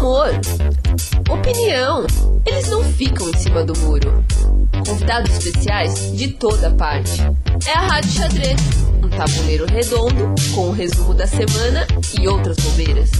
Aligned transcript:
humor, 0.00 0.30
opinião. 1.30 2.06
Eles 2.46 2.70
não 2.70 2.82
ficam 2.82 3.28
em 3.28 3.36
cima 3.36 3.64
do 3.64 3.74
muro. 3.80 4.24
Convidados 4.86 5.30
especiais 5.36 6.16
de 6.16 6.38
toda 6.38 6.74
parte. 6.74 7.20
É 7.68 7.72
a 7.76 7.80
Rádio 7.80 8.10
Xadrez, 8.10 8.60
um 9.04 9.10
tabuleiro 9.10 9.66
redondo 9.66 10.34
com 10.54 10.68
o 10.68 10.72
resumo 10.72 11.14
da 11.14 11.26
semana 11.26 11.86
e 12.18 12.26
outras 12.26 12.56
bobeiras. 12.56 13.10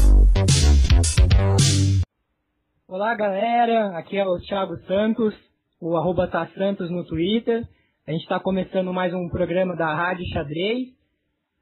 Olá 2.88 3.14
galera, 3.14 3.98
aqui 3.98 4.16
é 4.16 4.26
o 4.26 4.40
Thiago 4.40 4.76
Santos, 4.86 5.34
o 5.80 5.96
arroba 5.96 6.28
tá 6.28 6.48
Santos 6.56 6.90
no 6.90 7.04
Twitter. 7.04 7.62
A 8.06 8.12
gente 8.12 8.22
está 8.22 8.40
começando 8.40 8.92
mais 8.92 9.12
um 9.12 9.28
programa 9.28 9.76
da 9.76 9.94
Rádio 9.94 10.26
Xadrez. 10.32 10.88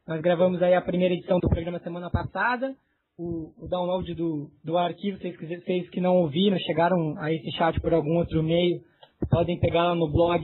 Nós 0.06 0.22
gravamos 0.22 0.62
aí 0.62 0.74
a 0.74 0.80
primeira 0.80 1.14
edição 1.14 1.38
do 1.40 1.48
programa 1.48 1.80
semana 1.80 2.08
passada 2.08 2.74
o, 3.18 3.52
o 3.58 3.68
download 3.68 4.14
do, 4.14 4.48
do 4.64 4.78
arquivo, 4.78 5.18
vocês, 5.18 5.36
vocês 5.36 5.90
que 5.90 6.00
não 6.00 6.16
ouviram, 6.18 6.56
chegaram 6.60 7.18
a 7.18 7.32
esse 7.32 7.50
chat 7.52 7.80
por 7.80 7.92
algum 7.92 8.16
outro 8.16 8.40
meio, 8.42 8.80
podem 9.28 9.58
pegar 9.58 9.82
lá 9.84 9.94
no 9.96 10.08
blog 10.08 10.42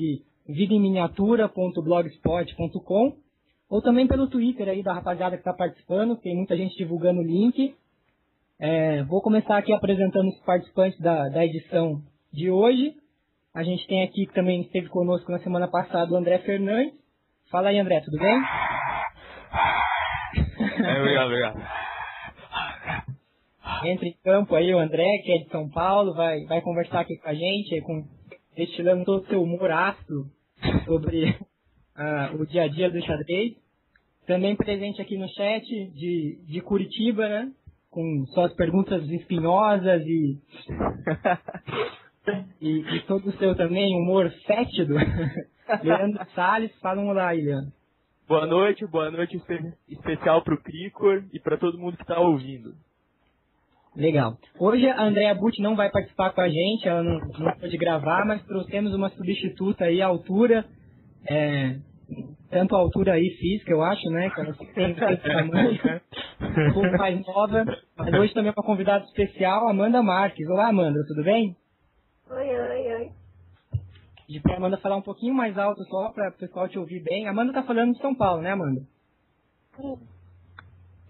vidaemminiatura.blogspot.com 0.48 3.16
ou 3.70 3.80
também 3.80 4.08
pelo 4.08 4.28
Twitter 4.28 4.68
aí 4.68 4.82
da 4.82 4.92
rapaziada 4.92 5.36
que 5.36 5.40
está 5.40 5.54
participando, 5.54 6.16
tem 6.16 6.36
muita 6.36 6.54
gente 6.56 6.76
divulgando 6.76 7.20
o 7.20 7.24
link. 7.24 7.74
É, 8.58 9.04
vou 9.04 9.22
começar 9.22 9.56
aqui 9.56 9.72
apresentando 9.72 10.26
os 10.28 10.40
participantes 10.44 10.98
da, 11.00 11.28
da 11.28 11.44
edição 11.44 12.02
de 12.32 12.50
hoje. 12.50 12.96
A 13.54 13.62
gente 13.62 13.86
tem 13.86 14.02
aqui 14.02 14.26
que 14.26 14.34
também 14.34 14.62
esteve 14.62 14.88
conosco 14.88 15.30
na 15.30 15.38
semana 15.38 15.68
passada 15.68 16.12
o 16.12 16.16
André 16.16 16.40
Fernandes. 16.40 16.92
Fala 17.50 17.68
aí, 17.68 17.78
André, 17.78 18.00
tudo 18.00 18.18
bem? 18.18 18.42
É, 20.84 21.00
obrigado, 21.00 21.26
obrigado. 21.26 21.93
Entra 23.84 24.06
em 24.06 24.16
campo 24.22 24.54
aí 24.54 24.74
o 24.74 24.78
André, 24.78 25.18
que 25.24 25.32
é 25.32 25.38
de 25.38 25.48
São 25.48 25.68
Paulo, 25.70 26.12
vai, 26.14 26.44
vai 26.44 26.60
conversar 26.60 27.00
aqui 27.00 27.16
com 27.16 27.28
a 27.28 27.34
gente, 27.34 27.80
com, 27.80 28.04
destilando 28.54 29.04
todo 29.04 29.22
o 29.22 29.26
seu 29.26 29.42
humor 29.42 29.70
ácido 29.70 30.26
sobre 30.84 31.30
uh, 31.30 32.36
o 32.40 32.46
dia 32.46 32.64
a 32.64 32.68
dia 32.68 32.90
do 32.90 33.00
xadrez. 33.02 33.54
Também 34.26 34.54
presente 34.54 35.00
aqui 35.00 35.16
no 35.16 35.28
chat 35.28 35.64
de, 35.64 36.38
de 36.46 36.60
Curitiba, 36.60 37.28
né? 37.28 37.52
Com 37.90 38.26
suas 38.26 38.52
perguntas 38.54 39.08
espinhosas 39.08 40.02
e, 40.06 40.38
e, 42.60 42.96
e, 42.96 43.00
todo 43.06 43.28
o 43.28 43.32
seu 43.38 43.54
também 43.54 43.94
humor 43.96 44.30
fétido. 44.46 44.94
Leandro 45.82 46.26
Salles, 46.34 46.74
fala 46.80 47.00
um 47.00 47.08
olá 47.08 47.28
aí, 47.28 47.40
Leandro. 47.40 47.72
Boa 48.26 48.46
noite, 48.46 48.86
boa 48.86 49.10
noite 49.10 49.36
especial 49.88 50.42
para 50.42 50.54
o 50.54 50.62
Cricor 50.62 51.24
e 51.32 51.38
para 51.38 51.58
todo 51.58 51.78
mundo 51.78 51.96
que 51.96 52.02
está 52.02 52.18
ouvindo. 52.18 52.74
Legal. 53.96 54.36
Hoje 54.58 54.88
a 54.88 55.04
Andrea 55.04 55.34
Butti 55.34 55.62
não 55.62 55.76
vai 55.76 55.88
participar 55.88 56.30
com 56.32 56.40
a 56.40 56.48
gente, 56.48 56.88
ela 56.88 57.02
não, 57.02 57.20
não 57.20 57.52
pôde 57.52 57.76
gravar, 57.76 58.24
mas 58.26 58.44
trouxemos 58.44 58.92
uma 58.92 59.08
substituta 59.10 59.84
aí 59.84 60.02
à 60.02 60.06
altura, 60.06 60.64
é, 61.28 61.76
tanto 62.50 62.74
a 62.74 62.78
altura 62.78 63.12
aí 63.12 63.30
física, 63.38 63.70
eu 63.70 63.82
acho, 63.82 64.08
né? 64.10 64.30
Que 64.30 64.40
ela 64.40 64.52
tem 64.74 64.90
esse 64.90 65.22
tamanho, 65.22 65.80
um 66.70 66.72
pouco 66.72 66.98
mais 66.98 67.24
nova, 67.24 67.64
mas 67.96 68.14
hoje 68.14 68.34
também 68.34 68.50
é 68.50 68.54
uma 68.56 68.66
convidada 68.66 69.04
especial, 69.04 69.68
Amanda 69.68 70.02
Marques. 70.02 70.48
Olá, 70.48 70.68
Amanda, 70.68 70.98
tudo 71.06 71.22
bem? 71.22 71.56
Oi, 72.30 72.48
oi, 72.48 72.94
oi. 72.94 73.10
De 74.28 74.40
pra 74.40 74.56
Amanda 74.56 74.76
falar 74.78 74.96
um 74.96 75.02
pouquinho 75.02 75.34
mais 75.34 75.56
alto 75.56 75.84
só 75.84 76.10
para 76.10 76.30
o 76.30 76.32
pessoal 76.32 76.68
te 76.68 76.78
ouvir 76.78 77.00
bem. 77.00 77.28
Amanda 77.28 77.52
tá 77.52 77.62
falando 77.62 77.92
de 77.92 78.00
São 78.00 78.14
Paulo, 78.14 78.42
né, 78.42 78.50
Amanda? 78.50 78.80
Sim. 79.76 80.13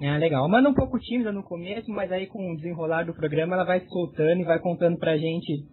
É, 0.01 0.19
legal. 0.19 0.45
Amanda 0.45 0.69
um 0.69 0.75
pouco 0.75 0.99
tímida 0.99 1.31
no 1.31 1.43
começo, 1.43 1.91
mas 1.91 2.11
aí 2.11 2.27
com 2.27 2.53
o 2.53 2.57
desenrolar 2.57 3.05
do 3.05 3.15
programa 3.15 3.55
ela 3.55 3.65
vai 3.65 3.81
se 3.81 3.89
soltando 3.89 4.41
e 4.41 4.45
vai 4.45 4.59
contando 4.59 4.99
pra 4.99 5.17
gente 5.17 5.65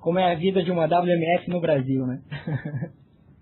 como 0.00 0.18
é 0.18 0.32
a 0.32 0.36
vida 0.36 0.62
de 0.62 0.70
uma 0.70 0.86
WMF 0.86 1.48
no 1.48 1.60
Brasil, 1.60 2.06
né? 2.06 2.20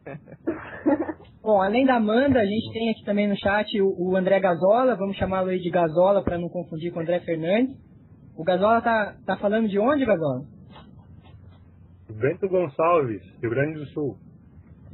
Bom, 1.42 1.60
além 1.60 1.84
da 1.84 1.96
Amanda, 1.96 2.40
a 2.40 2.46
gente 2.46 2.72
tem 2.72 2.90
aqui 2.90 3.04
também 3.04 3.28
no 3.28 3.36
chat 3.36 3.80
o, 3.80 3.94
o 3.98 4.16
André 4.16 4.40
Gazola, 4.40 4.96
vamos 4.96 5.16
chamá-lo 5.16 5.50
aí 5.50 5.60
de 5.60 5.70
Gazola 5.70 6.24
para 6.24 6.38
não 6.38 6.48
confundir 6.48 6.90
com 6.90 7.00
o 7.00 7.02
André 7.02 7.20
Fernandes. 7.20 7.76
O 8.36 8.42
Gazola 8.42 8.80
tá, 8.80 9.14
tá 9.26 9.36
falando 9.36 9.68
de 9.68 9.78
onde, 9.78 10.06
Gazola? 10.06 10.42
Bento 12.10 12.48
Gonçalves, 12.48 13.22
Rio 13.42 13.50
Grande 13.50 13.78
do 13.78 13.86
Sul. 13.86 14.16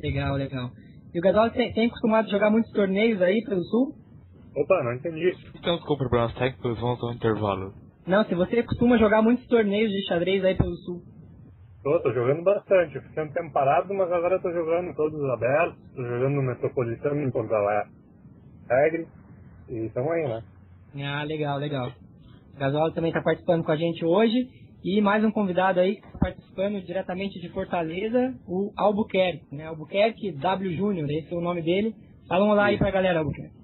Legal, 0.02 0.36
legal. 0.36 0.70
E 1.14 1.18
o 1.18 1.22
Gazola 1.22 1.50
tem, 1.50 1.72
tem 1.72 1.88
costumado 1.88 2.30
jogar 2.30 2.50
muitos 2.50 2.72
torneios 2.72 3.22
aí 3.22 3.42
pelo 3.44 3.62
Sul? 3.64 3.99
Opa, 4.56 4.82
não 4.82 4.94
entendi. 4.94 5.28
Estamos 5.54 5.82
com 5.84 5.96
problemas 5.96 6.34
técnicos, 6.34 6.80
vamos 6.80 7.02
ao 7.02 7.12
intervalo. 7.12 7.72
Não, 8.06 8.24
se 8.24 8.34
você 8.34 8.62
costuma 8.62 8.98
jogar 8.98 9.22
muitos 9.22 9.46
torneios 9.46 9.90
de 9.90 10.06
xadrez 10.08 10.44
aí 10.44 10.56
pelo 10.56 10.74
sul. 10.76 11.02
Tô, 11.82 11.98
tô 12.00 12.12
jogando 12.12 12.42
bastante. 12.42 12.96
Eu 12.96 13.02
fiquei 13.02 13.22
um 13.22 13.32
tempo 13.32 13.52
parado, 13.52 13.94
mas 13.94 14.10
agora 14.10 14.40
tô 14.40 14.50
jogando 14.52 14.94
todos 14.94 15.22
abertos. 15.30 15.78
Tô 15.94 16.02
jogando 16.02 16.34
no 16.34 16.42
Metropolitano 16.42 17.32
contra 17.32 17.56
a 17.56 17.86
Regre. 18.68 19.06
E 19.68 19.86
estamos 19.86 20.10
aí, 20.12 20.28
né? 20.28 20.42
Ah, 21.04 21.22
legal, 21.22 21.58
legal. 21.58 21.88
O 22.54 22.58
Gasola 22.58 22.92
também 22.92 23.10
está 23.10 23.22
participando 23.22 23.64
com 23.64 23.72
a 23.72 23.76
gente 23.76 24.04
hoje. 24.04 24.48
E 24.82 25.00
mais 25.00 25.22
um 25.24 25.30
convidado 25.30 25.78
aí 25.78 26.00
participando 26.18 26.80
diretamente 26.84 27.38
de 27.38 27.50
Fortaleza, 27.50 28.34
o 28.46 28.72
Albuquerque, 28.76 29.54
né? 29.54 29.66
Albuquerque 29.66 30.32
W 30.32 30.76
Júnior, 30.76 31.08
esse 31.10 31.32
é 31.32 31.36
o 31.36 31.40
nome 31.40 31.62
dele. 31.62 31.94
Fala 32.26 32.44
um 32.44 32.48
olá 32.48 32.66
aí 32.66 32.78
pra 32.78 32.90
galera, 32.90 33.18
Albuquerque. 33.18 33.59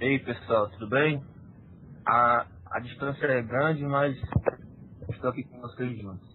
Ei 0.00 0.18
pessoal, 0.18 0.68
tudo 0.70 0.88
bem? 0.88 1.22
A, 2.04 2.46
a 2.72 2.80
distância 2.80 3.26
é 3.26 3.42
grande, 3.42 3.84
mas 3.84 4.16
estou 5.08 5.30
aqui 5.30 5.44
com 5.44 5.60
vocês 5.60 5.96
juntos. 6.00 6.28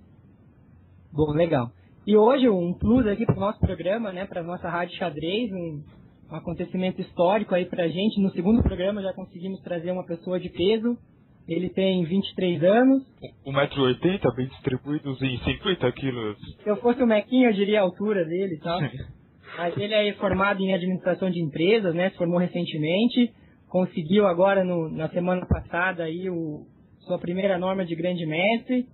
Bom, 1.11 1.33
legal. 1.33 1.69
E 2.07 2.15
hoje 2.15 2.47
um 2.47 2.73
plus 2.73 3.05
aqui 3.05 3.25
para 3.25 3.35
o 3.35 3.39
nosso 3.39 3.59
programa, 3.59 4.13
né, 4.13 4.25
para 4.25 4.41
nossa 4.41 4.69
rádio 4.69 4.95
xadrez, 4.97 5.51
um, 5.51 5.83
um 6.31 6.35
acontecimento 6.35 7.01
histórico 7.01 7.53
aí 7.53 7.65
para 7.65 7.83
a 7.83 7.87
gente. 7.89 8.21
No 8.21 8.31
segundo 8.31 8.63
programa 8.63 9.01
já 9.01 9.13
conseguimos 9.13 9.59
trazer 9.61 9.91
uma 9.91 10.05
pessoa 10.05 10.39
de 10.39 10.49
peso. 10.49 10.97
Ele 11.45 11.69
tem 11.69 12.05
23 12.05 12.63
anos. 12.63 13.03
1,80m, 13.45 14.35
bem 14.35 14.47
distribuídos 14.47 15.21
em 15.21 15.37
50 15.37 15.91
quilos. 15.91 16.37
Se 16.63 16.69
eu 16.69 16.77
fosse 16.77 17.03
o 17.03 17.07
Mequinho, 17.07 17.49
eu 17.49 17.53
diria 17.53 17.81
a 17.81 17.83
altura 17.83 18.23
dele 18.23 18.55
e 18.55 18.59
tal. 18.59 18.79
Mas 19.57 19.75
ele 19.75 19.93
é 19.93 20.13
formado 20.13 20.61
em 20.61 20.73
administração 20.73 21.29
de 21.29 21.41
empresas, 21.41 21.93
né? 21.93 22.11
Se 22.11 22.17
formou 22.17 22.39
recentemente 22.39 23.33
conseguiu 23.69 24.27
agora 24.27 24.63
no, 24.63 24.89
na 24.89 25.07
semana 25.09 25.45
passada 25.45 26.03
aí 26.03 26.29
o, 26.29 26.65
sua 27.01 27.17
primeira 27.19 27.57
norma 27.57 27.85
de 27.85 27.95
grande 27.95 28.25
mestre. 28.25 28.85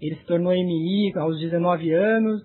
Ele 0.00 0.16
se 0.16 0.26
tornou 0.26 0.52
MI 0.52 1.12
aos 1.16 1.38
19 1.38 1.92
anos, 1.92 2.44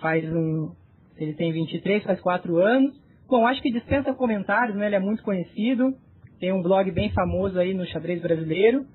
faz 0.00 0.24
um. 0.32 0.72
Ele 1.16 1.34
tem 1.34 1.52
23, 1.52 2.04
faz 2.04 2.20
4 2.20 2.58
anos. 2.58 2.94
Bom, 3.28 3.46
acho 3.46 3.62
que 3.62 3.72
dispensa 3.72 4.12
comentários, 4.12 4.76
né? 4.76 4.86
Ele 4.86 4.96
é 4.96 5.00
muito 5.00 5.22
conhecido, 5.22 5.94
tem 6.38 6.52
um 6.52 6.62
blog 6.62 6.90
bem 6.92 7.10
famoso 7.12 7.58
aí 7.58 7.72
no 7.72 7.86
xadrez 7.86 8.20
brasileiro. 8.20 8.86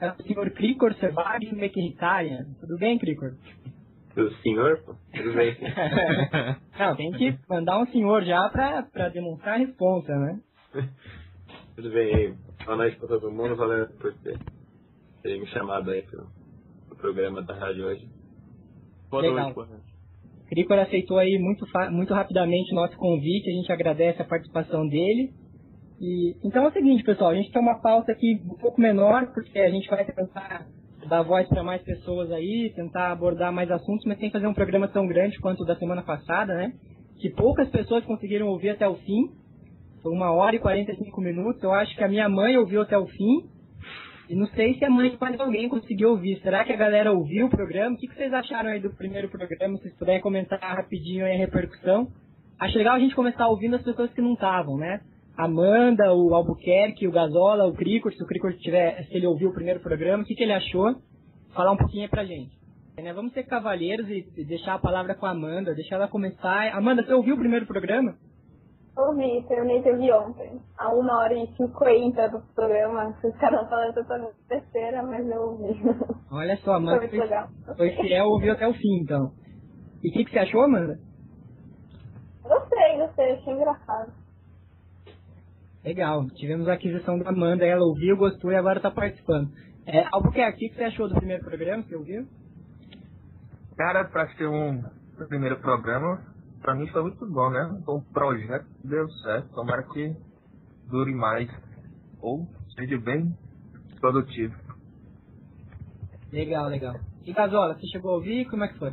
É 0.00 0.10
o 0.10 0.22
senhor 0.24 0.50
Cricor 0.50 0.92
Sebag 0.94 1.54
Mequirritarian. 1.54 2.44
Tudo 2.60 2.76
bem, 2.76 2.98
Cricor? 2.98 3.34
O 4.16 4.30
senhor? 4.42 4.82
Tudo 5.14 5.32
bem. 5.34 5.56
Não, 6.78 6.96
tem 6.96 7.12
que 7.12 7.38
mandar 7.48 7.80
um 7.80 7.86
senhor 7.86 8.22
já 8.24 8.48
pra 8.50 9.08
demonstrar 9.08 9.54
a 9.54 9.58
resposta, 9.58 10.14
né? 10.14 10.40
Tudo 11.76 11.90
bem 11.90 12.14
aí? 12.14 12.34
Boa 12.64 12.78
noite 12.78 12.96
pra 12.96 13.06
todo 13.06 13.30
mundo, 13.30 13.54
valeu 13.54 13.86
por 14.00 14.10
ter, 14.20 14.38
ter 15.22 15.38
me 15.38 15.46
chamado 15.48 15.90
aí 15.90 16.00
pro, 16.00 16.26
pro 16.88 16.96
programa 16.96 17.42
da 17.42 17.52
rádio 17.52 17.84
hoje. 17.84 18.08
Boa 19.10 19.22
Legal. 19.22 19.52
noite. 19.54 19.82
Cricor 20.48 20.78
aceitou 20.78 21.18
aí 21.18 21.38
muito, 21.38 21.66
muito 21.92 22.14
rapidamente 22.14 22.72
o 22.72 22.76
nosso 22.76 22.96
convite, 22.96 23.50
a 23.50 23.52
gente 23.52 23.70
agradece 23.70 24.22
a 24.22 24.24
participação 24.24 24.88
dele. 24.88 25.34
E, 26.00 26.34
então 26.42 26.64
é 26.64 26.68
o 26.68 26.72
seguinte, 26.72 27.04
pessoal, 27.04 27.32
a 27.32 27.34
gente 27.34 27.52
tem 27.52 27.60
uma 27.60 27.78
pauta 27.82 28.10
aqui 28.10 28.40
um 28.42 28.56
pouco 28.56 28.80
menor, 28.80 29.30
porque 29.34 29.58
a 29.58 29.68
gente 29.68 29.86
vai 29.90 30.02
tentar 30.06 30.66
dar 31.06 31.22
voz 31.24 31.46
para 31.46 31.62
mais 31.62 31.82
pessoas 31.82 32.32
aí, 32.32 32.72
tentar 32.74 33.12
abordar 33.12 33.52
mais 33.52 33.70
assuntos, 33.70 34.06
mas 34.06 34.18
sem 34.18 34.30
fazer 34.30 34.46
um 34.46 34.54
programa 34.54 34.88
tão 34.88 35.06
grande 35.06 35.38
quanto 35.40 35.62
o 35.62 35.66
da 35.66 35.76
semana 35.76 36.02
passada, 36.02 36.54
né? 36.54 36.72
Que 37.20 37.28
poucas 37.28 37.68
pessoas 37.68 38.02
conseguiram 38.06 38.46
ouvir 38.48 38.70
até 38.70 38.88
o 38.88 38.94
fim. 38.94 39.44
Foi 40.06 40.14
uma 40.14 40.30
hora 40.30 40.54
e 40.54 40.60
45 40.60 41.20
minutos. 41.20 41.60
Eu 41.64 41.72
acho 41.72 41.92
que 41.96 42.04
a 42.04 42.08
minha 42.08 42.28
mãe 42.28 42.56
ouviu 42.56 42.82
até 42.82 42.96
o 42.96 43.08
fim. 43.08 43.50
E 44.30 44.36
não 44.36 44.46
sei 44.46 44.74
se 44.74 44.84
a 44.84 44.88
mãe 44.88 45.10
de 45.10 45.20
mais 45.20 45.40
alguém 45.40 45.68
conseguiu 45.68 46.10
ouvir. 46.10 46.40
Será 46.42 46.64
que 46.64 46.72
a 46.72 46.76
galera 46.76 47.12
ouviu 47.12 47.46
o 47.46 47.50
programa? 47.50 47.96
O 47.96 47.98
que 47.98 48.06
vocês 48.06 48.32
acharam 48.32 48.70
aí 48.70 48.78
do 48.78 48.94
primeiro 48.94 49.28
programa? 49.28 49.76
Se 49.76 49.82
vocês 49.82 49.98
puderem 49.98 50.20
comentar 50.20 50.60
rapidinho 50.60 51.26
aí 51.26 51.32
a 51.34 51.38
repercussão. 51.38 52.06
Acho 52.56 52.78
legal 52.78 52.94
a 52.94 53.00
gente 53.00 53.16
começar 53.16 53.48
ouvindo 53.48 53.74
as 53.74 53.82
pessoas 53.82 54.12
que 54.12 54.22
não 54.22 54.34
estavam, 54.34 54.76
né? 54.76 55.00
Amanda, 55.36 56.14
o 56.14 56.32
Albuquerque, 56.36 57.08
o 57.08 57.10
Gazola, 57.12 57.66
o 57.66 57.74
Cricor, 57.74 58.12
se 58.12 58.22
o 58.22 58.26
Cricor 58.28 58.52
tiver, 58.58 59.02
se 59.06 59.16
ele 59.16 59.26
ouviu 59.26 59.48
o 59.48 59.54
primeiro 59.54 59.80
programa, 59.80 60.22
o 60.22 60.26
que, 60.26 60.36
que 60.36 60.44
ele 60.44 60.52
achou? 60.52 60.94
Falar 61.52 61.72
um 61.72 61.76
pouquinho 61.76 62.04
aí 62.04 62.08
pra 62.08 62.24
gente. 62.24 62.56
É, 62.96 63.12
Vamos 63.12 63.32
ser 63.32 63.42
cavalheiros 63.42 64.08
e 64.08 64.44
deixar 64.44 64.74
a 64.74 64.78
palavra 64.78 65.16
com 65.16 65.26
a 65.26 65.30
Amanda, 65.30 65.74
deixar 65.74 65.96
ela 65.96 66.06
começar. 66.06 66.72
Amanda, 66.76 67.04
você 67.04 67.12
ouviu 67.12 67.34
o 67.34 67.38
primeiro 67.38 67.66
programa? 67.66 68.14
Ouvi, 68.96 69.44
terminei 69.46 69.82
de 69.82 69.90
ouvir 69.90 70.12
ontem. 70.12 70.60
A 70.78 70.92
uma 70.94 71.18
hora 71.18 71.34
e 71.34 71.46
cinquenta 71.56 72.28
do 72.30 72.40
programa. 72.54 73.14
Os 73.22 73.36
caras 73.36 73.68
falando 73.68 73.94
toda 73.94 74.32
besteira, 74.48 75.02
mas 75.02 75.26
eu 75.28 75.42
ouvi. 75.42 75.80
Olha 76.30 76.56
só, 76.58 76.78
Foi 76.82 76.96
Amanda 76.96 76.98
muito 76.98 77.10
foi, 77.10 77.20
legal. 77.20 77.48
foi 77.76 77.90
fiel, 77.90 78.26
ouviu 78.26 78.52
até 78.52 78.66
o 78.66 78.72
fim, 78.72 79.02
então. 79.02 79.32
E 80.02 80.08
o 80.08 80.12
que, 80.12 80.24
que 80.24 80.30
você 80.30 80.38
achou, 80.38 80.62
Amanda? 80.62 80.98
Gostei, 82.42 82.96
gostei, 82.98 83.32
achei 83.32 83.52
engraçado. 83.52 84.12
Legal, 85.84 86.26
tivemos 86.36 86.66
a 86.68 86.72
aquisição 86.74 87.18
da 87.18 87.30
Amanda, 87.30 87.64
ela 87.64 87.84
ouviu, 87.84 88.16
gostou 88.16 88.50
e 88.50 88.56
agora 88.56 88.78
está 88.78 88.90
participando. 88.90 89.50
É, 89.86 90.04
Albuquerque, 90.12 90.66
o 90.66 90.70
que 90.70 90.74
você 90.76 90.84
achou 90.84 91.08
do 91.08 91.14
primeiro 91.14 91.44
programa 91.44 91.82
que 91.82 91.90
você 91.90 91.96
ouviu? 91.96 92.26
Cara, 93.76 94.04
pra 94.06 94.26
ser 94.34 94.48
um 94.48 94.82
primeiro 95.28 95.60
programa, 95.60 96.20
pra 96.66 96.74
mim 96.74 96.88
foi 96.88 97.02
muito 97.02 97.24
bom, 97.26 97.48
né? 97.48 97.80
O 97.86 98.02
projeto 98.12 98.66
deu 98.84 99.08
certo, 99.22 99.54
tomara 99.54 99.84
que 99.84 100.16
dure 100.90 101.14
mais. 101.14 101.48
Ou 102.20 102.44
seja 102.74 102.98
bem 102.98 103.32
produtivo. 104.00 104.52
Legal, 106.32 106.66
legal. 106.68 106.94
E 107.24 107.32
Casola, 107.32 107.74
você 107.74 107.86
chegou 107.86 108.10
a 108.10 108.14
ouvir? 108.14 108.50
Como 108.50 108.64
é 108.64 108.68
que 108.68 108.78
foi? 108.80 108.92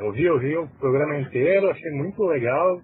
Eu 0.00 0.12
vi, 0.12 0.24
eu 0.24 0.38
vi 0.40 0.56
o 0.56 0.68
programa 0.80 1.20
inteiro, 1.20 1.70
achei 1.70 1.90
muito 1.92 2.20
legal. 2.24 2.80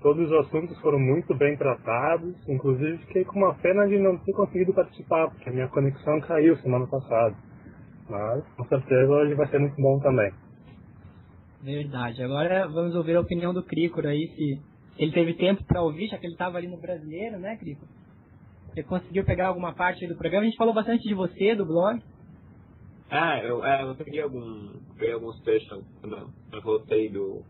Todos 0.00 0.30
os 0.30 0.46
assuntos 0.46 0.80
foram 0.80 0.98
muito 0.98 1.34
bem 1.36 1.58
tratados. 1.58 2.34
Inclusive 2.48 2.98
fiquei 3.04 3.24
com 3.26 3.38
uma 3.38 3.54
pena 3.56 3.86
de 3.86 3.98
não 3.98 4.16
ter 4.16 4.32
conseguido 4.32 4.72
participar, 4.72 5.28
porque 5.28 5.50
a 5.50 5.52
minha 5.52 5.68
conexão 5.68 6.20
caiu 6.22 6.56
semana 6.56 6.86
passada. 6.86 7.36
Mas 8.08 8.42
com 8.54 8.64
certeza 8.64 9.12
hoje 9.12 9.34
vai 9.34 9.46
ser 9.48 9.58
muito 9.58 9.76
bom 9.76 10.00
também. 10.00 10.32
Verdade. 11.62 12.22
Agora 12.22 12.66
vamos 12.68 12.94
ouvir 12.94 13.16
a 13.16 13.20
opinião 13.20 13.52
do 13.52 13.62
Cricor 13.62 14.06
aí, 14.06 14.28
se 14.28 14.60
ele 14.98 15.12
teve 15.12 15.34
tempo 15.34 15.62
para 15.64 15.82
ouvir, 15.82 16.08
já 16.08 16.18
que 16.18 16.26
ele 16.26 16.34
estava 16.34 16.58
ali 16.58 16.68
no 16.68 16.80
brasileiro, 16.80 17.38
né, 17.38 17.56
Cricor? 17.56 17.88
Você 18.68 18.82
conseguiu 18.82 19.24
pegar 19.24 19.48
alguma 19.48 19.74
parte 19.74 20.06
do 20.06 20.16
programa? 20.16 20.44
A 20.44 20.46
gente 20.46 20.56
falou 20.56 20.72
bastante 20.72 21.06
de 21.06 21.14
você, 21.14 21.54
do 21.54 21.66
blog. 21.66 22.00
Ah, 23.10 23.38
eu, 23.42 23.64
é, 23.64 23.82
eu 23.82 23.94
peguei, 23.96 24.22
algum, 24.22 24.72
peguei 24.96 25.12
alguns 25.12 25.40
trechos 25.42 25.84
quando 26.00 26.32
eu 26.52 26.62
voltei 26.62 27.08
do, 27.08 27.42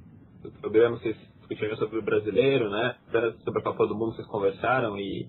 do 0.42 0.50
programa, 0.60 0.96
vocês 0.96 1.16
discutiram 1.38 1.76
sobre 1.76 1.98
o 1.98 2.02
brasileiro, 2.02 2.70
né? 2.70 2.96
Sobre 3.44 3.60
a 3.60 3.64
Copa 3.64 3.86
do 3.86 3.94
Mundo 3.94 4.14
vocês 4.14 4.26
conversaram 4.28 4.98
e, 4.98 5.28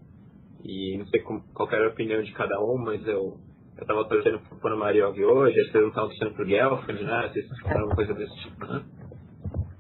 e 0.64 0.98
não 0.98 1.06
sei 1.08 1.20
qual 1.22 1.70
era 1.72 1.88
a 1.88 1.92
opinião 1.92 2.22
de 2.22 2.32
cada 2.32 2.62
um, 2.64 2.78
mas 2.78 3.06
eu, 3.06 3.38
eu 3.78 3.86
tava 3.86 4.06
torcendo 4.08 4.40
pro 4.40 4.60
Pana 4.60 4.76
Mariov 4.76 5.18
hoje, 5.20 5.56
vocês 5.56 5.74
não 5.74 5.90
estavam 5.90 6.10
torcendo 6.10 6.34
pro 6.36 6.46
Gelfand, 6.48 7.04
né? 7.04 7.30
Vocês 7.30 7.48
falaram 7.62 7.86
uma 7.88 7.96
coisa 7.96 8.14
desse 8.14 8.36
tipo, 8.42 8.66
né? 8.66 8.84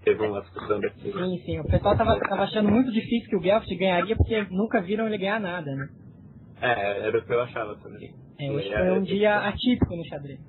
Teve 0.03 0.25
uma 0.25 0.41
discussão 0.41 0.79
desse 0.79 0.99
Sim, 1.11 1.37
sim. 1.45 1.59
O 1.59 1.65
pessoal 1.65 1.95
tava, 1.95 2.19
tava 2.19 2.43
achando 2.43 2.69
muito 2.69 2.91
difícil 2.91 3.29
que 3.29 3.35
o 3.35 3.39
Guelph 3.39 3.65
ganharia, 3.77 4.15
porque 4.15 4.47
nunca 4.49 4.81
viram 4.81 5.05
ele 5.05 5.17
ganhar 5.17 5.39
nada, 5.39 5.75
né? 5.75 5.89
É, 6.59 7.07
era 7.07 7.17
o 7.17 7.23
que 7.23 7.31
eu 7.31 7.41
achava 7.41 7.75
também. 7.77 8.13
É, 8.39 8.51
hoje 8.51 8.69
foi 8.69 8.91
um 8.91 9.03
dia 9.03 9.47
atípico 9.47 9.95
no 9.95 10.03
xadrez. 10.05 10.39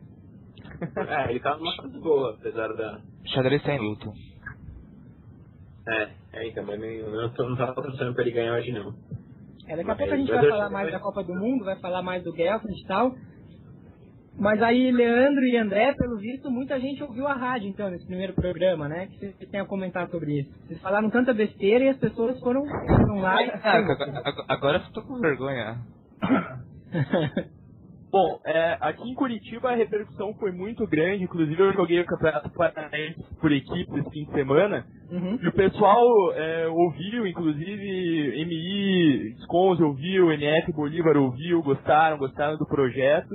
É, 1.09 1.31
ele 1.31 1.41
tava 1.41 1.59
numa 1.59 1.75
fase 1.77 1.99
boa, 2.01 2.35
apesar 2.39 2.69
da. 2.69 3.01
Xadrez 3.27 3.63
sem 3.63 3.79
luto. 3.79 4.13
É, 5.87 6.09
é 6.33 6.49
então, 6.49 6.65
mas 6.65 6.81
eu 6.83 7.11
não, 7.11 7.29
tô- 7.31 7.49
não 7.49 7.57
tava 7.57 7.75
torcendo 7.75 8.15
pra 8.15 8.23
ele 8.23 8.33
ganhar 8.33 8.55
hoje 8.55 8.73
não. 8.73 8.95
É, 9.67 9.77
daqui 9.77 9.91
a 9.91 9.97
pouco 9.97 10.13
a 10.13 10.17
gente 10.17 10.31
vai 10.31 10.49
falar 10.49 10.71
mais 10.71 10.91
da 10.91 11.01
Copa 11.01 11.23
do 11.23 11.35
Mundo, 11.35 11.65
vai 11.65 11.79
falar 11.81 12.03
mais 12.03 12.23
do 12.25 12.33
Guelph 12.33 12.65
e 12.65 12.87
tal. 12.87 13.15
Mas 14.39 14.63
aí, 14.63 14.91
Leandro 14.91 15.45
e 15.45 15.57
André, 15.57 15.93
pelo 15.95 16.17
visto, 16.17 16.51
muita 16.51 16.81
gente 16.81 17.03
ouviu 17.03 17.27
a 17.29 17.35
rádio, 17.35 17.69
então, 17.69 17.91
nesse 17.91 18.07
primeiro 18.07 18.33
programa, 18.33 18.89
né? 18.89 19.07
Que 19.07 19.19
vocês 19.19 19.51
têm 19.51 19.61
a 19.61 19.67
comentar 19.67 20.09
sobre 20.09 20.41
isso. 20.41 20.51
Vocês 20.67 20.81
falaram 20.81 21.11
tanta 21.11 21.33
besteira 21.35 21.85
e 21.85 21.89
as 21.91 21.99
pessoas 21.99 22.41
foram, 22.41 22.65
foram 22.67 23.21
lá 23.21 23.43
e... 23.43 23.51
Ah, 23.51 23.77
agora, 23.77 24.05
agora- 24.25 24.45
agora 24.49 24.79
eu 24.79 24.93
tô 24.93 25.03
com 25.03 25.21
vergonha. 25.21 25.77
Bom, 28.11 28.39
é, 28.45 28.77
aqui 28.81 29.09
em 29.09 29.15
Curitiba 29.15 29.71
a 29.71 29.75
repercussão 29.75 30.35
foi 30.35 30.53
muito 30.53 30.87
grande, 30.87 31.25
inclusive 31.25 31.59
eu 31.63 31.73
joguei 31.73 31.99
o 32.01 32.05
Campeonato 32.05 32.51
Paranaense 32.51 33.25
por 33.41 33.51
equipe 33.51 33.99
esse 34.01 34.11
fim 34.11 34.25
de 34.27 34.33
semana, 34.33 34.85
Uhum. 35.11 35.39
e 35.43 35.49
o 35.49 35.53
pessoal 35.53 36.07
é, 36.35 36.69
ouviu, 36.69 37.27
inclusive 37.27 38.45
MI, 38.47 39.35
Sconze 39.45 39.83
ouviu, 39.83 40.31
NF 40.33 40.73
Bolívar 40.73 41.17
ouviu, 41.17 41.63
gostaram, 41.63 42.19
gostaram 42.19 42.57
do 42.59 42.67
projeto, 42.67 43.29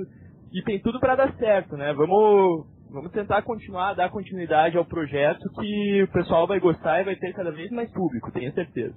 e 0.52 0.62
tem 0.62 0.78
tudo 0.80 0.98
para 1.00 1.16
dar 1.16 1.34
certo, 1.36 1.76
né? 1.76 1.92
Vamos, 1.92 2.66
vamos 2.90 3.10
tentar 3.12 3.42
continuar, 3.42 3.94
dar 3.94 4.08
continuidade 4.10 4.76
ao 4.78 4.84
projeto 4.84 5.40
que 5.60 6.02
o 6.02 6.08
pessoal 6.12 6.46
vai 6.46 6.60
gostar 6.60 7.00
e 7.00 7.04
vai 7.04 7.16
ter 7.16 7.32
cada 7.32 7.50
vez 7.50 7.70
mais 7.70 7.90
público, 7.92 8.30
tenho 8.32 8.52
certeza. 8.52 8.94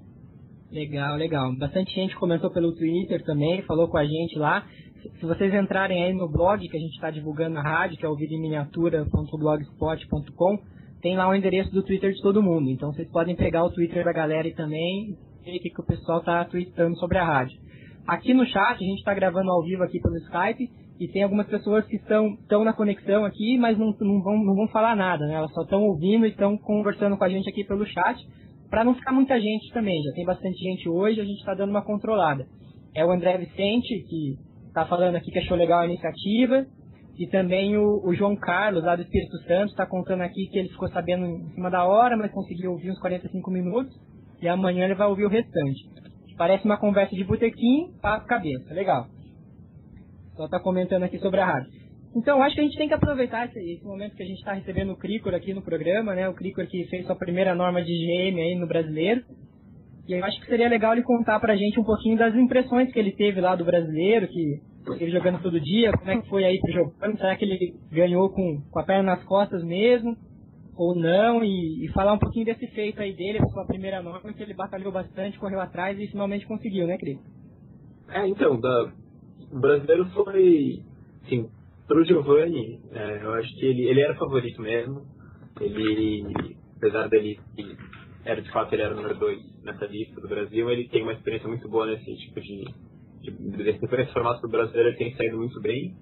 Legal, 0.71 1.15
legal. 1.17 1.53
Bastante 1.57 1.93
gente 1.93 2.15
comentou 2.15 2.49
pelo 2.51 2.73
Twitter 2.73 3.21
também, 3.25 3.61
falou 3.63 3.89
com 3.89 3.97
a 3.97 4.05
gente 4.05 4.37
lá. 4.39 4.65
Se- 5.19 5.25
vocês 5.25 5.53
entrarem 5.53 6.01
aí 6.03 6.13
no 6.13 6.29
blog 6.31 6.65
que 6.65 6.77
a 6.77 6.79
gente 6.79 6.93
está 6.93 7.11
divulgando 7.11 7.55
na 7.55 7.61
rádio, 7.61 7.97
que 7.97 8.05
é 8.05 8.09
o 8.09 8.15
videominiatura.blogspot.com, 8.15 10.57
tem 11.01 11.17
lá 11.17 11.27
o 11.27 11.35
endereço 11.35 11.71
do 11.71 11.83
Twitter 11.83 12.13
de 12.13 12.21
todo 12.21 12.41
mundo. 12.43 12.69
Então 12.69 12.93
vocês 12.93 13.09
podem 13.11 13.35
pegar 13.35 13.65
o 13.65 13.71
Twitter 13.71 14.05
da 14.05 14.13
galera 14.13 14.47
e 14.47 14.53
também 14.53 15.17
ver 15.43 15.57
o 15.57 15.61
que, 15.61 15.71
que 15.71 15.81
o 15.81 15.85
pessoal 15.85 16.19
está 16.19 16.45
tweetando 16.45 16.95
sobre 16.99 17.17
a 17.17 17.25
rádio. 17.25 17.59
Aqui 18.07 18.33
no 18.33 18.45
chat, 18.45 18.75
a 18.75 18.77
gente 18.77 18.99
está 18.99 19.13
gravando 19.13 19.51
ao 19.51 19.61
vivo 19.63 19.83
aqui 19.83 19.99
pelo 19.99 20.15
Skype 20.17 20.69
e 21.01 21.07
tem 21.07 21.23
algumas 21.23 21.47
pessoas 21.47 21.83
que 21.87 21.95
estão, 21.95 22.35
estão 22.35 22.63
na 22.63 22.73
conexão 22.73 23.25
aqui, 23.25 23.57
mas 23.57 23.75
não, 23.75 23.87
não, 23.99 24.21
vão, 24.21 24.37
não 24.37 24.53
vão 24.53 24.67
falar 24.67 24.95
nada, 24.95 25.25
né? 25.25 25.33
Elas 25.33 25.51
só 25.51 25.63
estão 25.63 25.81
ouvindo 25.81 26.27
e 26.27 26.29
estão 26.29 26.55
conversando 26.55 27.17
com 27.17 27.23
a 27.23 27.29
gente 27.29 27.49
aqui 27.49 27.63
pelo 27.63 27.83
chat, 27.87 28.19
para 28.69 28.83
não 28.83 28.93
ficar 28.93 29.11
muita 29.11 29.41
gente 29.41 29.73
também. 29.73 29.99
Já 30.03 30.11
tem 30.11 30.23
bastante 30.23 30.59
gente 30.59 30.87
hoje, 30.87 31.19
a 31.19 31.25
gente 31.25 31.39
está 31.39 31.55
dando 31.55 31.71
uma 31.71 31.83
controlada. 31.83 32.45
É 32.95 33.03
o 33.03 33.09
André 33.09 33.35
Vicente, 33.39 34.05
que 34.07 34.35
está 34.67 34.85
falando 34.85 35.15
aqui 35.15 35.31
que 35.31 35.39
achou 35.39 35.57
legal 35.57 35.79
a 35.79 35.87
iniciativa, 35.87 36.67
e 37.17 37.25
também 37.25 37.75
o, 37.75 38.03
o 38.05 38.13
João 38.13 38.35
Carlos, 38.35 38.83
lá 38.83 38.95
do 38.95 39.01
Espírito 39.01 39.37
Santo, 39.47 39.71
está 39.71 39.87
contando 39.87 40.21
aqui 40.21 40.49
que 40.51 40.59
ele 40.59 40.69
ficou 40.69 40.87
sabendo 40.89 41.25
em 41.25 41.49
cima 41.55 41.71
da 41.71 41.83
hora, 41.83 42.15
mas 42.15 42.31
conseguiu 42.31 42.73
ouvir 42.73 42.91
uns 42.91 42.99
45 42.99 43.49
minutos, 43.49 43.91
e 44.39 44.47
amanhã 44.47 44.85
ele 44.85 44.93
vai 44.93 45.07
ouvir 45.07 45.25
o 45.25 45.29
restante. 45.29 45.81
Parece 46.37 46.63
uma 46.63 46.77
conversa 46.77 47.15
de 47.15 47.23
botequim, 47.23 47.91
papo 47.99 48.27
cabeça. 48.27 48.71
Legal. 48.71 49.07
Só 50.35 50.47
tá 50.47 50.59
comentando 50.59 51.03
aqui 51.03 51.17
sobre 51.19 51.39
a 51.39 51.45
rádio. 51.45 51.71
Então, 52.15 52.41
acho 52.43 52.55
que 52.55 52.61
a 52.61 52.63
gente 52.63 52.77
tem 52.77 52.87
que 52.87 52.93
aproveitar 52.93 53.47
esse, 53.47 53.59
esse 53.59 53.85
momento 53.85 54.15
que 54.15 54.23
a 54.23 54.25
gente 54.25 54.39
está 54.39 54.53
recebendo 54.53 54.91
o 54.91 54.97
Cricor 54.97 55.33
aqui 55.33 55.53
no 55.53 55.61
programa, 55.61 56.13
né? 56.13 56.27
O 56.27 56.33
Cricor 56.33 56.67
que 56.67 56.85
fez 56.87 57.05
sua 57.05 57.15
primeira 57.15 57.55
norma 57.55 57.81
de 57.81 57.91
IGM 57.91 58.41
aí 58.41 58.55
no 58.55 58.67
brasileiro. 58.67 59.23
E 60.07 60.13
eu 60.13 60.25
acho 60.25 60.39
que 60.41 60.47
seria 60.47 60.67
legal 60.67 60.93
ele 60.93 61.03
contar 61.03 61.39
pra 61.39 61.55
gente 61.55 61.79
um 61.79 61.83
pouquinho 61.83 62.17
das 62.17 62.35
impressões 62.35 62.91
que 62.91 62.99
ele 62.99 63.13
teve 63.13 63.39
lá 63.39 63.55
do 63.55 63.63
brasileiro, 63.63 64.27
que 64.27 64.59
ele 64.99 65.11
jogando 65.11 65.41
todo 65.41 65.61
dia, 65.61 65.91
como 65.93 66.11
é 66.11 66.19
que 66.19 66.27
foi 66.27 66.43
aí 66.43 66.59
pro 66.59 66.73
jogando, 66.73 67.17
será 67.17 67.35
que 67.35 67.45
ele 67.45 67.75
ganhou 67.91 68.29
com, 68.29 68.61
com 68.69 68.79
a 68.79 68.83
perna 68.83 69.15
nas 69.15 69.23
costas 69.23 69.63
mesmo? 69.63 70.17
Ou 70.75 70.95
não, 70.95 71.43
e, 71.43 71.85
e 71.85 71.91
falar 71.93 72.13
um 72.13 72.17
pouquinho 72.17 72.45
desse 72.45 72.65
feito 72.67 72.99
aí 73.01 73.13
dele, 73.13 73.39
sua 73.51 73.65
primeira 73.65 74.01
norma, 74.01 74.33
que 74.33 74.41
ele 74.41 74.53
batalhou 74.53 74.91
bastante, 74.91 75.37
correu 75.37 75.61
atrás 75.61 75.97
e 75.99 76.07
finalmente 76.07 76.47
conseguiu, 76.47 76.87
né, 76.87 76.97
Cris? 76.97 77.19
É, 78.09 78.27
então, 78.27 78.59
da, 78.59 78.91
o 79.51 79.59
brasileiro 79.59 80.05
foi, 80.11 80.79
assim, 81.23 81.49
pro 81.87 82.05
Giovanni, 82.05 82.79
é, 82.91 83.23
eu 83.23 83.33
acho 83.33 83.53
que 83.55 83.65
ele, 83.65 83.83
ele 83.83 84.01
era 84.01 84.15
favorito 84.15 84.61
mesmo. 84.61 85.05
Ele, 85.59 86.23
apesar 86.77 87.07
dele, 87.09 87.39
que 87.55 87.75
era 88.23 88.41
de 88.41 88.51
fato 88.51 88.73
ele 88.73 88.83
era 88.83 88.93
o 88.93 88.97
número 88.97 89.17
2 89.17 89.63
nessa 89.63 89.85
lista 89.85 90.21
do 90.21 90.27
Brasil, 90.27 90.69
ele 90.69 90.87
tem 90.87 91.03
uma 91.03 91.13
experiência 91.13 91.47
muito 91.47 91.67
boa 91.67 91.85
nesse 91.87 92.15
tipo 92.15 92.39
de. 92.39 92.63
de 93.21 93.31
nesse 93.31 94.13
formato 94.13 94.41
do 94.41 94.49
brasileiro, 94.49 94.89
ele 94.89 94.97
tem 94.97 95.15
saído 95.15 95.37
muito 95.37 95.59
bem. 95.61 95.93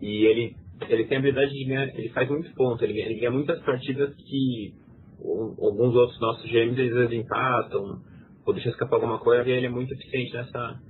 E 0.00 0.26
ele, 0.26 0.56
ele 0.88 1.04
tem 1.04 1.16
a 1.16 1.20
habilidade 1.20 1.52
de 1.52 1.64
ganhar, 1.64 1.88
ele 1.88 2.08
faz 2.10 2.28
muitos 2.28 2.52
pontos, 2.52 2.82
ele, 2.82 3.00
ele 3.00 3.14
ganha 3.14 3.30
muitas 3.30 3.60
partidas 3.62 4.14
que 4.16 4.74
alguns 5.22 5.94
outros 5.94 6.18
nossos 6.20 6.48
gêmeos 6.50 6.78
eles 6.78 7.12
empatam, 7.12 8.00
ou 8.46 8.54
deixam 8.54 8.72
escapar 8.72 8.96
alguma 8.96 9.18
coisa, 9.18 9.48
e 9.48 9.52
ele 9.52 9.66
é 9.66 9.70
muito 9.70 9.92
eficiente 9.92 10.32
nessa, 10.32 10.80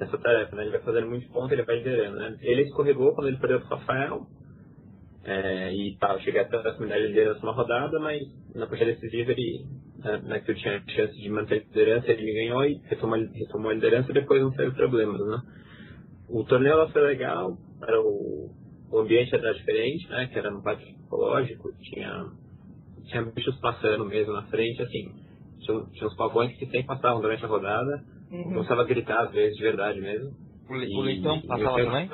nessa 0.00 0.18
tarefa, 0.18 0.56
né? 0.56 0.62
Ele 0.62 0.70
vai 0.72 0.80
fazendo 0.80 1.06
muito 1.08 1.30
ponto, 1.30 1.52
ele 1.52 1.62
vai 1.62 1.76
liderando, 1.76 2.16
né? 2.16 2.36
Ele 2.40 2.62
escorregou 2.62 3.14
quando 3.14 3.28
ele 3.28 3.36
perdeu 3.36 3.60
pro 3.60 3.76
Rafael, 3.76 4.26
é, 5.22 5.72
e 5.74 5.96
tal, 5.98 6.18
cheguei 6.20 6.40
até 6.40 6.56
a 6.56 6.60
proximidade 6.60 7.02
de 7.02 7.08
liderança 7.08 7.42
uma 7.42 7.52
rodada, 7.52 8.00
mas 8.00 8.22
na 8.54 8.66
partida 8.66 8.92
decisiva 8.92 9.32
ele, 9.32 9.66
né, 9.98 10.18
né, 10.24 10.40
que 10.40 10.50
eu 10.50 10.54
tinha 10.54 10.82
chance 10.88 11.14
de 11.14 11.28
manter 11.28 11.56
a 11.56 11.58
liderança, 11.58 12.10
ele 12.10 12.24
me 12.24 12.32
ganhou 12.32 12.64
e 12.64 12.80
retomou, 12.88 13.18
retomou 13.18 13.70
a 13.70 13.74
liderança 13.74 14.10
e 14.10 14.14
depois 14.14 14.40
não 14.40 14.50
teve 14.50 14.74
problemas, 14.74 15.20
né? 15.26 15.42
O 16.28 16.42
torneio 16.44 16.88
foi 16.88 17.02
legal, 17.02 17.58
era 17.82 18.00
o, 18.00 18.50
o 18.90 18.98
ambiente 18.98 19.34
era 19.34 19.52
diferente, 19.52 20.08
né? 20.08 20.26
Que 20.26 20.38
era 20.38 20.50
no 20.50 20.62
parque 20.62 20.96
ecológico, 21.04 21.70
tinha, 21.82 22.26
tinha 23.04 23.22
bichos 23.22 23.58
passando 23.60 24.06
mesmo 24.06 24.32
na 24.32 24.44
frente, 24.44 24.80
assim, 24.80 25.12
tinha, 25.60 25.84
tinha 25.92 26.06
uns 26.06 26.16
pavões 26.16 26.56
que 26.56 26.64
sempre 26.64 26.84
passavam 26.84 27.20
durante 27.20 27.44
a 27.44 27.48
rodada, 27.48 28.02
Uhum. 28.30 28.44
começava 28.44 28.82
a 28.82 28.84
gritar 28.84 29.24
às 29.24 29.32
vezes 29.32 29.56
de 29.56 29.62
verdade 29.62 30.00
mesmo. 30.00 30.32
O, 30.68 30.74
le- 30.74 30.86
E- 30.86 30.96
o 30.96 31.00
leitão 31.00 31.40
passava 31.42 31.80
eu- 31.80 31.86
também? 31.86 32.10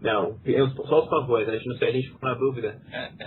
Não, 0.00 0.38
eu, 0.44 0.68
só 0.70 1.02
os 1.04 1.08
pavões, 1.08 1.48
a 1.48 1.52
gente 1.56 1.68
não 1.68 1.76
sei, 1.76 1.88
a 1.88 1.92
gente 1.92 2.08
ficou 2.12 2.28
na 2.28 2.34
dúvida 2.36 2.78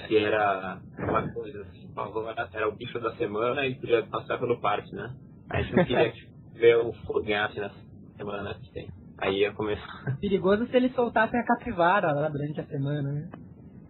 se 0.07 0.17
era 0.17 0.79
uma 0.99 1.27
coisa 1.33 1.61
assim, 1.61 1.87
o 1.89 1.93
pavão 1.93 2.29
era, 2.29 2.47
era 2.53 2.69
o 2.69 2.75
bicho 2.75 2.99
da 2.99 3.15
semana 3.15 3.65
e 3.65 3.75
podia 3.75 4.03
passar 4.03 4.37
pelo 4.37 4.59
parque, 4.61 4.93
né? 4.93 5.15
A 5.49 5.61
gente 5.61 5.75
não 5.75 5.85
queria 5.85 6.13
ver 6.53 6.77
o 6.77 6.93
foguete 7.07 7.59
na 7.59 7.71
semana 8.17 8.53
que 8.53 8.71
tem. 8.71 8.87
Aí 9.17 9.39
ia 9.39 9.51
começar. 9.53 10.17
Perigoso 10.21 10.67
se 10.67 10.77
eles 10.77 10.93
soltassem 10.93 11.39
a 11.39 11.43
capivara 11.45 12.11
lá 12.13 12.29
durante 12.29 12.59
a 12.61 12.65
semana, 12.65 13.11
né? 13.11 13.29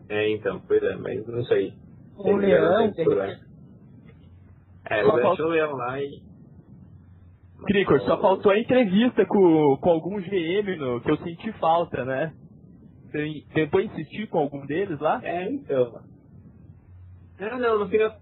É, 0.08 0.32
então, 0.32 0.62
pois 0.68 0.82
é, 0.82 0.96
mas 0.96 1.28
não 1.28 1.44
sei. 1.44 1.74
O 2.18 2.36
leão, 2.36 2.92
tem. 2.94 3.06
É, 4.90 5.04
eu 5.04 5.10
o 5.10 5.48
leão 5.50 5.74
lá 5.74 6.02
e. 6.02 6.29
Cricor, 7.66 8.02
só 8.02 8.20
faltou 8.20 8.52
a 8.52 8.60
entrevista 8.60 9.26
com, 9.26 9.78
com 9.78 9.90
algum 9.90 10.22
GM 10.22 10.78
no, 10.78 11.02
que 11.02 11.12
eu 11.12 11.18
senti 11.18 11.52
falta, 11.54 12.06
né? 12.06 12.34
Você 13.06 13.44
tentou 13.54 13.82
insistir 13.82 14.28
com 14.28 14.40
algum 14.40 14.66
deles 14.66 15.00
lá? 15.00 15.20
É, 15.24 15.52
então. 15.52 16.02
É, 17.40 17.58
não, 17.58 17.80
no 17.80 17.90
fim 17.90 17.98
das 17.98 18.14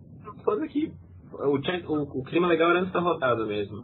aqui. 0.64 0.92
O, 1.34 1.58
o, 1.58 2.20
o 2.20 2.24
clima 2.24 2.48
legal 2.48 2.72
era 2.72 2.80
antes 2.80 2.94
da 2.94 3.00
rodada 3.00 3.46
mesmo. 3.46 3.84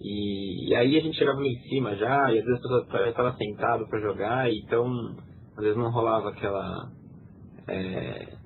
E, 0.00 0.68
e 0.68 0.74
aí 0.74 0.98
a 0.98 1.00
gente 1.00 1.16
chegava 1.16 1.40
em 1.42 1.58
cima 1.62 1.96
já, 1.96 2.30
e 2.30 2.38
às 2.38 2.44
vezes 2.44 2.58
a 2.58 2.84
pessoa 2.84 3.08
estava 3.08 3.36
sentado 3.36 3.86
pra 3.88 4.00
jogar, 4.00 4.52
então 4.52 5.16
às 5.56 5.62
vezes 5.62 5.76
não 5.76 5.90
rolava 5.90 6.28
aquela. 6.28 6.90
é, 7.68 8.36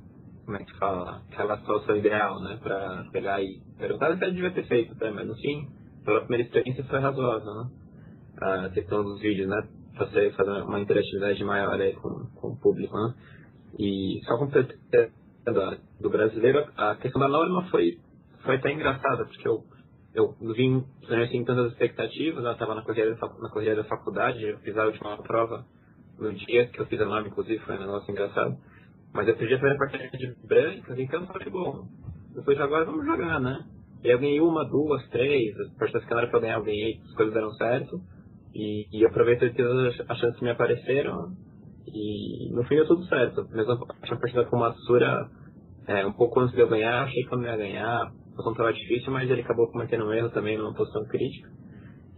como 0.45 0.57
é 0.57 0.65
que 0.65 0.79
fala? 0.79 1.23
Aquela 1.33 1.59
situação 1.59 1.97
ideal, 1.97 2.41
né? 2.41 2.59
Pra 2.63 3.05
pegar 3.11 3.43
e 3.43 3.61
perguntar 3.77 4.13
até 4.13 4.31
devia 4.31 4.53
ter 4.53 4.67
feito, 4.69 4.93
até, 4.93 5.11
mas 5.11 5.27
no 5.27 5.35
fim, 5.35 5.67
pela 6.09 6.21
primeira 6.21 6.45
experiência 6.45 6.83
foi 6.85 7.01
razoável, 7.01 7.55
né? 7.55 7.71
A 8.41 8.71
questão 8.71 9.05
dos 9.05 9.21
vídeos, 9.21 9.47
né? 9.47 9.69
Você 9.99 10.31
fazer 10.31 10.63
uma 10.63 10.81
interatividade 10.81 11.45
maior 11.45 11.79
aí 11.79 11.93
com, 11.97 12.25
com 12.35 12.49
o 12.49 12.57
público, 12.57 12.97
né? 12.97 13.15
E 13.79 14.19
só 14.25 14.39
completando 14.39 14.79
do 16.01 16.09
brasileiro, 16.09 16.67
a 16.79 16.95
questão 16.97 17.21
da 17.21 17.29
norma 17.29 17.69
foi, 17.71 17.99
foi 18.43 18.57
até 18.57 18.73
engraçada, 18.73 19.27
porque 19.27 19.47
eu, 19.47 19.65
eu 20.15 20.35
vim 20.55 20.83
sem 21.31 21.45
tantas 21.45 21.73
expectativas, 21.73 22.43
eu 22.43 22.53
estava 22.53 22.75
na 22.75 22.83
corrida, 22.83 23.15
da 23.15 23.29
na 23.41 23.51
corrida 23.51 23.77
da 23.77 23.85
faculdade, 23.85 24.43
eu 24.43 24.59
fiz 24.61 24.77
a 24.79 24.87
última 24.87 25.19
prova 25.19 25.67
no 26.19 26.33
dia 26.33 26.69
que 26.69 26.81
eu 26.81 26.87
fiz 26.87 26.99
a 27.03 27.05
norma, 27.05 27.29
inclusive, 27.29 27.63
foi 27.65 27.77
um 27.77 27.81
negócio 27.81 28.11
engraçado. 28.11 28.57
Mas 29.13 29.29
eu 29.29 29.37
perdi 29.37 29.55
a 29.55 29.59
primeira 29.59 29.79
partida 29.79 30.17
de 30.17 30.35
brancas, 30.47 30.99
então 30.99 31.21
eu 31.21 31.27
falei, 31.27 31.51
bom, 31.51 31.87
depois 32.35 32.57
de 32.57 32.63
agora 32.63 32.87
vamos 32.87 33.05
jogar, 33.05 33.39
né? 33.41 33.63
E 34.03 34.09
eu 34.09 34.19
ganhei 34.19 34.41
uma, 34.41 34.65
duas, 34.65 35.07
três, 35.09 35.59
as 35.59 35.75
partidas 35.75 36.05
que 36.05 36.11
não 36.11 36.19
era 36.19 36.29
pra 36.29 36.39
eu 36.39 36.43
ganhar, 36.43 36.59
eu 36.59 36.65
ganhei, 36.65 37.01
as 37.05 37.15
coisas 37.15 37.35
deram 37.35 37.51
certo. 37.53 38.01
E, 38.55 38.87
e 38.93 39.07
aproveitei 39.07 39.51
todas 39.53 40.01
as 40.09 40.19
chances 40.19 40.39
que 40.39 40.45
me 40.45 40.51
apareceram. 40.51 41.33
E 41.87 42.51
no 42.53 42.65
fim 42.65 42.77
deu 42.77 42.87
tudo 42.87 43.05
certo. 43.07 43.49
Mesmo 43.51 43.73
a 43.73 44.17
partida 44.17 44.45
com 44.45 44.57
o 44.57 44.61
Matsura, 44.61 45.29
é, 45.87 46.07
um 46.07 46.13
pouco 46.13 46.41
antes 46.41 46.55
de 46.55 46.61
eu 46.61 46.69
ganhar, 46.69 47.05
achei 47.05 47.25
que 47.25 47.33
eu 47.33 47.39
não 47.39 47.45
ia 47.45 47.57
ganhar. 47.57 48.03
A 48.03 48.11
posição 48.37 48.53
estava 48.53 48.73
difícil, 48.73 49.13
mas 49.13 49.29
ele 49.29 49.43
acabou 49.43 49.71
cometendo 49.71 50.05
um 50.05 50.13
erro 50.13 50.31
também 50.31 50.57
numa 50.57 50.75
posição 50.75 51.05
crítica. 51.07 51.51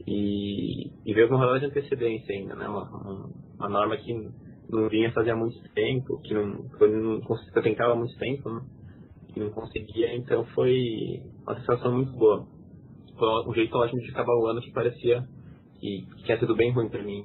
E, 0.07 0.91
e 1.07 1.15
veio 1.15 1.29
com 1.29 1.35
uma 1.35 1.45
rodada 1.45 1.61
de 1.61 1.67
antecedência 1.67 2.35
ainda, 2.35 2.55
né? 2.57 2.69
Uma, 2.69 2.85
uma, 2.85 3.31
uma 3.59 3.69
norma 3.69 3.97
que 3.97 4.13
não 4.71 4.89
vinha 4.89 5.13
fazia 5.13 5.37
muito 5.37 5.57
tempo, 5.75 6.21
que 6.23 6.35
não, 6.35 6.69
que 6.69 6.85
eu, 6.85 6.89
não, 6.91 7.21
que 7.21 7.59
eu 7.59 7.63
tentava 7.63 7.93
há 7.93 7.97
muito 7.97 8.17
tempo, 8.19 8.51
né? 8.51 8.61
E 9.35 9.41
não 9.41 9.51
conseguia, 9.51 10.15
então 10.17 10.45
foi 10.47 11.23
uma 11.47 11.59
sensação 11.61 11.93
muito 11.97 12.13
boa. 12.13 12.47
Foi 13.19 13.49
um 13.49 13.55
jeito 13.55 13.77
ótimo 13.77 14.01
de 14.01 14.11
acabar 14.11 14.35
o 14.35 14.47
ano 14.47 14.61
que 14.61 14.73
parecia 14.73 15.25
que, 15.79 16.07
que 16.17 16.25
tinha 16.25 16.39
sido 16.39 16.55
bem 16.55 16.73
ruim 16.73 16.89
pra 16.89 17.03
mim, 17.03 17.25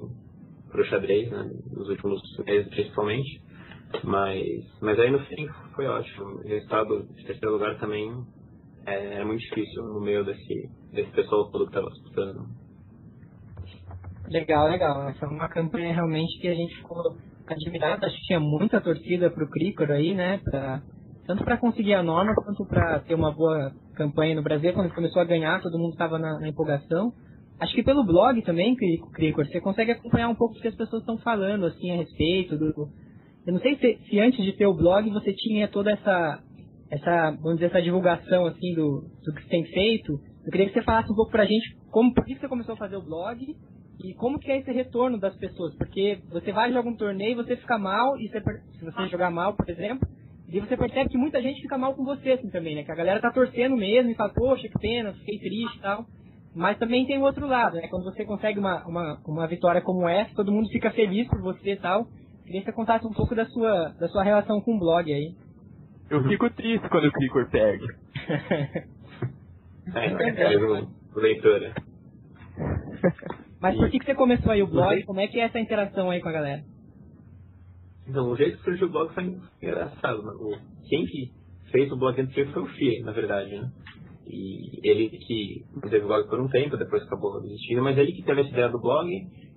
pro 0.70 0.84
xadrez, 0.84 1.30
né? 1.30 1.50
Nos 1.70 1.88
últimos 1.88 2.20
meses 2.44 2.68
principalmente. 2.68 3.40
Mas, 4.02 4.64
mas 4.80 4.98
aí 4.98 5.10
no 5.10 5.20
fim 5.20 5.48
foi 5.74 5.86
ótimo. 5.86 6.26
O 6.26 6.42
resultado 6.42 7.06
de 7.14 7.24
terceiro 7.24 7.52
lugar 7.52 7.78
também 7.78 8.10
é, 8.84 9.20
é 9.20 9.24
muito 9.24 9.40
difícil 9.40 9.82
no 9.84 10.00
meio 10.00 10.24
desse, 10.24 10.70
desse 10.92 11.10
pessoal 11.12 11.50
todo 11.50 11.66
que 11.66 11.72
tava 11.72 11.88
disputando. 11.90 12.46
Legal, 14.28 14.68
legal. 14.68 15.08
Essa 15.08 15.24
é 15.24 15.28
uma 15.28 15.48
campanha 15.48 15.94
realmente 15.94 16.38
que 16.40 16.48
a 16.48 16.54
gente 16.54 16.76
ficou 16.76 17.16
admirado. 17.46 18.04
Acho 18.04 18.16
que 18.16 18.26
tinha 18.26 18.40
muita 18.40 18.80
torcida 18.80 19.30
pro 19.30 19.48
Cricor 19.48 19.90
aí, 19.90 20.14
né? 20.14 20.38
Pra, 20.38 20.82
tanto 21.26 21.44
para 21.44 21.56
conseguir 21.58 21.94
a 21.94 22.02
norma, 22.02 22.34
quanto 22.34 22.64
para 22.66 23.00
ter 23.00 23.14
uma 23.14 23.32
boa 23.32 23.72
campanha 23.94 24.34
no 24.34 24.42
Brasil. 24.42 24.72
Quando 24.72 24.94
começou 24.94 25.20
a 25.20 25.24
ganhar, 25.24 25.60
todo 25.60 25.78
mundo 25.78 25.92
estava 25.92 26.18
na, 26.18 26.38
na 26.38 26.48
empolgação. 26.48 27.12
Acho 27.58 27.74
que 27.74 27.82
pelo 27.82 28.04
blog 28.04 28.40
também, 28.42 28.76
Cri- 28.76 29.00
Cricor, 29.14 29.46
você 29.46 29.60
consegue 29.60 29.92
acompanhar 29.92 30.28
um 30.28 30.34
pouco 30.34 30.54
o 30.56 30.60
que 30.60 30.68
as 30.68 30.74
pessoas 30.74 31.02
estão 31.02 31.18
falando, 31.18 31.66
assim, 31.66 31.90
a 31.90 31.96
respeito 31.96 32.56
do... 32.56 32.72
Eu 33.46 33.52
não 33.52 33.60
sei 33.60 33.76
se, 33.76 33.98
se 34.08 34.20
antes 34.20 34.44
de 34.44 34.52
ter 34.52 34.66
o 34.66 34.74
blog 34.74 35.08
você 35.10 35.32
tinha 35.32 35.68
toda 35.68 35.90
essa, 35.92 36.42
essa, 36.90 37.30
vamos 37.30 37.54
dizer, 37.54 37.66
essa 37.66 37.80
divulgação, 37.82 38.46
assim, 38.46 38.74
do, 38.74 39.04
do 39.24 39.34
que 39.34 39.42
você 39.42 39.48
tem 39.48 39.64
feito. 39.64 40.20
Eu 40.44 40.50
queria 40.50 40.66
que 40.66 40.74
você 40.74 40.82
falasse 40.82 41.10
um 41.10 41.14
pouco 41.14 41.30
pra 41.30 41.44
gente 41.44 41.76
como, 41.90 42.12
por 42.12 42.24
que 42.24 42.34
você 42.36 42.46
começou 42.48 42.74
a 42.74 42.78
fazer 42.78 42.96
o 42.96 43.02
blog 43.02 43.56
e 44.04 44.14
como 44.14 44.38
que 44.38 44.50
é 44.50 44.58
esse 44.58 44.70
retorno 44.70 45.18
das 45.18 45.34
pessoas? 45.36 45.74
Porque 45.76 46.18
você 46.30 46.52
vai 46.52 46.72
jogar 46.72 46.88
um 46.90 46.96
torneio, 46.96 47.36
você 47.36 47.56
fica 47.56 47.78
mal, 47.78 48.18
e 48.18 48.28
você 48.28 48.40
se 48.78 48.84
você 48.84 49.08
jogar 49.08 49.30
mal, 49.30 49.54
por 49.54 49.68
exemplo, 49.70 50.06
e 50.48 50.60
você 50.60 50.76
percebe 50.76 51.10
que 51.10 51.18
muita 51.18 51.42
gente 51.42 51.60
fica 51.60 51.76
mal 51.76 51.94
com 51.94 52.04
você 52.04 52.32
assim 52.32 52.48
também, 52.50 52.76
né? 52.76 52.84
Que 52.84 52.92
a 52.92 52.96
galera 52.96 53.20
tá 53.20 53.30
torcendo 53.32 53.76
mesmo 53.76 54.10
e 54.10 54.14
fala, 54.14 54.32
poxa, 54.32 54.68
que 54.68 54.78
pena, 54.78 55.12
fiquei 55.14 55.38
triste 55.38 55.78
e 55.78 55.80
tal. 55.80 56.06
Mas 56.54 56.78
também 56.78 57.04
tem 57.06 57.18
o 57.18 57.22
outro 57.22 57.46
lado, 57.46 57.76
né? 57.76 57.88
Quando 57.88 58.04
você 58.04 58.24
consegue 58.24 58.58
uma, 58.58 58.86
uma, 58.86 59.20
uma 59.26 59.46
vitória 59.46 59.82
como 59.82 60.08
essa, 60.08 60.34
todo 60.34 60.52
mundo 60.52 60.68
fica 60.70 60.90
feliz 60.92 61.28
por 61.28 61.40
você 61.42 61.72
e 61.72 61.76
tal. 61.76 62.06
Queria 62.44 62.60
que 62.60 62.66
você 62.66 62.72
contasse 62.72 63.06
um 63.06 63.12
pouco 63.12 63.34
da 63.34 63.44
sua, 63.46 63.88
da 63.98 64.08
sua 64.08 64.22
relação 64.22 64.60
com 64.60 64.76
o 64.76 64.78
blog 64.78 65.12
aí. 65.12 65.34
Eu 66.08 66.22
fico 66.28 66.48
triste 66.50 66.88
quando 66.88 67.08
o 67.08 67.12
Cricor 67.12 67.50
perde. 67.50 67.86
É, 69.94 70.52
é, 70.52 70.58
um 70.58 70.88
leitora. 71.14 71.72
Mas 73.60 73.76
por 73.76 73.88
que, 73.88 74.00
que 74.00 74.04
você 74.04 74.16
começou 74.16 74.50
aí 74.50 74.60
o 74.60 74.66
blog? 74.66 75.00
Como 75.04 75.20
é 75.20 75.28
que 75.28 75.38
é 75.38 75.44
essa 75.44 75.60
interação 75.60 76.10
aí 76.10 76.20
com 76.20 76.28
a 76.28 76.32
galera? 76.32 76.64
Então, 78.08 78.30
o 78.30 78.36
jeito 78.36 78.58
que 78.58 78.64
surgiu 78.64 78.86
o 78.86 78.90
blog 78.90 79.12
foi 79.14 79.36
engraçado. 79.62 80.20
O, 80.20 80.56
quem 80.88 81.04
que 81.06 81.32
fez 81.70 81.90
o 81.90 81.96
blog 81.96 82.20
mim 82.22 82.28
foi 82.28 82.62
o 82.62 82.66
Fih, 82.66 83.00
na 83.00 83.12
verdade, 83.12 83.50
né? 83.50 83.70
E 84.28 84.80
ele 84.82 85.08
que 85.08 85.64
teve 85.88 86.04
o 86.04 86.08
blog 86.08 86.28
por 86.28 86.40
um 86.40 86.48
tempo, 86.48 86.76
depois 86.76 87.02
acabou 87.02 87.40
desistindo, 87.42 87.82
mas 87.82 87.96
ele 87.96 88.12
que 88.12 88.24
teve 88.24 88.40
essa 88.40 88.50
ideia 88.50 88.68
do 88.68 88.80
blog 88.80 89.08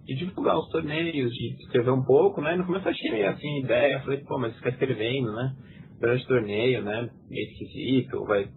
de 0.05 0.15
divulgar 0.15 0.57
os 0.57 0.69
torneios, 0.69 1.31
de 1.31 1.55
escrever 1.63 1.91
um 1.91 2.03
pouco, 2.03 2.41
né? 2.41 2.55
No 2.55 2.65
começo 2.65 2.85
eu 2.85 2.91
achei 2.91 3.11
meio 3.11 3.29
assim, 3.29 3.59
ideia, 3.59 4.01
falei, 4.01 4.19
pô, 4.21 4.37
mas 4.39 4.55
ficar 4.55 4.69
escrevendo, 4.69 5.31
né? 5.33 5.55
Durante 5.99 6.23
o 6.25 6.27
torneio, 6.27 6.83
né? 6.83 7.09
Meio 7.29 7.51
esquisito, 7.51 8.23
vai, 8.25 8.47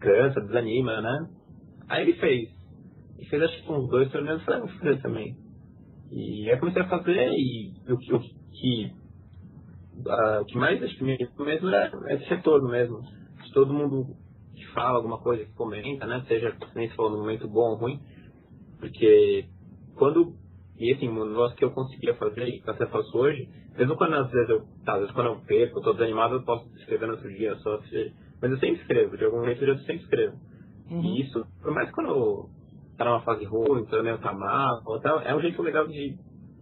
cansa, 0.00 0.40
desanima, 0.40 1.00
né? 1.00 1.28
Aí 1.88 2.02
ele 2.02 2.14
fez. 2.14 2.48
E 3.18 3.26
fez 3.26 3.42
acho 3.42 3.62
que 3.64 3.72
uns 3.72 3.88
dois 3.88 4.10
torneios, 4.10 4.40
eu 4.40 4.44
falei, 4.44 4.60
ah, 4.60 4.66
vou 4.66 4.78
fazer 4.78 5.02
também. 5.02 5.36
E 6.12 6.50
aí 6.50 6.58
comecei 6.58 6.82
a 6.82 6.88
fazer 6.88 7.30
e 7.32 7.72
o 7.92 7.98
que, 7.98 8.92
o 10.00 10.44
que, 10.44 10.56
o 10.56 10.60
mais 10.60 10.82
acho 10.82 10.96
que 10.96 11.04
me 11.04 11.18
mesmo 11.38 11.70
é 11.70 12.14
esse 12.14 12.24
retorno 12.24 12.68
mesmo. 12.68 13.00
De 13.44 13.52
todo 13.52 13.72
mundo 13.72 14.16
que 14.54 14.66
fala 14.68 14.98
alguma 14.98 15.18
coisa, 15.18 15.44
que 15.44 15.52
comenta, 15.52 16.06
né? 16.06 16.24
Seja, 16.28 16.56
nem 16.74 16.88
se 16.88 16.96
falou, 16.96 17.12
no 17.12 17.18
momento 17.18 17.48
bom 17.48 17.70
ou 17.70 17.76
ruim. 17.76 18.00
Porque 18.78 19.46
quando. 19.96 20.34
E 20.78 20.94
assim, 20.94 21.08
um 21.08 21.26
negócio 21.26 21.56
que 21.56 21.64
eu 21.64 21.72
conseguia 21.72 22.14
fazer 22.14 22.48
e 22.48 22.60
que 22.60 22.68
eu 22.68 22.72
até 22.72 22.86
faço 22.86 23.16
hoje, 23.16 23.48
mesmo 23.76 23.96
quando 23.96 24.14
às 24.14 24.30
vezes 24.30 24.48
eu. 24.48 24.62
Tá, 24.84 24.94
às 24.94 25.00
vezes 25.00 25.14
quando 25.14 25.28
eu 25.28 25.40
perco, 25.46 25.78
eu 25.78 25.82
tô 25.82 25.92
desanimado, 25.92 26.34
eu 26.34 26.42
posso 26.42 26.66
escrever 26.76 27.06
no 27.06 27.14
outro 27.14 27.28
dia 27.28 27.54
só. 27.56 27.80
Se, 27.82 28.12
mas 28.40 28.50
eu 28.50 28.58
sempre 28.58 28.80
escrevo, 28.80 29.16
de 29.16 29.24
algum 29.24 29.44
jeito 29.44 29.64
eu 29.64 29.78
sempre 29.78 30.02
escrevo. 30.02 30.36
E 30.90 31.22
isso, 31.22 31.46
por 31.62 31.72
mais 31.72 31.88
que 31.88 31.94
quando 31.94 32.48
tá 32.96 33.04
numa 33.04 33.20
fase 33.20 33.44
ruim, 33.44 33.82
então 33.82 34.02
né, 34.02 34.16
tá 34.18 34.32
mal, 34.32 34.82
ou 34.84 35.00
tal, 35.00 35.20
é 35.20 35.34
um 35.34 35.40
jeito 35.40 35.62
legal 35.62 35.86
de, 35.86 36.18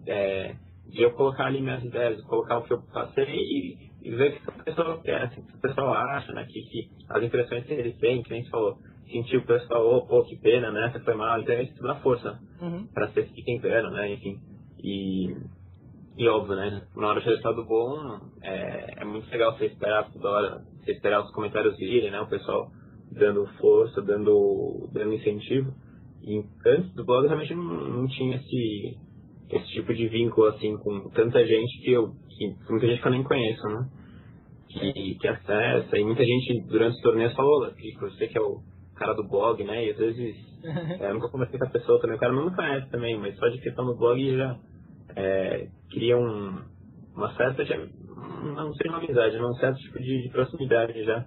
é, 0.06 0.54
de 0.88 1.02
eu 1.02 1.12
colocar 1.12 1.46
ali 1.46 1.60
minhas 1.60 1.84
ideias, 1.84 2.20
colocar 2.24 2.58
o 2.58 2.62
que 2.64 2.72
eu 2.72 2.82
passei 2.92 3.24
e, 3.24 3.90
e 4.02 4.10
ver 4.10 4.40
o 4.46 4.52
que 4.52 4.60
o 4.60 4.64
pessoal 4.64 5.00
quer, 5.02 5.22
assim, 5.22 5.40
o 5.40 5.46
que 5.46 5.54
o 5.56 5.60
pessoal 5.60 5.92
acha, 5.92 6.32
né, 6.32 6.44
que, 6.48 6.62
que 6.62 6.88
as 7.10 7.22
impressões 7.22 7.64
que 7.66 7.72
eles 7.72 7.96
têm, 7.98 8.22
que 8.22 8.30
nem 8.30 8.42
você 8.44 8.50
falou, 8.50 8.78
sentir 9.10 9.36
o 9.38 9.46
pessoal, 9.46 9.86
oh, 9.96 10.06
pô, 10.06 10.24
que 10.24 10.36
pena, 10.36 10.70
né, 10.70 10.90
você 10.92 11.00
foi 11.00 11.14
mal, 11.14 11.40
então 11.40 11.60
isso 11.60 11.82
dá 11.82 11.96
força 11.96 12.38
Uhum. 12.60 12.86
para 12.92 13.08
ser 13.12 13.24
que 13.28 13.42
tentando, 13.44 13.90
né, 13.90 14.12
enfim. 14.12 14.36
E, 14.82 15.36
e 16.16 16.28
óbvio, 16.28 16.56
né, 16.56 16.82
na 16.96 17.08
hora 17.08 17.20
de 17.20 17.26
resultado 17.26 17.64
bom, 17.64 18.18
é, 18.42 19.02
é 19.02 19.04
muito 19.04 19.30
legal 19.30 19.56
você 19.56 19.66
esperar 19.66 20.10
toda 20.10 20.28
hora, 20.28 20.58
você 20.80 20.92
esperar 20.92 21.20
os 21.22 21.30
comentários 21.32 21.76
virem, 21.76 22.10
né, 22.10 22.20
o 22.20 22.28
pessoal 22.28 22.70
dando 23.12 23.46
força, 23.60 24.02
dando, 24.02 24.88
dando 24.92 25.14
incentivo. 25.14 25.72
E 26.22 26.42
antes 26.66 26.92
do 26.94 27.04
blog 27.04 27.26
realmente 27.26 27.54
não, 27.54 27.64
não 27.64 28.06
tinha 28.08 28.36
esse, 28.36 28.98
esse 29.50 29.66
tipo 29.68 29.94
de 29.94 30.08
vínculo 30.08 30.48
assim 30.48 30.76
com 30.78 31.08
tanta 31.10 31.44
gente 31.46 31.80
que 31.80 31.92
eu, 31.92 32.12
que 32.28 32.54
muita 32.70 32.86
gente 32.86 33.00
que 33.00 33.08
eu 33.08 33.12
nem 33.12 33.24
conheço, 33.24 33.66
né? 33.68 33.88
Que, 34.68 35.14
que 35.14 35.28
acessa, 35.28 35.96
e 35.96 36.04
muita 36.04 36.22
gente 36.24 36.60
durante 36.68 36.96
os 36.96 37.02
torneios 37.02 37.34
falou, 37.34 37.70
que 37.72 37.98
você 37.98 38.28
que 38.28 38.36
é 38.36 38.40
o 38.40 38.60
cara 38.96 39.14
do 39.14 39.26
blog, 39.26 39.62
né? 39.64 39.86
E 39.86 39.90
às 39.90 39.96
vezes 39.96 40.36
é, 41.00 41.10
eu 41.10 41.14
nunca 41.14 41.30
conversei 41.30 41.58
com 41.58 41.66
a 41.66 41.70
pessoa 41.70 42.00
também, 42.00 42.16
o 42.16 42.20
cara 42.20 42.32
não 42.32 42.50
me 42.50 42.54
conhece 42.54 42.90
também, 42.90 43.18
mas 43.18 43.36
só 43.36 43.48
de 43.48 43.60
questão 43.60 43.86
do 43.86 43.96
blog 43.96 44.36
já 44.36 44.58
é, 45.16 45.68
cria 45.90 46.18
um, 46.18 46.58
uma 47.14 47.34
certa, 47.34 47.64
não 47.64 48.74
sei 48.74 48.90
uma 48.90 48.98
amizade, 48.98 49.38
mas 49.38 49.50
um 49.50 49.60
certo 49.60 49.78
tipo 49.78 49.98
de, 49.98 50.22
de 50.22 50.28
proximidade 50.28 51.02
já 51.04 51.24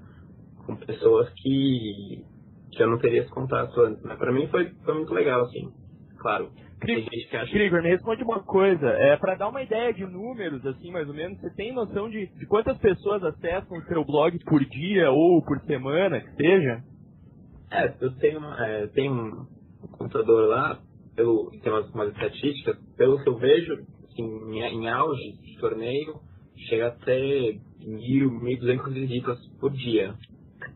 com 0.66 0.76
pessoas 0.76 1.30
que, 1.36 2.24
que 2.72 2.84
eu 2.84 2.90
não 2.90 3.00
teria 3.00 3.22
esse 3.22 3.32
contato 3.32 3.80
antes. 3.82 4.04
Né? 4.04 4.16
Para 4.16 4.32
mim 4.32 4.48
foi, 4.48 4.70
foi 4.86 4.94
muito 4.94 5.14
legal, 5.14 5.42
assim. 5.42 5.72
Claro, 6.20 6.52
Krieger, 6.82 7.84
me 7.84 7.90
responde 7.90 8.24
uma 8.24 8.42
coisa. 8.44 8.88
É, 8.90 9.16
para 9.18 9.36
dar 9.36 9.50
uma 9.50 9.62
ideia 9.62 9.94
de 9.94 10.06
números, 10.06 10.66
assim, 10.66 10.92
mais 10.92 11.08
ou 11.08 11.14
menos, 11.14 11.40
você 11.40 11.54
tem 11.56 11.72
noção 11.72 12.10
de, 12.10 12.26
de 12.26 12.46
quantas 12.48 12.78
pessoas 12.80 13.24
acessam 13.24 13.78
o 13.78 13.84
seu 13.84 14.04
blog 14.04 14.38
por 14.46 14.64
dia 14.66 15.12
ou 15.12 15.44
por 15.44 15.60
semana, 15.62 16.20
que 16.20 16.32
seja? 16.36 16.84
É, 17.72 17.94
eu 18.02 18.12
tenho, 18.18 18.44
é, 18.56 18.88
tenho 18.88 19.14
um 19.14 19.88
computador 19.92 20.50
lá, 20.50 20.80
pelo, 21.16 21.52
tem 21.62 21.72
umas, 21.72 21.90
umas 21.94 22.10
estatísticas, 22.10 22.78
pelo 22.98 23.22
que 23.24 23.30
eu 23.30 23.38
vejo, 23.38 23.74
assim, 24.06 24.24
em, 24.24 24.60
em 24.60 24.90
auge 24.90 25.34
de 25.44 25.58
torneio, 25.60 26.20
chega 26.68 26.88
até 26.88 27.20
mil, 27.80 28.32
mil 28.32 28.60
duzentos 28.60 28.94
visitas 28.94 29.40
por 29.60 29.72
dia. 29.72 30.16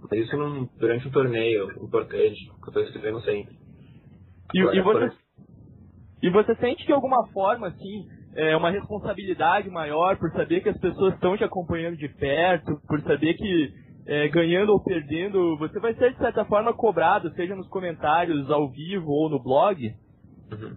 Mas 0.10 0.20
isso 0.20 0.38
não, 0.38 0.70
durante 0.78 1.08
um 1.08 1.12
torneio 1.12 1.72
importante, 1.84 2.36
que 2.36 2.64
eu 2.64 2.68
estou 2.68 2.84
escrevendo 2.84 3.22
sempre. 3.22 3.56
E, 4.54 4.62
Agora, 4.62 4.78
e 4.78 4.82
você, 4.82 5.25
e 6.22 6.30
você 6.30 6.56
sente 6.56 6.82
que 6.82 6.88
de 6.88 6.94
alguma 6.94 7.28
forma, 7.28 7.68
assim, 7.68 8.08
é 8.36 8.56
uma 8.56 8.70
responsabilidade 8.70 9.70
maior 9.70 10.18
por 10.18 10.32
saber 10.32 10.62
que 10.62 10.70
as 10.70 10.78
pessoas 10.78 11.14
estão 11.14 11.38
te 11.38 11.44
acompanhando 11.44 11.98
de 11.98 12.10
perto, 12.10 12.80
por 12.88 13.02
saber 13.02 13.34
que 13.36 13.74
é, 14.08 14.28
ganhando 14.28 14.72
ou 14.72 14.84
perdendo, 14.84 15.58
você 15.58 15.80
vai 15.80 15.94
ser 15.96 16.14
de 16.14 16.20
certa 16.20 16.46
forma 16.46 16.74
cobrado, 16.74 17.34
seja 17.34 17.56
nos 17.56 17.68
comentários 17.68 18.50
ao 18.52 18.70
vivo 18.70 19.10
ou 19.10 19.30
no 19.30 19.42
blog? 19.42 19.94
Uhum. 20.52 20.76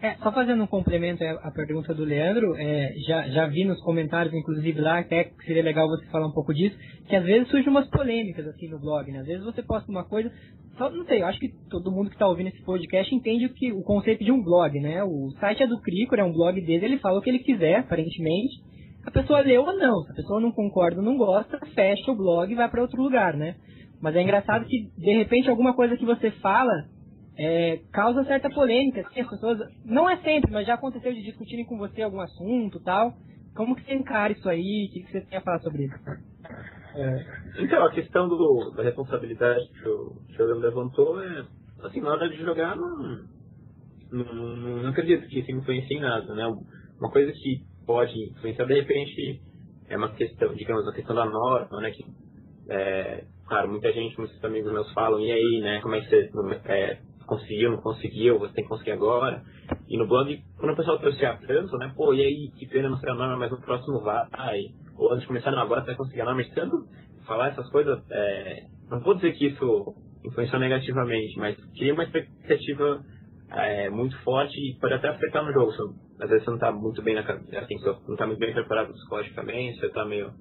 É, 0.00 0.14
só 0.18 0.30
fazendo 0.30 0.62
um 0.62 0.66
complemento 0.66 1.24
à 1.24 1.50
pergunta 1.50 1.92
do 1.92 2.04
Leandro, 2.04 2.54
é, 2.56 2.94
já, 3.04 3.28
já 3.30 3.46
vi 3.46 3.64
nos 3.64 3.80
comentários, 3.82 4.32
inclusive 4.32 4.80
lá, 4.80 5.00
até 5.00 5.24
que 5.24 5.44
seria 5.44 5.62
legal 5.62 5.88
você 5.88 6.06
falar 6.06 6.28
um 6.28 6.32
pouco 6.32 6.54
disso, 6.54 6.76
que 7.08 7.16
às 7.16 7.24
vezes 7.24 7.48
surgem 7.48 7.68
umas 7.68 7.88
polêmicas 7.90 8.46
assim 8.46 8.68
no 8.68 8.78
blog, 8.78 9.10
né? 9.10 9.20
Às 9.20 9.26
vezes 9.26 9.44
você 9.44 9.60
posta 9.60 9.90
uma 9.90 10.04
coisa, 10.04 10.30
só 10.76 10.88
não 10.88 11.04
sei, 11.04 11.20
eu 11.22 11.26
acho 11.26 11.40
que 11.40 11.48
todo 11.68 11.90
mundo 11.90 12.10
que 12.10 12.14
está 12.14 12.28
ouvindo 12.28 12.46
esse 12.46 12.62
podcast 12.62 13.12
entende 13.12 13.46
o, 13.46 13.52
que, 13.52 13.72
o 13.72 13.82
conceito 13.82 14.22
de 14.24 14.30
um 14.30 14.40
blog, 14.40 14.78
né? 14.78 15.02
O 15.02 15.32
site 15.40 15.64
é 15.64 15.66
do 15.66 15.80
Cricor, 15.80 16.20
é 16.20 16.24
um 16.24 16.32
blog 16.32 16.60
dele, 16.60 16.84
ele 16.84 16.98
fala 16.98 17.18
o 17.18 17.22
que 17.22 17.30
ele 17.30 17.40
quiser, 17.40 17.80
aparentemente. 17.80 18.54
A 19.04 19.10
pessoa 19.10 19.40
leu 19.40 19.62
ou 19.62 19.76
não, 19.76 20.02
se 20.02 20.12
a 20.12 20.14
pessoa 20.14 20.40
não 20.40 20.52
concorda 20.52 20.98
ou 20.98 21.04
não 21.04 21.16
gosta, 21.16 21.58
fecha 21.74 22.12
o 22.12 22.16
blog 22.16 22.52
e 22.52 22.54
vai 22.54 22.68
para 22.68 22.82
outro 22.82 23.02
lugar, 23.02 23.36
né? 23.36 23.56
Mas 24.00 24.14
é 24.14 24.22
engraçado 24.22 24.64
que, 24.64 24.90
de 24.96 25.12
repente, 25.16 25.50
alguma 25.50 25.74
coisa 25.74 25.96
que 25.96 26.04
você 26.04 26.30
fala 26.30 26.72
é, 27.38 27.80
causa 27.92 28.24
certa 28.24 28.50
polêmica, 28.50 29.00
assim, 29.00 29.20
as 29.20 29.30
pessoas, 29.30 29.58
não 29.84 30.10
é 30.10 30.16
sempre, 30.18 30.50
mas 30.50 30.66
já 30.66 30.74
aconteceu 30.74 31.12
de 31.12 31.22
discutirem 31.22 31.64
com 31.64 31.78
você 31.78 32.02
algum 32.02 32.20
assunto 32.20 32.80
tal. 32.80 33.14
Como 33.54 33.76
que 33.76 33.84
você 33.84 33.94
encara 33.94 34.32
isso 34.32 34.48
aí? 34.48 34.88
O 34.88 34.92
que, 34.92 35.02
que 35.04 35.12
você 35.12 35.20
tem 35.20 35.38
a 35.38 35.42
falar 35.42 35.60
sobre 35.60 35.84
isso? 35.84 35.94
É, 36.96 37.62
então, 37.62 37.84
a 37.84 37.92
questão 37.92 38.28
do, 38.28 38.72
da 38.76 38.82
responsabilidade 38.82 39.68
que 39.68 39.88
o, 39.88 40.16
o 40.16 40.58
levantou 40.58 41.22
é, 41.22 41.46
assim, 41.84 42.00
na 42.00 42.10
hora 42.10 42.28
de 42.28 42.36
jogar, 42.38 42.74
não, 42.76 43.24
não, 44.10 44.56
não, 44.56 44.88
acredito 44.90 45.28
que 45.28 45.38
isso 45.38 45.52
influencie 45.52 45.96
em 45.96 46.00
nada, 46.00 46.34
né? 46.34 46.44
Uma 46.98 47.10
coisa 47.10 47.30
que 47.30 47.62
pode 47.86 48.30
influenciar, 48.30 48.64
de 48.64 48.74
repente, 48.74 49.40
é 49.88 49.96
uma 49.96 50.12
questão, 50.12 50.52
digamos, 50.54 50.88
a 50.88 50.92
questão 50.92 51.14
da 51.14 51.24
norma, 51.24 51.80
né? 51.80 51.92
Que, 51.92 52.04
é, 52.68 53.24
claro, 53.46 53.70
muita 53.70 53.92
gente, 53.92 54.18
muitos 54.18 54.44
amigos 54.44 54.72
meus 54.72 54.92
falam, 54.92 55.20
e 55.20 55.30
aí, 55.30 55.60
né, 55.62 55.80
como 55.80 55.94
é 55.94 56.00
que 56.00 56.08
você 56.08 56.30
é, 56.66 56.98
conseguiu, 57.28 57.70
não 57.70 57.80
conseguiu, 57.80 58.38
você 58.38 58.54
tem 58.54 58.64
que 58.64 58.70
conseguir 58.70 58.92
agora. 58.92 59.42
E 59.88 59.96
no 59.96 60.08
blog, 60.08 60.42
quando 60.58 60.72
o 60.72 60.76
pessoal 60.76 60.98
trouxe 60.98 61.24
a 61.24 61.36
tanto, 61.36 61.76
né, 61.76 61.92
pô, 61.94 62.12
e 62.14 62.22
aí, 62.22 62.50
que 62.58 62.66
pena 62.66 62.88
não 62.88 62.96
ser 62.96 63.10
a 63.10 63.14
norma, 63.14 63.36
mas 63.36 63.50
no 63.50 63.60
próximo 63.60 64.00
vai. 64.00 64.60
Ou 64.96 65.10
antes 65.10 65.22
de 65.22 65.28
começar, 65.28 65.50
não, 65.52 65.60
agora 65.60 65.82
você 65.82 65.88
vai 65.88 65.96
conseguir 65.96 66.22
a 66.22 66.24
norma. 66.24 66.42
Mas 66.42 66.54
tanto 66.54 66.88
falar 67.26 67.48
essas 67.48 67.70
coisas, 67.70 68.02
é, 68.10 68.64
não 68.90 69.00
vou 69.00 69.14
dizer 69.14 69.32
que 69.32 69.46
isso 69.46 69.94
influenciou 70.24 70.58
negativamente, 70.58 71.38
mas 71.38 71.56
cria 71.76 71.92
uma 71.92 72.04
expectativa 72.04 73.04
é, 73.52 73.90
muito 73.90 74.18
forte 74.22 74.58
e 74.58 74.78
pode 74.80 74.94
até 74.94 75.08
afetar 75.08 75.44
no 75.44 75.52
jogo. 75.52 75.72
Às 76.20 76.30
vezes 76.30 76.44
você 76.44 76.50
não 76.50 76.56
está 76.56 76.72
muito 76.72 77.02
bem 77.02 77.14
na 77.14 77.20
assim, 77.20 77.76
não 78.08 78.16
tá 78.16 78.26
muito 78.26 78.40
bem 78.40 78.52
preparado 78.52 78.92
psicologicamente, 78.92 79.78
você 79.78 79.86
está 79.86 80.04
meio 80.04 80.32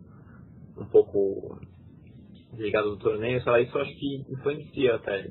um 0.77 0.85
pouco 0.85 1.59
desligado 2.51 2.89
do 2.89 2.97
torneio, 2.97 3.41
sei 3.41 3.51
lá, 3.51 3.59
isso 3.59 3.77
eu 3.77 3.81
acho 3.81 3.95
que 3.95 4.25
influencia 4.29 4.95
até 4.95 5.27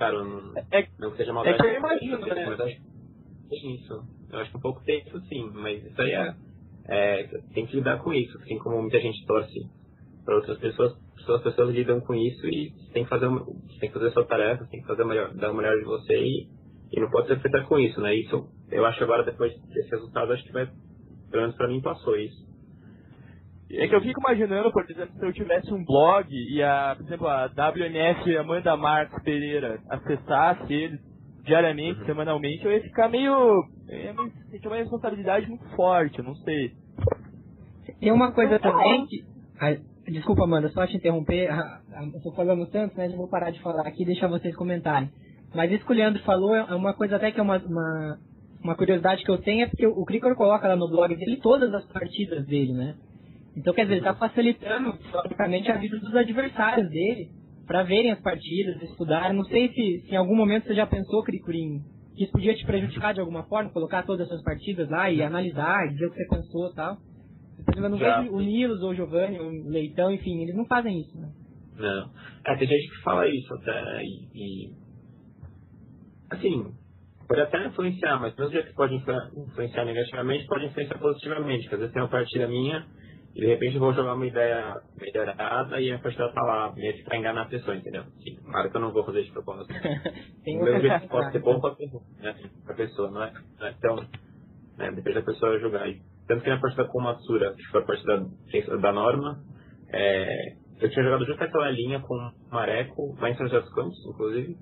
cara, 0.00 0.24
não, 0.24 0.56
é, 0.56 0.88
não 0.98 1.10
que 1.10 1.18
seja 1.18 1.32
maldade. 1.32 1.56
É 1.56 1.60
que 1.60 1.66
eu 1.66 1.78
imagino, 1.78 2.18
né? 2.20 2.46
Mas 2.46 2.60
acho 2.60 2.80
que 3.50 3.74
isso. 3.74 4.02
Eu 4.32 4.38
acho 4.38 4.50
que 4.50 4.56
um 4.56 4.60
pouco 4.60 4.82
tem 4.82 5.02
isso 5.06 5.20
sim, 5.26 5.50
mas 5.52 5.84
isso 5.84 6.00
aí 6.00 6.12
é, 6.12 6.34
é, 6.88 7.24
tem 7.52 7.66
que 7.66 7.76
lidar 7.76 7.98
com 7.98 8.12
isso, 8.14 8.36
assim 8.38 8.58
como 8.58 8.80
muita 8.80 8.98
gente 8.98 9.24
torce 9.26 9.60
para 10.24 10.36
outras 10.36 10.58
pessoas, 10.58 10.96
as 11.28 11.42
pessoas 11.42 11.74
lidam 11.74 12.00
com 12.00 12.14
isso 12.14 12.46
e 12.46 12.72
tem 12.92 13.04
que 13.04 13.10
fazer 13.10 13.28
tem 13.78 13.88
que 13.88 13.92
fazer 13.92 14.08
a 14.08 14.12
sua 14.12 14.24
tarefa, 14.24 14.64
tem 14.66 14.80
que 14.80 14.86
fazer 14.86 15.04
melhor, 15.04 15.34
dar 15.34 15.50
o 15.50 15.54
melhor 15.54 15.76
de 15.76 15.84
você 15.84 16.16
e, 16.18 16.48
e 16.92 17.00
não 17.00 17.10
pode 17.10 17.26
se 17.26 17.34
afetar 17.34 17.66
com 17.66 17.78
isso, 17.78 18.00
né? 18.00 18.14
Isso 18.14 18.48
eu 18.70 18.86
acho 18.86 19.02
agora 19.04 19.24
depois 19.24 19.52
desse 19.68 19.90
resultado 19.90 20.32
acho 20.32 20.44
que 20.44 20.52
vai, 20.52 20.66
pelo 21.30 21.42
menos 21.42 21.56
para 21.56 21.68
mim 21.68 21.82
passou 21.82 22.16
isso. 22.16 22.49
É 23.72 23.86
que 23.86 23.94
eu 23.94 24.00
fico 24.00 24.20
imaginando, 24.20 24.72
por 24.72 24.84
exemplo, 24.90 25.14
se 25.16 25.24
eu 25.24 25.32
tivesse 25.32 25.72
um 25.72 25.84
blog 25.84 26.26
e 26.30 26.60
a, 26.62 26.94
por 26.96 27.06
exemplo, 27.06 27.28
a 27.28 27.46
WNF 27.46 28.36
Amanda 28.36 28.76
Marques 28.76 29.22
Pereira 29.22 29.80
acessasse 29.88 30.72
ele 30.72 30.98
diariamente, 31.44 32.00
uhum. 32.00 32.06
semanalmente, 32.06 32.64
eu 32.64 32.72
ia 32.72 32.82
ficar 32.82 33.08
meio. 33.08 33.64
Eu 33.88 33.98
ia 33.98 34.14
sentir 34.50 34.66
uma 34.66 34.76
responsabilidade 34.76 35.48
muito 35.48 35.64
forte, 35.76 36.18
eu 36.18 36.24
não 36.24 36.34
sei. 36.36 36.72
Tem 38.00 38.12
uma 38.12 38.32
coisa 38.32 38.58
também 38.58 39.06
que. 39.06 39.24
Ah, 39.60 39.76
desculpa, 40.06 40.44
Amanda, 40.44 40.68
só 40.70 40.86
te 40.86 40.96
interromper. 40.96 41.50
Ah, 41.50 41.80
ah, 41.94 42.04
eu 42.12 42.20
tô 42.22 42.32
falando 42.32 42.66
tanto, 42.66 42.96
né? 42.96 43.06
Eu 43.06 43.16
vou 43.16 43.28
parar 43.28 43.50
de 43.50 43.60
falar 43.60 43.86
aqui 43.86 44.02
e 44.02 44.06
deixar 44.06 44.28
vocês 44.28 44.54
comentarem. 44.56 45.10
Mas 45.54 45.70
isso 45.70 45.84
que 45.84 45.92
o 45.92 45.96
Leandro 45.96 46.22
falou 46.22 46.54
é 46.54 46.74
uma 46.74 46.94
coisa 46.94 47.16
até 47.16 47.30
que 47.30 47.40
é 47.40 47.42
uma, 47.42 47.58
uma, 47.58 48.18
uma 48.62 48.76
curiosidade 48.76 49.24
que 49.24 49.30
eu 49.30 49.38
tenho, 49.38 49.64
é 49.64 49.66
porque 49.66 49.86
o 49.86 50.04
Cricor 50.04 50.36
coloca 50.36 50.68
lá 50.68 50.76
no 50.76 50.88
blog 50.88 51.14
dele 51.16 51.40
todas 51.42 51.72
as 51.74 51.84
partidas 51.86 52.46
dele, 52.46 52.72
né? 52.72 52.94
Então, 53.56 53.74
quer 53.74 53.82
dizer, 53.82 53.94
ele 53.94 54.00
está 54.06 54.14
facilitando, 54.14 54.96
praticamente, 55.10 55.70
a 55.70 55.76
vida 55.76 55.98
dos 55.98 56.14
adversários 56.14 56.88
dele 56.88 57.28
para 57.66 57.82
verem 57.82 58.10
as 58.10 58.20
partidas, 58.20 58.82
estudarem. 58.82 59.36
Não 59.36 59.44
sei 59.44 59.68
se, 59.68 60.00
se, 60.06 60.12
em 60.12 60.16
algum 60.16 60.36
momento 60.36 60.66
você 60.66 60.74
já 60.74 60.86
pensou, 60.86 61.22
Cricurim, 61.22 61.80
que 62.16 62.24
isso 62.24 62.32
podia 62.32 62.54
te 62.54 62.64
prejudicar 62.64 63.14
de 63.14 63.20
alguma 63.20 63.44
forma, 63.44 63.70
colocar 63.70 64.04
todas 64.04 64.26
essas 64.26 64.42
partidas 64.42 64.88
lá 64.88 65.10
e 65.10 65.22
analisar, 65.22 65.88
dizer 65.88 66.06
o 66.06 66.10
que 66.10 66.16
você 66.16 66.28
pensou 66.28 66.70
e 66.70 66.74
tal. 66.74 66.96
Eu 67.76 67.88
não 67.88 67.98
já. 67.98 68.22
vejo 68.22 68.34
o 68.34 68.40
Nilos 68.40 68.82
ou 68.82 68.90
o 68.90 68.94
Giovanni, 68.94 69.38
o 69.38 69.68
Leitão, 69.68 70.10
enfim, 70.10 70.42
eles 70.42 70.56
não 70.56 70.66
fazem 70.66 71.00
isso, 71.00 71.16
né? 71.20 71.28
Não. 71.76 72.10
É, 72.44 72.56
tem 72.56 72.66
gente 72.66 72.90
que 72.90 73.02
fala 73.02 73.28
isso 73.28 73.54
até, 73.54 74.02
e, 74.02 74.28
e 74.34 74.72
assim, 76.30 76.72
pode 77.28 77.40
até 77.40 77.66
influenciar, 77.66 78.18
mas 78.18 78.36
mesmo 78.36 78.52
jeito 78.52 78.68
que 78.68 78.74
pode 78.74 78.94
influenciar 78.94 79.84
negativamente, 79.84 80.46
pode 80.46 80.66
influenciar 80.66 80.98
positivamente. 80.98 81.72
Às 81.72 81.78
vezes 81.78 81.92
tem 81.92 82.02
uma 82.02 82.08
partida 82.08 82.48
minha 82.48 82.84
e 83.34 83.40
de 83.40 83.46
repente 83.46 83.74
eu 83.74 83.80
vou 83.80 83.92
jogar 83.92 84.14
uma 84.14 84.26
ideia 84.26 84.80
melhorada 85.00 85.80
e 85.80 85.92
a 85.92 85.98
pessoa 85.98 86.32
tá 86.32 86.42
lá, 86.42 86.72
meio 86.72 86.94
que 86.94 87.04
pra 87.04 87.16
enganar 87.16 87.42
a 87.42 87.48
pessoa, 87.48 87.76
entendeu? 87.76 88.04
Sim, 88.22 88.36
claro 88.44 88.70
que 88.70 88.76
eu 88.76 88.80
não 88.80 88.92
vou 88.92 89.04
fazer 89.04 89.22
de 89.22 89.30
propósito. 89.30 89.72
Tem 90.44 90.60
o 90.60 90.80
jeito 90.80 91.08
pode 91.08 91.32
ser 91.32 91.38
bom 91.40 91.60
pra, 91.60 91.76
né, 92.18 92.34
pra 92.64 92.74
pessoa, 92.74 93.10
não 93.10 93.22
é? 93.22 93.32
Não 93.58 93.66
é? 93.66 93.74
Então, 93.78 93.96
né, 94.76 94.90
depende 94.92 95.14
da 95.14 95.22
pessoa 95.22 95.58
julgar. 95.60 95.88
E, 95.88 96.00
tanto 96.26 96.42
que 96.42 96.50
na 96.50 96.60
partida 96.60 96.84
com 96.86 96.98
o 96.98 97.02
Matsura, 97.02 97.54
que 97.54 97.64
foi 97.66 97.82
a 97.82 97.84
partida 97.84 98.26
da 98.80 98.92
norma, 98.92 99.40
é, 99.92 100.54
eu 100.80 100.90
tinha 100.90 101.04
jogado 101.04 101.24
justo 101.24 101.42
aquela 101.42 101.70
linha 101.70 102.00
com 102.00 102.14
o 102.14 102.32
Mareco, 102.50 103.16
lá 103.20 103.30
em 103.30 103.36
São 103.36 103.46
José 103.46 103.60
dos 103.60 103.74
Campos, 103.74 103.98
inclusive, 104.06 104.56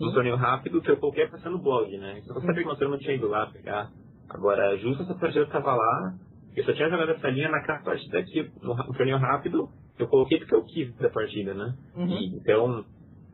um 0.00 0.12
torneio 0.12 0.36
rápido 0.36 0.80
que 0.80 0.90
eu 0.90 0.96
coloquei 0.96 1.26
pra 1.26 1.38
ser 1.38 1.50
no 1.50 1.58
blog, 1.58 1.96
né? 1.98 2.20
Então 2.22 2.36
eu 2.36 2.42
sabia 2.42 2.64
que 2.64 2.84
o 2.84 2.88
não 2.88 2.98
tinha 2.98 3.14
ido 3.14 3.28
lá 3.28 3.46
pegar. 3.46 3.90
Agora, 4.28 4.76
justo 4.78 5.02
essa 5.02 5.14
partida 5.14 5.46
tava 5.46 5.74
lá, 5.74 6.14
eu 6.56 6.64
só 6.64 6.72
tinha 6.72 6.88
jogado 6.88 7.10
essa 7.10 7.28
linha 7.30 7.48
naquela 7.48 7.80
partida 7.80 8.18
aqui, 8.18 8.50
no, 8.62 8.76
torneio 8.94 9.18
rápido, 9.18 9.68
eu 9.98 10.06
coloquei 10.06 10.38
porque 10.38 10.54
eu 10.54 10.64
quis 10.64 10.94
da 10.96 11.10
partida, 11.10 11.54
né? 11.54 11.74
Uhum. 11.96 12.08
E, 12.08 12.26
então, 12.36 12.84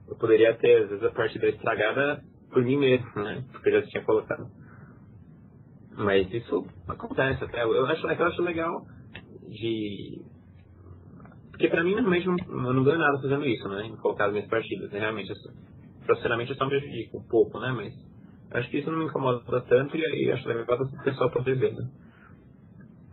eu 0.09 0.17
poderia 0.17 0.55
ter, 0.55 0.85
às 0.85 0.89
vezes, 0.91 1.05
a 1.05 1.11
partida 1.11 1.49
estragada 1.49 2.23
por 2.51 2.63
mim 2.63 2.79
mesmo, 2.79 3.07
né? 3.17 3.45
Porque 3.53 3.69
eu 3.69 3.81
já 3.81 3.87
tinha 3.89 4.05
colocado. 4.05 4.47
Mas 5.97 6.33
isso 6.33 6.67
acontece 6.89 7.45
até. 7.45 7.63
Eu 7.63 7.87
acho, 7.87 8.07
eu 8.07 8.27
acho 8.27 8.43
legal 8.43 8.87
de. 9.49 10.23
Porque 11.51 11.69
pra 11.69 11.85
mim, 11.85 11.93
normalmente, 11.93 12.27
eu 12.27 12.73
não 12.73 12.85
ganho 12.85 12.99
nada 12.99 13.21
fazendo 13.21 13.45
isso, 13.45 13.69
né? 13.69 13.87
Em 13.87 13.97
colocar 13.97 14.27
as 14.27 14.33
minhas 14.33 14.49
partidas. 14.49 14.91
Né? 14.91 14.99
Realmente, 14.99 15.31
eu, 15.31 15.37
profissionalmente, 16.07 16.53
eu 16.53 16.57
só 16.57 16.65
me 16.65 16.71
prejudico 16.71 17.19
um 17.19 17.29
pouco, 17.29 17.61
né? 17.61 17.71
Mas 17.73 17.95
acho 18.53 18.71
que 18.71 18.79
isso 18.79 18.91
não 18.91 18.99
me 18.99 19.05
incomoda 19.05 19.61
tanto 19.63 19.97
e, 19.97 20.25
e 20.25 20.33
acho 20.33 20.49
legal 20.49 20.81
o 20.81 21.05
pessoal 21.05 21.31
poder 21.31 21.57
ver, 21.57 21.75
né? 21.75 21.87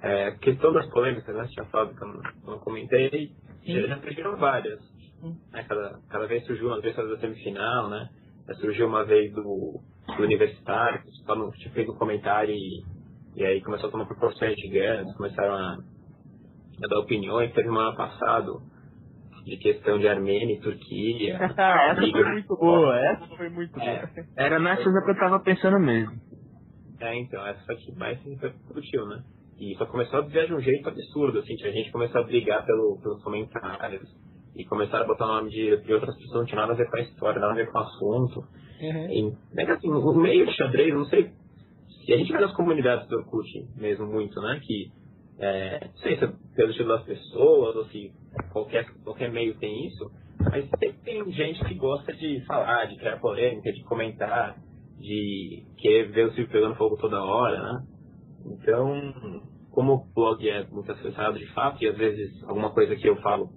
É, 0.02 0.32
questão 0.40 0.72
das 0.74 0.86
polêmicas, 0.92 1.36
né? 1.36 1.48
Tinha 1.48 1.66
falado 1.66 1.96
que 1.96 2.04
eu 2.04 2.08
não, 2.08 2.22
não 2.46 2.60
comentei. 2.60 3.32
Já, 3.66 3.82
já 3.88 3.98
surgiram 4.00 4.38
várias. 4.38 4.80
Né, 5.52 5.66
cada, 5.68 6.00
cada 6.10 6.28
vez 6.28 6.46
surgiu 6.46 6.68
uma 6.68 6.80
vez 6.80 6.96
da 6.96 7.18
semifinal, 7.18 7.90
né? 7.90 8.10
Já 8.48 8.54
surgiu 8.56 8.88
uma 8.88 9.04
vez 9.04 9.34
do, 9.34 9.44
do 9.44 10.24
universitário, 10.24 11.02
que 11.02 11.12
só 11.26 11.36
não 11.36 11.52
tipo, 11.52 11.74
fez 11.74 11.90
um 11.90 11.96
comentário 11.96 12.54
e, 12.54 12.84
E 13.36 13.44
aí 13.46 13.62
começou 13.62 13.90
a 13.90 13.92
tomar 13.92 14.06
proporções 14.06 14.56
gigantes, 14.60 15.16
começaram 15.18 15.54
a, 15.54 15.74
a 15.74 16.88
dar 16.88 17.00
opiniões. 17.00 17.52
Teve 17.54 17.70
um 17.70 17.78
ano 17.78 17.98
passado 17.98 18.62
de 19.44 19.58
questão 19.58 19.98
de 19.98 20.08
Armênia 20.08 20.56
e 20.56 20.62
Turquia. 20.62 21.38
essa 21.42 21.96
foi 21.96 22.32
muito 22.32 22.56
boa, 22.56 23.00
essa 23.00 23.28
foi 23.28 23.50
muito 23.50 23.80
É. 23.80 24.06
boa. 24.06 24.26
Era 24.36 24.60
nessas 24.60 24.86
que 25.04 25.12
eu 25.12 25.18
tava 25.20 25.40
pensando 25.40 25.80
mesmo. 25.80 26.16
É, 27.00 27.16
então, 27.20 27.46
essa 27.46 27.76
que 27.76 27.92
mais 27.96 28.22
se 28.24 28.30
repercutiu, 28.30 29.06
né? 29.08 29.24
E 29.60 29.76
só 29.76 29.86
começou 29.86 30.20
a 30.20 30.22
desviar 30.22 30.48
de 30.48 30.54
um 30.54 30.60
jeito 30.60 30.88
absurdo, 30.88 31.40
assim, 31.40 31.54
a 31.64 31.72
gente 31.72 31.92
começou 31.92 32.22
a 32.22 32.24
brigar 32.24 32.66
pelo, 32.66 33.00
pelos 33.02 33.24
comentários 33.24 34.08
e 34.56 34.64
começaram 34.66 35.06
a 35.06 35.08
botar 35.08 35.26
o 35.26 35.36
nome 35.36 35.50
de, 35.50 35.78
de 35.78 35.94
outras 35.94 36.16
pessoas, 36.16 36.40
não 36.40 36.46
tinha 36.46 36.62
nada 36.62 36.74
a 36.74 36.76
ver 36.76 36.90
com 36.90 36.98
a 36.98 37.02
história, 37.02 37.40
nada 37.40 37.54
a 37.54 37.56
ver 37.56 37.72
com 37.72 37.78
o 37.78 37.82
assunto. 37.82 38.40
Uhum. 38.82 39.10
E, 39.12 39.62
é 39.62 39.72
assim, 39.72 39.90
o 39.90 40.14
meio 40.14 40.46
de 40.46 40.54
xadrez, 40.54 40.94
não 40.94 41.06
sei 41.06 41.32
se 42.06 42.14
a 42.14 42.18
gente 42.18 42.32
vê 42.32 42.40
nas 42.40 42.54
comunidades 42.56 43.08
do 43.08 43.18
Orkut 43.18 43.48
mesmo 43.76 44.08
muito, 44.08 44.40
né? 44.42 44.60
Que 44.64 44.92
é, 45.40 45.88
não 45.88 45.98
sei 45.98 46.18
se 46.18 46.24
é 46.24 46.32
pelo 46.56 46.70
estilo 46.72 46.90
das 46.90 47.04
pessoas 47.04 47.76
ou 47.76 47.86
se 47.86 48.12
qualquer, 48.52 48.86
qualquer 49.04 49.32
meio 49.32 49.58
tem 49.60 49.88
isso, 49.88 50.10
mas 50.40 50.68
sempre 50.70 51.00
tem 51.04 51.32
gente 51.32 51.64
que 51.66 51.76
gosta 51.76 52.14
de 52.14 52.44
falar, 52.46 52.86
de 52.86 52.96
criar 52.98 53.20
polêmica, 53.20 53.72
de 53.72 53.84
comentar, 53.84 54.56
de 54.98 55.64
querer 55.78 56.12
ver 56.12 56.28
o 56.28 56.34
circo 56.34 56.52
pegando 56.52 56.76
fogo 56.76 56.98
toda 56.98 57.24
hora, 57.24 57.62
né? 57.62 57.84
Então, 58.46 59.42
como 59.72 59.94
o 59.96 60.14
blog 60.14 60.48
é 60.50 60.66
muito 60.68 60.92
acessado 60.92 61.38
de 61.40 61.48
fato, 61.54 61.84
e 61.84 61.88
às 61.88 61.98
vezes 61.98 62.44
alguma 62.44 62.72
coisa 62.74 62.96
que 62.96 63.08
eu 63.08 63.16
falo 63.22 63.50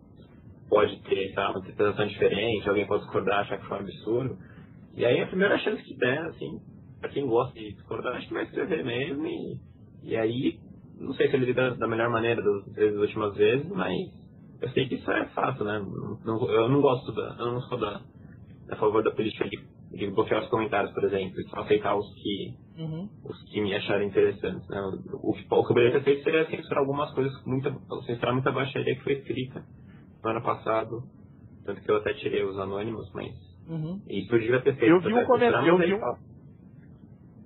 pode 0.69 1.01
ter 1.03 1.33
uma 1.39 1.61
interpretação 1.61 2.07
diferente, 2.07 2.69
alguém 2.69 2.87
pode 2.87 3.03
discordar, 3.05 3.41
achar 3.41 3.59
que 3.59 3.67
foi 3.67 3.79
um 3.79 3.81
absurdo. 3.81 4.39
E 4.95 5.05
aí 5.05 5.21
a 5.23 5.27
primeira 5.29 5.59
chance 5.59 5.83
que 5.85 5.97
der, 5.97 6.21
assim, 6.27 6.61
pra 7.01 7.11
quem 7.11 7.27
gosta 7.27 7.59
de 7.59 7.73
discordar, 7.75 8.17
acho 8.17 8.29
que 8.29 8.35
vai 8.35 8.45
escrever 8.45 8.85
mesmo. 8.85 9.27
E, 9.27 9.59
e 10.05 10.17
aí, 10.17 10.59
não 10.99 11.13
sei 11.15 11.29
se 11.31 11.37
ele 11.37 11.47
lida 11.47 11.77
da 11.77 11.89
melhor 11.89 12.11
maneira 12.11 12.43
das, 12.43 12.75
das 12.75 12.95
últimas 12.97 13.37
vezes, 13.37 13.69
mas 13.71 13.97
eu 14.63 14.69
sei 14.71 14.89
que 14.89 14.97
isso 14.97 15.11
é 15.11 15.27
fato, 15.31 15.65
né? 15.65 15.81
Não- 16.25 16.51
eu 16.51 16.69
não 16.69 16.81
gosto 16.81 17.13
da. 17.13 17.37
Eu 17.39 17.53
não 17.53 17.61
sou 17.63 17.79
da, 17.79 18.03
a 18.71 18.77
favor 18.77 19.03
da 19.03 19.13
política 19.13 19.49
de, 19.49 19.59
de 19.91 20.07
bloquear 20.11 20.43
os 20.43 20.49
comentários, 20.49 20.93
por 20.93 21.05
exemplo, 21.05 21.41
e 21.41 21.49
só 21.49 21.61
aceitar 21.61 21.97
os 21.97 22.07
que, 22.15 22.55
Uhum. 22.79 23.09
os 23.25 23.43
que 23.51 23.61
me 23.61 23.75
acharem 23.75 24.09
interessantes. 24.09 24.69
Né? 24.69 24.81
O, 24.81 25.33
que- 25.33 25.43
o 25.45 25.47
que 25.47 25.55
eu 25.55 25.63
poderia 25.75 25.93
ter 25.93 26.05
feito 26.05 26.23
seria 26.25 26.47
censurar 26.49 26.79
algumas 26.79 27.13
coisas, 27.13 27.33
muita, 27.45 27.71
censurar 28.07 28.33
muita 28.35 28.53
baixaria 28.53 28.95
que 28.97 29.03
foi 29.03 29.15
escrita 29.15 29.65
no 30.23 30.31
ano 30.31 30.43
passado. 30.43 31.03
Tanto 31.65 31.83
que 31.83 31.91
eu 31.91 31.97
até 31.97 32.15
tirei 32.15 32.43
os 32.45 32.59
anônimos, 32.59 33.11
mas 33.13 33.33
Uhum. 33.69 34.01
isso 34.09 34.35
eu 34.35 34.39
devia 34.41 34.61
ter 34.63 34.77
feito. 34.77 34.91
Eu 34.91 35.01
vi 35.01 35.13
um 35.13 35.25
comentário- 35.27 35.69
eu 35.69 35.79
vi 35.79 35.95
um-. 35.95 36.31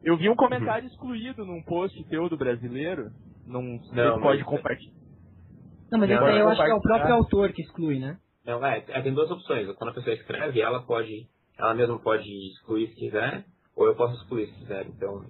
Eu 0.04 0.16
vi 0.18 0.28
um 0.28 0.37
comentário 0.37 0.87
excluído 0.87 1.44
num 1.46 1.62
post 1.62 2.02
teu 2.09 2.28
do 2.28 2.37
brasileiro. 2.37 3.11
Não 3.46 3.62
sei 3.85 3.96
Não, 4.04 4.16
se 4.16 4.20
pode 4.22 4.38
mas- 4.42 4.48
compartilhar. 4.48 4.92
Não, 5.90 5.98
mas 5.98 6.09
Não, 6.11 6.16
esse 6.16 6.24
aí 6.26 6.38
eu 6.38 6.40
eu 6.44 6.48
acho 6.48 6.62
que 6.64 6.70
é 6.70 6.74
o 6.74 6.80
próprio 6.80 7.14
autor 7.14 7.52
que 7.52 7.62
exclui, 7.62 7.98
né? 7.98 8.18
Não, 8.44 8.64
é, 8.64 8.85
é, 8.88 9.02
tem 9.02 9.14
duas 9.14 9.30
opções. 9.30 9.66
Quando 9.76 9.90
a 9.90 9.94
pessoa 9.94 10.14
escreve, 10.14 10.61
ela 10.61 10.83
pode, 10.83 11.26
ela 11.59 11.75
mesma 11.75 11.99
pode 11.99 12.29
excluir 12.53 12.88
se 12.88 12.95
quiser, 12.97 13.45
ou 13.77 13.87
eu 13.87 13.95
posso 13.95 14.14
excluir 14.14 14.47
se 14.49 14.59
quiser. 14.61 14.87
Então, 14.87 15.25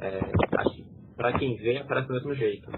é, 0.00 0.18
acho 0.58 0.76
que 0.76 0.84
pra 1.16 1.38
quem 1.38 1.56
vê, 1.56 1.78
aparece 1.78 2.08
do 2.08 2.14
mesmo 2.14 2.34
jeito. 2.34 2.70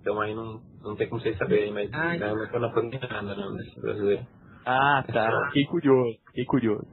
Então 0.00 0.20
aí 0.20 0.34
não, 0.34 0.60
não 0.82 0.96
tem 0.96 1.08
como 1.08 1.20
vocês 1.20 1.36
saberem, 1.36 1.72
mas 1.72 1.92
Ah, 1.92 2.16
né, 2.16 2.34
não 2.34 2.48
foi 2.48 2.60
na 2.60 2.72
nada, 3.08 3.34
não, 3.36 3.52
nesse 3.52 3.78
brasileiro. 3.80 4.26
Ah, 4.64 5.04
tá. 5.06 5.46
Fiquei 5.48 5.64
curioso, 5.66 6.18
fiquei 6.26 6.44
curioso. 6.44 6.86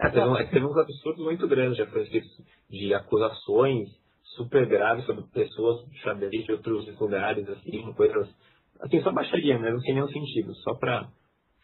É, 0.00 0.10
teve, 0.10 0.26
um, 0.26 0.36
é 0.36 0.44
que 0.44 0.52
teve 0.52 0.64
uns 0.64 0.76
absurdos 0.76 1.24
muito 1.24 1.48
grandes, 1.48 1.76
já 1.76 1.86
foi 1.86 2.02
escrito 2.02 2.28
de 2.70 2.94
acusações 2.94 3.88
super 4.36 4.66
graves 4.66 5.04
sobre 5.04 5.24
pessoas 5.32 5.84
de 5.90 5.98
xadrez 5.98 6.44
de 6.44 6.52
outros 6.52 6.98
lugares, 7.00 7.48
assim, 7.48 7.92
coisas. 7.94 8.28
Assim, 8.80 9.02
só 9.02 9.10
baixaria 9.10 9.58
mesmo, 9.58 9.80
sem 9.80 9.94
nenhum 9.94 10.08
sentido, 10.08 10.54
só 10.56 10.74
pra 10.74 11.08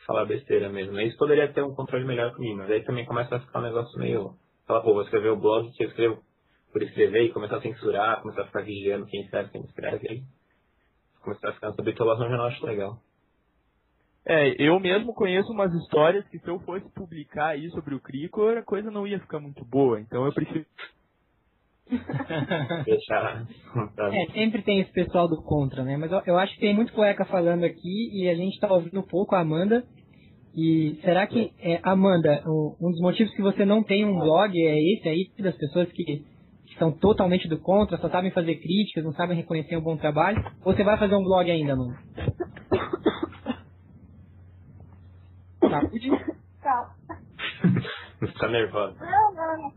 falar 0.06 0.26
besteira 0.26 0.68
mesmo. 0.68 0.98
Isso 1.00 1.16
poderia 1.16 1.52
ter 1.52 1.62
um 1.62 1.74
controle 1.74 2.04
melhor 2.04 2.30
pra 2.30 2.40
mim, 2.40 2.54
mas 2.54 2.70
aí 2.70 2.82
também 2.84 3.04
começa 3.04 3.36
a 3.36 3.40
ficar 3.40 3.60
um 3.60 3.62
negócio 3.62 3.98
meio. 3.98 4.34
Fala, 4.66 4.82
pô, 4.82 4.94
vou 4.94 5.02
escrever 5.02 5.30
o 5.30 5.36
blog 5.36 5.70
que 5.72 5.84
eu 5.84 5.88
escrevo 5.88 6.22
por 6.72 6.82
escrever 6.82 7.24
e 7.24 7.32
começar 7.32 7.56
a 7.56 7.60
censurar, 7.60 8.20
começar 8.20 8.42
a 8.42 8.46
ficar 8.46 8.62
vigiando 8.62 9.06
quem 9.06 9.22
escreve, 9.22 9.50
quem 9.50 9.62
escreve, 9.62 10.08
aí 10.08 10.22
começar 11.22 11.48
a 11.48 11.52
ficar 11.52 11.70
sobre 11.72 11.92
bitolação 11.92 12.28
já 12.28 12.36
não 12.36 12.44
acho 12.44 12.66
legal. 12.66 12.98
É, 14.26 14.54
eu 14.58 14.80
mesmo 14.80 15.12
conheço 15.12 15.52
umas 15.52 15.72
histórias 15.74 16.26
que 16.28 16.38
se 16.38 16.48
eu 16.48 16.58
fosse 16.60 16.88
publicar 16.94 17.48
aí 17.48 17.68
sobre 17.70 17.94
o 17.94 18.00
Cricor, 18.00 18.56
a 18.56 18.62
coisa 18.62 18.90
não 18.90 19.06
ia 19.06 19.20
ficar 19.20 19.38
muito 19.38 19.64
boa. 19.64 20.00
Então 20.00 20.24
eu 20.24 20.32
prefiro. 20.32 20.64
Deixar. 22.84 23.46
É, 24.12 24.32
sempre 24.32 24.62
tem 24.62 24.80
esse 24.80 24.92
pessoal 24.92 25.28
do 25.28 25.42
contra, 25.42 25.82
né? 25.84 25.96
Mas 25.96 26.10
eu, 26.12 26.22
eu 26.26 26.38
acho 26.38 26.54
que 26.54 26.60
tem 26.60 26.74
muito 26.74 26.92
cueca 26.92 27.24
falando 27.26 27.64
aqui 27.64 28.10
e 28.12 28.28
a 28.28 28.34
gente 28.34 28.58
tá 28.58 28.72
ouvindo 28.72 29.00
um 29.00 29.06
pouco 29.06 29.34
a 29.34 29.40
Amanda. 29.40 29.84
E 30.56 30.98
será 31.02 31.26
que, 31.26 31.50
é, 31.58 31.80
Amanda, 31.82 32.42
o- 32.46 32.76
um 32.80 32.90
dos 32.90 33.00
motivos 33.00 33.34
que 33.34 33.42
você 33.42 33.64
não 33.64 33.82
tem 33.82 34.04
um 34.04 34.18
blog 34.18 34.56
é 34.56 34.78
esse 34.94 35.08
aí, 35.08 35.30
das 35.40 35.56
pessoas 35.56 35.90
que, 35.90 36.04
que 36.04 36.78
são 36.78 36.92
totalmente 36.92 37.48
do 37.48 37.58
contra, 37.58 37.98
só 37.98 38.08
sabem 38.08 38.30
fazer 38.30 38.54
críticas, 38.56 39.04
não 39.04 39.12
sabem 39.14 39.36
reconhecer 39.36 39.76
um 39.76 39.82
bom 39.82 39.96
trabalho? 39.96 40.42
Ou 40.64 40.72
você 40.74 40.84
vai 40.84 40.96
fazer 40.96 41.16
um 41.16 41.24
blog 41.24 41.50
ainda, 41.50 41.72
Amanda? 41.72 41.98
Saúde? 45.60 46.10
Calma. 46.62 46.90
Ficar 48.20 48.48
nervosa. 48.48 48.96
Não, 49.00 49.34
não, 49.34 49.72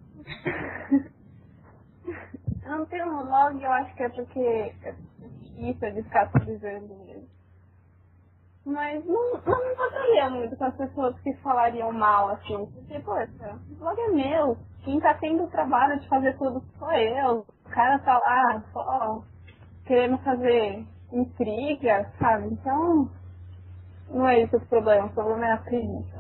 não. 2.68 2.74
Eu 2.74 2.78
não 2.80 2.86
tenho 2.86 3.06
um 3.08 3.26
blog, 3.26 3.64
eu 3.64 3.72
acho 3.72 3.96
que 3.96 4.04
é 4.04 4.10
porque 4.10 4.40
é 4.40 4.96
difícil 5.22 5.94
de 5.94 6.04
ficar 6.04 6.24
atualizando 6.24 6.96
mesmo. 7.06 7.28
Mas 8.66 9.06
não, 9.06 9.34
não 9.46 9.66
me 9.66 9.74
importaria 9.74 10.30
muito 10.30 10.58
com 10.58 10.66
as 10.66 10.76
pessoas 10.76 11.20
que 11.22 11.34
falariam 11.36 11.92
mal, 11.94 12.30
assim. 12.30 12.66
Porque, 12.66 13.00
poxa, 13.00 13.60
o 13.72 13.76
blog 13.76 13.98
é 14.00 14.10
meu. 14.10 14.58
Quem 14.84 15.00
tá 15.00 15.14
tendo 15.14 15.44
o 15.44 15.50
trabalho 15.50 16.00
de 16.00 16.08
fazer 16.10 16.38
tudo 16.38 16.62
sou 16.78 16.92
eu. 16.92 17.46
O 17.66 17.70
cara 17.70 17.98
tá 18.00 18.18
lá 18.20 18.64
só 18.74 19.24
querendo 19.86 20.18
fazer 20.18 20.86
intriga, 21.14 22.12
sabe? 22.20 22.48
Então, 22.54 23.10
não 24.10 24.28
é 24.28 24.42
esse 24.42 24.56
o 24.58 24.66
problema. 24.68 25.06
O 25.08 25.14
problema 25.14 25.48
é 25.48 25.52
a 25.54 25.58
preguiça. 25.58 26.18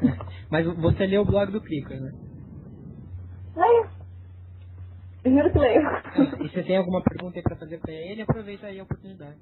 Mas 0.50 0.66
você 0.76 1.06
leu 1.06 1.22
o 1.22 1.26
blog 1.26 1.50
do 1.50 1.62
Clicker, 1.62 1.98
né? 1.98 2.12
Leio. 3.56 3.95
Juro 5.26 5.52
que 5.52 5.58
leio. 5.60 5.82
E 6.40 6.48
você 6.50 6.64
tem 6.64 6.78
alguma 6.78 7.02
pergunta 7.04 7.38
aí 7.38 7.44
pra 7.44 7.56
fazer 7.58 7.80
pra 7.80 7.92
ele, 7.92 8.22
aproveita 8.22 8.66
aí 8.68 8.80
a 8.80 8.84
oportunidade. 8.84 9.40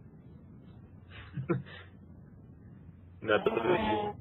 Não 3.60 3.74
é 3.74 3.78
dia. 3.78 4.16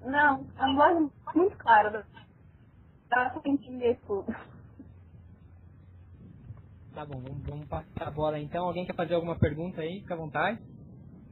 Não, 0.00 0.46
é 0.56 0.66
um 0.66 0.76
blog 0.76 1.12
muito 1.34 1.58
claro. 1.58 2.04
Dá 3.10 3.30
pra 3.30 3.42
entender 3.50 4.00
tudo. 4.06 4.26
Tá 6.94 7.06
bom, 7.06 7.22
vamos, 7.22 7.46
vamos 7.46 7.68
passar 7.68 8.08
a 8.08 8.12
bola 8.12 8.38
então. 8.40 8.66
Alguém 8.66 8.86
quer 8.86 8.96
fazer 8.96 9.14
alguma 9.14 9.38
pergunta 9.38 9.80
aí? 9.82 10.00
Fica 10.00 10.14
à 10.14 10.18
vontade. 10.18 10.60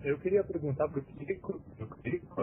Eu 0.04 0.20
queria 0.20 0.44
perguntar 0.44 0.88
pro 0.90 1.04
Kiko, 1.04 1.60
pro 1.76 1.98
Kiko, 2.02 2.42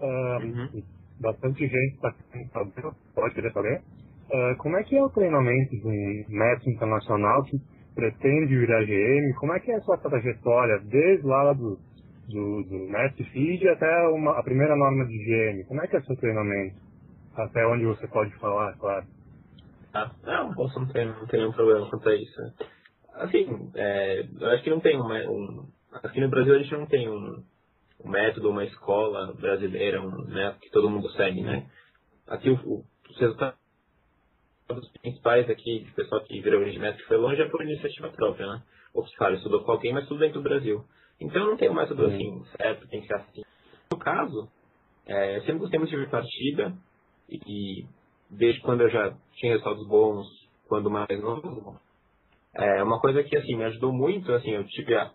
ah, 0.00 0.38
Uhum. 0.38 0.74
Bastante 1.20 1.66
gente 1.66 1.94
está 1.94 2.14
saber, 2.52 2.96
pode 3.14 3.34
querer 3.34 3.52
saber, 3.52 3.82
ah, 4.32 4.54
como 4.58 4.76
é 4.76 4.82
que 4.82 4.96
é 4.96 5.02
o 5.02 5.08
treinamento 5.08 5.70
de 5.70 5.86
um 5.86 6.24
mestre 6.28 6.70
internacional 6.70 7.42
que 7.44 7.58
pretende 7.94 8.56
virar 8.56 8.84
GM? 8.84 9.34
Como 9.38 9.52
é 9.54 9.60
que 9.60 9.70
é 9.72 9.76
a 9.76 9.80
sua 9.80 9.96
trajetória, 9.98 10.78
desde 10.80 11.26
lá 11.26 11.52
do, 11.52 11.78
do, 12.28 12.62
do 12.62 12.78
mestre 12.90 13.24
FID 13.24 13.68
até 13.68 14.08
uma, 14.08 14.38
a 14.38 14.42
primeira 14.42 14.76
norma 14.76 15.06
de 15.06 15.16
GM? 15.18 15.64
Como 15.66 15.82
é 15.82 15.86
que 15.86 15.96
é 15.96 15.98
o 15.98 16.04
seu 16.04 16.16
treinamento? 16.16 16.76
Até 17.34 17.66
onde 17.66 17.84
você 17.86 18.06
pode 18.08 18.30
falar, 18.38 18.76
claro. 18.78 19.06
Ah, 19.94 20.10
não, 20.22 20.54
posso 20.54 20.78
não 20.78 20.88
ter, 20.88 21.06
não 21.06 21.26
nenhum 21.32 21.52
problema 21.52 21.88
quanto 21.88 22.08
a 22.08 22.14
isso. 22.14 22.40
né? 22.40 22.52
Assim, 23.14 23.70
é, 23.74 24.26
eu 24.40 24.48
acho 24.50 24.62
que 24.62 24.70
não 24.70 24.80
tem 24.80 24.96
uma, 24.96 25.18
um. 25.28 25.66
Aqui 26.04 26.20
no 26.20 26.28
Brasil 26.28 26.54
a 26.54 26.58
gente 26.58 26.72
não 26.72 26.86
tem 26.86 27.08
um, 27.08 27.42
um 28.04 28.10
método, 28.10 28.50
uma 28.50 28.64
escola 28.64 29.32
brasileira, 29.34 30.00
um 30.00 30.26
método 30.26 30.60
que 30.60 30.70
todo 30.70 30.90
mundo 30.90 31.10
segue, 31.10 31.42
né? 31.42 31.68
Aqui 32.26 32.50
o, 32.50 32.84
os 33.10 33.18
resultados 33.18 33.58
principais 35.00 35.48
aqui, 35.48 35.80
do 35.80 35.94
pessoal 35.94 36.20
que 36.22 36.40
virou 36.40 36.60
método 36.60 36.98
que 36.98 37.08
foi 37.08 37.16
longe, 37.16 37.40
é 37.40 37.48
por 37.48 37.62
iniciativa 37.62 38.08
própria, 38.10 38.46
né? 38.46 38.62
Ou 38.94 39.04
que, 39.04 39.16
claro, 39.16 39.34
estudou 39.34 39.64
com 39.64 39.72
alguém, 39.72 39.92
mas 39.92 40.06
tudo 40.06 40.20
dentro 40.20 40.40
do 40.40 40.48
Brasil. 40.48 40.84
Então 41.20 41.46
não 41.46 41.56
tem 41.56 41.70
um 41.70 41.74
método 41.74 42.06
assim, 42.06 42.44
certo, 42.56 42.86
tem 42.88 43.00
que 43.00 43.06
ser 43.06 43.14
assim. 43.14 43.42
No 43.90 43.98
caso, 43.98 44.48
é, 45.06 45.36
eu 45.36 45.40
sempre 45.40 45.58
gostei 45.58 45.78
muito 45.78 45.90
de 45.90 45.96
ver 45.96 46.10
partida, 46.10 46.72
e, 47.28 47.40
e 47.46 47.86
desde 48.30 48.60
quando 48.60 48.82
eu 48.82 48.90
já 48.90 49.14
tinha 49.34 49.52
resultados 49.52 49.86
bons, 49.86 50.26
quando 50.68 50.90
mais 50.90 51.20
novo, 51.20 51.80
é 52.54 52.82
uma 52.82 53.00
coisa 53.00 53.22
que 53.24 53.36
assim 53.36 53.56
me 53.56 53.64
ajudou 53.64 53.92
muito, 53.92 54.32
assim, 54.32 54.50
eu 54.50 54.64
tive 54.66 54.94
a, 54.94 55.10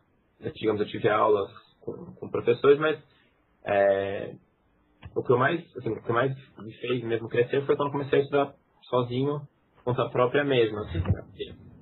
digamos, 0.56 0.82
eu 0.82 0.88
tive 0.88 1.10
aulas 1.10 1.52
com, 1.84 2.14
com 2.16 2.30
professores, 2.30 2.80
mas 2.80 3.00
é, 3.66 4.34
o 5.16 5.24
que 5.24 5.32
eu 5.32 5.38
mais, 5.38 5.62
assim, 5.78 5.90
o 5.90 6.02
que 6.02 6.12
mais 6.12 6.36
me 6.58 6.74
fez 6.74 7.04
mesmo 7.04 7.30
crescer 7.30 7.66
foi 7.66 7.76
quando 7.76 7.92
comecei 7.92 8.20
a 8.20 8.22
estudar 8.22 8.54
sozinho 8.84 9.42
conta 9.84 10.10
própria 10.10 10.44
mesmo, 10.44 10.80
assim, 10.80 11.00
né? 11.00 11.24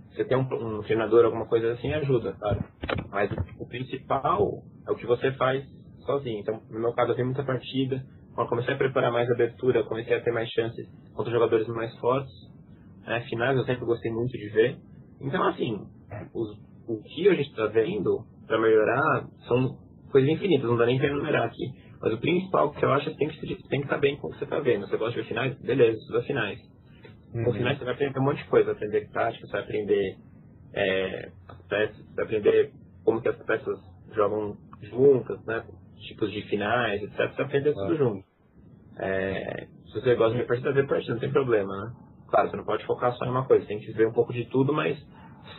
Você 0.10 0.26
tem 0.26 0.38
um, 0.38 0.42
um 0.42 0.82
treinador, 0.82 1.24
alguma 1.24 1.46
coisa 1.46 1.72
assim, 1.74 1.94
ajuda, 1.94 2.34
claro. 2.34 2.64
Mas 3.10 3.32
o 3.60 3.66
principal 3.68 4.62
é 4.88 4.92
o 4.92 4.96
que 4.96 5.06
você 5.06 5.32
faz 5.34 5.66
sozinho. 6.06 6.40
Então, 6.40 6.62
no 6.70 6.80
meu 6.80 6.94
caso, 6.94 7.12
eu 7.12 7.16
vi 7.16 7.24
muita 7.24 7.44
partida. 7.44 8.04
Quando 8.36 8.50
comecei 8.50 8.74
a 8.74 8.78
preparar 8.78 9.12
mais 9.12 9.30
abertura, 9.30 9.84
comecei 9.84 10.16
a 10.16 10.22
ter 10.22 10.32
mais 10.32 10.50
chances 10.50 10.86
contra 11.14 11.32
jogadores 11.32 11.68
mais 11.68 11.96
fortes. 12.00 12.34
Né? 13.06 13.22
Finais 13.30 13.58
eu 13.58 13.64
sempre 13.64 13.86
gostei 13.86 14.12
muito 14.12 14.32
de 14.32 14.50
ver. 14.50 14.78
Então, 15.22 15.44
assim, 15.48 15.88
os, 16.34 16.58
o 16.88 17.02
que 17.04 17.30
a 17.30 17.34
gente 17.34 17.50
está 17.50 17.68
vendo 17.68 18.26
para 18.48 18.60
melhorar 18.60 19.28
são 19.48 19.78
coisas 20.12 20.30
infinitas, 20.30 20.70
não 20.70 20.78
dá 20.78 20.86
nem 20.86 20.98
para 20.98 21.08
enumerar 21.08 21.44
aqui. 21.44 21.72
Mas 22.02 22.14
o 22.14 22.18
principal 22.18 22.72
que 22.72 22.84
eu 22.84 22.92
acho 22.92 23.10
é 23.10 23.12
que 23.14 23.18
tem 23.18 23.30
que, 23.30 23.68
tem 23.68 23.80
que 23.80 23.86
estar 23.86 23.98
bem 23.98 24.18
com 24.18 24.28
o 24.28 24.32
que 24.32 24.38
você 24.38 24.44
está 24.44 24.60
vendo. 24.60 24.88
Você 24.88 24.98
gosta 24.98 25.14
de 25.14 25.22
ver 25.22 25.28
finais? 25.28 25.58
Beleza, 25.60 26.00
estuda 26.00 26.24
finais. 26.24 26.60
Uhum. 27.34 27.44
Com 27.46 27.54
finais 27.54 27.78
você 27.78 27.86
vai 27.86 27.94
aprender 27.94 28.20
um 28.20 28.24
monte 28.24 28.44
de 28.44 28.50
coisa, 28.50 28.66
vai 28.66 28.76
aprender 28.76 29.10
tática, 29.12 29.46
você 29.46 29.52
vai 29.52 29.62
aprender 29.62 30.16
é, 30.74 31.32
as 31.48 31.62
peças, 31.68 31.98
você 31.98 32.16
vai 32.16 32.26
aprender 32.26 32.72
como 33.06 33.22
que 33.22 33.30
as 33.30 33.38
peças 33.44 33.80
jogam 34.14 34.58
juntas, 34.82 35.44
né? 35.46 35.64
Tipos 36.08 36.32
de 36.32 36.42
finais, 36.44 37.02
etc. 37.02 37.16
Você 37.16 37.36
vai 37.36 37.46
aprender 37.46 37.74
tudo 37.74 37.96
junto. 37.96 38.26
É, 39.00 39.68
se 39.86 39.94
você 39.94 40.16
gosta 40.16 40.34
de 40.34 40.40
ver 40.40 40.48
partida, 40.48 40.74
ver 40.74 40.88
partida, 40.88 41.14
não 41.14 41.20
tem 41.20 41.32
problema, 41.32 41.76
né? 41.76 41.94
Claro, 42.30 42.50
você 42.50 42.58
não 42.58 42.64
pode 42.66 42.86
focar 42.86 43.14
só 43.14 43.26
em 43.26 43.30
uma 43.30 43.46
coisa, 43.46 43.66
tem 43.66 43.80
que 43.80 43.92
ver 43.92 44.08
um 44.08 44.14
pouco 44.14 44.34
de 44.34 44.46
tudo, 44.46 44.74
mas 44.74 44.98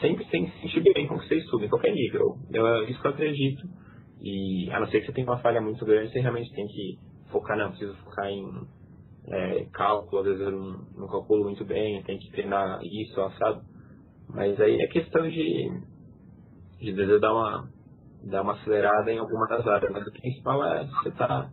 sempre 0.01 0.25
tem 0.27 0.47
que 0.47 0.53
se 0.53 0.61
sentir 0.63 0.93
bem 0.93 1.07
com 1.07 1.15
o 1.15 1.21
que 1.21 1.29
você 1.29 1.37
estuda, 1.37 1.67
em 1.67 1.69
qualquer 1.69 1.93
nível. 1.93 2.37
Eu, 2.53 2.67
é 2.67 2.91
isso 2.91 3.01
que 3.01 3.07
eu 3.07 3.11
acredito. 3.11 3.63
E 4.23 4.71
a 4.71 4.79
não 4.79 4.87
ser 4.87 5.01
que 5.01 5.07
você 5.07 5.13
tenha 5.13 5.27
uma 5.27 5.39
falha 5.39 5.61
muito 5.61 5.85
grande, 5.85 6.13
você 6.13 6.21
realmente 6.21 6.53
tem 6.53 6.67
que 6.69 6.97
focar, 7.33 7.59
não, 7.59 7.71
preciso 7.71 7.95
focar 8.05 8.27
em 8.27 8.47
é, 9.27 9.65
cálculo, 9.73 10.21
às 10.21 10.29
vezes 10.29 10.41
eu 10.43 10.53
não, 10.53 10.87
não 10.97 11.09
calculo 11.09 11.45
muito 11.45 11.65
bem, 11.65 12.03
tem 12.05 12.19
que 12.19 12.31
treinar 12.31 12.79
isso, 12.85 13.21
assado. 13.21 13.63
Mas 14.29 14.61
aí 14.61 14.81
é 14.81 14.87
questão 14.87 15.29
de, 15.29 15.71
de 16.79 16.91
às 16.91 16.97
vezes 16.97 17.21
dar 17.21 17.33
uma, 17.33 17.69
dar 18.23 18.43
uma 18.43 18.53
acelerada 18.53 19.11
em 19.13 19.19
alguma 19.19 19.49
das 19.49 19.67
áreas, 19.67 19.93
mas 19.93 20.07
o 20.07 20.13
principal 20.13 20.65
é 20.67 20.85
você 20.87 21.11
tá, 21.11 21.51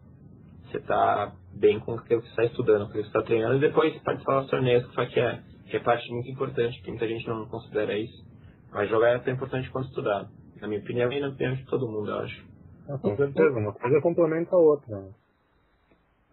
você 0.65 0.79
tá 0.81 1.33
bem 1.55 1.79
com 1.79 1.95
o 1.95 2.03
que 2.03 2.15
você 2.15 2.27
está 2.27 2.43
estudando, 2.45 2.83
com 2.83 2.89
o 2.89 2.91
que 2.91 3.01
você 3.01 3.07
está 3.07 3.23
treinando, 3.23 3.57
e 3.57 3.61
depois 3.61 3.99
participar 4.03 4.41
dos 4.41 4.49
torneios, 4.51 4.85
que 5.11 5.19
é, 5.19 5.41
que 5.69 5.75
é 5.75 5.79
parte 5.79 6.07
muito 6.11 6.29
importante, 6.29 6.79
que 6.83 6.89
muita 6.91 7.07
gente 7.07 7.27
não 7.27 7.47
considera 7.47 7.97
isso. 7.97 8.29
Mas 8.71 8.87
jogar 8.89 9.09
é 9.09 9.19
tão 9.19 9.33
importante 9.33 9.69
quanto 9.71 9.87
estudar. 9.87 10.29
Na 10.61 10.67
minha 10.67 10.79
opinião 10.79 11.11
e 11.11 11.19
na 11.19 11.29
opinião 11.29 11.55
de 11.55 11.65
todo 11.65 11.87
mundo, 11.87 12.11
eu 12.11 12.19
acho. 12.19 12.48
Com 12.97 13.15
certeza, 13.15 13.59
uma 13.59 13.73
coisa 13.73 14.01
complementa 14.01 14.55
a 14.55 14.59
outra. 14.59 14.99
Né? 14.99 15.11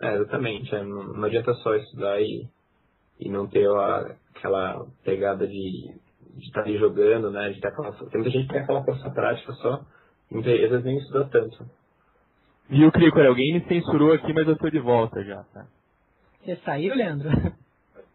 É, 0.01 0.15
exatamente. 0.15 0.75
É, 0.75 0.83
não, 0.83 1.05
não, 1.05 1.25
adianta 1.25 1.53
só 1.55 1.75
estudar 1.75 2.21
e, 2.21 2.49
e 3.21 3.29
não 3.29 3.47
ter 3.47 3.69
a, 3.69 4.17
aquela 4.35 4.87
pegada 5.05 5.47
de 5.47 5.95
estar 6.39 6.63
tá 6.63 6.69
ali 6.69 6.79
jogando, 6.79 7.31
né? 7.31 7.51
De 7.51 7.61
ter 7.61 7.69
aquela, 7.69 7.93
tem 7.93 8.21
muita 8.21 8.31
gente 8.31 8.47
que 8.47 8.53
tem 8.53 8.63
aquela 8.63 8.85
força 8.85 9.11
prática 9.11 9.53
só, 9.55 9.85
e 10.31 10.35
muitas 10.35 10.59
vezes 10.59 10.85
nem 10.85 10.97
estuda 10.97 11.29
tanto. 11.31 11.71
Viu, 12.69 12.91
Crico? 12.91 13.21
Alguém 13.21 13.55
me 13.55 13.69
censurou 13.69 14.13
aqui, 14.13 14.33
mas 14.33 14.49
eu 14.49 14.57
tô 14.57 14.69
de 14.69 14.81
volta 14.81 15.23
já, 15.23 15.43
tá? 15.45 15.67
Você 16.43 16.57
saiu, 16.57 16.95
Leandro? 16.95 17.29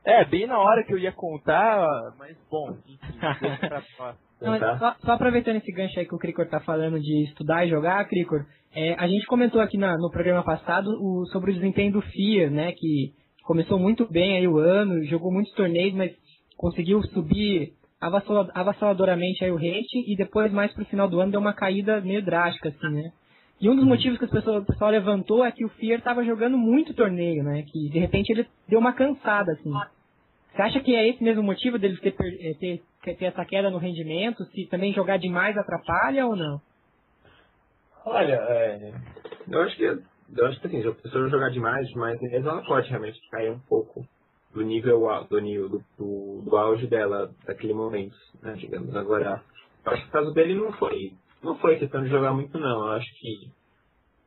É, 0.03 0.25
bem 0.25 0.47
na 0.47 0.57
hora 0.57 0.83
que 0.83 0.93
eu 0.93 0.97
ia 0.97 1.11
contar, 1.11 2.15
mas 2.17 2.35
bom, 2.49 2.75
enfim, 2.87 3.19
deixa 3.39 3.67
pra 3.95 4.15
Não, 4.41 4.57
só, 4.79 4.95
só, 5.05 5.11
aproveitando 5.11 5.57
esse 5.57 5.71
gancho 5.71 5.99
aí 5.99 6.05
que 6.05 6.15
o 6.15 6.17
Cricor 6.17 6.47
tá 6.47 6.59
falando 6.59 6.99
de 6.99 7.25
estudar 7.25 7.65
e 7.65 7.69
jogar, 7.69 8.07
Cricor, 8.07 8.45
é, 8.73 8.95
a 8.95 9.07
gente 9.07 9.25
comentou 9.27 9.61
aqui 9.61 9.77
na, 9.77 9.97
no 9.97 10.09
programa 10.09 10.43
passado 10.43 10.89
o, 10.99 11.25
sobre 11.27 11.51
o 11.51 11.53
desempenho 11.53 11.93
do 11.93 12.01
FIA, 12.01 12.49
né, 12.49 12.71
que 12.71 13.13
começou 13.43 13.77
muito 13.77 14.09
bem 14.09 14.37
aí 14.37 14.47
o 14.47 14.57
ano, 14.57 15.03
jogou 15.05 15.31
muitos 15.31 15.53
torneios, 15.53 15.93
mas 15.93 16.11
conseguiu 16.57 17.01
subir 17.03 17.73
avassaladoramente 17.99 19.43
aí 19.43 19.51
o 19.51 19.55
rating 19.55 20.05
e 20.07 20.15
depois, 20.15 20.51
mais 20.51 20.73
pro 20.73 20.85
final 20.85 21.07
do 21.07 21.19
ano, 21.19 21.31
deu 21.31 21.39
uma 21.39 21.53
caída 21.53 22.01
meio 22.01 22.23
drástica, 22.23 22.69
assim, 22.69 22.89
né. 22.89 23.11
E 23.61 23.69
um 23.69 23.75
dos 23.75 23.85
motivos 23.85 24.17
que 24.17 24.25
pessoas, 24.25 24.63
o 24.63 24.65
pessoal 24.65 24.89
levantou 24.89 25.45
é 25.45 25.51
que 25.51 25.63
o 25.63 25.69
Fier 25.69 25.99
estava 25.99 26.25
jogando 26.25 26.57
muito 26.57 26.95
torneio, 26.95 27.43
né? 27.43 27.61
Que 27.61 27.89
de 27.89 27.99
repente 27.99 28.31
ele 28.31 28.47
deu 28.67 28.79
uma 28.79 28.91
cansada, 28.91 29.51
assim. 29.51 29.71
Você 30.53 30.61
acha 30.61 30.79
que 30.81 30.95
é 30.95 31.07
esse 31.07 31.23
mesmo 31.23 31.43
motivo 31.43 31.79
dele 31.79 31.97
ter, 31.97 32.13
eh, 32.19 32.53
ter, 32.59 33.15
ter 33.15 33.25
essa 33.25 33.45
queda 33.45 33.69
no 33.69 33.77
rendimento? 33.77 34.43
Se 34.45 34.65
também 34.67 34.93
jogar 34.93 35.17
demais 35.17 35.57
atrapalha 35.57 36.25
ou 36.25 36.35
não? 36.35 36.61
Olha, 38.05 38.33
é, 38.33 38.93
eu 39.49 39.61
acho 39.61 39.75
que 39.75 39.83
eu 39.83 40.45
acho 40.47 40.59
que 40.61 40.67
assim, 40.67 40.81
se 40.81 40.87
a 40.87 40.93
pessoa 40.93 41.29
jogar 41.29 41.49
demais, 41.49 41.91
mesmo, 41.93 42.49
ela 42.49 42.63
pode 42.63 42.89
realmente 42.89 43.19
cair 43.29 43.51
um 43.51 43.59
pouco 43.59 44.05
do 44.53 44.61
nível 44.61 45.01
do 45.29 45.39
nível 45.39 45.69
do, 45.69 45.83
do, 45.97 46.41
do 46.41 46.57
auge 46.57 46.87
dela 46.87 47.31
daquele 47.45 47.73
momento, 47.73 48.15
né, 48.41 48.53
digamos. 48.53 48.95
Agora, 48.95 49.43
eu 49.85 49.91
acho 49.91 50.03
que 50.03 50.09
o 50.09 50.11
caso 50.11 50.33
dele 50.33 50.55
não 50.55 50.71
foi 50.73 51.13
não 51.43 51.57
foi 51.57 51.79
questão 51.79 52.03
de 52.03 52.09
jogar 52.09 52.33
muito, 52.33 52.57
não. 52.57 52.85
Eu 52.85 52.91
acho 52.93 53.11
que 53.19 53.49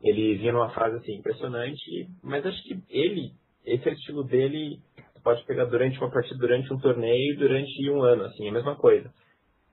ele 0.03 0.37
vinha 0.37 0.53
numa 0.53 0.71
fase 0.71 0.97
assim, 0.97 1.15
impressionante, 1.15 2.09
mas 2.23 2.45
acho 2.45 2.63
que 2.65 2.79
ele, 2.91 3.33
esse 3.65 3.89
é 3.89 3.93
estilo 3.93 4.25
dele, 4.25 4.81
pode 5.25 5.43
pegar 5.45 5.65
durante 5.65 5.99
uma 5.99 6.11
partida, 6.11 6.39
durante 6.39 6.73
um 6.73 6.79
torneio, 6.79 7.39
durante 7.39 7.91
um 7.91 8.03
ano, 8.03 8.25
assim, 8.25 8.47
é 8.47 8.51
a 8.51 8.53
mesma 8.53 8.77
coisa. 8.77 9.11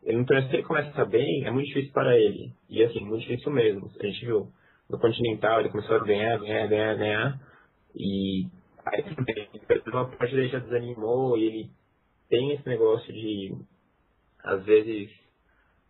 Ele 0.02 0.18
no 0.18 0.26
torneio, 0.26 0.50
se 0.50 0.56
ele 0.56 0.64
começa 0.64 1.06
bem, 1.06 1.46
é 1.46 1.52
muito 1.52 1.68
difícil 1.68 1.92
para 1.92 2.18
ele. 2.18 2.52
E 2.70 2.84
assim, 2.84 3.02
muito 3.02 3.22
difícil 3.22 3.52
mesmo. 3.52 3.92
A 4.00 4.06
gente 4.06 4.26
viu 4.26 4.48
no 4.90 4.98
Continental, 4.98 5.60
ele 5.60 5.70
começou 5.70 5.98
a 5.98 6.04
ganhar, 6.04 6.40
ganhar, 6.40 6.68
ganhar, 6.68 6.96
ganhar. 6.96 7.40
E 7.94 8.48
aí 8.86 9.04
uma 9.88 10.06
parte 10.10 10.34
dele 10.34 10.48
já 10.48 10.60
desanimou 10.60 11.38
e 11.38 11.44
ele 11.44 11.70
tem 12.30 12.52
esse 12.54 12.68
negócio 12.68 13.14
de, 13.14 13.54
às 14.44 14.64
vezes, 14.64 15.12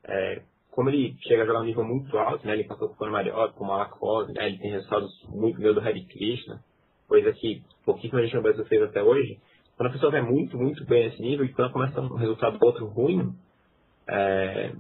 é, 0.04 0.42
como 0.72 0.90
ele 0.90 1.16
chega 1.22 1.44
a 1.44 1.46
jogar 1.46 1.62
um 1.62 1.66
nível 1.66 1.84
muito 1.84 2.18
alto, 2.18 2.46
né, 2.46 2.54
ele 2.54 2.64
passou 2.64 2.90
por 2.90 3.10
Mariota, 3.10 3.54
com 3.54 3.66
Malakov, 3.66 4.32
né, 4.34 4.48
ele 4.48 4.58
tem 4.58 4.72
resultados 4.72 5.12
muito 5.30 5.60
grandes 5.60 5.76
do 5.76 5.82
Harry 5.82 6.04
Krishna, 6.06 6.64
coisa 7.08 7.32
que 7.34 7.62
pouquíssima 7.86 8.22
gente 8.24 8.36
no 8.36 8.42
Brasil 8.42 8.66
fez 8.66 8.82
até 8.82 9.04
hoje. 9.04 9.40
Quando 9.82 9.90
a 9.90 9.94
pessoa 9.94 10.12
vai 10.12 10.22
muito, 10.22 10.60
muito 10.60 10.86
bem 10.86 11.06
nesse 11.06 11.20
nível 11.20 11.44
e 11.44 11.52
quando 11.52 11.74
começa 11.74 12.00
um 12.00 12.16
resultado 12.16 12.60
outro 12.62 12.86
ruim, 12.86 13.36
é, 14.08 14.74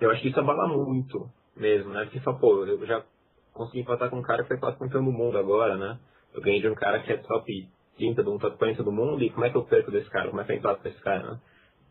eu 0.00 0.10
acho 0.10 0.22
que 0.22 0.28
isso 0.30 0.40
abala 0.40 0.66
muito 0.66 1.30
mesmo, 1.56 1.92
né? 1.92 2.02
Porque 2.02 2.18
fala, 2.18 2.40
pô, 2.40 2.66
eu 2.66 2.84
já 2.84 3.04
consegui 3.52 3.82
empatar 3.82 4.10
com 4.10 4.16
um 4.16 4.22
cara 4.22 4.42
que 4.42 4.48
foi 4.48 4.58
quase 4.58 4.76
campeão 4.76 5.04
do 5.04 5.12
mundo 5.12 5.38
agora, 5.38 5.76
né? 5.76 6.00
Eu 6.34 6.42
ganhei 6.42 6.60
de 6.60 6.66
um 6.66 6.74
cara 6.74 6.98
que 7.04 7.12
é 7.12 7.16
top 7.18 7.68
30 7.96 8.24
do 8.24 8.36
top 8.40 8.58
40 8.58 8.82
do 8.82 8.90
mundo 8.90 9.22
e 9.22 9.30
como 9.30 9.46
é 9.46 9.50
que 9.50 9.56
eu 9.56 9.62
perco 9.66 9.92
desse 9.92 10.10
cara? 10.10 10.30
Como 10.30 10.40
é 10.40 10.44
que 10.44 10.50
eu 10.50 10.56
empato 10.56 10.82
com 10.82 10.88
esse 10.88 11.00
cara, 11.00 11.30
né? 11.30 11.40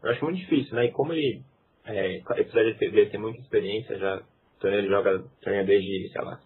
Eu 0.04 0.12
acho 0.12 0.26
muito 0.26 0.40
difícil, 0.40 0.76
né? 0.76 0.88
E 0.88 0.92
como 0.92 1.14
ele 1.14 1.42
é, 1.86 2.22
apesar 2.26 2.66
de 2.66 2.74
ter, 2.74 3.10
ter 3.10 3.18
muita 3.20 3.40
experiência, 3.40 3.98
já 3.98 4.22
torneio 4.60 4.82
ele 4.82 4.90
joga 4.90 5.24
torneio 5.42 5.66
desde, 5.66 6.10
sei 6.10 6.22
lá, 6.22 6.42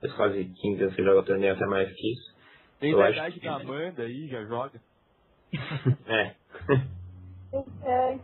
desde 0.00 0.16
quase 0.16 0.44
15 0.46 0.82
anos 0.82 0.96
que 0.96 1.04
joga 1.04 1.22
torneio 1.24 1.52
até 1.52 1.66
mais 1.66 1.92
que 1.92 2.10
isso. 2.10 2.34
Tem 2.80 2.94
a 2.94 3.10
idade 3.10 3.38
que... 3.38 3.44
da 3.44 3.56
Amanda 3.56 4.02
aí, 4.02 4.28
já 4.28 4.42
joga. 4.46 4.80
É. 6.06 6.34
é. 7.84 8.18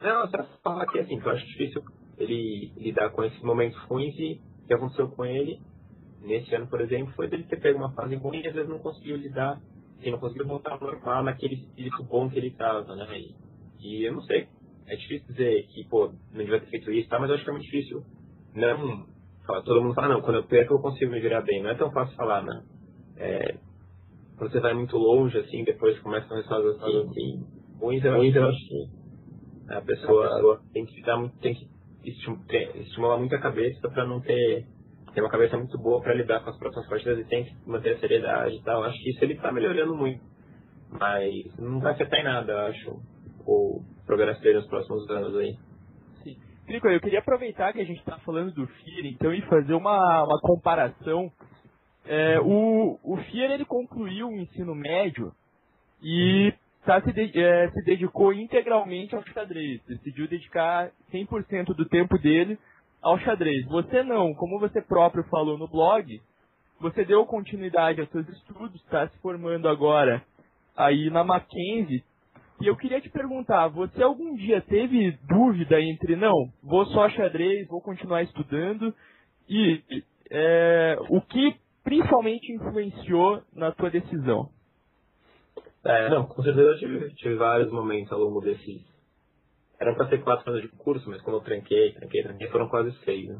Não, 0.00 0.28
só 0.28 0.44
falar 0.62 0.86
que 0.86 0.98
assim, 0.98 1.18
que 1.18 1.26
eu 1.26 1.32
acho 1.32 1.46
difícil 1.46 1.82
ele 2.18 2.72
lidar 2.76 3.10
com 3.10 3.24
esses 3.24 3.40
momentos 3.42 3.78
ruins 3.84 4.14
e 4.18 4.40
o 4.62 4.66
que 4.66 4.74
aconteceu 4.74 5.08
com 5.08 5.24
ele 5.24 5.60
nesse 6.20 6.54
ano, 6.54 6.66
por 6.66 6.80
exemplo, 6.80 7.12
foi 7.14 7.28
dele 7.28 7.44
ter 7.44 7.60
pego 7.60 7.78
uma 7.78 7.92
fase 7.92 8.14
ruim 8.16 8.40
e 8.40 8.48
às 8.48 8.54
vezes 8.54 8.68
não 8.68 8.78
conseguiu 8.78 9.16
lidar, 9.16 9.60
assim, 9.98 10.10
não 10.10 10.18
conseguiu 10.18 10.46
voltar 10.46 10.72
ao 10.72 10.80
normal 10.80 11.22
naquele 11.22 11.54
espírito 11.54 12.02
bom 12.04 12.30
que 12.30 12.38
ele 12.38 12.48
estava, 12.48 12.94
né? 12.94 13.18
E, 13.18 13.34
e 13.80 14.04
eu 14.04 14.12
não 14.12 14.22
sei 14.22 14.48
é 14.86 14.96
difícil 14.96 15.26
dizer 15.28 15.66
que, 15.68 15.84
pô, 15.88 16.12
não 16.32 16.38
devia 16.38 16.60
ter 16.60 16.66
feito 16.66 16.90
isso, 16.90 17.08
tá? 17.08 17.18
Mas 17.18 17.30
eu 17.30 17.36
acho 17.36 17.44
que 17.44 17.50
é 17.50 17.52
muito 17.52 17.64
difícil 17.64 18.04
não. 18.54 19.06
Todo 19.64 19.82
mundo 19.82 19.94
fala, 19.94 20.08
não, 20.08 20.22
quando 20.22 20.36
eu 20.36 20.44
perco 20.44 20.74
eu 20.74 20.78
consigo 20.78 21.10
me 21.10 21.20
virar 21.20 21.42
bem. 21.42 21.62
Não 21.62 21.70
é 21.70 21.74
tão 21.74 21.90
fácil 21.90 22.16
falar, 22.16 22.42
né? 22.42 22.62
É, 23.16 23.58
quando 24.36 24.52
você 24.52 24.60
vai 24.60 24.74
muito 24.74 24.96
longe, 24.96 25.38
assim, 25.38 25.64
depois 25.64 25.98
começa 26.00 26.32
a 26.32 26.36
resultados 26.36 26.76
assim, 26.76 27.00
assim 27.00 27.46
ruins, 27.80 28.04
eu, 28.04 28.16
ruins, 28.16 28.36
acho 28.36 28.68
que 28.68 28.88
a 29.68 29.80
pessoa, 29.80 30.26
a 30.26 30.34
pessoa 30.34 30.60
tem 30.72 30.86
que 30.86 31.02
dar 31.02 31.16
muito, 31.16 31.38
tem 31.38 31.54
que 31.54 31.68
estimular 32.80 33.18
muito 33.18 33.34
a 33.34 33.40
cabeça 33.40 33.88
para 33.88 34.06
não 34.06 34.20
ter 34.20 34.66
ter 35.14 35.20
uma 35.20 35.30
cabeça 35.30 35.56
muito 35.56 35.78
boa 35.78 36.02
para 36.02 36.12
lidar 36.12 36.40
com 36.40 36.50
as 36.50 36.58
próximas 36.58 36.88
partidas 36.88 37.18
e 37.20 37.28
tem 37.28 37.44
que 37.44 37.54
manter 37.66 37.94
a 37.94 38.00
seriedade 38.00 38.56
e 38.56 38.62
tal. 38.62 38.82
Acho 38.82 38.98
que 39.00 39.10
isso 39.10 39.22
ele 39.24 39.36
tá 39.36 39.52
melhorando 39.52 39.94
muito. 39.96 40.20
Mas 40.90 41.56
não 41.56 41.80
vai 41.80 41.92
afetar 41.92 42.20
em 42.20 42.24
nada, 42.24 42.52
eu 42.52 42.58
acho, 42.58 43.00
o 43.46 43.80
progresso 44.04 44.40
dele 44.42 44.58
nos 44.58 44.66
próximos 44.66 45.08
anos 45.10 45.36
aí. 45.36 45.56
Sim. 46.22 46.36
Crico, 46.66 46.88
eu 46.88 47.00
queria 47.00 47.20
aproveitar 47.20 47.72
que 47.72 47.80
a 47.80 47.84
gente 47.84 47.98
está 47.98 48.18
falando 48.18 48.52
do 48.52 48.66
FIR, 48.66 49.06
então, 49.06 49.32
e 49.32 49.40
fazer 49.42 49.74
uma, 49.74 50.24
uma 50.24 50.40
comparação. 50.40 51.30
É, 52.06 52.38
o, 52.40 52.98
o 53.02 53.16
FIR, 53.16 53.50
ele 53.50 53.64
concluiu 53.64 54.28
o 54.28 54.36
ensino 54.36 54.74
médio 54.74 55.32
e 56.02 56.52
tá, 56.84 57.00
se, 57.00 57.12
de, 57.12 57.40
é, 57.40 57.70
se 57.70 57.82
dedicou 57.84 58.32
integralmente 58.32 59.14
ao 59.14 59.24
xadrez. 59.28 59.82
Decidiu 59.86 60.28
dedicar 60.28 60.90
100% 61.12 61.74
do 61.74 61.86
tempo 61.86 62.18
dele 62.18 62.58
ao 63.02 63.18
xadrez. 63.18 63.64
Você 63.66 64.02
não, 64.02 64.34
como 64.34 64.58
você 64.58 64.82
próprio 64.82 65.24
falou 65.24 65.56
no 65.56 65.68
blog, 65.68 66.20
você 66.80 67.04
deu 67.04 67.24
continuidade 67.24 68.00
aos 68.00 68.10
seus 68.10 68.28
estudos, 68.28 68.82
está 68.82 69.08
se 69.08 69.18
formando 69.20 69.68
agora 69.68 70.22
aí 70.76 71.08
na 71.08 71.24
Mackenzie, 71.24 72.04
E 72.60 72.66
eu 72.66 72.76
queria 72.76 73.00
te 73.00 73.08
perguntar, 73.08 73.68
você 73.68 74.02
algum 74.02 74.34
dia 74.34 74.60
teve 74.60 75.12
dúvida 75.28 75.80
entre, 75.80 76.16
não, 76.16 76.50
vou 76.62 76.84
só 76.86 77.08
xadrez, 77.08 77.66
vou 77.68 77.80
continuar 77.80 78.22
estudando, 78.22 78.94
e 79.48 79.82
é, 80.30 80.96
o 81.08 81.20
que 81.20 81.56
principalmente 81.84 82.50
influenciou 82.50 83.42
na 83.52 83.70
tua 83.70 83.90
decisão? 83.90 84.50
É, 85.84 86.08
não, 86.08 86.24
com 86.26 86.42
certeza 86.42 86.66
eu 86.66 86.78
tive, 86.78 87.14
tive 87.14 87.34
vários 87.36 87.70
momentos 87.70 88.10
ao 88.10 88.18
longo 88.18 88.40
desses. 88.40 88.82
Eram 89.78 89.94
para 89.94 90.08
ser 90.08 90.22
quatro 90.22 90.50
anos 90.50 90.62
de 90.62 90.68
curso, 90.78 91.08
mas 91.10 91.20
como 91.20 91.36
eu 91.36 91.42
tranquei, 91.42 91.92
tranquei, 91.92 92.22
tranquei, 92.22 92.48
foram 92.48 92.68
quase 92.68 92.90
seis. 93.04 93.28
Né? 93.28 93.38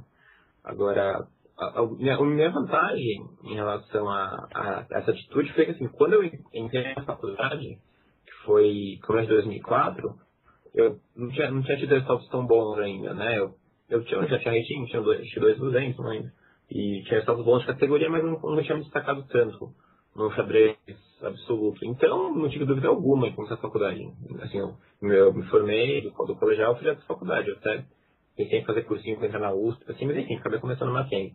Agora, 0.63 1.27
a, 1.57 1.81
a, 1.81 1.87
minha, 1.87 2.17
a 2.17 2.23
minha 2.23 2.51
vantagem 2.51 3.27
em 3.45 3.55
relação 3.55 4.09
a, 4.11 4.49
a, 4.55 4.87
essa 4.91 5.11
atitude 5.11 5.53
foi 5.55 5.65
que, 5.65 5.71
assim, 5.71 5.89
quando 5.89 6.15
eu 6.15 6.25
entrei 6.53 6.95
na 6.95 7.05
faculdade, 7.05 7.79
que 8.27 8.33
foi 8.45 8.99
começo 9.07 9.29
de 9.29 9.35
2004, 9.35 10.19
eu 10.75 10.99
não 11.17 11.31
tinha, 11.31 11.51
não 11.51 11.63
tinha 11.63 11.79
tido 11.79 11.91
resultados 11.91 12.29
tão 12.29 12.47
bons 12.47 12.79
ainda, 12.79 13.15
né? 13.15 13.39
Eu, 13.39 13.55
eu, 13.89 14.05
tinha, 14.05 14.21
eu 14.21 14.29
já 14.29 14.39
tinha 14.39 14.53
rating, 14.53 14.85
tinha 14.87 15.01
dois, 15.01 15.27
tinha 15.29 15.41
dois 15.41 15.57
200 15.57 16.07
ainda. 16.07 16.33
E 16.71 17.03
tinha 17.03 17.21
resultados 17.21 17.45
bons 17.45 17.61
de 17.61 17.67
categoria, 17.67 18.09
mas 18.09 18.25
não, 18.25 18.41
não 18.41 18.63
tinha 18.63 18.77
me 18.77 18.83
destacado 18.83 19.25
tanto 19.29 19.73
no 20.15 20.31
xadrez 20.33 20.77
absoluto. 21.23 21.85
Então, 21.85 22.35
não 22.35 22.49
tive 22.49 22.65
dúvida 22.65 22.89
alguma 22.89 23.27
em 23.27 23.35
começar 23.35 23.55
a 23.55 23.59
faculdade. 23.59 24.09
Assim, 24.41 24.59
eu, 24.59 24.77
eu 25.03 25.33
me 25.33 25.45
formei 25.45 26.01
do, 26.03 26.13
colegial, 26.13 26.77
fui 26.77 26.87
da 26.87 26.97
faculdade. 27.03 27.49
Eu 27.49 27.57
até 27.57 27.85
pensei 28.37 28.61
em 28.61 28.65
fazer 28.65 28.83
cursinho 28.83 29.17
para 29.17 29.27
entrar 29.27 29.41
na 29.41 29.53
USP, 29.53 29.91
assim, 29.91 30.07
mas 30.07 30.17
enfim, 30.17 30.37
acabei 30.37 30.61
começando 30.61 30.89
na 30.89 31.01
Mackenzie. 31.01 31.35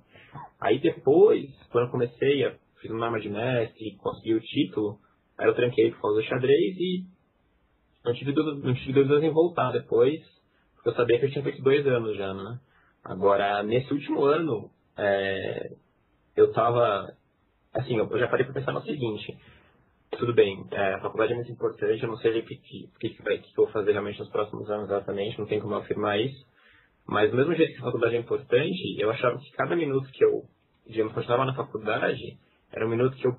Aí 0.60 0.80
depois, 0.80 1.50
quando 1.72 1.86
eu 1.86 1.92
comecei, 1.92 2.46
eu 2.46 2.54
fiz 2.82 2.92
uma 2.92 3.06
arma 3.06 3.20
de 3.20 3.30
mestre, 3.30 3.98
consegui 3.98 4.34
o 4.34 4.42
título, 4.42 5.00
aí 5.38 5.48
eu 5.48 5.56
tranquei 5.56 5.92
por 5.92 6.02
causa 6.02 6.22
do 6.22 6.28
xadrez 6.28 6.78
e 6.78 7.06
não 8.04 8.14
tive 8.14 8.32
dúvidas, 8.32 8.64
não 8.64 8.74
tive 8.74 8.94
dúvidas 8.94 9.24
em 9.24 9.32
voltar 9.32 9.72
depois, 9.72 10.22
porque 10.76 10.90
eu 10.90 10.94
sabia 10.94 11.20
que 11.20 11.26
eu 11.26 11.32
tinha 11.32 11.44
feito 11.44 11.62
dois 11.62 11.86
anos 11.88 12.18
já, 12.18 12.34
né? 12.34 12.60
Agora, 13.04 13.64
nesse 13.64 13.92
último 13.94 14.24
ano, 14.26 14.70
é, 15.00 15.72
eu 16.36 16.52
tava, 16.52 17.14
assim, 17.74 17.98
eu 17.98 18.20
já 18.20 18.28
parei 18.28 18.46
para 18.46 18.54
pensar 18.54 18.72
no 18.72 18.82
seguinte, 18.82 19.38
tudo 20.12 20.34
bem, 20.34 20.66
é, 20.72 20.94
a 20.96 21.00
faculdade 21.02 21.34
é 21.34 21.36
muito 21.36 21.52
importante, 21.52 22.02
eu 22.02 22.10
não 22.10 22.18
sei 22.18 22.40
o 22.40 22.46
que, 22.46 22.56
que, 22.56 22.90
que, 23.00 23.10
que, 23.10 23.22
eu 23.22 23.40
vou 23.56 23.68
fazer 23.68 23.92
realmente 23.92 24.20
nos 24.20 24.30
próximos 24.30 24.70
anos 24.70 24.90
exatamente, 24.90 25.40
não 25.40 25.46
tem 25.46 25.60
como 25.60 25.76
afirmar 25.76 26.20
isso, 26.20 26.46
mas 27.06 27.32
do 27.32 27.38
mesmo 27.38 27.56
jeito 27.56 27.74
que 27.74 27.80
a 27.80 27.86
faculdade 27.86 28.16
é 28.16 28.20
importante, 28.20 29.00
eu 29.00 29.10
achava 29.10 29.38
que 29.40 29.52
cada 29.52 29.76
minuto 29.76 30.10
que 30.12 30.24
eu, 30.24 30.44
digamos, 30.88 31.14
continuava 31.14 31.46
na 31.46 31.56
faculdade, 31.56 32.38
era 32.72 32.86
um 32.86 32.90
minuto 32.90 33.18
que 33.18 33.28
eu, 33.28 33.36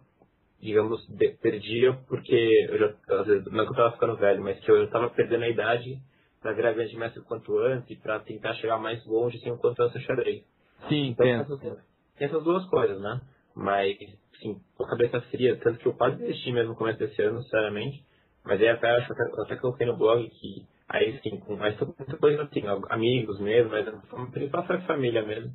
digamos, 0.60 1.00
perdia 1.40 1.92
porque 2.08 2.34
eu 2.68 2.78
já, 2.78 3.20
às 3.20 3.26
vezes, 3.26 3.46
não 3.46 3.64
que 3.64 3.70
eu 3.70 3.70
estava 3.70 3.92
ficando 3.92 4.16
velho, 4.16 4.42
mas 4.42 4.58
que 4.60 4.70
eu 4.70 4.84
estava 4.84 5.10
perdendo 5.10 5.44
a 5.44 5.48
idade 5.48 6.00
para 6.40 6.52
virar 6.52 6.72
grande 6.72 6.96
mestre 6.96 7.20
o 7.20 7.24
quanto 7.24 7.56
antes 7.58 7.90
e 7.90 7.96
para 7.96 8.18
tentar 8.20 8.54
chegar 8.54 8.78
mais 8.78 9.04
longe 9.06 9.38
sem 9.38 9.52
o 9.52 9.58
quanto 9.58 9.82
antes 9.82 9.94
eu 9.96 10.02
xadrez. 10.02 10.42
Sim, 10.88 11.08
então, 11.08 11.26
tem 11.26 11.34
essas, 11.34 11.60
tem 11.60 12.26
essas 12.26 12.44
duas 12.44 12.64
coisas, 12.66 13.00
né? 13.00 13.20
Mas, 13.54 13.96
sim, 14.40 14.60
a 14.78 14.86
cabeça 14.86 15.20
fria, 15.22 15.56
tanto 15.56 15.78
que 15.78 15.86
eu 15.86 15.94
quase 15.94 16.16
desisti 16.16 16.52
mesmo 16.52 16.70
no 16.70 16.76
começo 16.76 16.98
desse 16.98 17.20
ano, 17.22 17.42
sinceramente. 17.42 18.04
Mas 18.44 18.60
aí 18.60 18.68
até, 18.68 18.90
acho, 18.90 19.12
até, 19.12 19.22
até 19.42 19.56
coloquei 19.56 19.86
no 19.86 19.96
blog 19.96 20.28
que 20.28 20.66
Aí 20.90 21.20
sim, 21.22 21.38
com 21.38 21.54
mais 21.54 21.78
muita 21.78 22.16
coisa 22.16 22.42
assim, 22.42 22.62
amigos 22.88 23.38
mesmo, 23.38 23.70
mas 23.70 23.88
principalmente 24.32 24.72
a 24.72 24.86
família 24.86 25.22
mesmo. 25.22 25.52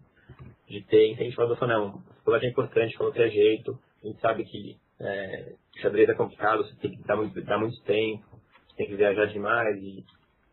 De 0.66 0.82
ter 0.84 1.12
incentivado 1.12 1.58
a 1.60 1.68
não, 1.68 2.02
a 2.10 2.14
faculdade 2.16 2.46
é 2.46 2.50
importante 2.50 2.98
qualquer 2.98 3.30
jeito, 3.30 3.78
a 4.02 4.08
gente 4.08 4.20
sabe 4.22 4.46
que 4.46 4.78
é, 5.00 5.54
xadrez 5.82 6.08
é 6.08 6.14
complicado, 6.14 6.64
você 6.64 6.74
tem 6.78 6.92
que 6.92 7.06
dar 7.06 7.18
muito, 7.18 7.40
dar 7.42 7.60
muito 7.60 7.80
tempo, 7.84 8.24
você 8.68 8.78
tem 8.78 8.88
que 8.88 8.96
viajar 8.96 9.26
demais, 9.26 9.78
e 9.84 10.06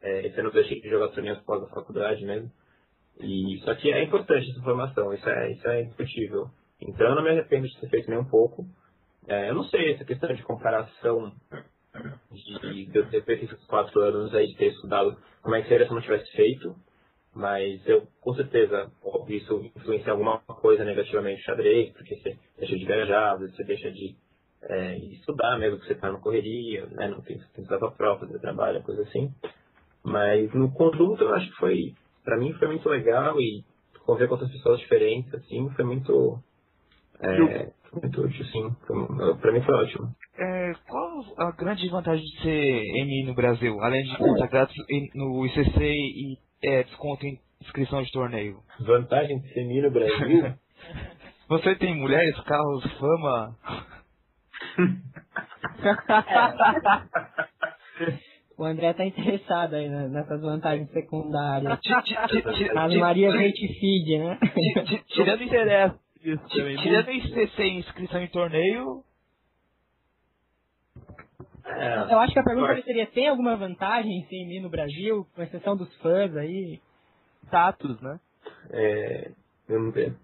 é, 0.02 0.26
esse 0.26 0.40
ano 0.40 0.48
eu 0.48 0.52
deixei 0.52 0.80
de 0.80 0.90
jogar 0.90 1.08
torneios 1.08 1.38
pós 1.44 1.62
a 1.62 1.68
faculdade 1.68 2.24
mesmo. 2.24 2.50
E, 3.20 3.58
só 3.64 3.74
que 3.74 3.92
é 3.92 4.02
importante 4.02 4.50
essa 4.50 4.62
formação, 4.62 5.12
isso 5.12 5.28
é, 5.28 5.52
isso 5.52 5.68
é 5.68 5.82
indiscutível. 5.82 6.50
Então 6.80 7.08
eu 7.08 7.14
não 7.14 7.22
me 7.22 7.30
arrependo 7.30 7.68
de 7.68 7.80
ter 7.80 7.88
feito 7.88 8.10
nem 8.10 8.18
um 8.18 8.24
pouco. 8.24 8.66
É, 9.28 9.50
eu 9.50 9.54
não 9.54 9.64
sei 9.64 9.92
essa 9.92 10.04
questão 10.04 10.34
de 10.34 10.42
comparação 10.42 11.32
de, 12.32 12.86
de 12.86 12.98
eu 12.98 13.08
ter 13.08 13.24
feito 13.24 13.44
esses 13.44 13.64
quatro 13.66 14.00
anos 14.00 14.34
aí, 14.34 14.48
de 14.48 14.56
ter 14.56 14.68
estudado 14.68 15.16
como 15.42 15.54
é 15.54 15.62
que 15.62 15.68
seria 15.68 15.86
se 15.86 15.92
eu 15.92 15.94
não 15.94 16.02
tivesse 16.02 16.30
feito, 16.32 16.74
mas 17.34 17.86
eu, 17.86 18.06
com 18.20 18.34
certeza, 18.34 18.90
óbvio, 19.02 19.36
isso 19.36 19.70
influencia 19.76 20.12
alguma 20.12 20.38
coisa 20.38 20.84
negativamente 20.84 21.38
no 21.38 21.44
xadrez, 21.44 21.92
porque 21.92 22.16
você 22.16 22.38
deixa 22.58 22.76
de 22.76 22.84
viajar, 22.84 23.36
você 23.36 23.64
deixa 23.64 23.90
de 23.90 24.14
é, 24.62 24.96
estudar 24.98 25.58
mesmo, 25.58 25.78
que 25.78 25.86
você 25.86 25.94
está 25.94 26.12
na 26.12 26.18
correria, 26.18 26.86
né, 26.86 27.08
não 27.08 27.20
tem, 27.20 27.38
tem 27.38 27.46
que 27.54 27.60
estudar 27.62 27.78
para 27.78 27.90
prova, 27.90 28.38
trabalho, 28.38 28.82
coisa 28.82 29.02
assim. 29.02 29.32
Mas 30.04 30.52
no 30.52 30.72
conjunto 30.72 31.22
eu 31.22 31.34
acho 31.34 31.48
que 31.50 31.56
foi, 31.56 31.94
para 32.24 32.36
mim 32.36 32.52
foi 32.54 32.68
muito 32.68 32.88
legal 32.88 33.40
e 33.40 33.64
conviver 34.04 34.28
com 34.28 34.34
outras 34.34 34.50
pessoas 34.50 34.80
diferentes, 34.80 35.32
assim, 35.34 35.70
foi 35.70 35.84
muito, 35.84 36.38
é, 37.20 37.70
foi 37.90 38.02
muito 38.02 38.22
útil, 38.22 38.44
sim. 38.46 38.74
Para 39.40 39.52
mim 39.52 39.62
foi 39.62 39.74
ótimo. 39.74 40.14
É, 40.38 40.72
qual 40.88 41.24
a 41.38 41.52
grande 41.52 41.88
vantagem 41.88 42.24
de 42.24 42.42
ser 42.42 42.82
MI 43.04 43.24
no 43.26 43.34
Brasil, 43.34 43.80
além 43.80 44.02
de 44.02 44.16
conta 44.16 44.46
grátis 44.46 44.76
no 45.14 45.46
ICC 45.46 45.80
e 45.80 46.38
é, 46.64 46.82
desconto 46.84 47.26
em 47.26 47.38
inscrição 47.60 48.02
de 48.02 48.10
torneio? 48.12 48.60
Vantagem 48.80 49.38
de 49.40 49.52
ser 49.52 49.64
MI 49.64 49.82
no 49.82 49.90
Brasil? 49.90 50.54
Você 51.48 51.74
tem 51.76 51.94
mulheres, 51.94 52.40
carros, 52.40 52.84
fama? 52.98 53.56
O 58.62 58.64
André 58.64 58.92
tá 58.92 59.04
interessado 59.04 59.74
aí 59.74 59.88
nessas 59.88 60.40
vantagens 60.40 60.88
secundárias. 60.92 61.80
As 62.76 62.94
Maria 62.94 63.32
Feed, 63.32 64.18
né? 64.18 64.38
Tirando 65.08 65.42
interesse. 65.42 65.98
Tirando 66.48 67.10
ICC 67.10 67.64
inscrição 67.70 68.22
em 68.22 68.28
torneio, 68.28 69.02
é, 71.64 72.12
eu 72.12 72.20
acho 72.20 72.32
que 72.32 72.38
a 72.38 72.44
pergunta 72.44 72.80
seria, 72.82 73.06
tem 73.06 73.28
alguma 73.28 73.56
vantagem 73.56 74.12
em 74.12 74.26
CMI 74.26 74.60
no 74.60 74.70
Brasil, 74.70 75.26
com 75.34 75.42
exceção 75.42 75.76
dos 75.76 75.92
fãs 75.96 76.36
aí? 76.36 76.80
Status, 77.46 78.00
né? 78.00 78.20
É, 78.70 79.30
vamos 79.68 79.92
ver. 79.92 80.14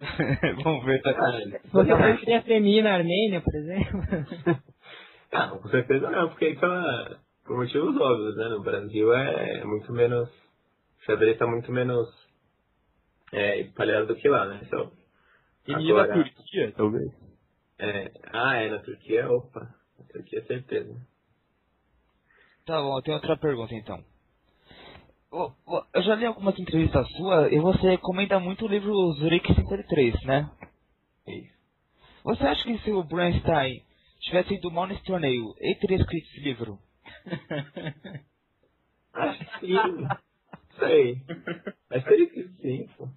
vamos 0.62 0.84
ver, 0.84 1.00
tá 1.00 1.14
Se 1.62 1.72
você 1.72 1.96
preferia 1.96 2.42
CMI 2.42 2.82
na 2.82 2.92
Armênia, 2.92 3.40
por 3.40 3.54
exemplo? 3.54 4.00
ah, 5.32 5.48
com 5.48 5.68
certeza 5.68 6.10
não, 6.10 6.28
porque 6.28 6.54
pela, 6.56 7.18
por 7.48 7.56
motivos 7.56 7.96
óbvios, 7.96 8.36
né? 8.36 8.48
No 8.48 8.62
Brasil 8.62 9.12
é 9.14 9.64
muito 9.64 9.90
menos, 9.90 10.28
o 10.28 11.04
xadrez 11.06 11.32
está 11.32 11.46
muito 11.46 11.72
menos 11.72 12.06
é, 13.32 13.60
espalhado 13.60 14.06
do 14.06 14.16
que 14.16 14.28
lá, 14.28 14.46
né? 14.46 14.60
Então, 14.62 14.92
e 15.66 15.74
Agora, 15.74 16.14
na 16.14 16.24
Turquia, 16.24 16.72
talvez? 16.76 17.10
É, 17.78 18.12
ah, 18.32 18.56
é, 18.56 18.68
na 18.68 18.78
Turquia, 18.80 19.30
opa. 19.30 19.74
Isso 19.98 20.18
aqui 20.18 20.36
é 20.36 20.42
certeza. 20.42 20.94
Tá 22.66 22.80
bom, 22.80 22.98
eu 22.98 23.02
tenho 23.02 23.16
outra 23.16 23.36
pergunta 23.36 23.74
então. 23.74 24.04
Eu 25.94 26.02
já 26.02 26.14
li 26.14 26.26
algumas 26.26 26.58
entrevistas 26.58 27.06
suas 27.12 27.52
e 27.52 27.58
você 27.58 27.98
comenta 27.98 28.38
muito 28.38 28.64
o 28.64 28.68
livro 28.68 28.92
Zurich 29.14 29.54
53, 29.54 30.22
né? 30.24 30.50
Isso. 31.26 31.58
Você 32.24 32.44
acha 32.44 32.62
que 32.62 32.78
se 32.78 32.90
o 32.90 33.04
Bernstein 33.04 33.82
tivesse 34.20 34.54
ido 34.54 34.70
mal 34.70 34.86
nesse 34.86 35.04
torneio, 35.04 35.54
ele 35.58 35.74
teria 35.76 35.98
escrito 35.98 36.26
esse 36.28 36.40
livro? 36.40 36.78
Acho 39.14 39.38
que 39.38 39.60
sim. 39.60 40.08
Sei. 40.78 41.16
Mas 41.90 42.04
teria 42.04 42.24
escrito 42.24 42.52
sim, 42.60 42.88
pô. 42.96 43.08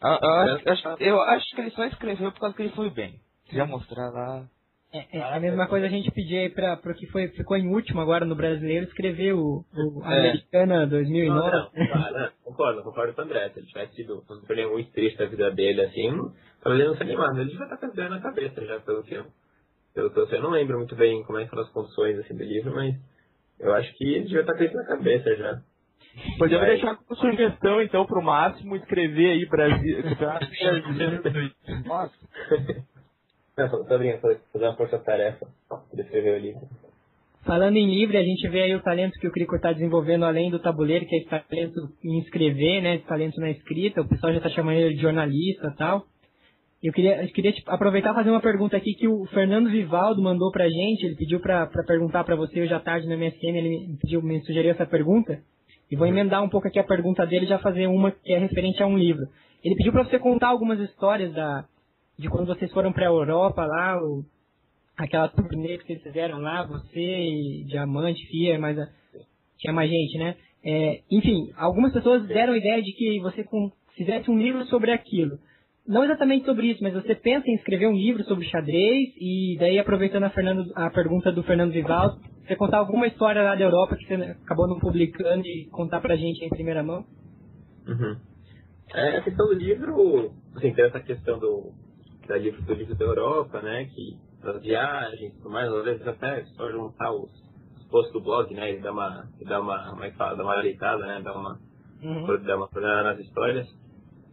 Eu, 0.00 0.10
eu, 0.10 0.72
acho, 0.72 0.88
eu 1.00 1.20
acho 1.22 1.50
que 1.56 1.60
ele 1.60 1.70
só 1.70 1.84
escreveu 1.84 2.30
por 2.30 2.40
causa 2.40 2.56
que 2.56 2.62
ele 2.62 2.74
foi 2.74 2.88
bem. 2.90 3.20
Queria 3.46 3.66
mostrar 3.66 4.10
lá. 4.10 4.46
É, 4.92 5.18
é, 5.18 5.22
a 5.34 5.38
mesma 5.38 5.66
coisa 5.66 5.86
a 5.86 5.90
gente 5.90 6.10
pedir 6.12 6.38
aí 6.38 6.48
para 6.48 6.80
o 6.82 6.94
que 6.94 7.06
foi, 7.08 7.28
ficou 7.28 7.58
em 7.58 7.68
último 7.68 8.00
agora 8.00 8.24
no 8.24 8.34
brasileiro 8.34 8.86
escrever 8.86 9.34
o, 9.34 9.62
o 9.74 10.02
é. 10.02 10.18
Americana 10.18 10.86
2009. 10.86 11.50
Não, 11.50 12.12
não, 12.12 12.30
concordo, 12.42 12.82
concordo 12.82 13.12
com 13.12 13.20
o 13.20 13.24
André. 13.24 13.50
Se 13.50 13.58
ele 13.58 13.66
tivesse 13.66 13.96
sido 13.96 14.24
um 14.30 14.40
torneio 14.46 14.72
muito 14.72 14.90
triste 14.92 15.18
da 15.18 15.26
vida 15.26 15.50
dele, 15.50 15.82
assim, 15.82 16.10
talvez 16.62 16.80
ele 16.80 16.88
não 16.88 16.96
se 16.96 17.02
animasse. 17.02 17.40
Ele 17.40 17.50
já 17.50 17.66
tá 17.66 17.76
com 17.76 18.00
a 18.00 18.08
na 18.08 18.20
cabeça 18.20 18.64
já, 18.64 18.80
pelo 18.80 19.04
eu, 19.10 19.26
pelo 19.98 20.10
que 20.10 20.20
eu 20.20 20.28
sei. 20.28 20.38
Eu 20.38 20.42
não 20.42 20.50
lembro 20.50 20.78
muito 20.78 20.94
bem 20.94 21.24
como 21.24 21.38
é 21.38 21.44
que 21.44 21.50
foram 21.50 21.64
as 21.64 21.70
condições 21.70 22.16
assim, 22.20 22.36
do 22.36 22.44
livro, 22.44 22.72
mas 22.72 22.94
eu 23.58 23.74
acho 23.74 23.92
que 23.94 24.04
ele 24.14 24.28
já 24.28 24.44
tá 24.44 24.54
com 24.54 24.62
isso 24.62 24.76
na 24.76 24.84
cabeça 24.84 25.34
já. 25.34 25.60
Podemos 26.38 26.66
deixar 26.66 26.96
como 26.96 27.20
sugestão, 27.20 27.82
então, 27.82 28.06
pro 28.06 28.22
Máximo 28.22 28.76
escrever 28.76 29.30
aí 29.30 29.46
Brasil. 29.46 29.98
Nossa. 31.84 32.14
Não, 33.56 33.84
tô 33.84 33.98
brincando, 33.98 34.38
fazer 34.52 34.64
uma 34.64 34.76
força-tarefa 34.76 35.48
de 35.92 36.00
escrever 36.00 36.38
o 36.38 36.38
livro. 36.38 36.60
Falando 37.44 37.76
em 37.76 37.92
livro, 37.92 38.16
a 38.16 38.22
gente 38.22 38.48
vê 38.48 38.62
aí 38.62 38.74
o 38.76 38.82
talento 38.82 39.18
que 39.18 39.26
o 39.26 39.32
Crico 39.32 39.56
está 39.56 39.72
desenvolvendo 39.72 40.24
além 40.24 40.48
do 40.48 40.60
tabuleiro, 40.60 41.06
que 41.06 41.16
é 41.16 41.18
esse 41.18 41.28
talento 41.28 41.88
em 42.04 42.18
escrever, 42.20 42.82
né? 42.82 42.96
Esse 42.96 43.06
talento 43.06 43.40
na 43.40 43.50
escrita. 43.50 44.02
O 44.02 44.08
pessoal 44.08 44.32
já 44.32 44.38
está 44.38 44.50
chamando 44.50 44.76
ele 44.76 44.94
de 44.94 45.02
jornalista 45.02 45.72
e 45.72 45.76
tal. 45.76 46.06
Eu 46.80 46.92
queria, 46.92 47.22
eu 47.22 47.28
queria 47.32 47.52
aproveitar 47.66 48.12
e 48.12 48.14
fazer 48.14 48.30
uma 48.30 48.40
pergunta 48.40 48.76
aqui 48.76 48.94
que 48.94 49.08
o 49.08 49.24
Fernando 49.26 49.68
Vivaldo 49.68 50.22
mandou 50.22 50.50
pra 50.52 50.68
gente. 50.68 51.04
Ele 51.04 51.16
pediu 51.16 51.40
pra, 51.40 51.66
pra 51.66 51.82
perguntar 51.82 52.22
pra 52.22 52.36
você 52.36 52.60
hoje 52.60 52.72
à 52.72 52.78
tarde 52.78 53.08
no 53.08 53.18
MSN. 53.18 53.56
Ele 53.56 53.86
me 53.88 53.96
pediu, 53.96 54.22
me 54.22 54.40
sugeriu 54.42 54.70
essa 54.70 54.86
pergunta. 54.86 55.42
E 55.90 55.96
vou 55.96 56.06
emendar 56.06 56.42
um 56.42 56.48
pouco 56.48 56.68
aqui 56.68 56.78
a 56.78 56.84
pergunta 56.84 57.26
dele 57.26 57.46
já 57.46 57.58
fazer 57.58 57.88
uma 57.88 58.12
que 58.12 58.32
é 58.32 58.38
referente 58.38 58.80
a 58.80 58.86
um 58.86 58.96
livro. 58.96 59.26
Ele 59.64 59.74
pediu 59.74 59.90
pra 59.90 60.04
você 60.04 60.20
contar 60.20 60.48
algumas 60.48 60.78
histórias 60.78 61.32
da, 61.32 61.64
de 62.16 62.28
quando 62.28 62.46
vocês 62.46 62.70
foram 62.72 62.92
pra 62.92 63.06
Europa 63.06 63.64
lá, 63.64 64.00
o, 64.00 64.22
aquela 64.96 65.28
turnê 65.28 65.78
que 65.78 65.86
vocês 65.86 66.02
fizeram 66.02 66.38
lá, 66.38 66.64
você 66.64 67.00
e 67.00 67.64
Diamante, 67.66 68.24
Fia, 68.28 68.56
mais 68.56 68.78
a, 68.78 68.86
tinha 69.58 69.72
mais 69.72 69.90
gente, 69.90 70.16
né? 70.16 70.36
É, 70.64 71.00
enfim, 71.10 71.50
algumas 71.56 71.92
pessoas 71.92 72.24
deram 72.28 72.52
a 72.52 72.58
ideia 72.58 72.80
de 72.82 72.92
que 72.92 73.18
você 73.20 73.42
com, 73.42 73.72
fizesse 73.96 74.30
um 74.30 74.38
livro 74.38 74.64
sobre 74.66 74.92
aquilo 74.92 75.38
não 75.88 76.04
exatamente 76.04 76.44
sobre 76.44 76.66
isso, 76.66 76.82
mas 76.82 76.92
você 76.92 77.14
pensa 77.14 77.48
em 77.48 77.54
escrever 77.54 77.88
um 77.88 77.96
livro 77.96 78.22
sobre 78.24 78.44
xadrez 78.46 79.08
e 79.18 79.56
daí 79.58 79.78
aproveitando 79.78 80.24
a, 80.24 80.30
Fernando, 80.30 80.70
a 80.74 80.90
pergunta 80.90 81.32
do 81.32 81.42
Fernando 81.42 81.72
Vivaldo, 81.72 82.20
você 82.46 82.54
contar 82.56 82.78
alguma 82.78 83.06
história 83.06 83.42
lá 83.42 83.54
da 83.54 83.62
Europa 83.62 83.96
que 83.96 84.06
você 84.06 84.14
acabou 84.14 84.68
não 84.68 84.78
publicando 84.78 85.46
e 85.46 85.66
contar 85.70 86.02
pra 86.02 86.14
gente 86.14 86.44
em 86.44 86.50
primeira 86.50 86.82
mão? 86.82 87.06
Uhum. 87.86 88.16
É, 88.94 89.16
a 89.16 89.22
questão 89.22 89.46
do 89.46 89.54
livro, 89.54 90.32
assim, 90.56 90.74
tem 90.74 90.84
essa 90.84 91.00
questão 91.00 91.38
do, 91.38 91.72
da 92.26 92.36
livro, 92.36 92.60
do 92.62 92.74
livro 92.74 92.94
da 92.94 93.04
Europa, 93.06 93.62
né, 93.62 93.86
que 93.86 94.18
das 94.42 94.60
viagens 94.60 95.32
e 95.32 95.36
tudo 95.36 95.50
mais, 95.50 95.72
às 95.72 95.84
vezes 95.84 96.06
até 96.06 96.44
só 96.56 96.70
juntar 96.70 97.12
os, 97.12 97.30
os 97.78 97.88
posts 97.90 98.12
do 98.12 98.20
blog, 98.20 98.52
né, 98.54 98.74
e 98.74 98.80
dar 98.80 98.92
uma, 98.92 99.26
dar 99.46 99.60
uma, 99.62 99.88
como 99.88 100.04
é 100.04 100.10
que 100.10 100.16
fala, 100.18 100.36
dar 100.36 100.44
uma 100.44 100.54
ajeitada, 100.58 101.06
né, 101.06 101.22
dar 101.22 101.34
uma, 101.34 101.58
uhum. 102.02 102.42
dar 102.44 102.56
uma 102.56 102.68
nas 103.04 103.18
histórias. 103.20 103.66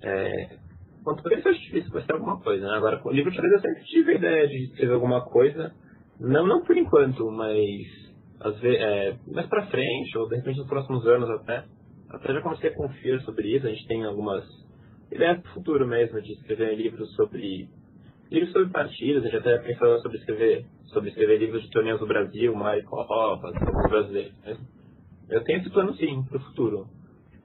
É, 0.04 0.65
quanto 1.06 1.24
por 1.24 1.32
isso 1.32 1.48
acho 1.48 1.62
difícil 1.62 1.92
vai 1.92 2.04
ser 2.04 2.14
alguma 2.14 2.42
coisa, 2.42 2.66
né? 2.68 2.74
Agora, 2.74 2.98
com 2.98 3.10
o 3.10 3.14
livro 3.14 3.32
eu 3.32 3.60
sempre 3.62 3.84
tive 3.86 4.14
a 4.14 4.16
ideia 4.16 4.48
de 4.48 4.64
escrever 4.66 4.96
alguma 4.96 5.22
coisa, 5.22 5.72
não, 6.20 6.46
não 6.48 6.64
por 6.64 6.76
enquanto, 6.76 7.32
mas 7.32 8.06
às 8.40 8.60
vezes, 8.60 8.80
é, 8.82 9.16
mais 9.28 9.48
pra 9.48 9.68
frente, 9.68 10.18
ou 10.18 10.28
de 10.28 10.36
repente 10.36 10.58
nos 10.58 10.68
próximos 10.68 11.06
anos 11.08 11.30
até. 11.30 11.64
Até 12.10 12.34
já 12.34 12.42
comecei 12.42 12.70
a 12.70 12.76
confiar 12.76 13.20
sobre 13.22 13.56
isso, 13.56 13.66
a 13.66 13.70
gente 13.70 13.88
tem 13.88 14.04
algumas 14.04 14.44
ideias 15.12 15.42
pro 15.42 15.54
futuro 15.54 15.88
mesmo, 15.88 16.22
de 16.22 16.34
escrever 16.34 16.76
livros 16.76 17.14
sobre 17.16 17.70
livros 18.32 18.52
sobre 18.52 18.70
partidas, 18.70 19.24
a 19.24 19.28
gente 19.28 19.38
até 19.38 19.58
pensou 19.60 20.00
sobre 20.00 20.18
escrever 20.18 20.66
sobre 20.88 21.10
escrever 21.10 21.38
livros 21.38 21.62
de 21.64 21.70
torneios 21.70 22.00
do 22.00 22.08
Brasil, 22.08 22.56
mais 22.56 22.84
Copa, 22.86 23.52
sobre 23.54 23.90
brasileiros. 23.90 24.34
Né? 24.44 24.58
Eu 25.30 25.44
tenho 25.44 25.60
esse 25.60 25.70
plano 25.70 25.94
sim, 25.96 26.24
pro 26.24 26.40
futuro. 26.40 26.88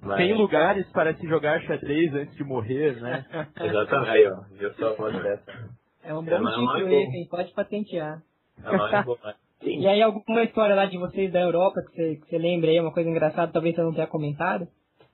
Mas... 0.02 0.16
Tem 0.16 0.32
lugares 0.32 0.90
para 0.92 1.14
se 1.14 1.26
jogar 1.28 1.60
xadrez 1.62 2.14
antes 2.14 2.34
de 2.36 2.44
morrer, 2.44 3.00
né? 3.00 3.24
Exatamente, 3.60 4.10
aí, 4.10 4.26
ó. 4.26 4.40
Viu 4.52 4.72
só 4.74 4.94
uma 4.94 5.10
dessa. 5.10 5.70
É 6.02 6.14
um 6.14 6.24
bom 6.24 6.32
é, 6.32 6.38
título 6.38 6.94
esse, 6.94 7.16
hein? 7.16 7.28
Pode 7.30 7.52
patentear. 7.52 8.22
É? 8.64 9.40
E 9.62 9.86
aí, 9.86 10.00
alguma 10.00 10.42
história 10.42 10.74
lá 10.74 10.86
de 10.86 10.96
vocês 10.96 11.30
da 11.30 11.40
Europa 11.40 11.82
que 11.82 11.92
você, 11.94 12.16
que 12.16 12.26
você 12.28 12.38
lembra 12.38 12.70
aí, 12.70 12.80
uma 12.80 12.94
coisa 12.94 13.10
engraçada, 13.10 13.52
talvez 13.52 13.74
você 13.74 13.82
não 13.82 13.92
tenha 13.92 14.06
comentado? 14.06 14.66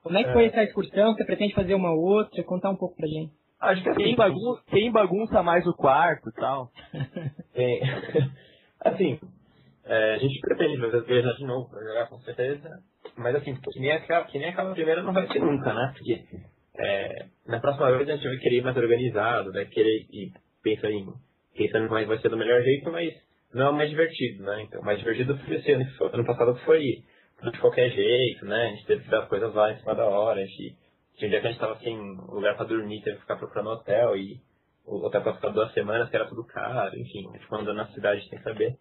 Como 0.04 0.16
é 0.16 0.22
que 0.22 0.30
é. 0.30 0.32
foi 0.32 0.44
essa 0.44 0.62
excursão? 0.62 1.14
Você 1.14 1.24
pretende 1.24 1.52
fazer 1.52 1.74
uma 1.74 1.90
outra? 1.90 2.44
Contar 2.44 2.70
um 2.70 2.76
pouco 2.76 2.94
pra 2.94 3.08
gente. 3.08 3.32
Acho 3.60 3.82
que 3.82 3.88
assim, 3.88 4.04
quem, 4.04 4.14
bagunça, 4.14 4.62
quem 4.68 4.92
bagunça 4.92 5.42
mais 5.42 5.66
o 5.66 5.74
quarto 5.74 6.28
e 6.28 6.32
tal. 6.34 6.70
Tem. 7.54 7.80
assim, 8.84 9.18
é, 9.84 10.14
a 10.14 10.18
gente 10.18 10.38
pretende 10.40 10.78
fazer 10.78 11.02
viajar 11.02 11.32
de 11.32 11.44
novo 11.44 11.68
pra 11.68 11.82
jogar 11.82 12.08
com 12.08 12.20
certeza. 12.20 12.80
Mas 13.16 13.34
assim, 13.34 13.54
que 13.54 13.80
nem, 13.80 13.92
aquela, 13.92 14.24
que 14.24 14.38
nem 14.38 14.48
aquela 14.48 14.72
primeira 14.72 15.02
não 15.02 15.12
vai 15.12 15.26
ser 15.28 15.40
nunca, 15.40 15.72
né? 15.72 15.94
Porque 15.96 16.24
é, 16.78 17.26
na 17.46 17.60
próxima 17.60 17.90
vez 17.96 18.08
a 18.08 18.16
gente 18.16 18.28
vai 18.28 18.36
querer 18.36 18.56
ir 18.58 18.62
mais 18.62 18.76
organizado, 18.76 19.52
vai 19.52 19.64
querer 19.66 20.06
ir 20.10 20.32
pensa 20.66 20.90
em, 20.90 21.06
pensando 21.56 21.88
como 21.88 22.06
vai 22.06 22.18
ser 22.18 22.28
do 22.28 22.36
melhor 22.36 22.60
jeito, 22.62 22.90
mas 22.90 23.14
não 23.54 23.66
é 23.66 23.70
o 23.70 23.72
mais 23.72 23.88
divertido, 23.88 24.42
né? 24.42 24.62
Então, 24.62 24.80
o 24.80 24.84
mais 24.84 24.98
divertido 24.98 25.38
foi 25.38 25.56
esse 25.56 25.72
ano, 25.72 25.84
ano 26.12 26.24
passado 26.24 26.56
foi 26.64 26.82
de 27.52 27.60
qualquer 27.60 27.90
jeito, 27.90 28.44
né? 28.44 28.66
A 28.66 28.68
gente 28.70 28.86
teve 28.86 29.04
que 29.04 29.10
dar 29.10 29.22
as 29.22 29.28
coisas 29.28 29.54
lá 29.54 29.72
em 29.72 29.78
cima 29.78 29.94
da 29.94 30.04
hora, 30.06 30.40
a 30.40 30.44
gente, 30.44 30.76
tinha 31.16 31.28
um 31.28 31.30
dia 31.30 31.40
que 31.40 31.46
a 31.46 31.50
gente 31.50 31.60
tava 31.60 31.78
sem 31.78 31.96
lugar 31.96 32.56
pra 32.56 32.66
dormir, 32.66 33.02
teve 33.02 33.16
que 33.16 33.22
ficar 33.22 33.36
procurando 33.36 33.70
hotel 33.70 34.16
e 34.16 34.40
o 34.84 35.06
hotel 35.06 35.22
pra 35.22 35.34
ficar 35.34 35.50
duas 35.50 35.72
semanas, 35.72 36.10
que 36.10 36.16
era 36.16 36.28
tudo 36.28 36.44
caro, 36.44 36.98
enfim, 36.98 37.28
a 37.28 37.32
gente 37.32 37.42
ficou 37.42 37.58
andando 37.58 37.76
na 37.76 37.86
cidade 37.88 38.28
sem 38.28 38.40
saber 38.40 38.76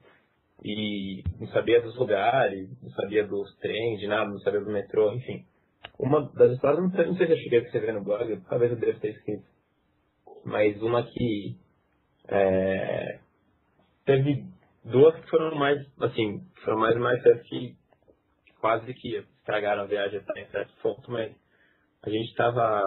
e 0.64 1.24
não 1.40 1.48
sabia 1.48 1.82
dos 1.82 1.96
lugares, 1.98 2.70
não 2.82 2.90
sabia 2.92 3.26
dos 3.26 3.56
trens, 3.58 4.00
de 4.00 4.08
nada, 4.08 4.30
não 4.30 4.40
sabia 4.40 4.62
do 4.62 4.72
metrô, 4.72 5.12
enfim. 5.14 5.46
Uma 6.00 6.30
das 6.34 6.52
histórias, 6.52 6.82
não 6.82 6.92
sei, 6.92 7.06
não 7.06 7.16
sei 7.16 7.28
se 7.28 7.34
eu 7.34 7.38
cheguei 7.38 7.60
a 7.60 7.62
escrever 7.64 7.94
no 7.94 8.04
blog, 8.04 8.42
talvez 8.50 8.72
eu 8.72 8.78
deva 8.78 9.00
ter 9.00 9.12
escrito, 9.12 9.46
mas 10.44 10.82
uma 10.82 11.04
que 11.04 11.58
é, 12.28 13.20
teve 14.06 14.44
duas 14.84 15.16
que 15.20 15.30
foram 15.30 15.56
mais, 15.56 15.80
assim, 16.00 16.42
foram 16.64 16.80
mais 16.80 16.98
mais 16.98 17.22
que 17.44 17.76
quase 18.60 18.94
que 18.94 19.18
estragaram 19.18 19.84
a 19.84 19.88
viagem 19.88 20.20
até 20.20 20.42
em 20.42 20.48
certo 20.48 20.74
ponto, 20.82 21.12
mas 21.12 21.32
a 22.02 22.10
gente 22.10 22.30
estava 22.30 22.84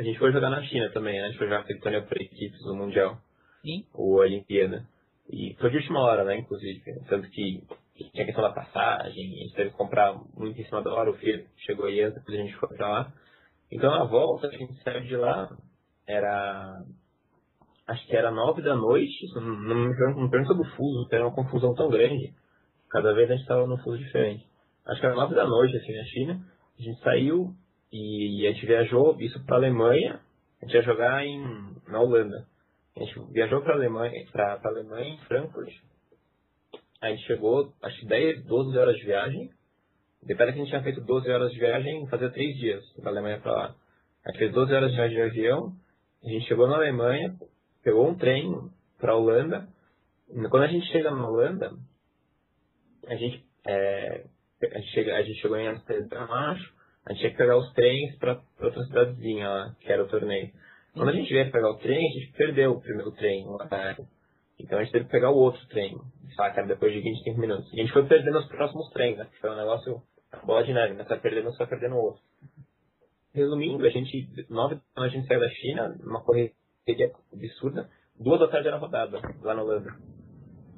a 0.00 0.02
gente 0.02 0.18
foi 0.18 0.32
jogar 0.32 0.48
na 0.48 0.62
China 0.62 0.90
também, 0.92 1.20
né? 1.20 1.26
A 1.26 1.28
gente 1.28 1.36
foi 1.36 1.46
jogar 1.46 1.60
aquele 1.60 1.78
torneio 1.78 2.06
por 2.06 2.16
equipes 2.16 2.64
no 2.64 2.74
Mundial. 2.74 3.18
Sim. 3.60 3.84
O 3.92 4.14
Olimpíada. 4.14 4.88
E 5.32 5.54
foi 5.60 5.70
de 5.70 5.76
última 5.76 6.00
hora, 6.00 6.24
né, 6.24 6.38
inclusive. 6.38 6.82
Tanto 7.08 7.28
que 7.30 7.62
tinha 8.12 8.24
questão 8.24 8.42
da 8.42 8.52
passagem, 8.52 9.34
a 9.34 9.42
gente 9.42 9.54
teve 9.54 9.70
que 9.70 9.76
comprar 9.76 10.14
muito 10.34 10.60
em 10.60 10.64
cima 10.64 10.82
da 10.82 10.92
hora, 10.92 11.10
o 11.10 11.14
filho 11.14 11.46
chegou 11.58 11.86
aí 11.86 12.02
antes, 12.02 12.18
depois 12.18 12.38
a 12.38 12.42
gente 12.42 12.56
foi 12.56 12.68
pra 12.76 12.88
lá. 12.88 13.12
Então 13.70 13.90
na 13.90 14.04
volta 14.04 14.48
a 14.48 14.50
gente 14.50 14.82
saiu 14.82 15.02
de 15.02 15.16
lá, 15.16 15.50
era. 16.06 16.82
Acho 17.86 18.06
que 18.06 18.16
era 18.16 18.30
nove 18.30 18.62
da 18.62 18.76
noite, 18.76 19.26
não, 19.34 19.42
não 19.42 20.22
me 20.22 20.30
pergunta 20.30 20.54
do 20.54 20.64
fuso, 20.76 21.08
era 21.10 21.26
uma 21.26 21.34
confusão 21.34 21.74
tão 21.74 21.88
grande. 21.88 22.32
Cada 22.88 23.12
vez 23.12 23.28
a 23.28 23.34
gente 23.34 23.42
estava 23.42 23.66
num 23.66 23.78
fuso 23.78 23.98
diferente. 23.98 24.46
Acho 24.86 25.00
que 25.00 25.06
era 25.06 25.14
nove 25.14 25.34
da 25.34 25.46
noite, 25.46 25.76
assim, 25.76 25.96
na 25.96 26.04
China. 26.04 26.40
A 26.78 26.82
gente 26.82 27.00
saiu 27.00 27.54
e 27.92 28.46
a 28.46 28.52
gente 28.52 28.66
viajou 28.66 29.16
isso 29.20 29.44
pra 29.44 29.56
Alemanha. 29.56 30.20
A 30.60 30.64
gente 30.64 30.74
ia 30.74 30.82
jogar 30.82 31.24
em, 31.24 31.74
na 31.88 32.00
Holanda. 32.00 32.46
A 32.96 33.00
gente 33.00 33.32
viajou 33.32 33.62
para 33.62 33.74
Alemanha, 33.74 34.26
para 34.32 34.60
Alemanha, 34.64 35.14
em 35.14 35.18
Frankfurt. 35.26 35.72
A 37.00 37.10
gente 37.10 37.26
chegou, 37.26 37.72
acho 37.82 37.98
que 38.00 38.06
10, 38.06 38.44
12 38.44 38.78
horas 38.78 38.96
de 38.96 39.04
viagem. 39.04 39.50
Detalhe 40.22 40.52
que 40.52 40.58
a 40.58 40.60
gente 40.62 40.70
tinha 40.70 40.82
feito 40.82 41.00
12 41.00 41.30
horas 41.30 41.50
de 41.50 41.58
viagem 41.58 42.06
fazia 42.08 42.30
3 42.30 42.56
dias, 42.58 42.84
da 42.98 43.10
Alemanha 43.10 43.40
para 43.40 43.52
lá. 43.52 43.76
A 44.24 44.30
gente 44.30 44.38
fez 44.38 44.52
12 44.52 44.74
horas 44.74 44.90
de 44.90 44.96
viagem 44.96 45.16
de 45.16 45.22
avião. 45.22 45.72
A 46.22 46.28
gente 46.28 46.46
chegou 46.46 46.68
na 46.68 46.76
Alemanha, 46.76 47.34
pegou 47.82 48.06
um 48.06 48.14
trem 48.14 48.70
para 48.98 49.16
Holanda. 49.16 49.66
Quando 50.50 50.64
a 50.64 50.68
gente 50.68 50.86
chega 50.88 51.10
na 51.10 51.26
Holanda, 51.26 51.72
a 53.06 53.14
gente, 53.14 53.44
é, 53.66 54.26
a 54.62 54.78
gente, 54.78 54.90
chega, 54.92 55.16
a 55.16 55.22
gente 55.22 55.40
chegou 55.40 55.56
em 55.56 55.68
Amsterdã, 55.68 56.24
acho. 56.24 56.74
A 57.06 57.12
gente 57.12 57.20
tinha 57.20 57.30
que 57.30 57.38
pegar 57.38 57.56
os 57.56 57.72
trens 57.72 58.14
para 58.18 58.42
outra 58.60 58.84
cidadezinha 58.84 59.48
lá, 59.48 59.76
que 59.80 59.90
era 59.90 60.04
o 60.04 60.08
torneio. 60.08 60.50
Quando 60.94 61.08
a 61.08 61.12
gente 61.12 61.32
veio 61.32 61.52
pegar 61.52 61.70
o 61.70 61.78
trem, 61.78 62.08
a 62.08 62.12
gente 62.12 62.32
perdeu 62.32 62.72
o 62.72 62.80
primeiro 62.80 63.12
trem 63.12 63.44
no 63.44 63.54
horário. 63.54 64.06
Então 64.58 64.78
a 64.78 64.82
gente 64.82 64.92
teve 64.92 65.04
que 65.04 65.10
pegar 65.10 65.30
o 65.30 65.36
outro 65.36 65.64
trem, 65.68 65.96
saca? 66.36 66.64
Depois 66.64 66.92
de 66.92 67.00
25 67.00 67.40
minutos. 67.40 67.72
E 67.72 67.80
a 67.80 67.82
gente 67.82 67.92
foi 67.92 68.06
perdendo 68.06 68.38
os 68.38 68.46
próximos 68.48 68.90
trens, 68.90 69.16
né? 69.16 69.26
Foi 69.40 69.50
um 69.50 69.56
negócio, 69.56 70.02
bola 70.44 70.64
de 70.64 70.72
neve, 70.72 70.94
né? 70.94 71.04
Você 71.04 71.08
vai 71.10 71.20
perdendo, 71.20 71.50
você 71.50 71.58
vai 71.58 71.68
perdendo 71.68 71.94
o 71.94 72.04
outro. 72.04 72.22
Resumindo, 73.32 73.86
a 73.86 73.90
gente, 73.90 74.28
nove 74.50 74.80
quando 74.94 75.06
a 75.06 75.08
gente 75.08 75.26
saiu 75.28 75.40
da 75.40 75.48
China, 75.48 75.96
numa 76.00 76.20
correria 76.20 76.52
absurda, 77.32 77.88
duas 78.18 78.40
da 78.40 78.48
tarde 78.48 78.68
era 78.68 78.76
rodada, 78.76 79.20
lá 79.42 79.54
na 79.54 79.62
Holanda. 79.62 79.94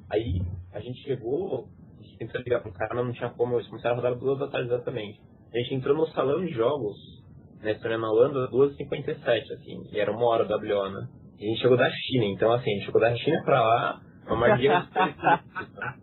Aí 0.09 0.41
a 0.71 0.79
gente 0.79 1.01
chegou, 1.03 1.67
a 1.99 2.03
gente 2.03 2.17
tentou 2.19 2.41
ligar 2.41 2.61
pro 2.61 2.71
cara, 2.71 2.93
não 2.93 3.11
tinha 3.11 3.31
como, 3.31 3.55
eles 3.55 3.67
começaram 3.67 3.95
a 3.95 3.97
rodar 3.97 4.15
duas 4.15 4.37
da 4.37 4.47
tarde 4.47 4.67
exatamente. 4.67 5.19
A 5.51 5.57
gente 5.57 5.73
entrou 5.73 5.97
no 5.97 6.07
salão 6.09 6.45
de 6.45 6.53
jogos 6.53 7.22
na 7.63 7.71
Estônia 7.71 7.97
na 7.97 8.09
Holanda, 8.09 8.47
2h57, 8.49 9.51
assim, 9.53 9.83
e 9.91 9.99
era 9.99 10.11
uma 10.11 10.25
hora 10.25 10.45
da 10.45 10.57
WO, 10.57 10.89
né? 10.89 11.07
E 11.39 11.45
a 11.45 11.49
gente 11.49 11.61
chegou 11.61 11.77
da 11.77 11.89
China, 11.89 12.25
então 12.25 12.51
assim, 12.51 12.71
a 12.71 12.73
gente 12.75 12.85
chegou 12.85 13.01
da 13.01 13.15
China 13.15 13.41
pra 13.43 13.61
lá, 13.61 14.01
uma 14.27 14.47
né? 14.47 14.55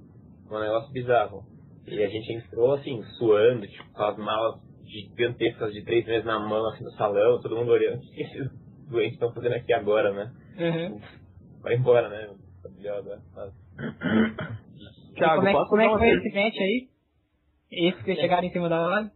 um 0.50 0.58
negócio 0.58 0.92
bizarro. 0.92 1.44
E 1.86 2.02
a 2.02 2.08
gente 2.08 2.32
entrou 2.32 2.74
assim, 2.74 3.02
suando, 3.18 3.66
tipo, 3.66 3.92
com 3.92 4.02
as 4.02 4.16
malas 4.16 4.60
gigantescas 4.86 5.72
de 5.72 5.84
três 5.84 6.06
meses 6.06 6.24
na 6.24 6.38
mão, 6.38 6.66
assim, 6.70 6.84
no 6.84 6.90
salão, 6.92 7.40
todo 7.40 7.56
mundo 7.56 7.70
olhando, 7.70 7.98
o 7.98 8.10
que 8.10 8.22
esses 8.22 8.50
doentes 8.88 9.14
estão 9.14 9.32
fazendo 9.32 9.54
aqui 9.54 9.72
agora, 9.72 10.12
né? 10.12 10.32
Uhum. 10.58 11.00
Vai 11.62 11.74
embora, 11.74 12.08
né? 12.08 12.30
Tiago, 15.14 15.42
como 15.42 15.48
é, 15.48 15.64
como 15.68 15.80
é 15.82 15.88
que 15.88 15.98
foi 15.98 16.10
esse 16.10 16.28
evento 16.28 16.60
aí? 16.60 16.88
Esse 17.70 18.04
que 18.04 18.16
chegaram 18.16 18.46
em 18.46 18.50
cima 18.50 18.68
da 18.68 18.80
hora? 18.80 19.12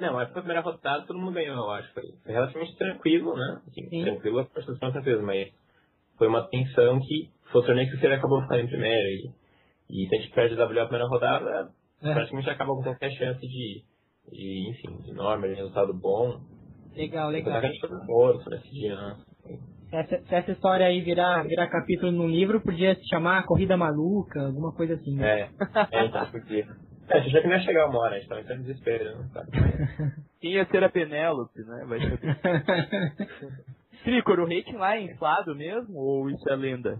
Não, 0.00 0.14
mas 0.14 0.28
foi 0.28 0.38
a 0.38 0.42
primeira 0.42 0.60
rodada, 0.60 1.06
todo 1.06 1.18
mundo 1.18 1.32
ganhou, 1.32 1.56
eu 1.56 1.70
acho. 1.70 1.92
Foi, 1.94 2.04
foi 2.22 2.32
relativamente 2.32 2.76
tranquilo, 2.76 3.34
né? 3.34 3.62
Assim, 3.66 4.04
tranquilo, 4.04 4.40
as 4.40 4.48
pessoas 4.48 4.78
com 4.78 4.92
certeza, 4.92 5.22
mas 5.22 5.48
foi 6.18 6.28
uma 6.28 6.46
tensão 6.48 7.00
que 7.00 7.30
foi 7.50 7.62
o 7.62 7.64
torneio 7.64 7.90
que 7.90 7.96
você 7.96 8.06
acabou 8.08 8.42
ficando 8.42 8.60
em 8.60 8.68
primeiro. 8.68 9.08
E, 9.08 10.04
e 10.04 10.08
se 10.08 10.16
a 10.16 10.20
gente 10.20 10.34
perde 10.34 10.54
a 10.54 10.58
W 10.58 10.80
a 10.80 10.86
primeira 10.86 11.08
rodada, 11.08 11.70
é. 12.02 12.12
praticamente 12.12 12.50
acaba 12.50 12.74
com 12.74 12.82
qualquer 12.82 13.10
chance 13.12 13.40
de, 13.40 13.82
de 14.30 14.70
enfim, 14.70 15.02
de 15.02 15.12
norma, 15.12 15.48
de 15.48 15.54
resultado 15.54 15.94
bom. 15.94 16.40
Legal, 16.94 17.30
legal. 17.30 17.56
A 17.56 17.60
gente 17.60 17.80
foi 17.80 17.90
ouro 18.08 18.42
nesse 18.50 18.70
dia, 18.70 18.94
né? 18.96 19.16
essa, 19.92 20.18
se 20.18 20.34
essa 20.34 20.52
história 20.52 20.86
aí 20.86 21.00
virar, 21.00 21.42
virar 21.44 21.68
capítulo 21.68 22.10
no 22.10 22.26
livro, 22.26 22.60
podia 22.60 22.94
se 22.94 23.08
chamar 23.08 23.44
Corrida 23.44 23.76
Maluca, 23.76 24.46
alguma 24.46 24.72
coisa 24.72 24.94
assim. 24.94 25.16
Né? 25.16 25.42
É, 25.42 25.50
é 25.92 26.06
então 26.06 26.30
podia. 26.30 26.66
É, 27.08 27.18
a 27.18 27.20
gente 27.20 27.32
já 27.32 27.40
que 27.40 27.46
não 27.46 27.56
ia 27.56 27.62
chegar 27.62 27.88
uma 27.88 28.00
hora, 28.00 28.16
a 28.16 28.18
gente 28.18 28.28
tava 28.28 28.40
entrando 28.40 28.60
em 28.60 28.64
desespero, 28.64 29.18
né? 29.18 29.30
Tá. 29.32 29.46
Quem 30.40 30.52
ia 30.54 30.66
ser 30.66 30.82
a 30.82 30.88
Penélope, 30.88 31.62
né? 31.62 31.84
Vai 31.86 32.00
saber. 32.00 32.36
Tricor, 34.04 34.40
o 34.40 34.44
rating 34.44 34.76
lá 34.76 34.96
é 34.96 35.02
inflado 35.02 35.54
mesmo 35.54 35.98
ou 35.98 36.30
isso 36.30 36.48
é 36.48 36.56
lenda? 36.56 36.98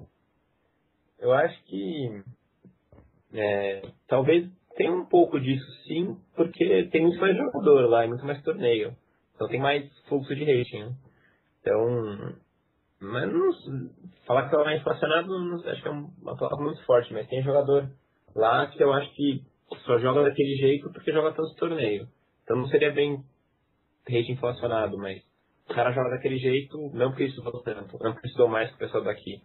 Eu 1.18 1.32
acho 1.32 1.62
que 1.64 2.22
é, 3.32 3.82
talvez 4.08 4.48
tenha 4.76 4.92
um 4.92 5.06
pouco 5.06 5.40
disso 5.40 5.64
sim, 5.86 6.16
porque 6.34 6.88
tem 6.92 7.02
muito 7.02 7.18
mais 7.18 7.36
jogador 7.36 7.88
lá 7.88 8.04
e 8.04 8.08
muito 8.08 8.24
mais 8.24 8.42
torneio. 8.42 8.94
Então 9.34 9.48
tem 9.48 9.60
mais 9.60 9.86
fluxo 10.08 10.34
de 10.34 10.44
rating, 10.44 10.84
né? 10.84 10.94
Então, 11.60 12.36
mas 13.00 13.32
não, 13.32 13.50
falar 14.26 14.48
que 14.48 14.54
ela 14.54 14.72
é 14.72 14.76
inflacionado, 14.76 15.32
acho 15.68 15.82
que 15.82 15.88
é 15.88 15.90
uma 15.90 16.36
palavra 16.36 16.64
muito 16.64 16.84
forte, 16.84 17.12
mas 17.12 17.28
tem 17.28 17.42
jogador 17.42 17.90
lá 18.34 18.66
que 18.66 18.82
eu 18.82 18.92
acho 18.92 19.12
que 19.14 19.42
só 19.84 19.98
joga 19.98 20.22
daquele 20.22 20.56
jeito 20.56 20.90
porque 20.92 21.12
joga 21.12 21.32
tanto 21.32 21.54
torneio. 21.56 22.08
Então 22.44 22.56
não 22.56 22.68
seria 22.68 22.92
bem 22.92 23.22
rate 24.08 24.32
inflacionado, 24.32 24.96
mas 24.98 25.22
o 25.68 25.74
cara 25.74 25.92
joga 25.92 26.10
daquele 26.10 26.38
jeito, 26.38 26.90
não 26.94 27.10
porque 27.10 27.24
estudou 27.24 27.60
tanto, 27.62 27.98
não 27.98 28.12
porque 28.12 28.28
estudou 28.28 28.48
mais 28.48 28.68
que 28.70 28.76
o 28.76 28.78
pessoal 28.78 29.02
daqui, 29.02 29.42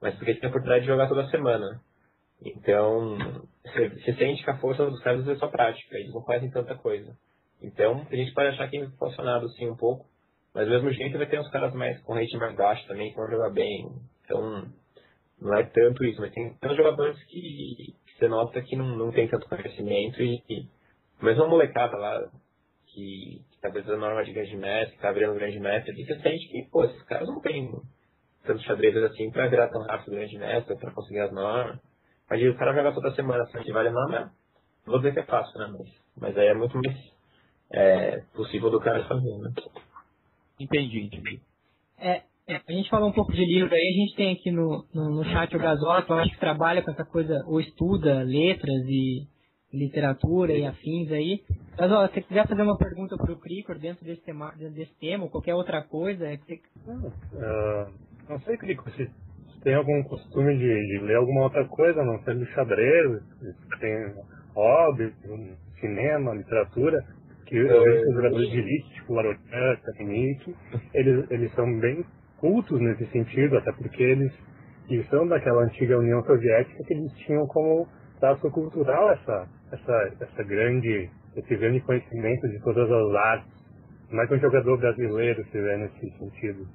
mas 0.00 0.14
porque 0.16 0.34
tem 0.34 0.46
a 0.46 0.48
oportunidade 0.48 0.82
de 0.82 0.90
jogar 0.90 1.08
toda 1.08 1.28
semana. 1.28 1.80
Então, 2.44 3.16
você 3.62 4.12
sente 4.14 4.42
que 4.42 4.50
a 4.50 4.58
força 4.58 4.84
dos 4.84 5.00
caras 5.00 5.26
é 5.26 5.36
só 5.36 5.46
prática, 5.46 5.96
eles 5.96 6.12
não 6.12 6.22
fazem 6.24 6.50
tanta 6.50 6.74
coisa. 6.74 7.16
Então, 7.62 8.06
a 8.10 8.16
gente 8.16 8.34
pode 8.34 8.48
achar 8.48 8.68
que 8.68 8.76
é 8.76 8.80
inflacionado 8.80 9.48
sim 9.50 9.70
um 9.70 9.76
pouco, 9.76 10.04
mas 10.52 10.66
do 10.66 10.72
mesmo 10.72 10.92
jeito 10.92 11.16
vai 11.16 11.26
ter 11.26 11.40
uns 11.40 11.50
caras 11.50 11.72
mais 11.72 12.00
com 12.02 12.14
rate 12.14 12.36
mais 12.36 12.54
baixo 12.56 12.86
também, 12.86 13.10
que 13.10 13.16
vão 13.16 13.30
jogar 13.30 13.50
bem. 13.50 13.88
Então, 14.24 14.68
não 15.40 15.58
é 15.58 15.62
tanto 15.64 16.04
isso, 16.04 16.20
mas 16.20 16.32
tem 16.32 16.52
tantos 16.54 16.76
jogadores 16.76 17.22
que, 17.24 17.94
que 18.01 18.01
você 18.22 18.28
nota 18.28 18.62
que 18.62 18.76
não, 18.76 18.96
não 18.96 19.10
tem 19.10 19.26
tanto 19.28 19.48
conhecimento 19.48 20.22
e, 20.22 20.42
e 20.48 20.68
mesmo 21.20 21.42
uma 21.42 21.50
molecada 21.50 21.96
lá 21.96 22.30
que, 22.86 23.42
que 23.50 23.60
tá 23.60 23.68
precisando 23.70 24.00
norma 24.00 24.24
de 24.24 24.32
grande 24.32 24.56
mestre, 24.56 24.96
que 24.96 25.02
tá 25.02 25.10
virando 25.10 25.34
grande 25.34 25.58
mestre, 25.58 26.04
você 26.04 26.20
sente 26.20 26.48
que, 26.48 26.68
pô, 26.70 26.84
esses 26.84 27.02
caras 27.02 27.26
não 27.26 27.40
têm 27.40 27.72
tantos 28.44 28.64
xadrezes 28.64 29.02
assim 29.02 29.30
pra 29.30 29.48
virar 29.48 29.68
tão 29.68 29.82
rápido 29.82 30.12
grande 30.12 30.38
mestre, 30.38 30.76
pra 30.76 30.92
conseguir 30.92 31.20
as 31.20 31.32
normas. 31.32 31.80
Mas 32.30 32.42
o 32.42 32.54
cara 32.56 32.74
joga 32.74 32.92
toda 32.92 33.14
semana 33.14 33.42
assim, 33.42 33.62
que 33.62 33.72
vale 33.72 33.90
né? 33.90 34.30
Não 34.86 34.92
vou 34.92 34.98
dizer 34.98 35.12
que 35.12 35.20
é 35.20 35.24
fácil, 35.24 35.58
né? 35.58 35.74
Mas, 35.76 35.88
mas 36.16 36.38
aí 36.38 36.46
é 36.46 36.54
muito 36.54 36.76
mais 36.78 36.96
é, 37.72 38.20
possível 38.34 38.70
do 38.70 38.80
cara 38.80 39.04
fazer, 39.04 39.38
né? 39.38 39.52
Entendi, 40.60 41.06
entendi. 41.06 41.40
É, 41.98 42.22
é, 42.48 42.60
a 42.68 42.72
gente 42.72 42.90
falou 42.90 43.08
um 43.08 43.12
pouco 43.12 43.32
de 43.32 43.44
livro 43.44 43.72
aí, 43.72 43.88
a 43.88 43.98
gente 44.00 44.16
tem 44.16 44.32
aqui 44.32 44.50
no, 44.50 44.84
no, 44.92 45.16
no 45.16 45.24
chat 45.24 45.54
o 45.54 45.60
Gasola, 45.60 46.02
que 46.02 46.10
eu 46.10 46.16
acho 46.16 46.32
que 46.32 46.40
trabalha 46.40 46.82
com 46.82 46.90
essa 46.90 47.04
coisa, 47.04 47.44
ou 47.46 47.60
estuda 47.60 48.22
letras 48.22 48.84
e 48.86 49.28
literatura 49.72 50.52
e 50.52 50.66
afins 50.66 51.10
aí. 51.12 51.40
Ó, 51.78 52.06
se 52.08 52.14
você 52.14 52.22
quiser 52.22 52.46
fazer 52.48 52.62
uma 52.62 52.76
pergunta 52.76 53.16
para 53.16 53.32
o 53.32 53.38
Cricor 53.38 53.78
dentro 53.78 54.04
desse 54.04 54.22
tema, 54.22 54.52
desse 54.56 54.98
tema 54.98 55.24
ou 55.24 55.30
qualquer 55.30 55.54
outra 55.54 55.82
coisa, 55.82 56.26
é 56.26 56.36
que 56.36 56.44
você... 56.44 56.60
Uh, 56.84 57.92
não 58.28 58.40
sei, 58.40 58.56
Cricor, 58.56 58.92
se 58.92 59.08
tem 59.62 59.74
algum 59.74 60.02
costume 60.02 60.56
de, 60.58 60.86
de, 60.86 60.98
ler 61.04 61.16
alguma 61.16 61.44
outra 61.44 61.64
coisa, 61.68 62.02
não 62.02 62.22
sendo 62.24 62.44
xadrez, 62.46 63.22
tem 63.80 64.14
hobby, 64.54 65.14
cinema, 65.80 66.34
literatura, 66.34 67.02
que 67.46 67.56
eu 67.56 67.84
vejo 67.84 68.08
os 68.08 68.14
jogadores 68.14 68.50
de 68.50 68.58
elite, 68.58 68.94
tipo 68.94 69.14
Larocan, 69.14 69.76
Katnick, 69.84 70.56
eles, 70.92 71.30
eles 71.30 71.54
são 71.54 71.78
bem 71.78 72.04
cultos 72.42 72.80
nesse 72.80 73.06
sentido, 73.06 73.56
até 73.56 73.70
porque 73.70 74.02
eles, 74.02 74.32
eles 74.90 75.08
são 75.08 75.28
daquela 75.28 75.62
antiga 75.62 75.96
União 75.96 76.20
Soviética 76.24 76.82
que 76.84 76.92
eles 76.92 77.12
tinham 77.18 77.46
como 77.46 77.86
traço 78.18 78.50
cultural 78.50 79.12
essa, 79.12 79.48
essa, 79.70 80.16
essa 80.20 80.42
grande, 80.42 81.08
esse 81.36 81.56
grande 81.56 81.80
conhecimento 81.80 82.48
de 82.48 82.60
todas 82.64 82.90
as 82.90 83.14
artes. 83.14 83.52
Como 84.08 84.20
é 84.20 84.26
que 84.26 84.34
um 84.34 84.40
jogador 84.40 84.76
brasileiro 84.76 85.44
se 85.44 85.60
vê 85.60 85.76
nesse 85.76 86.18
sentido? 86.18 86.66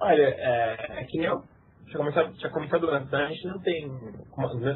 Olha, 0.00 0.22
é, 0.22 1.00
é 1.00 1.04
que 1.04 1.18
nem 1.18 1.26
eu 1.26 1.42
tinha 1.84 1.98
comentado, 1.98 2.32
tinha 2.32 2.50
comentado 2.50 2.90
antes, 2.90 3.12
a 3.12 3.26
gente 3.26 3.46
não 3.46 3.60
tem, 3.60 3.88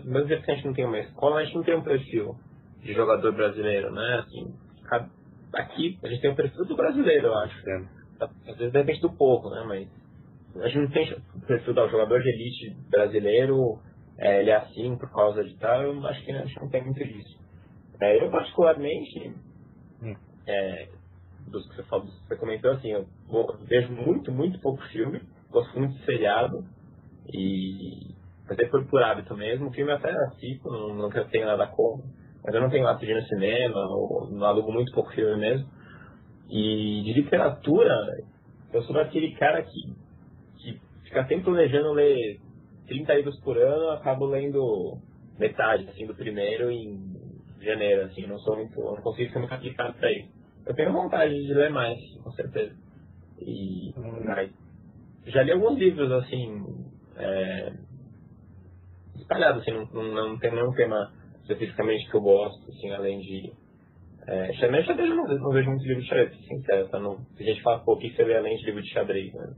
mesmo 0.04 0.26
que 0.26 0.50
a 0.50 0.54
gente 0.54 0.66
não 0.66 0.74
tem 0.74 0.84
uma 0.84 0.98
escola, 0.98 1.40
a 1.40 1.44
gente 1.44 1.56
não 1.56 1.62
tem 1.62 1.76
um 1.76 1.82
perfil 1.82 2.36
de 2.82 2.92
jogador 2.92 3.32
brasileiro, 3.32 3.90
né? 3.92 4.24
Assim, 4.24 4.54
aqui 5.54 5.98
a 6.02 6.08
gente 6.08 6.20
tem 6.20 6.30
um 6.30 6.36
perfil 6.36 6.64
do 6.66 6.76
brasileiro, 6.76 7.28
eu 7.28 7.34
acho. 7.34 7.70
É. 7.70 8.01
Às 8.24 8.56
vezes 8.56 8.72
depende 8.72 9.00
do 9.00 9.12
pouco, 9.12 9.50
né? 9.50 9.64
Mas 9.66 10.62
a 10.62 10.68
gente 10.68 10.82
não 10.82 10.90
tem 10.90 11.12
o 11.34 11.40
perfil 11.46 11.74
do 11.74 11.88
jogador 11.88 12.20
de 12.20 12.28
elite 12.28 12.76
brasileiro, 12.90 13.78
é, 14.18 14.40
ele 14.40 14.50
é 14.50 14.56
assim 14.56 14.96
por 14.96 15.10
causa 15.10 15.42
de 15.42 15.56
tal, 15.56 15.82
eu 15.82 16.06
acho 16.06 16.24
que 16.24 16.32
a 16.32 16.44
gente 16.44 16.60
não 16.60 16.68
tem 16.68 16.84
muito 16.84 17.02
disso. 17.02 17.38
É, 18.00 18.22
eu 18.22 18.30
particularmente, 18.30 19.34
hum. 20.02 20.14
é, 20.46 20.88
dos 21.48 21.68
que 21.68 21.76
você 21.76 21.82
falou, 21.84 22.06
você 22.06 22.36
comentou 22.36 22.72
assim, 22.72 22.90
eu 22.90 23.06
vejo 23.62 23.92
muito, 23.92 24.30
muito 24.30 24.60
pouco 24.60 24.82
filme, 24.88 25.22
gosto 25.50 25.78
muito 25.78 25.94
de 25.94 26.04
seriado 26.04 26.64
e 27.32 28.12
até 28.48 28.66
por, 28.66 28.84
por 28.86 29.02
hábito 29.02 29.34
mesmo, 29.36 29.68
o 29.68 29.72
filme 29.72 29.92
até 29.92 30.10
assisto, 30.10 30.68
não, 30.68 30.94
não 30.94 31.10
tenho 31.10 31.46
nada 31.46 31.66
como, 31.68 32.02
mas 32.44 32.54
eu 32.54 32.60
não 32.60 32.70
tenho 32.70 32.86
hábito 32.86 33.06
de 33.06 33.12
ir 33.12 33.14
no 33.14 33.26
cinema, 33.26 33.80
ou 33.88 34.28
não 34.30 34.46
alugo 34.46 34.72
muito 34.72 34.92
pouco 34.92 35.12
filme 35.12 35.36
mesmo. 35.36 35.68
E 36.54 37.02
de 37.02 37.14
literatura, 37.14 37.94
eu 38.74 38.82
sou 38.82 38.94
daquele 38.94 39.34
cara 39.36 39.62
que, 39.62 39.94
que 40.58 40.78
fica 41.04 41.26
sempre 41.26 41.44
planejando 41.44 41.92
ler 41.92 42.38
30 42.86 43.14
livros 43.14 43.40
por 43.40 43.56
ano, 43.56 43.88
acabo 43.92 44.26
lendo 44.26 44.98
metade 45.38 45.88
assim, 45.88 46.06
do 46.06 46.14
primeiro 46.14 46.70
em 46.70 47.00
janeiro, 47.58 48.02
assim, 48.02 48.26
não 48.26 48.38
sou 48.40 48.56
muito, 48.56 48.78
não 48.78 48.96
consigo 48.96 49.32
ser 49.32 49.38
muito 49.38 49.54
aplicado 49.54 49.94
para 49.94 50.12
isso. 50.12 50.28
Eu 50.66 50.74
tenho 50.74 50.92
vontade 50.92 51.32
de 51.32 51.54
ler 51.54 51.70
mais, 51.70 51.98
com 52.22 52.30
certeza. 52.32 52.76
E 53.40 53.94
já 55.26 55.42
li 55.42 55.52
alguns 55.52 55.78
livros, 55.78 56.12
assim, 56.12 56.66
é, 57.16 57.72
espalhados, 59.16 59.62
assim, 59.62 59.70
não, 59.72 59.86
não, 59.86 60.28
não 60.28 60.38
tem 60.38 60.52
nenhum 60.52 60.72
tema 60.72 61.12
especificamente 61.42 62.10
que 62.10 62.14
eu 62.14 62.20
gosto, 62.20 62.70
assim, 62.70 62.90
além 62.90 63.20
de. 63.20 63.52
É, 64.26 64.52
xadrez, 64.54 64.86
xadrez 64.86 65.10
eu 65.10 65.16
não, 65.16 65.26
não 65.26 65.50
vejo 65.50 65.70
muito 65.70 65.84
livro 65.84 66.02
de 66.02 66.08
xadrez, 66.08 66.46
sincero, 66.46 66.88
tá? 66.88 67.00
Não, 67.00 67.18
se 67.36 67.42
a 67.42 67.46
gente 67.46 67.62
fala, 67.62 67.80
pô, 67.80 67.94
o 67.94 67.98
que 67.98 68.10
você 68.10 68.24
vê 68.24 68.36
além 68.36 68.56
de 68.56 68.66
livro 68.66 68.82
de 68.82 68.92
xadrez, 68.92 69.32
né? 69.34 69.54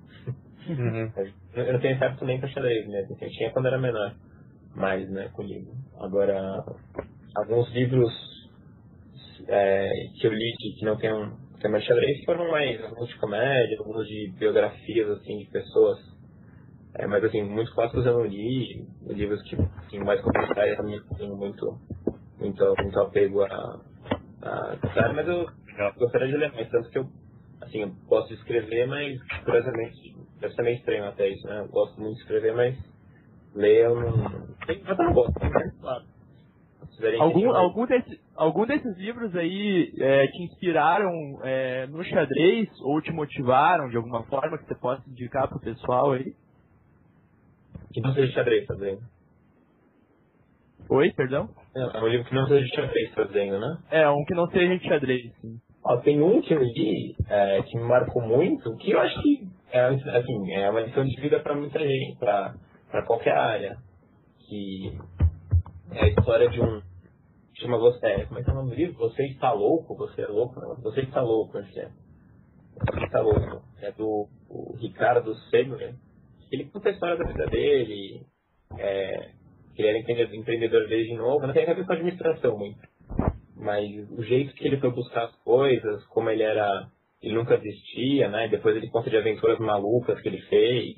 Uhum. 0.69 1.13
Eu 1.55 1.73
não 1.75 1.81
tenho 1.81 1.99
certo 1.99 2.25
nem 2.25 2.41
pra 2.41 2.49
xadrez 2.49 2.87
mesmo, 2.89 3.15
assim, 3.15 3.27
eu 3.27 3.31
tinha 3.31 3.51
quando 3.53 3.67
era 3.67 3.79
menor, 3.79 4.13
mais, 4.75 5.09
né, 5.09 5.31
com 5.35 5.43
livro. 5.43 5.73
Agora, 6.01 6.65
alguns 7.37 7.71
livros 7.73 8.13
é, 9.47 9.89
que 10.19 10.27
eu 10.27 10.33
li 10.33 10.53
que, 10.59 10.85
não 10.85 10.97
tem 10.97 11.13
um 11.13 11.37
tema 11.61 11.79
de 11.79 11.87
xadrez 11.87 12.25
foram 12.25 12.51
mais 12.51 12.83
alguns 12.83 13.09
de 13.09 13.19
comédia, 13.19 13.79
alguns 13.79 14.07
de 14.09 14.33
biografias 14.39 15.11
assim 15.11 15.39
de 15.39 15.47
pessoas. 15.47 15.99
É, 16.97 17.07
mas 17.07 17.23
assim, 17.25 17.43
muitos 17.43 17.73
clássicos 17.75 18.07
eu 18.07 18.15
não 18.15 18.25
li, 18.25 18.87
livros 19.09 19.43
que 19.43 19.57
assim, 19.57 19.99
mais 19.99 20.21
comerciais 20.21 20.77
também 20.77 21.01
tenho 21.17 21.37
muito, 21.37 21.79
muito, 22.41 22.75
muito 22.83 23.01
apego 23.01 23.43
a, 23.43 23.81
a 24.45 25.13
mas 25.13 25.29
eu 25.29 25.47
gostaria 25.97 26.29
de 26.29 26.37
ler 26.37 26.53
mais, 26.53 26.69
tanto 26.71 26.91
que 26.91 26.99
eu 26.99 27.09
assim, 27.63 27.81
eu 27.81 27.91
gosto 28.07 28.29
de 28.29 28.35
escrever, 28.35 28.87
mas 28.87 29.21
curiosamente 29.45 30.17
deve 30.41 30.55
ser 30.55 30.63
meio 30.63 30.77
estranho 30.77 31.05
até 31.07 31.29
isso, 31.29 31.47
né? 31.47 31.61
Eu 31.61 31.69
gosto 31.69 32.01
muito 32.01 32.17
de 32.17 32.23
escrever, 32.23 32.55
mas 32.55 32.77
ler 33.55 33.87
eu 33.87 33.95
não. 33.97 34.47
Tem, 34.67 34.83
eu 34.87 34.97
não 34.97 35.13
gosto, 35.13 35.41
né? 35.41 35.51
claro. 35.81 36.05
Algum, 37.19 37.51
algum, 37.51 37.87
desse, 37.87 38.21
algum 38.37 38.67
desses 38.67 38.97
livros 38.97 39.35
aí 39.35 39.93
é, 39.99 40.29
te 40.29 40.43
inspiraram 40.45 41.11
é, 41.43 41.87
no 41.89 42.05
xadrez 42.05 42.69
ou 42.83 43.01
te 43.01 43.11
motivaram 43.11 43.89
de 43.89 43.97
alguma 43.97 44.23
forma 44.25 44.57
que 44.59 44.65
você 44.67 44.77
possa 44.77 45.03
indicar 45.11 45.49
pro 45.49 45.59
pessoal 45.59 46.13
aí? 46.13 46.37
Que 47.93 48.01
não 48.01 48.15
seja 48.15 48.33
xadrez, 48.33 48.67
tá 48.67 48.75
dizendo? 48.75 49.03
Oi, 50.89 51.13
perdão? 51.13 51.49
É, 51.77 51.99
é 51.99 52.01
um 52.03 52.09
livro 52.09 52.27
que 52.27 52.35
não 52.35 52.47
seja 52.47 52.67
xadrez, 52.75 53.15
tá 53.15 53.25
dizendo, 53.25 53.59
né? 53.59 53.79
É, 53.91 54.09
um 54.09 54.25
que 54.25 54.35
não 54.35 54.47
seja 54.49 54.79
xadrez, 54.85 55.33
sim. 55.41 55.59
Ó, 55.85 55.99
tem 55.99 56.21
um 56.23 56.41
que 56.41 56.55
eu 56.55 56.63
li 56.63 57.15
é, 57.29 57.63
que 57.63 57.77
me 57.77 57.85
marcou 57.85 58.23
muito, 58.23 58.77
que 58.77 58.93
eu 58.93 59.01
acho 59.01 59.21
que 59.21 59.47
é, 59.75 59.87
assim, 59.87 60.53
é 60.53 60.71
uma 60.71 60.83
lição 60.83 61.05
de 61.05 61.21
vida 61.21 61.41
para 61.41 61.57
muita 61.57 61.81
gente, 61.81 62.17
para 62.19 63.03
qualquer 63.07 63.37
área. 63.37 63.77
Que 64.47 64.97
é 65.91 66.05
a 66.05 66.09
história 66.09 66.49
de 66.49 66.61
um. 66.61 66.81
Chama 67.59 67.79
você. 67.79 68.25
Como 68.27 68.39
é 68.39 68.45
que 68.45 68.51
é 68.51 68.53
o 68.53 68.57
nome 68.57 68.71
do 68.71 68.77
livro? 68.77 68.99
Você 68.99 69.25
está 69.25 69.53
louco? 69.53 69.97
Você 69.97 70.23
é 70.23 70.27
louco? 70.29 70.61
Não, 70.61 70.77
você 70.77 71.01
está 71.01 71.21
louco, 71.21 71.59
acho 71.59 71.73
que 71.73 71.81
é. 71.81 71.89
Você 71.89 73.05
está 73.05 73.21
louco. 73.21 73.63
É 73.83 73.91
do 73.91 74.29
Ricardo 74.79 75.35
Segura. 75.51 75.93
Ele 76.53 76.67
conta 76.67 76.91
a 76.91 76.93
história 76.93 77.17
da 77.17 77.25
vida 77.25 77.47
dele. 77.47 78.25
É, 78.79 79.31
que 79.75 79.83
ele 79.83 79.89
era 79.89 80.37
empreendedor, 80.37 80.87
desde 80.89 81.15
novo. 81.15 81.47
Não 81.47 81.55
tem 81.55 81.69
a 81.69 81.75
ver 81.75 81.87
com 81.87 81.93
administração 81.93 82.57
muito. 82.57 82.79
Mas 83.57 83.89
o 84.11 84.23
jeito 84.23 84.55
que 84.55 84.67
ele 84.67 84.79
foi 84.79 84.91
buscar 84.91 85.25
as 85.25 85.37
coisas, 85.43 86.05
como 86.07 86.31
ele 86.31 86.43
era 86.43 86.89
ele 87.25 87.35
nunca 87.35 87.57
desistia, 87.57 88.29
né? 88.29 88.49
Depois 88.49 88.77
ele 88.77 88.91
conta 88.91 89.09
de 89.09 89.17
aventuras 89.17 89.59
malucas 89.59 90.21
que 90.21 90.29
ele 90.29 90.43
fez 90.43 90.97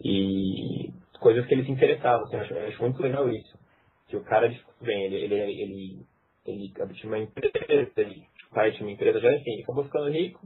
e 0.00 0.92
coisas 1.18 1.44
que 1.46 1.54
ele 1.54 1.64
se 1.64 1.72
interessava. 1.72 2.22
Assim, 2.22 2.36
eu, 2.36 2.42
acho, 2.42 2.54
eu 2.54 2.68
acho 2.68 2.82
muito 2.82 3.02
legal 3.02 3.28
isso. 3.28 3.58
Que 4.08 4.16
o 4.16 4.22
cara, 4.22 4.54
bem, 4.80 5.04
ele, 5.04 5.16
ele, 5.16 5.34
ele, 5.34 6.06
ele, 6.46 6.72
tinha 6.94 7.10
uma 7.10 7.18
empresa, 7.18 7.90
ele, 7.96 8.24
o 8.50 8.54
pai 8.54 8.70
tinha 8.72 8.86
uma 8.86 8.92
empresa 8.92 9.18
já, 9.18 9.32
enfim, 9.34 9.52
ele 9.52 9.62
acabou 9.62 9.84
ficando 9.84 10.10
rico 10.10 10.40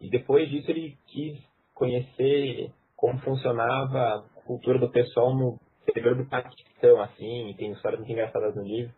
e 0.00 0.08
depois 0.08 0.48
disso 0.48 0.70
ele 0.70 0.96
quis 1.08 1.38
conhecer 1.74 2.70
como 2.96 3.18
funcionava 3.20 3.98
a 3.98 4.42
cultura 4.46 4.78
do 4.78 4.90
pessoal 4.90 5.34
no 5.34 5.58
interior 5.88 6.16
do 6.16 6.24
Paquistão, 6.26 7.00
assim, 7.00 7.54
tem 7.56 7.72
histórias 7.72 8.00
muito 8.00 8.12
engraçadas 8.12 8.54
no 8.54 8.62
livro. 8.62 8.92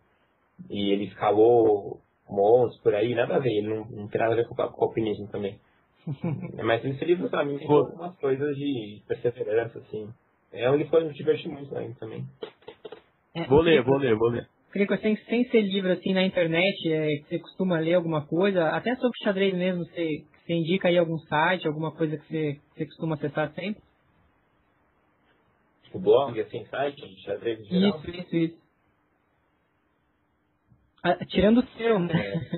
E 0.69 0.91
ele 0.91 1.05
escalou 1.05 1.99
monstros 2.29 2.81
por 2.81 2.95
aí, 2.95 3.13
nada 3.15 3.35
a 3.35 3.39
ver, 3.39 3.51
ele 3.51 3.67
não, 3.67 3.85
não 3.85 4.07
tem 4.07 4.21
nada 4.21 4.33
a 4.33 4.35
ver 4.35 4.47
com, 4.47 4.55
com 4.55 4.81
o 4.81 4.87
alpinismo 4.87 5.27
também. 5.27 5.59
Mas 6.63 6.83
esse 6.83 7.05
livro, 7.05 7.29
pra 7.29 7.43
mim, 7.45 7.57
tem 7.57 7.67
algumas 7.67 8.15
coisas 8.17 8.55
de 8.55 9.01
perseverança, 9.07 9.79
assim. 9.79 10.09
É 10.51 10.69
um 10.69 10.75
livro 10.75 10.91
que 10.91 10.97
eu 10.97 11.07
me 11.07 11.13
diverti 11.13 11.47
muito 11.47 11.73
lendo 11.73 11.95
também. 11.95 12.25
É, 13.33 13.45
Vou 13.45 13.61
ler, 13.61 13.81
vou 13.83 13.97
ler, 13.97 14.15
vou 14.15 14.29
ler. 14.29 14.47
Crico, 14.71 14.95
sem, 14.97 15.15
sem 15.17 15.43
ser 15.49 15.61
livro 15.61 15.91
assim 15.91 16.13
na 16.13 16.23
internet, 16.23 16.91
é, 16.91 17.07
que 17.17 17.25
você 17.27 17.39
costuma 17.39 17.79
ler 17.79 17.95
alguma 17.95 18.25
coisa, 18.25 18.69
até 18.69 18.95
sobre 18.95 19.17
xadrez 19.23 19.53
mesmo, 19.53 19.85
você, 19.85 20.23
você 20.45 20.53
indica 20.53 20.87
aí 20.87 20.97
algum 20.97 21.17
site, 21.17 21.67
alguma 21.67 21.91
coisa 21.91 22.17
que 22.17 22.25
você, 22.27 22.53
que 22.53 22.77
você 22.77 22.85
costuma 22.85 23.15
acessar 23.15 23.51
sempre? 23.53 23.81
Tipo 25.91 25.99
blog, 25.99 26.39
assim, 26.39 26.65
site, 26.67 27.21
xadrez 27.21 27.59
em 27.59 27.65
geral. 27.65 27.99
Isso, 27.99 28.09
isso, 28.11 28.35
isso. 28.37 28.57
Ah, 31.03 31.17
tirando 31.25 31.57
o 31.57 31.67
seu, 31.75 31.99
né? 31.99 32.49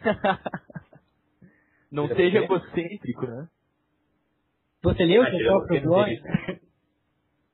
Não 1.92 2.08
Já 2.08 2.16
seja 2.16 2.38
egocêntrico, 2.38 3.26
né? 3.26 3.48
Você 4.82 5.04
leu 5.04 5.22
o 5.22 5.24
Ah, 5.24 5.30
seu 5.30 5.38
próprio 5.38 5.78
o 5.78 5.82
blog? 5.82 6.10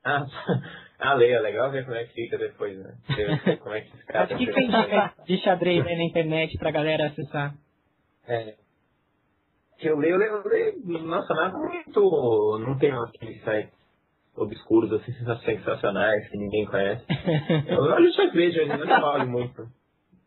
Ah, 0.08 0.24
ah, 1.00 1.14
leia, 1.14 1.40
legal 1.40 1.68
ver 1.72 1.84
como 1.84 1.96
é 1.96 2.04
que 2.04 2.14
fica 2.14 2.38
depois, 2.38 2.78
né? 2.78 2.96
Ver 3.08 3.58
como 3.58 3.74
é 3.74 3.80
que 3.80 3.88
esse 3.92 4.06
cara 4.06 4.28
Mas 4.30 4.30
o 4.30 4.38
que 4.38 4.52
você 4.52 4.60
indica 4.60 5.14
de 5.26 5.36
xadrez 5.38 5.84
aí 5.84 5.96
na 5.96 6.04
internet 6.04 6.56
pra 6.58 6.70
galera 6.70 7.08
acessar? 7.08 7.56
É. 8.28 8.54
Que 9.78 9.88
eu 9.88 9.98
leio, 9.98 10.14
eu 10.14 10.18
leio, 10.18 10.32
eu 10.32 10.48
leio, 10.48 11.02
nossa, 11.04 11.34
nada 11.34 11.58
muito. 11.58 12.58
Não 12.60 12.78
tem 12.78 12.92
aqueles 12.92 13.42
sites 13.42 13.85
obscuros, 14.36 14.92
assim, 14.92 15.12
sensacionais 15.12 16.28
que 16.28 16.36
ninguém 16.36 16.66
conhece. 16.66 17.04
Eu 17.68 17.82
olho 17.82 18.12
xadrez, 18.12 18.54
eu 18.56 18.66
nem 18.66 18.92
olho 19.02 19.28
muito. 19.28 19.66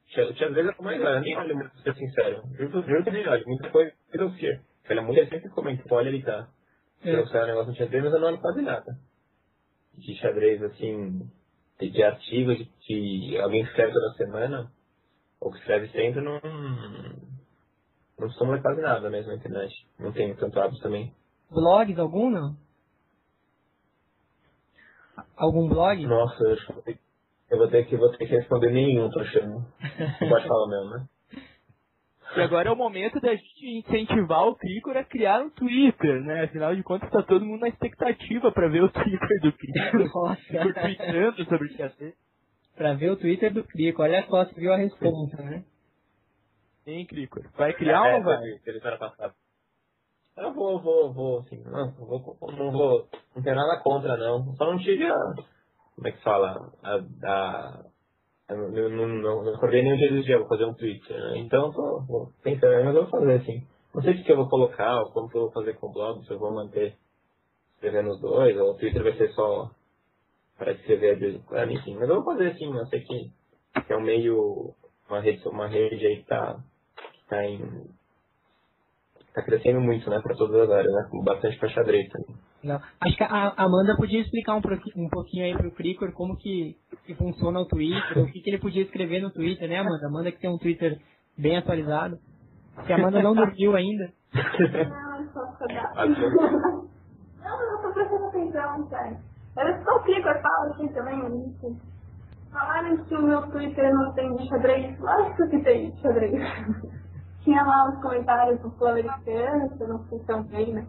Xa- 0.08 0.34
Xadrez 0.34 0.68
é 0.68 0.74
como 0.74 0.90
mais 0.90 1.00
eu 1.02 1.20
nem 1.22 1.38
olho 1.38 1.56
muito, 1.56 1.72
pra 1.72 1.82
ser 1.84 1.96
sincero. 1.96 2.42
Juro 2.58 2.82
juro 2.82 3.04
que 3.04 3.12
nem 3.12 3.28
olho, 3.28 3.44
muita 3.48 3.70
coisa 3.70 3.94
eu 4.14 4.32
quero. 4.36 4.60
Aquela 4.84 5.02
mulher 5.04 5.30
sempre 5.30 5.50
comenta, 5.50 5.84
olha 5.94 6.10
ele 6.10 6.24
tá. 6.24 6.48
É. 7.04 7.16
Eu 7.16 7.28
sei 7.28 7.42
um 7.42 7.46
negócio 7.46 7.72
no 7.72 7.78
xadrez, 7.78 8.04
mas 8.04 8.14
eu 8.14 8.20
não 8.20 8.28
olho 8.30 8.40
quase 8.40 8.62
nada. 8.62 8.98
De 9.94 10.16
xadrez, 10.16 10.64
assim, 10.64 11.30
de, 11.80 11.90
de 11.92 12.04
artigos, 12.04 12.58
de, 12.58 12.68
de 13.30 13.38
alguém 13.40 13.64
que 13.64 13.70
escreve 13.70 13.94
toda 13.94 14.14
semana, 14.16 14.72
ou 15.40 15.52
que 15.52 15.60
escreve 15.60 15.88
sempre, 15.90 16.22
não. 16.22 16.40
Não 18.20 18.28
costumo 18.28 18.52
ler 18.52 18.62
quase 18.62 18.82
nada 18.82 19.10
mesmo 19.10 19.30
na 19.32 19.38
internet. 19.38 19.74
Não 20.00 20.12
tenho 20.12 20.36
tanto 20.36 20.60
hábito 20.60 20.82
também. 20.82 21.14
Blogs 21.52 21.98
algum, 22.00 22.30
não? 22.30 22.56
Algum 25.38 25.68
blog? 25.68 26.06
Nossa, 26.06 26.44
eu, 26.44 26.56
que 26.58 26.74
vou 26.74 26.84
eu 27.52 27.58
vou 27.58 27.68
ter 27.68 27.86
que, 27.86 27.98
vou 27.98 28.10
ter 28.12 28.28
que 28.28 28.36
responder 28.36 28.72
nenhum, 28.72 29.10
tô 29.10 29.20
achando. 29.20 29.66
Não 30.22 30.30
pode 30.30 30.48
falar 30.48 30.68
mesmo, 30.68 30.90
né? 30.92 31.08
E 32.36 32.42
agora 32.42 32.70
é 32.70 32.72
o 32.72 32.76
momento 32.76 33.20
da 33.20 33.34
gente 33.34 33.80
incentivar 33.80 34.48
o 34.48 34.56
Cricor 34.56 34.96
a 34.96 35.04
criar 35.04 35.42
um 35.42 35.50
Twitter, 35.50 36.22
né? 36.22 36.44
Afinal 36.44 36.76
de 36.76 36.84
contas, 36.84 37.10
tá 37.10 37.24
todo 37.24 37.44
mundo 37.44 37.62
na 37.62 37.70
expectativa 37.70 38.52
pra 38.52 38.68
ver 38.68 38.84
o 38.84 38.90
Twitter 38.90 39.42
do 39.42 39.52
Cricor. 39.52 40.14
Nossa. 40.14 40.42
Cricor 40.44 40.74
tweetando 40.74 41.46
sobre 41.46 41.68
o 41.68 41.72
xadrez. 41.72 42.14
pra 42.76 42.94
ver 42.94 43.10
o 43.12 43.18
Twitter 43.18 43.52
do 43.52 43.64
Crico. 43.64 44.04
Olha 44.04 44.24
só, 44.28 44.46
você 44.46 44.60
viu 44.60 44.72
a 44.72 44.78
resposta, 44.78 45.42
né? 45.42 45.64
Hein, 46.86 47.06
Cricor? 47.08 47.44
Vai 47.58 47.74
criar 47.74 48.04
ou 48.04 48.12
não 48.12 48.24
vai? 48.24 48.44
Ele 48.44 48.80
passado. 48.80 49.34
Eu 50.38 50.54
vou, 50.54 50.80
vou, 50.80 51.12
vou, 51.12 51.40
assim, 51.40 51.62
não, 51.66 51.92
vou, 51.92 52.38
não 52.56 52.72
vou, 52.72 53.10
não 53.40 53.44
tenho 53.44 53.56
nada 53.56 53.82
contra, 53.82 54.18
não. 54.18 54.54
Só 54.56 54.66
não 54.66 54.78
tive 54.78 55.06
a, 55.06 55.18
como 55.96 56.08
é 56.08 56.12
que 56.12 56.24
fala, 56.24 56.72
a, 56.84 56.96
a 57.24 57.84
não, 58.50 58.90
não, 58.90 59.08
não, 59.08 59.54
acordei 59.54 59.84
nenhum 59.84 59.98
dia 59.98 60.10
do 60.10 60.24
dia, 60.24 60.40
vou 60.40 60.48
fazer 60.48 60.66
um 60.66 60.74
Twitter, 60.74 61.16
né? 61.16 61.38
Então, 61.38 61.72
tô, 61.72 62.02
vou 62.02 62.34
pensando, 62.44 62.84
mas 62.84 62.96
eu 62.96 63.04
vou 63.04 63.12
fazer, 63.12 63.34
assim. 63.34 63.68
Não 63.94 64.02
sei 64.02 64.14
o 64.14 64.24
que 64.24 64.32
eu 64.32 64.38
vou 64.38 64.50
colocar, 64.50 65.02
ou 65.02 65.12
como 65.12 65.30
que 65.30 65.38
eu 65.38 65.42
vou 65.42 65.52
fazer 65.52 65.74
com 65.74 65.88
o 65.88 65.92
blog, 65.92 66.26
se 66.26 66.32
eu 66.32 66.40
vou 66.40 66.52
manter 66.52 66.96
escrevendo 67.76 68.10
os 68.10 68.20
dois, 68.20 68.58
ou 68.58 68.72
o 68.72 68.74
Twitter 68.76 69.04
vai 69.04 69.14
ser 69.14 69.30
só 69.34 69.70
para 70.58 70.72
escrever 70.72 71.16
de 71.16 71.38
vez 71.38 71.70
em 71.70 71.74
enfim. 71.74 71.96
Mas 71.96 72.10
eu 72.10 72.16
vou 72.16 72.26
fazer, 72.26 72.52
assim, 72.52 72.76
eu 72.76 72.86
sei 72.88 73.02
que, 73.02 73.32
que 73.86 73.94
é 73.94 73.98
um 73.98 74.02
meio, 74.02 74.74
uma 75.10 75.22
rede, 75.22 75.48
uma 75.48 75.68
rede 75.68 76.06
aí 76.06 76.18
que 76.18 76.26
tá, 76.26 76.60
que 77.14 77.28
tá 77.28 77.46
em, 77.46 77.88
tá 79.34 79.44
crescendo 79.44 79.80
muito, 79.80 80.10
né, 80.10 80.20
para 80.22 80.36
todas 80.36 80.62
as 80.62 80.70
áreas, 80.70 80.94
né, 80.94 81.08
com 81.12 81.24
bastante 81.24 81.58
pra 81.60 81.70
xadrez. 81.70 82.10
Não. 82.64 82.80
Acho 83.02 83.16
que 83.16 83.24
a 83.24 83.54
Amanda 83.58 83.96
podia 83.96 84.22
explicar 84.22 84.56
um, 84.56 84.62
um 84.98 85.10
pouquinho 85.10 85.46
aí 85.46 85.56
pro 85.58 85.72
Cricor 85.72 86.12
como 86.14 86.36
que, 86.38 86.76
que 87.06 87.16
funciona 87.16 87.60
o 87.60 87.66
Twitter, 87.68 88.18
o 88.18 88.26
que, 88.28 88.42
que 88.42 88.50
ele 88.50 88.60
podia 88.60 88.84
escrever 88.84 89.22
no 89.22 89.32
Twitter, 89.32 89.68
né, 89.70 89.78
Amanda? 89.80 90.08
Amanda 90.08 90.32
que 90.32 90.40
tem 90.40 90.50
um 90.50 90.58
Twitter 90.58 91.00
bem 91.38 91.58
atualizado. 91.58 92.18
Se 92.86 92.94
a 92.94 92.98
Amanda 92.98 93.22
não 93.24 93.34
dormiu 93.34 93.76
ainda. 93.76 94.12
Não, 94.34 95.34
só. 95.34 95.42
Acho- 95.96 96.90
Não, 97.44 97.62
eu 97.62 97.82
tô 97.82 97.94
prestando 97.94 98.26
atenção, 98.26 98.88
sério. 98.90 99.18
Eu 99.58 99.84
só 99.84 100.00
clico, 100.04 100.28
eu 100.28 100.42
falo 100.42 100.74
assim 100.74 100.88
também, 100.94 101.50
isso. 101.50 101.78
Falaram 102.52 102.98
que 103.06 103.16
o 103.16 103.22
meu 103.22 103.42
Twitter 103.52 103.94
não 103.94 104.14
tem 104.14 104.48
xadrez. 104.48 105.00
Lógico 105.00 105.50
que 105.50 105.64
tem 105.64 105.96
xadrez. 105.98 106.34
Tinha 107.44 107.64
lá 107.64 107.90
os 107.90 108.02
comentários 108.02 108.60
do 108.62 108.70
Sul-Americano, 108.78 109.70
que 109.78 109.84
eu 109.84 109.88
não 109.88 110.04
sei 110.06 110.20
bem, 110.50 110.74
né? 110.74 110.88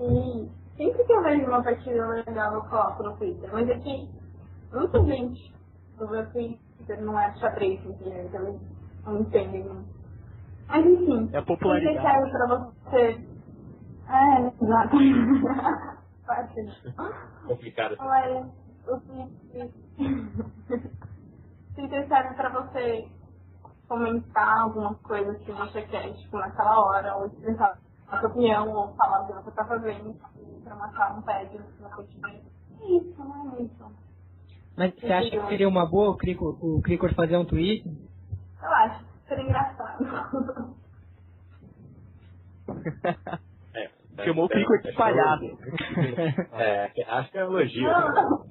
E 0.00 0.61
sempre 0.76 1.04
que 1.04 1.12
eu 1.12 1.22
vejo 1.22 1.46
uma 1.46 1.62
partida 1.62 2.06
legal, 2.08 2.54
eu 2.54 2.62
coloco 2.64 3.02
no 3.02 3.16
Twitter. 3.16 3.50
Mas 3.52 3.68
é 3.68 3.78
que 3.78 4.08
muita 4.72 5.04
gente 5.04 5.54
do 5.98 6.08
meu 6.08 6.30
Twitter 6.32 7.02
não 7.02 7.18
é 7.18 7.32
xadrez, 7.36 7.84
entendeu? 7.84 8.24
Então 8.24 8.46
eles 8.48 8.60
não 9.04 9.20
entendem. 9.20 9.86
Mas 10.68 10.86
enfim, 10.86 11.30
É 11.32 11.38
a 11.38 11.40
se 11.40 11.46
popularidade. 11.46 12.02
serve 12.02 12.30
pra 12.30 12.46
você. 12.46 13.26
É, 14.08 14.64
exato. 14.64 14.96
Parte. 16.26 16.66
Complicado. 17.46 17.96
Olha, 17.98 18.46
o 18.88 19.00
Twitter. 19.00 19.70
Twitter 21.74 22.08
serve 22.08 22.34
pra 22.34 22.48
você 22.50 23.08
comentar 23.88 24.60
alguma 24.62 24.94
coisa 24.96 25.34
que 25.40 25.52
você 25.52 25.82
quer, 25.82 26.12
tipo, 26.14 26.38
naquela 26.38 26.78
hora, 26.84 27.16
ou 27.16 27.26
expressar 27.26 27.78
a 28.12 28.20
sua 28.20 28.28
opinião, 28.28 28.70
ou 28.70 28.94
falar 28.94 29.22
o 29.22 29.26
que 29.26 29.32
você 29.32 29.50
tá 29.52 29.64
fazendo, 29.64 30.14
pra 30.64 30.74
marcar 30.76 31.18
um 31.18 31.22
pad 31.22 31.50
no 31.56 32.04
tiver. 32.04 32.42
É 32.80 32.84
isso, 32.84 33.18
não 33.18 33.56
é 33.56 33.62
isso. 33.62 33.92
Mas 34.76 34.94
você 34.94 35.12
acha 35.12 35.30
que 35.30 35.48
seria 35.48 35.68
uma 35.68 35.86
boa 35.86 36.10
o 36.10 36.16
Cricor, 36.16 36.56
o 36.64 36.80
Cricor 36.82 37.14
fazer 37.14 37.36
um 37.36 37.44
Twitter? 37.44 37.92
Eu 38.62 38.68
acho 38.70 39.04
seria 39.28 39.44
engraçado. 39.44 40.76
É, 43.74 44.26
Chamou 44.26 44.44
o 44.44 44.48
Cricor 44.48 44.78
de 44.82 44.92
palhaço. 44.92 45.58
É, 46.52 46.92
acho 47.08 47.30
que 47.30 47.38
é 47.38 47.40
elogio. 47.40 47.88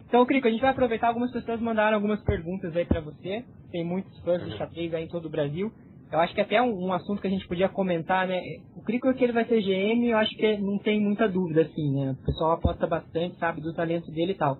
Então, 0.07 0.26
Crico, 0.26 0.47
a 0.47 0.51
gente 0.51 0.62
vai 0.62 0.72
aproveitar, 0.72 1.07
algumas 1.09 1.32
pessoas 1.32 1.62
mandaram 1.62 1.95
algumas 1.95 2.22
perguntas 2.24 2.76
aí 2.76 2.84
pra 2.86 2.99
você. 2.99 3.45
Tem 3.72 3.86
muitos 3.86 4.20
fãs 4.22 4.43
de 4.43 4.57
xadrez 4.57 4.91
aí 4.93 5.03
em 5.03 5.07
todo 5.07 5.26
o 5.26 5.30
Brasil. 5.30 5.72
Eu 6.12 6.20
acho 6.20 6.36
que 6.36 6.41
até 6.41 6.62
um, 6.62 6.88
um 6.88 6.93
assunto 6.93 7.22
que 7.22 7.28
a 7.28 7.30
gente 7.30 7.47
podia 7.47 7.70
comentar, 7.70 8.28
né? 8.28 8.41
O 8.76 8.82
Crico 8.82 9.07
é 9.07 9.14
que 9.14 9.24
ele 9.24 9.32
vai 9.32 9.45
ser 9.45 9.62
GM, 9.62 10.05
eu 10.09 10.18
acho 10.18 10.36
que 10.36 10.57
não 10.57 10.78
tem 10.78 10.99
muita 10.99 11.28
dúvida, 11.28 11.62
assim, 11.62 11.93
né? 11.93 12.12
O 12.12 12.26
pessoal 12.26 12.51
aposta 12.51 12.86
bastante, 12.86 13.38
sabe, 13.38 13.62
do 13.62 13.74
talento 13.74 14.12
dele 14.12 14.34
e 14.34 14.38
tal. 14.38 14.57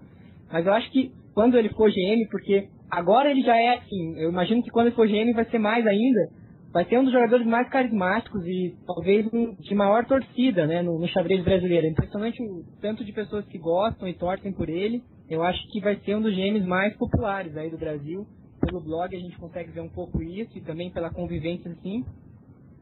Mas 0.52 0.66
eu 0.66 0.74
acho 0.74 0.90
que 0.92 1.12
quando 1.34 1.58
ele 1.58 1.70
for 1.70 1.90
GM, 1.90 2.28
porque 2.30 2.70
agora 2.90 3.30
ele 3.30 3.42
já 3.42 3.56
é 3.58 3.78
assim, 3.78 4.18
eu 4.18 4.30
imagino 4.30 4.64
que 4.64 4.70
quando 4.70 4.88
ele 4.88 4.96
for 4.96 5.08
GM 5.08 5.34
vai 5.34 5.46
ser 5.46 5.60
mais 5.60 5.86
ainda, 5.86 6.30
vai 6.72 6.86
ser 6.86 6.98
um 6.98 7.04
dos 7.04 7.14
jogadores 7.14 7.46
mais 7.46 7.68
carismáticos 7.70 8.46
e 8.46 8.76
talvez 8.86 9.30
de 9.60 9.76
maior 9.76 10.06
torcida, 10.06 10.66
né, 10.66 10.82
no, 10.82 11.00
no 11.00 11.08
xadrez 11.08 11.44
brasileiro. 11.44 11.88
Impressionante 11.88 12.42
o 12.42 12.64
tanto 12.82 13.04
de 13.04 13.12
pessoas 13.12 13.46
que 13.46 13.58
gostam 13.58 14.08
e 14.08 14.14
torcem 14.14 14.54
por 14.54 14.70
ele. 14.70 15.04
Eu 15.30 15.44
acho 15.44 15.62
que 15.72 15.82
vai 15.82 15.98
ser 15.98 16.16
um 16.16 16.22
dos 16.22 16.34
GMs 16.34 16.66
mais 16.66 16.96
populares 16.98 17.56
aí 17.58 17.70
do 17.70 17.78
Brasil. 17.78 18.26
Pelo 18.62 18.82
blog 18.82 19.16
a 19.16 19.20
gente 19.20 19.38
consegue 19.38 19.72
ver 19.72 19.82
um 19.82 19.90
pouco 19.90 20.22
isso 20.22 20.58
e 20.58 20.62
também 20.62 20.92
pela 20.92 21.10
convivência 21.12 21.72
assim. 21.72 22.06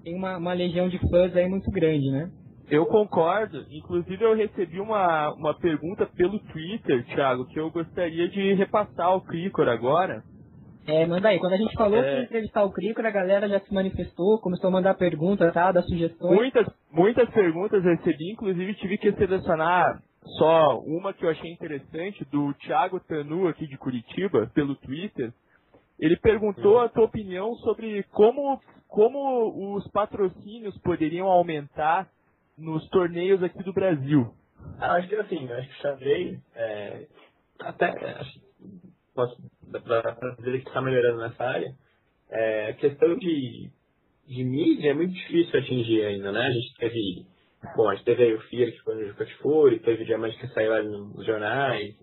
Tem 0.03 0.15
uma, 0.15 0.37
uma 0.37 0.53
legião 0.53 0.87
de 0.89 0.97
fãs 1.09 1.35
aí 1.35 1.47
muito 1.47 1.69
grande, 1.71 2.09
né? 2.11 2.31
Eu 2.69 2.85
concordo. 2.85 3.65
Inclusive, 3.71 4.23
eu 4.23 4.35
recebi 4.35 4.79
uma, 4.79 5.33
uma 5.33 5.57
pergunta 5.57 6.05
pelo 6.05 6.39
Twitter, 6.39 7.03
Thiago, 7.07 7.45
que 7.47 7.59
eu 7.59 7.71
gostaria 7.71 8.29
de 8.29 8.53
repassar 8.53 9.07
ao 9.07 9.21
Cricor 9.21 9.67
agora. 9.67 10.23
É, 10.85 11.05
manda 11.05 11.29
aí. 11.29 11.39
Quando 11.39 11.53
a 11.53 11.57
gente 11.57 11.73
falou 11.75 11.97
É. 11.97 12.03
que 12.03 12.09
ia 12.17 12.23
entrevistar 12.23 12.63
o 12.63 12.71
Cricor, 12.71 13.05
a 13.05 13.11
galera 13.11 13.49
já 13.49 13.59
se 13.59 13.73
manifestou, 13.73 14.39
começou 14.39 14.67
a 14.69 14.71
mandar 14.71 14.93
perguntas, 14.95 15.51
tá? 15.53 15.71
Dar 15.71 15.83
sugestões. 15.83 16.35
Muitas, 16.35 16.67
muitas 16.91 17.29
perguntas 17.31 17.83
eu 17.83 17.95
recebi, 17.95 18.31
inclusive 18.31 18.73
tive 18.75 18.97
que 18.97 19.11
selecionar 19.13 20.01
só 20.37 20.79
uma 20.79 21.13
que 21.13 21.25
eu 21.25 21.29
achei 21.29 21.51
interessante, 21.51 22.23
do 22.31 22.53
Thiago 22.55 22.99
Tanu, 22.99 23.47
aqui 23.47 23.67
de 23.67 23.77
Curitiba, 23.77 24.49
pelo 24.53 24.75
Twitter. 24.75 25.31
Ele 25.99 26.15
perguntou 26.17 26.79
a 26.79 26.89
tua 26.89 27.05
opinião 27.05 27.55
sobre 27.55 28.03
como, 28.11 28.61
como 28.87 29.75
os 29.75 29.87
patrocínios 29.91 30.77
poderiam 30.79 31.27
aumentar 31.27 32.07
nos 32.57 32.87
torneios 32.89 33.43
aqui 33.43 33.61
do 33.63 33.73
Brasil. 33.73 34.33
Ah, 34.79 34.93
acho 34.93 35.07
que 35.07 35.15
assim, 35.15 35.51
acho 35.51 35.67
que 35.69 35.81
xadrez, 35.81 36.39
é, 36.55 37.07
até, 37.59 37.89
acho 37.89 38.39
posso 39.13 39.37
pra 39.71 40.35
dizer 40.37 40.61
que 40.61 40.67
está 40.67 40.81
melhorando 40.81 41.19
nessa 41.19 41.43
área. 41.43 41.73
É, 42.29 42.69
a 42.69 42.73
questão 42.73 43.17
de, 43.17 43.69
de 44.27 44.43
mídia 44.43 44.91
é 44.91 44.93
muito 44.93 45.13
difícil 45.13 45.59
atingir 45.59 46.05
ainda, 46.05 46.31
né? 46.31 46.47
A 46.47 46.51
gente 46.51 46.73
teve, 46.77 47.25
bom, 47.75 47.89
a 47.89 47.95
gente 47.95 48.05
teve 48.05 48.23
aí 48.23 48.33
o 48.33 48.41
FIA 48.41 48.71
que 48.71 48.79
foi 48.79 48.95
no 48.95 49.07
Jucat 49.07 49.33
Fury, 49.37 49.79
teve 49.79 50.03
o 50.03 50.05
Diamante 50.05 50.37
que 50.37 50.47
saiu 50.49 50.71
lá 50.71 50.81
nos 50.83 51.25
jornais, 51.25 51.95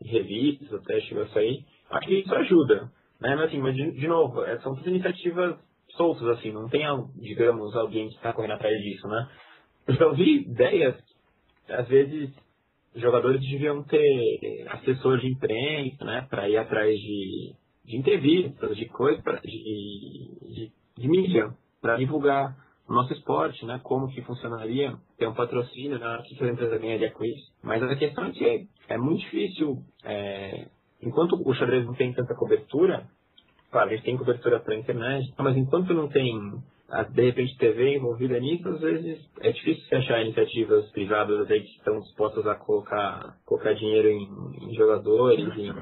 em 0.00 0.08
revistas, 0.08 0.72
até 0.72 1.00
chegou 1.02 1.24
a 1.24 1.28
sair. 1.28 1.64
Acho 1.90 2.06
que 2.06 2.20
isso 2.20 2.34
ajuda, 2.34 2.90
né? 3.22 3.36
Mas 3.36 3.48
assim, 3.48 3.58
mas 3.58 3.74
de, 3.74 3.92
de 3.92 4.08
novo, 4.08 4.42
é, 4.44 4.58
são 4.58 4.74
todas 4.74 4.88
iniciativas 4.88 5.56
soltas, 5.96 6.26
assim, 6.28 6.52
não 6.52 6.68
tem, 6.68 6.84
digamos, 7.16 7.74
alguém 7.76 8.08
que 8.08 8.16
está 8.16 8.32
correndo 8.32 8.54
atrás 8.54 8.76
disso, 8.82 9.06
né? 9.08 9.28
Eu 9.86 10.08
ouvi 10.08 10.42
ideias 10.42 10.96
às 11.68 11.88
vezes 11.88 12.30
jogadores 12.94 13.40
deviam 13.40 13.82
ter 13.84 14.66
assessor 14.68 15.18
de 15.18 15.28
imprensa, 15.28 16.04
né, 16.04 16.26
para 16.28 16.48
ir 16.48 16.58
atrás 16.58 16.94
de, 16.98 17.54
de 17.84 17.96
entrevistas, 17.96 18.76
de 18.76 18.86
coisas, 18.86 19.22
de, 19.42 20.38
de, 20.42 20.72
de 20.98 21.08
mídia, 21.08 21.54
para 21.80 21.96
divulgar 21.96 22.54
o 22.88 22.92
nosso 22.92 23.12
esporte, 23.14 23.64
né, 23.64 23.80
como 23.82 24.08
que 24.08 24.20
funcionaria, 24.22 24.94
ter 25.16 25.26
um 25.26 25.34
patrocínio, 25.34 25.98
né, 25.98 26.18
o 26.18 26.22
que 26.22 26.44
a 26.44 26.48
empresa 26.48 26.78
ganharia 26.78 27.10
com 27.12 27.24
isso. 27.24 27.52
Mas 27.62 27.82
a 27.82 27.96
questão 27.96 28.26
é 28.26 28.32
que 28.32 28.44
é, 28.44 28.94
é 28.94 28.98
muito 28.98 29.20
difícil, 29.20 29.78
é, 30.04 30.66
enquanto 31.02 31.40
o 31.44 31.54
xadrez 31.54 31.84
não 31.84 31.94
tem 31.94 32.12
tanta 32.12 32.34
cobertura, 32.34 33.04
claro, 33.70 33.90
a 33.90 33.92
gente 33.94 34.04
tem 34.04 34.16
cobertura 34.16 34.60
para 34.60 34.74
internet, 34.76 35.32
mas 35.38 35.56
enquanto 35.56 35.92
não 35.94 36.08
tem 36.08 36.34
a- 36.90 37.04
de 37.04 37.22
repente 37.22 37.56
TV 37.56 37.96
envolvida 37.96 38.38
nisso, 38.38 38.68
às 38.68 38.80
vezes 38.80 39.18
é 39.40 39.50
difícil 39.50 39.82
você 39.88 39.94
achar 39.96 40.20
iniciativas 40.22 40.90
privadas 40.90 41.50
aí 41.50 41.62
que 41.62 41.76
estão 41.78 41.98
dispostas 42.00 42.46
a 42.46 42.54
colocar, 42.54 43.38
colocar 43.46 43.72
dinheiro 43.72 44.08
em, 44.08 44.28
em 44.68 44.74
jogadores, 44.74 45.38
em 45.56 45.72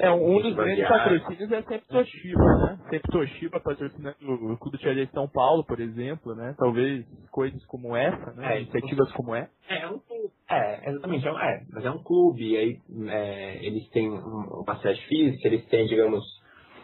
É, 0.00 0.10
um 0.10 0.42
dos 0.42 0.54
grandes 0.54 0.86
patrocínios 0.86 1.50
é 1.52 1.62
sempre 1.62 1.88
Toshiba, 1.88 2.44
né? 2.58 2.78
Sempre 2.90 3.10
Toshiba 3.12 3.60
patrocinando 3.60 4.16
o 4.52 4.58
Clube 4.58 4.76
de 4.76 4.82
Xadrez 4.84 5.08
de 5.08 5.14
São 5.14 5.26
Paulo, 5.26 5.64
por 5.64 5.80
exemplo, 5.80 6.34
né? 6.34 6.54
Talvez 6.58 7.06
coisas 7.30 7.64
como 7.64 7.96
essa, 7.96 8.32
né? 8.32 8.56
É, 8.56 8.60
Iniciativas 8.60 9.10
como 9.12 9.34
essa. 9.34 9.50
É, 9.70 9.78
é 9.84 9.88
um 9.88 9.98
clube. 10.00 10.30
É, 10.50 10.90
exatamente. 10.90 11.26
É, 11.26 11.32
um- 11.32 11.38
é, 11.38 11.66
mas 11.72 11.84
é 11.84 11.90
um 11.90 12.02
clube, 12.02 12.56
aí 12.56 12.78
é, 13.08 13.66
eles 13.66 13.88
têm 13.90 14.10
um- 14.10 14.62
uma 14.66 14.76
sede 14.80 15.00
física, 15.06 15.48
eles 15.48 15.66
têm, 15.68 15.86
digamos, 15.86 16.24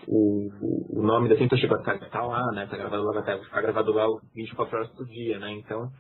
o, 0.09 0.49
o- 0.63 1.01
nome 1.03 1.29
da 1.29 1.37
Toshiba 1.49 1.83
tá, 1.83 1.99
tá 1.99 2.23
lá, 2.27 2.53
né? 2.53 2.67
Tá 2.67 2.77
gravado 2.77 3.05
lá, 3.05 3.21
vai 3.23 3.39
ficar 3.45 3.63
gravado 3.63 3.93
lá 3.93 4.07
24 4.35 4.77
horas 4.79 4.91
por 4.91 5.07
dia, 5.07 5.39
né? 5.39 5.53
Então, 5.53 5.91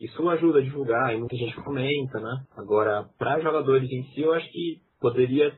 isso 0.00 0.28
ajuda 0.30 0.58
a 0.60 0.62
divulgar 0.62 1.14
e 1.14 1.18
muita 1.18 1.36
gente 1.36 1.54
comenta, 1.62 2.20
né? 2.20 2.44
Agora, 2.56 3.06
para 3.18 3.40
jogadores 3.40 3.90
em 3.90 4.02
si, 4.14 4.22
eu 4.22 4.32
acho 4.32 4.50
que 4.50 4.80
poderia, 5.00 5.54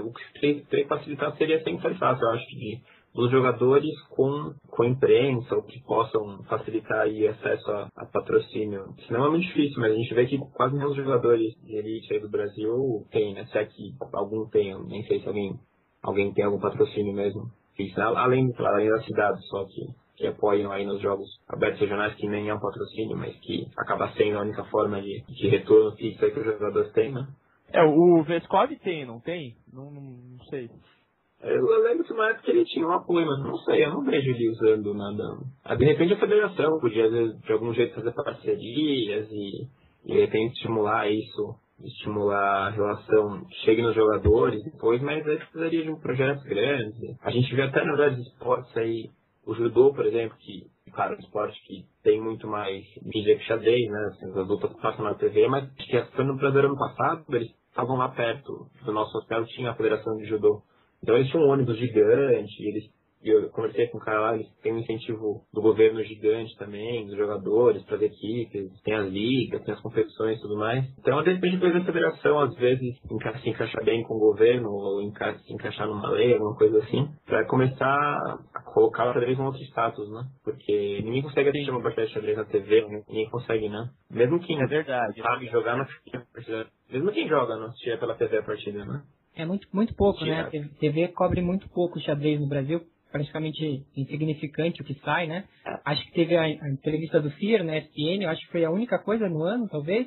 o 0.00 0.12
que 0.12 0.84
facilitar 0.86 1.36
seria 1.36 1.62
mais 1.82 1.98
fácil, 1.98 2.24
eu 2.24 2.30
acho 2.32 2.46
que 2.48 2.82
dos 3.14 3.30
jogadores 3.30 3.98
com, 4.10 4.52
com 4.68 4.84
imprensa, 4.84 5.54
ou 5.54 5.62
que 5.62 5.80
possam 5.84 6.42
facilitar 6.44 7.02
aí 7.02 7.28
acesso 7.28 7.70
a, 7.70 7.88
a 7.96 8.06
patrocínio. 8.06 8.92
Senão 9.06 9.26
é 9.26 9.30
muito 9.30 9.46
difícil, 9.46 9.80
mas 9.80 9.92
a 9.92 9.96
gente 9.96 10.14
vê 10.14 10.26
que 10.26 10.38
quase 10.52 10.74
nenhum 10.74 10.88
dos 10.88 10.96
jogadores 10.96 11.54
de 11.62 11.76
elite 11.76 12.12
aí 12.12 12.20
do 12.20 12.28
Brasil 12.28 13.06
tem, 13.12 13.32
né? 13.34 13.46
Se 13.46 13.58
é 13.58 13.64
que 13.64 13.94
algum 14.12 14.46
tem, 14.48 14.74
nem 14.86 15.04
sei 15.04 15.20
se 15.20 15.28
alguém, 15.28 15.54
alguém 16.02 16.32
tem 16.32 16.44
algum 16.44 16.58
patrocínio 16.58 17.14
mesmo. 17.14 17.42
Além, 18.16 18.52
claro, 18.52 18.76
além 18.76 18.88
das 18.88 19.04
cidades 19.04 19.46
só 19.48 19.64
que, 19.64 19.86
que 20.16 20.26
apoiam 20.26 20.70
aí 20.70 20.84
nos 20.84 21.00
jogos 21.00 21.28
abertos 21.48 21.80
regionais, 21.80 22.14
que 22.14 22.28
nem 22.28 22.48
é 22.48 22.54
um 22.54 22.60
patrocínio, 22.60 23.16
mas 23.16 23.34
que 23.40 23.66
acaba 23.76 24.12
sendo 24.12 24.38
a 24.38 24.42
única 24.42 24.64
forma 24.64 25.00
de, 25.00 25.24
de 25.28 25.48
retorno 25.48 25.96
fixo 25.96 26.18
que 26.18 26.40
os 26.40 26.44
jogadores 26.46 26.92
têm, 26.92 27.12
né? 27.12 27.26
É, 27.72 27.82
o 27.82 28.22
Vescov 28.22 28.70
tem, 28.84 29.04
não 29.04 29.18
tem? 29.18 29.56
Não, 29.72 29.90
não 29.90 30.44
sei. 30.48 30.70
Eu, 31.44 31.82
lembro 31.82 32.04
que 32.04 32.12
uma 32.12 32.30
época 32.30 32.50
ele 32.50 32.64
tinha 32.64 32.86
um 32.86 32.92
apoio, 32.92 33.26
mas 33.26 33.38
não 33.40 33.56
sei, 33.58 33.84
eu 33.84 33.90
não 33.90 34.02
vejo 34.02 34.30
ele 34.30 34.48
usando 34.48 34.94
nada. 34.94 35.22
Ah, 35.64 35.74
de 35.74 35.84
repente 35.84 36.14
a 36.14 36.18
federação 36.18 36.80
podia, 36.80 37.08
de 37.10 37.52
algum 37.52 37.72
jeito 37.74 37.94
fazer 37.94 38.12
parcerias 38.12 39.28
e, 39.30 39.68
e 40.06 40.12
de 40.12 40.20
repente 40.20 40.54
estimular 40.54 41.10
isso, 41.10 41.54
estimular 41.82 42.68
a 42.68 42.70
relação 42.70 43.44
que 43.44 43.56
chegue 43.64 43.82
nos 43.82 43.94
jogadores 43.94 44.62
depois, 44.64 45.02
mas 45.02 45.26
aí 45.26 45.36
precisaria 45.36 45.82
de 45.82 45.90
um 45.90 46.00
projeto 46.00 46.42
grande. 46.44 47.16
A 47.22 47.30
gente 47.30 47.54
vê 47.54 47.62
até 47.62 47.84
na 47.84 47.94
verdade 47.94 48.22
esportes 48.22 48.74
aí, 48.76 49.10
o 49.46 49.54
judô, 49.54 49.92
por 49.92 50.06
exemplo, 50.06 50.36
que, 50.38 50.62
claro, 50.92 51.14
é 51.14 51.16
um 51.16 51.20
esporte 51.20 51.60
que 51.66 51.84
tem 52.02 52.20
muito 52.20 52.48
mais 52.48 52.84
mídia 53.02 53.36
que 53.36 53.44
xadrez, 53.44 53.90
né? 53.90 54.10
Assim, 54.12 54.30
as 54.30 54.48
lutas 54.48 54.72
passam 54.80 55.04
na 55.04 55.14
TV, 55.14 55.46
mas 55.48 55.70
que 55.74 56.02
foi 56.16 56.24
no 56.24 56.36
Brasileiro 56.36 56.68
ano 56.68 56.78
passado, 56.78 57.24
eles 57.28 57.50
estavam 57.68 57.96
lá 57.96 58.08
perto 58.08 58.66
do 58.84 58.92
nosso 58.92 59.18
hotel, 59.18 59.44
tinha 59.46 59.72
a 59.72 59.74
Federação 59.74 60.16
de 60.16 60.24
Judô. 60.24 60.62
Então 61.04 61.16
eles 61.16 61.30
tinham 61.30 61.44
um 61.44 61.50
ônibus 61.50 61.76
gigante, 61.76 62.66
eles, 62.66 62.84
eu 63.22 63.50
conversei 63.50 63.88
com 63.88 63.98
o 63.98 64.00
cara 64.00 64.20
lá, 64.20 64.34
eles 64.36 64.48
têm 64.62 64.72
um 64.72 64.78
incentivo 64.78 65.42
do 65.52 65.60
governo 65.60 66.02
gigante 66.02 66.56
também, 66.56 67.04
dos 67.06 67.14
jogadores, 67.14 67.82
para 67.84 67.96
as 67.96 68.02
equipes, 68.02 68.70
tem 68.82 68.94
as 68.94 69.12
ligas, 69.12 69.62
tem 69.64 69.74
as 69.74 69.80
competições 69.82 70.38
e 70.38 70.40
tudo 70.40 70.56
mais. 70.56 70.82
Então, 70.98 71.22
de 71.22 71.34
repente, 71.34 71.56
depois 71.56 71.76
a 71.76 71.84
federação, 71.84 72.40
às 72.40 72.54
vezes, 72.56 72.96
se 73.42 73.50
encaixar 73.50 73.84
bem 73.84 74.02
com 74.02 74.14
o 74.14 74.18
governo, 74.18 74.70
ou 74.70 75.02
enca 75.02 75.34
se 75.40 75.52
encaixar 75.52 75.86
numa 75.86 76.08
lei, 76.08 76.32
alguma 76.32 76.56
coisa 76.56 76.78
assim, 76.78 77.06
para 77.26 77.46
começar 77.48 77.84
a 78.54 78.62
colocar 78.72 79.10
o 79.10 79.12
xadrez 79.12 79.38
em 79.38 79.42
outro 79.42 79.60
status, 79.60 80.10
né? 80.10 80.22
Porque 80.42 81.02
ninguém 81.04 81.20
consegue 81.20 81.50
assistir 81.50 81.70
uma 81.70 81.82
partida 81.82 82.06
de 82.06 82.14
xadrez 82.14 82.36
na 82.38 82.46
TV, 82.46 82.86
ninguém 83.08 83.28
consegue, 83.28 83.68
né? 83.68 83.90
Mesmo 84.10 84.40
quem 84.40 84.58
É 84.58 84.66
verdade. 84.66 85.20
sabe 85.20 85.48
jogar, 85.48 85.76
não 85.76 85.84
assistia 85.84 86.18
a 86.18 86.32
partida. 86.32 86.66
Mesmo 86.90 87.12
quem 87.12 87.28
joga, 87.28 87.56
não 87.56 87.66
assistia 87.66 87.98
pela 87.98 88.14
TV 88.14 88.38
a 88.38 88.42
partida, 88.42 88.86
né? 88.86 89.02
É 89.36 89.44
muito, 89.44 89.66
muito 89.72 89.94
pouco, 89.94 90.24
né? 90.24 90.42
A 90.42 90.78
TV 90.78 91.08
cobre 91.08 91.40
muito 91.42 91.68
pouco 91.70 91.98
o 91.98 92.02
xadrez 92.02 92.40
no 92.40 92.48
Brasil, 92.48 92.80
praticamente 93.10 93.84
insignificante 93.96 94.80
o 94.80 94.84
que 94.84 94.94
sai, 95.00 95.26
né? 95.26 95.44
Acho 95.84 96.04
que 96.06 96.12
teve 96.12 96.36
a, 96.36 96.42
a 96.42 96.70
entrevista 96.70 97.20
do 97.20 97.30
FIR 97.30 97.64
na 97.64 97.76
SPN, 97.78 98.24
eu 98.24 98.30
acho 98.30 98.40
que 98.46 98.52
foi 98.52 98.64
a 98.64 98.70
única 98.70 98.98
coisa 98.98 99.28
no 99.28 99.42
ano, 99.42 99.68
talvez. 99.68 100.06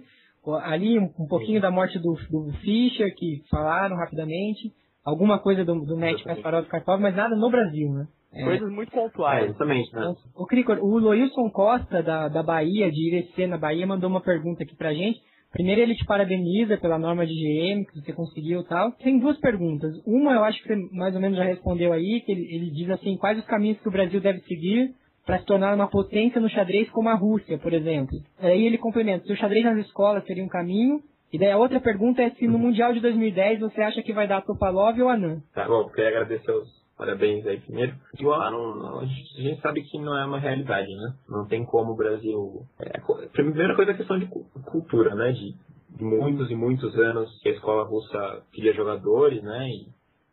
Ali 0.63 0.97
um, 0.97 1.09
um 1.19 1.27
pouquinho 1.27 1.59
da 1.59 1.69
morte 1.69 1.99
do, 1.99 2.13
do 2.29 2.53
Fischer, 2.59 3.13
que 3.15 3.43
falaram 3.49 3.97
rapidamente. 3.97 4.71
Alguma 5.03 5.39
coisa 5.39 5.63
do, 5.65 5.73
do 5.85 5.95
Net 5.97 6.21
Kasparov 6.23 6.65
e 6.65 6.69
Karpov, 6.69 7.01
mas 7.01 7.15
nada 7.15 7.35
no 7.35 7.49
Brasil, 7.49 7.89
né? 7.91 8.07
É. 8.33 8.43
Coisas 8.43 8.69
muito 8.69 8.89
É, 8.89 9.01
pontuais. 9.01 9.45
exatamente, 9.45 9.93
né? 9.93 10.01
Então, 10.01 10.15
o 10.35 10.45
Cricor, 10.45 10.79
o 10.79 10.97
Loilson 10.99 11.49
Costa, 11.49 12.03
da, 12.03 12.27
da 12.27 12.43
Bahia, 12.43 12.91
de 12.91 13.07
Irecê, 13.07 13.47
na 13.47 13.57
Bahia, 13.57 13.87
mandou 13.87 14.09
uma 14.09 14.21
pergunta 14.21 14.63
aqui 14.63 14.75
pra 14.75 14.93
gente. 14.93 15.19
Primeiro, 15.51 15.81
ele 15.81 15.95
te 15.95 16.05
parabeniza 16.05 16.77
pela 16.77 16.99
norma 16.99 17.25
de 17.25 17.33
GM, 17.33 17.85
que 17.85 18.01
você 18.01 18.13
conseguiu 18.13 18.61
e 18.61 18.65
tal. 18.65 18.91
Tem 18.93 19.17
duas 19.17 19.39
perguntas. 19.39 19.93
Uma, 20.05 20.33
eu 20.33 20.43
acho 20.43 20.61
que 20.61 20.67
você 20.67 20.75
mais 20.91 21.15
ou 21.15 21.21
menos 21.21 21.37
já 21.37 21.43
respondeu 21.43 21.93
aí, 21.93 22.21
que 22.21 22.31
ele, 22.31 22.47
ele 22.53 22.71
diz 22.71 22.89
assim, 22.89 23.17
quais 23.17 23.39
os 23.39 23.45
caminhos 23.45 23.79
que 23.79 23.87
o 23.87 23.91
Brasil 23.91 24.19
deve 24.19 24.39
seguir 24.41 24.93
para 25.25 25.39
se 25.39 25.45
tornar 25.45 25.75
uma 25.75 25.89
potência 25.89 26.39
no 26.39 26.49
xadrez 26.49 26.89
como 26.89 27.09
a 27.09 27.13
Rússia, 27.13 27.57
por 27.57 27.73
exemplo. 27.73 28.17
Aí 28.39 28.65
ele 28.65 28.77
complementa, 28.77 29.25
se 29.25 29.33
o 29.33 29.37
xadrez 29.37 29.65
nas 29.65 29.85
escolas 29.85 30.25
seria 30.25 30.43
um 30.43 30.47
caminho. 30.47 31.01
E 31.31 31.37
daí 31.37 31.51
a 31.51 31.57
outra 31.57 31.81
pergunta 31.81 32.21
é 32.21 32.29
se 32.29 32.47
no 32.47 32.57
Mundial 32.57 32.93
de 32.93 33.01
2010 33.01 33.59
você 33.59 33.81
acha 33.81 34.01
que 34.01 34.13
vai 34.13 34.25
dar 34.25 34.41
Topalov 34.41 34.97
ou 35.01 35.09
Anand. 35.09 35.41
Tá 35.53 35.67
bom, 35.67 35.89
queria 35.89 36.09
agradecer 36.09 36.51
os 36.51 36.76
parabéns 36.97 37.45
aí 37.45 37.59
primeiro. 37.59 37.93
Igual, 38.19 38.41
ah, 38.41 38.51
não, 38.51 38.99
a, 38.99 39.05
gente, 39.05 39.61
sabe 39.61 39.83
que 39.83 39.97
não 39.99 40.17
é 40.17 40.25
uma 40.25 40.39
realidade, 40.39 40.93
né? 40.95 41.13
Não 41.29 41.45
tem 41.45 41.63
como 41.65 41.91
o 41.91 41.95
Brasil. 41.95 42.65
É, 42.79 42.97
a 42.99 43.29
primeira 43.29 43.75
coisa 43.75 43.91
é 43.91 43.93
a 43.93 43.97
questão 43.97 44.17
de 44.17 44.25
cu- 44.25 44.45
cultura, 44.65 45.13
né? 45.15 45.31
De, 45.31 45.55
de 45.97 46.03
muitos 46.03 46.49
e 46.49 46.55
muitos 46.55 46.95
anos 46.97 47.29
que 47.41 47.49
a 47.49 47.53
escola 47.53 47.83
russa 47.83 48.43
cria 48.53 48.73
jogadores, 48.73 49.41
né? 49.43 49.69
E, 49.69 49.87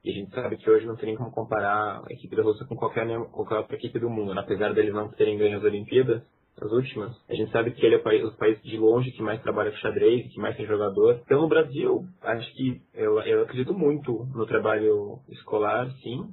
e 0.04 0.10
a 0.10 0.14
gente 0.14 0.34
sabe 0.34 0.56
que 0.56 0.68
hoje 0.70 0.86
não 0.86 0.96
tem 0.96 1.06
nem 1.06 1.16
como 1.16 1.30
comparar 1.30 2.02
a 2.06 2.12
equipe 2.12 2.34
da 2.36 2.42
Rússia 2.42 2.66
com 2.66 2.76
qualquer, 2.76 3.06
qualquer 3.30 3.56
outra 3.56 3.76
equipe 3.76 3.98
do 3.98 4.10
mundo, 4.10 4.34
né? 4.34 4.40
apesar 4.40 4.72
deles 4.74 4.92
não 4.92 5.08
terem 5.08 5.38
ganho 5.38 5.58
as 5.58 5.64
Olimpíadas. 5.64 6.22
As 6.60 6.70
últimas, 6.70 7.12
a 7.28 7.34
gente 7.34 7.50
sabe 7.50 7.72
que 7.72 7.84
ele 7.84 7.96
é 7.96 7.98
o 7.98 8.02
país, 8.02 8.22
o 8.22 8.36
país 8.36 8.62
de 8.62 8.76
longe 8.76 9.10
que 9.10 9.20
mais 9.20 9.42
trabalha 9.42 9.72
com 9.72 9.76
xadrez, 9.78 10.32
que 10.32 10.38
mais 10.38 10.56
tem 10.56 10.64
jogador. 10.66 11.20
Então, 11.24 11.42
no 11.42 11.48
Brasil, 11.48 12.04
acho 12.22 12.54
que 12.54 12.80
eu, 12.94 13.18
eu 13.22 13.42
acredito 13.42 13.74
muito 13.74 14.24
no 14.32 14.46
trabalho 14.46 15.18
escolar, 15.30 15.90
sim, 16.02 16.32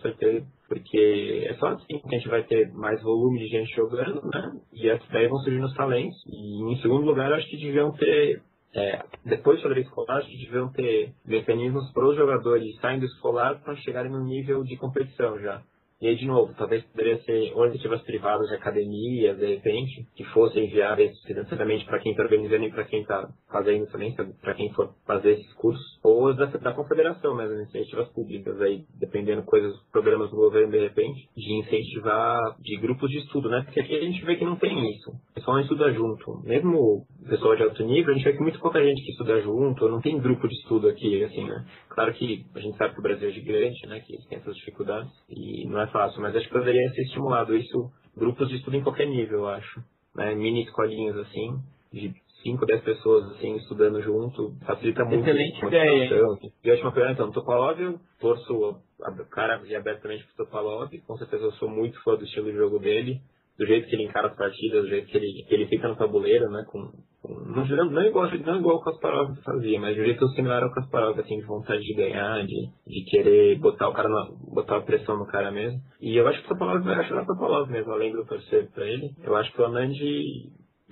certeza, 0.00 0.46
porque 0.68 1.46
é 1.48 1.54
só 1.54 1.68
assim 1.68 1.98
que 1.98 2.14
a 2.14 2.18
gente 2.18 2.28
vai 2.28 2.42
ter 2.44 2.72
mais 2.72 3.02
volume 3.02 3.38
de 3.38 3.46
gente 3.46 3.74
jogando, 3.74 4.22
né? 4.26 4.52
E 4.72 4.88
daí 5.12 5.28
vão 5.28 5.38
surgindo 5.38 5.66
os 5.66 5.74
talentos. 5.74 6.16
E 6.26 6.72
em 6.72 6.76
segundo 6.80 7.06
lugar, 7.06 7.30
eu 7.30 7.36
acho 7.36 7.48
que 7.48 7.56
deviam 7.56 7.92
ter 7.92 8.42
é, 8.74 9.02
depois 9.24 9.58
do 9.58 9.62
xadrez 9.62 9.86
escolar, 9.86 10.18
a 10.18 10.20
gente 10.20 10.44
deviam 10.44 10.70
ter 10.70 11.12
mecanismos 11.26 11.90
para 11.92 12.08
os 12.08 12.16
jogadores 12.16 12.76
saindo 12.80 13.00
do 13.00 13.06
escolar 13.06 13.60
para 13.62 13.74
chegarem 13.76 14.10
no 14.10 14.24
nível 14.24 14.62
de 14.62 14.76
competição 14.76 15.38
já. 15.40 15.62
E 16.00 16.08
aí, 16.08 16.16
de 16.16 16.26
novo, 16.26 16.54
talvez 16.56 16.82
poderia 16.84 17.20
ser 17.24 17.52
ou 17.54 17.66
iniciativas 17.66 18.00
privadas 18.02 18.48
de 18.48 18.54
academia, 18.54 19.34
de 19.34 19.46
repente, 19.54 20.06
que 20.16 20.24
fossem 20.24 20.66
viáveis 20.70 21.12
financeiramente 21.24 21.84
para 21.84 21.98
quem 21.98 22.12
está 22.12 22.22
organizando 22.22 22.64
e 22.64 22.70
para 22.70 22.84
quem 22.84 23.02
está 23.02 23.28
fazendo 23.50 23.86
também, 23.86 24.14
para 24.14 24.54
quem 24.54 24.72
for 24.72 24.94
fazer 25.06 25.32
esses 25.32 25.52
cursos, 25.54 26.00
ou 26.02 26.32
da, 26.34 26.46
da 26.46 26.72
confederação 26.72 27.34
mesmo, 27.34 27.54
iniciativas 27.56 28.08
públicas 28.08 28.58
aí, 28.62 28.84
dependendo 28.98 29.42
coisas, 29.42 29.76
programas 29.92 30.30
do 30.30 30.36
governo, 30.36 30.72
de 30.72 30.78
repente, 30.78 31.28
de 31.36 31.52
incentivar 31.58 32.56
de 32.60 32.76
grupos 32.78 33.10
de 33.10 33.18
estudo, 33.18 33.50
né? 33.50 33.62
Porque 33.64 33.80
aqui 33.80 33.94
a 33.94 34.00
gente 34.00 34.24
vê 34.24 34.36
que 34.36 34.44
não 34.44 34.56
tem 34.56 34.92
isso. 34.92 35.10
O 35.10 35.34
pessoal 35.34 35.56
não 35.56 35.62
estuda 35.62 35.92
junto. 35.92 36.40
Mesmo 36.44 37.04
pessoal 37.28 37.56
de 37.56 37.62
alto 37.62 37.82
nível, 37.84 38.12
a 38.12 38.16
gente 38.16 38.24
vê 38.24 38.32
que 38.32 38.42
muito 38.42 38.58
pouca 38.58 38.82
gente 38.82 39.02
que 39.02 39.10
estuda 39.12 39.40
junto, 39.40 39.88
não 39.88 40.00
tem 40.00 40.18
grupo 40.18 40.48
de 40.48 40.54
estudo 40.54 40.88
aqui, 40.88 41.22
assim, 41.24 41.44
né? 41.44 41.64
Claro 41.88 42.12
que 42.14 42.46
a 42.54 42.60
gente 42.60 42.76
sabe 42.76 42.94
que 42.94 43.00
o 43.00 43.02
Brasil 43.02 43.28
é 43.28 43.32
gigante, 43.32 43.86
né? 43.86 44.00
Que 44.00 44.16
tem 44.28 44.38
essas 44.38 44.56
dificuldades 44.56 45.12
e 45.28 45.66
não 45.66 45.80
é 45.80 45.86
fácil, 45.88 46.20
mas 46.20 46.34
acho 46.34 46.46
que 46.46 46.52
poderia 46.52 46.90
ser 46.90 47.02
estimulado 47.02 47.56
isso, 47.56 47.90
grupos 48.16 48.48
de 48.48 48.56
estudo 48.56 48.76
em 48.76 48.82
qualquer 48.82 49.06
nível, 49.06 49.40
eu 49.40 49.48
acho. 49.48 49.82
Né? 50.14 50.34
Mini 50.34 50.64
escolinhas, 50.64 51.16
assim, 51.16 51.58
de 51.92 52.12
5, 52.42 52.66
10 52.66 52.82
pessoas, 52.82 53.30
assim, 53.32 53.56
estudando 53.56 54.00
junto, 54.02 54.54
facilita 54.64 55.04
muito. 55.04 55.20
Excelente 55.28 55.64
ideia? 55.64 56.20
E 56.64 56.70
a 56.70 56.72
última 56.72 56.92
pergunta, 56.92 57.12
então, 57.12 57.30
Topalov, 57.30 57.80
eu 57.80 58.00
torço 58.18 58.76
a 59.02 59.12
cara 59.24 59.60
e 59.66 59.74
abertamente 59.74 60.24
pro 60.24 60.44
Topalov, 60.44 60.90
com 61.06 61.16
certeza 61.16 61.44
eu 61.44 61.52
sou 61.52 61.68
muito 61.68 62.02
fã 62.02 62.16
do 62.16 62.24
estilo 62.24 62.50
de 62.50 62.56
jogo 62.56 62.78
dele, 62.78 63.20
do 63.60 63.66
jeito 63.66 63.88
que 63.88 63.94
ele 63.94 64.04
encara 64.04 64.28
as 64.28 64.36
partidas, 64.36 64.84
do 64.84 64.88
jeito 64.88 65.06
que 65.08 65.18
ele, 65.18 65.44
que 65.46 65.54
ele 65.54 65.66
fica 65.66 65.86
no 65.86 65.94
tabuleiro, 65.94 66.50
né, 66.50 66.64
com, 66.66 66.80
com 67.20 67.34
não, 67.44 67.66
não, 67.66 68.02
igual, 68.02 68.26
não 68.38 68.56
igual 68.58 68.76
o 68.76 68.80
Kasparov 68.80 69.36
fazia, 69.44 69.78
mas 69.78 69.94
de 69.94 70.00
um 70.00 70.04
jeito 70.06 70.26
similar 70.28 70.62
ao 70.62 70.72
Kasparov, 70.72 71.20
assim, 71.20 71.38
de 71.38 71.44
vontade 71.44 71.82
de 71.82 71.92
ganhar, 71.92 72.42
de, 72.46 72.70
de 72.86 73.04
querer 73.10 73.58
botar 73.58 73.90
o 73.90 73.92
cara 73.92 74.08
na, 74.08 74.30
botar 74.50 74.78
a 74.78 74.80
pressão 74.80 75.18
no 75.18 75.26
cara 75.26 75.50
mesmo. 75.50 75.78
E 76.00 76.16
eu 76.16 76.26
acho 76.26 76.40
que 76.40 76.46
o 76.46 76.48
Topalov 76.48 76.82
vai 76.82 77.00
achar 77.00 77.22
o 77.22 77.26
Topalov 77.26 77.70
mesmo, 77.70 77.92
além 77.92 78.12
do 78.12 78.24
torcer 78.24 78.70
pra 78.72 78.86
ele. 78.86 79.10
Eu 79.22 79.36
acho 79.36 79.52
que 79.52 79.60
o 79.60 79.66
Anand 79.66 79.92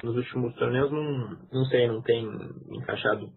nos 0.05 0.15
últimos 0.15 0.55
torneios 0.57 0.93
não, 0.93 1.39
não 1.51 1.65
sei, 1.71 1.89
não 1.89 2.03
tem 2.03 2.29
encaixado 2.71 3.31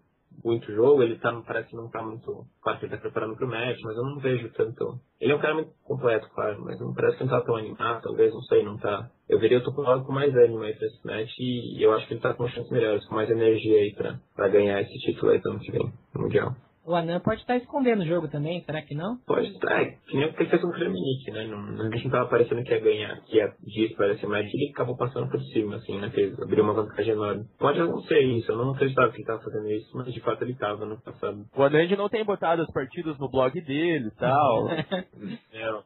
muito 0.44 0.72
jogo, 0.74 1.04
ele 1.04 1.18
tá, 1.18 1.32
parece 1.46 1.70
que 1.70 1.76
não 1.76 1.90
tá 1.90 2.02
muito. 2.02 2.46
Claro 2.62 2.80
que 2.80 2.86
ele 2.86 2.96
tá 2.96 3.02
preparando 3.02 3.36
pro 3.36 3.48
match, 3.48 3.80
mas 3.84 3.98
eu 3.98 4.04
não 4.04 4.20
vejo 4.20 4.52
tanto. 4.54 5.00
Ele 5.20 5.32
é 5.32 5.36
um 5.36 5.40
cara 5.40 5.54
muito 5.54 5.72
completo, 5.84 6.30
claro, 6.34 6.62
mas 6.64 6.80
não 6.80 6.94
parece 6.94 7.18
que 7.18 7.24
não 7.24 7.32
tá 7.32 7.42
tão 7.42 7.56
animado, 7.56 8.02
talvez, 8.02 8.34
não 8.34 8.42
sei, 8.42 8.64
não 8.64 8.78
tá. 8.78 9.10
Eu 9.30 9.40
veria 9.40 9.60
o 9.60 9.64
Topolog 9.64 10.06
com 10.06 10.12
mais 10.12 10.36
ânimo 10.36 10.64
aí 10.64 10.74
pra 10.74 10.88
esse 10.88 11.06
match 11.06 11.32
e 11.40 11.84
eu 11.84 11.94
acho 11.94 12.08
que 12.08 12.14
ele 12.14 12.22
tá 12.22 12.34
com 12.34 12.48
chances 12.48 12.72
melhores, 12.72 13.06
com 13.08 13.16
mais 13.16 13.30
energia 13.30 13.78
aí 13.78 13.94
pra, 13.94 14.20
pra 14.36 14.50
ganhar 14.50 14.82
esse 14.82 14.98
título 15.00 15.32
aí 15.32 15.42
ano 15.44 15.60
que 15.60 15.72
vem, 15.72 15.92
Mundial. 16.16 16.56
O 16.86 16.96
Anan 16.96 17.20
pode 17.20 17.42
estar 17.42 17.56
escondendo 17.58 18.02
o 18.02 18.06
jogo 18.06 18.28
também, 18.28 18.62
será 18.64 18.82
que 18.82 18.96
não? 18.96 19.18
Pode 19.28 19.48
estar, 19.48 19.82
é, 19.82 19.98
que 20.08 20.18
nem 20.18 20.28
o 20.28 20.34
que 20.34 20.42
ele 20.42 20.50
fez 20.50 20.62
com 20.62 20.70
o 20.70 20.72
Kramnik, 20.72 21.32
né? 21.32 21.46
Não, 21.46 21.62
não, 21.62 21.90
não 21.90 22.10
tava 22.10 22.30
parecendo 22.30 22.64
que 22.64 22.72
ia 22.72 22.80
ganhar, 22.80 23.22
que 23.22 23.38
ia 23.38 23.54
disso 23.62 23.96
parecer 23.96 24.26
mais, 24.28 24.52
ele 24.52 24.72
acabou 24.72 24.98
passando 24.98 25.30
por 25.30 25.40
cima, 25.42 25.76
assim, 25.76 26.00
né? 26.00 26.10
Fez, 26.10 26.40
abriu 26.42 26.64
uma 26.64 26.74
vantagem 26.74 27.14
enorme. 27.14 27.46
Pode 27.60 27.80
não 27.80 28.02
ser 28.04 28.22
isso, 28.22 28.52
eu 28.52 28.58
não 28.58 28.72
acreditava 28.72 29.12
que 29.12 29.18
ele 29.18 29.26
tava 29.26 29.44
fazendo 29.44 29.72
isso, 29.72 29.96
mas 29.96 30.12
de 30.12 30.20
fato 30.22 30.44
ele 30.44 30.56
tava 30.56 30.86
no 30.86 31.00
passado. 31.00 31.46
O 31.56 31.64
Anand 31.64 31.96
não 31.96 32.10
tem 32.10 32.26
botado 32.26 32.64
as 32.64 32.72
partidas 32.72 33.18
no 33.20 33.30
blog 33.30 33.62
dele 33.62 34.08
e 34.08 34.16
tal. 34.16 34.70
é, 35.54 35.84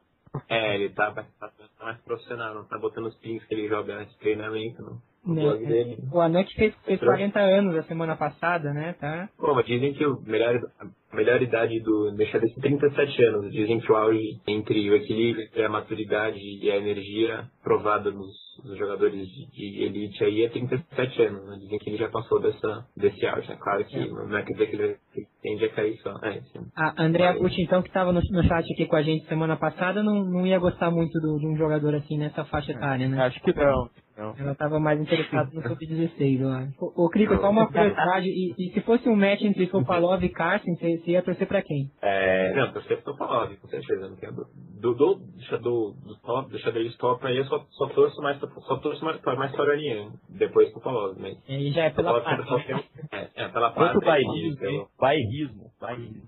é, 0.48 0.74
ele 0.76 0.90
tá, 0.90 1.12
tá, 1.12 1.24
tá 1.38 1.50
mais 1.84 2.00
profissional, 2.00 2.54
não 2.54 2.64
tá 2.64 2.78
botando 2.78 3.06
os 3.06 3.16
pins 3.18 3.44
que 3.44 3.54
ele 3.54 3.68
joga 3.68 4.04
de 4.04 4.18
treinamento, 4.18 4.82
não. 4.82 4.98
Né, 5.26 5.96
o 6.12 6.20
Anuck 6.20 6.54
fez, 6.54 6.74
fez 6.84 7.00
40 7.00 7.40
anos 7.40 7.76
a 7.76 7.82
semana 7.82 8.16
passada, 8.16 8.72
né? 8.72 8.94
Tá? 9.00 9.28
Pô, 9.36 9.54
mas 9.54 9.66
dizem 9.66 9.92
que 9.92 10.06
o 10.06 10.20
melhor, 10.24 10.60
a 10.80 11.16
melhor 11.16 11.42
idade 11.42 11.80
do 11.80 12.12
deixar 12.12 12.38
é 12.38 12.48
37 12.60 13.24
anos. 13.24 13.52
Dizem 13.52 13.80
que 13.80 13.90
o 13.90 13.96
auge 13.96 14.40
entre 14.46 14.88
o 14.88 14.94
equilíbrio, 14.94 15.44
entre 15.44 15.64
a 15.64 15.68
maturidade 15.68 16.38
e 16.38 16.70
a 16.70 16.76
energia 16.76 17.44
provada 17.62 18.12
nos, 18.12 18.32
nos 18.64 18.78
jogadores 18.78 19.26
de, 19.28 19.46
de, 19.50 19.82
elite 19.82 20.22
aí 20.22 20.44
é 20.44 20.48
37 20.48 21.22
anos. 21.22 21.44
Né? 21.46 21.56
Dizem 21.60 21.78
que 21.78 21.90
ele 21.90 21.98
já 21.98 22.08
passou 22.08 22.40
dessa, 22.40 22.86
desse 22.96 23.26
auge. 23.26 23.50
É 23.50 23.56
claro 23.56 23.84
que 23.84 23.96
é. 23.96 24.06
não 24.06 24.36
é 24.36 24.42
quer 24.44 24.52
dizer 24.52 24.66
que 24.68 24.76
ele 24.76 24.96
tende 25.42 25.64
a 25.64 25.68
cair 25.70 25.96
só. 26.02 26.10
É, 26.22 26.40
a 26.76 27.02
Andrea 27.02 27.34
Pucci, 27.34 27.62
então, 27.62 27.82
que 27.82 27.88
estava 27.88 28.12
no, 28.12 28.20
no 28.20 28.42
chat 28.44 28.72
aqui 28.72 28.86
com 28.86 28.96
a 28.96 29.02
gente 29.02 29.26
semana 29.26 29.56
passada, 29.56 30.04
não, 30.04 30.24
não 30.24 30.46
ia 30.46 30.58
gostar 30.60 30.90
muito 30.92 31.18
do, 31.20 31.36
de 31.38 31.46
um 31.48 31.56
jogador 31.56 31.96
assim 31.96 32.16
nessa 32.16 32.44
faixa 32.44 32.70
etária, 32.70 33.08
né? 33.08 33.20
Acho 33.24 33.40
que 33.40 33.52
não. 33.52 33.90
Não. 34.16 34.34
Ela 34.38 34.52
estava 34.52 34.80
mais 34.80 34.98
interessada 34.98 35.50
no 35.52 35.62
sub-16, 35.62 36.40
eu 36.40 36.48
acho. 36.48 36.92
Ô, 36.96 37.10
Crico, 37.10 37.36
só 37.36 37.50
uma 37.50 37.66
curiosidade. 37.66 38.28
E, 38.28 38.54
e, 38.58 38.72
se 38.72 38.80
fosse 38.80 39.06
um 39.10 39.14
match 39.14 39.42
entre 39.42 39.66
Topalov 39.66 40.24
e 40.24 40.28
Carson, 40.30 40.74
você, 40.74 41.02
ia 41.06 41.22
torcer 41.22 41.46
pra 41.46 41.60
quem? 41.60 41.90
É, 42.00 42.54
não, 42.54 42.72
torcer 42.72 43.02
pro 43.02 43.12
Topalov, 43.12 43.54
com 43.56 43.68
certeza. 43.68 44.08
Não 44.08 44.16
tenho 44.16 44.32
do, 44.32 44.46
do, 44.80 44.94
do, 44.94 45.14
do, 45.14 45.92
do, 45.92 46.16
top, 46.22 46.50
do 46.50 46.58
xadrez 46.58 46.96
top 46.96 47.26
aí, 47.26 47.36
eu 47.36 47.44
só, 47.44 47.62
só 47.70 47.86
torço 47.88 48.22
mais, 48.22 48.38
só 48.38 48.76
torço 48.78 49.04
mais, 49.04 49.20
mais 49.22 49.52
para 49.52 49.72
Ariane, 49.72 50.12
depois 50.30 50.70
pro 50.70 50.80
Topalov. 50.80 51.18
Mas 51.20 51.36
e 51.46 51.70
já 51.72 51.84
é 51.84 51.90
pela 51.90 52.18
parte. 52.22 52.72
É, 53.12 53.28
é, 53.34 53.48
pela 53.48 53.70
parte. 53.70 54.02
Bairrismo, 54.02 54.88
bairrismo, 54.98 55.70
bairrismo. 55.78 56.22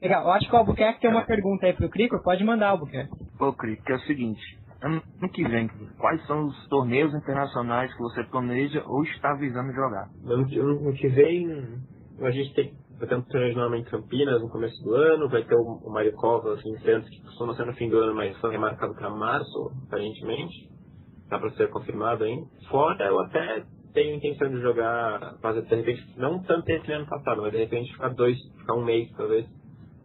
Legal, 0.00 0.24
eu 0.24 0.30
acho 0.30 0.48
que 0.48 0.54
o 0.54 0.58
Albuquerque 0.58 1.00
tem 1.00 1.10
uma 1.10 1.24
pergunta 1.24 1.66
aí 1.66 1.72
pro 1.72 1.90
Crico, 1.90 2.22
pode 2.22 2.44
mandar, 2.44 2.68
Albuquerque. 2.68 3.12
Ô, 3.40 3.52
Crico, 3.52 3.82
é 3.90 3.96
o 3.96 4.00
seguinte 4.00 4.60
ano 4.82 5.02
que 5.32 5.46
vem, 5.46 5.68
quais 5.98 6.26
são 6.26 6.46
os 6.46 6.68
torneios 6.68 7.14
internacionais 7.14 7.92
que 7.92 8.00
você 8.00 8.24
planeja 8.24 8.82
ou 8.86 9.02
está 9.04 9.34
visando 9.34 9.72
jogar? 9.72 10.08
Ano, 10.24 10.92
que 10.94 11.08
vem, 11.08 11.78
a 12.20 12.30
gente 12.30 12.54
tem 12.54 12.74
vai 13.00 13.08
ter 13.08 13.16
um 13.16 13.22
torneio 13.22 13.54
de 13.54 13.76
em 13.78 13.84
Campinas 13.84 14.42
no 14.42 14.50
começo 14.50 14.82
do 14.84 14.94
ano, 14.94 15.28
vai 15.28 15.42
ter 15.42 15.54
o, 15.54 15.80
o 15.82 15.90
Maricova 15.90 16.52
assim, 16.52 16.70
em 16.70 16.78
Santos, 16.80 17.08
que 17.08 17.22
costuma 17.22 17.54
ser 17.54 17.64
no 17.64 17.72
fim 17.72 17.88
do 17.88 17.96
ano, 17.98 18.14
mas 18.14 18.36
foi 18.38 18.50
remarcado 18.50 18.94
para 18.94 19.08
março, 19.08 19.72
aparentemente. 19.86 20.68
Dá 21.30 21.38
para 21.38 21.50
ser 21.52 21.70
confirmado 21.70 22.24
ainda. 22.24 22.46
Fora, 22.68 23.06
eu 23.06 23.18
até 23.20 23.64
tenho 23.94 24.16
intenção 24.16 24.50
de 24.50 24.60
jogar, 24.60 25.38
fazer 25.40 25.62
de 25.62 25.74
repente, 25.74 26.04
não 26.18 26.42
tanto 26.42 26.68
esse 26.68 26.92
ano 26.92 27.06
passado, 27.06 27.40
mas 27.40 27.52
de 27.52 27.58
repente 27.58 27.90
ficar 27.92 28.10
dois, 28.10 28.36
ficar 28.58 28.74
um 28.74 28.84
mês 28.84 29.10
talvez 29.16 29.46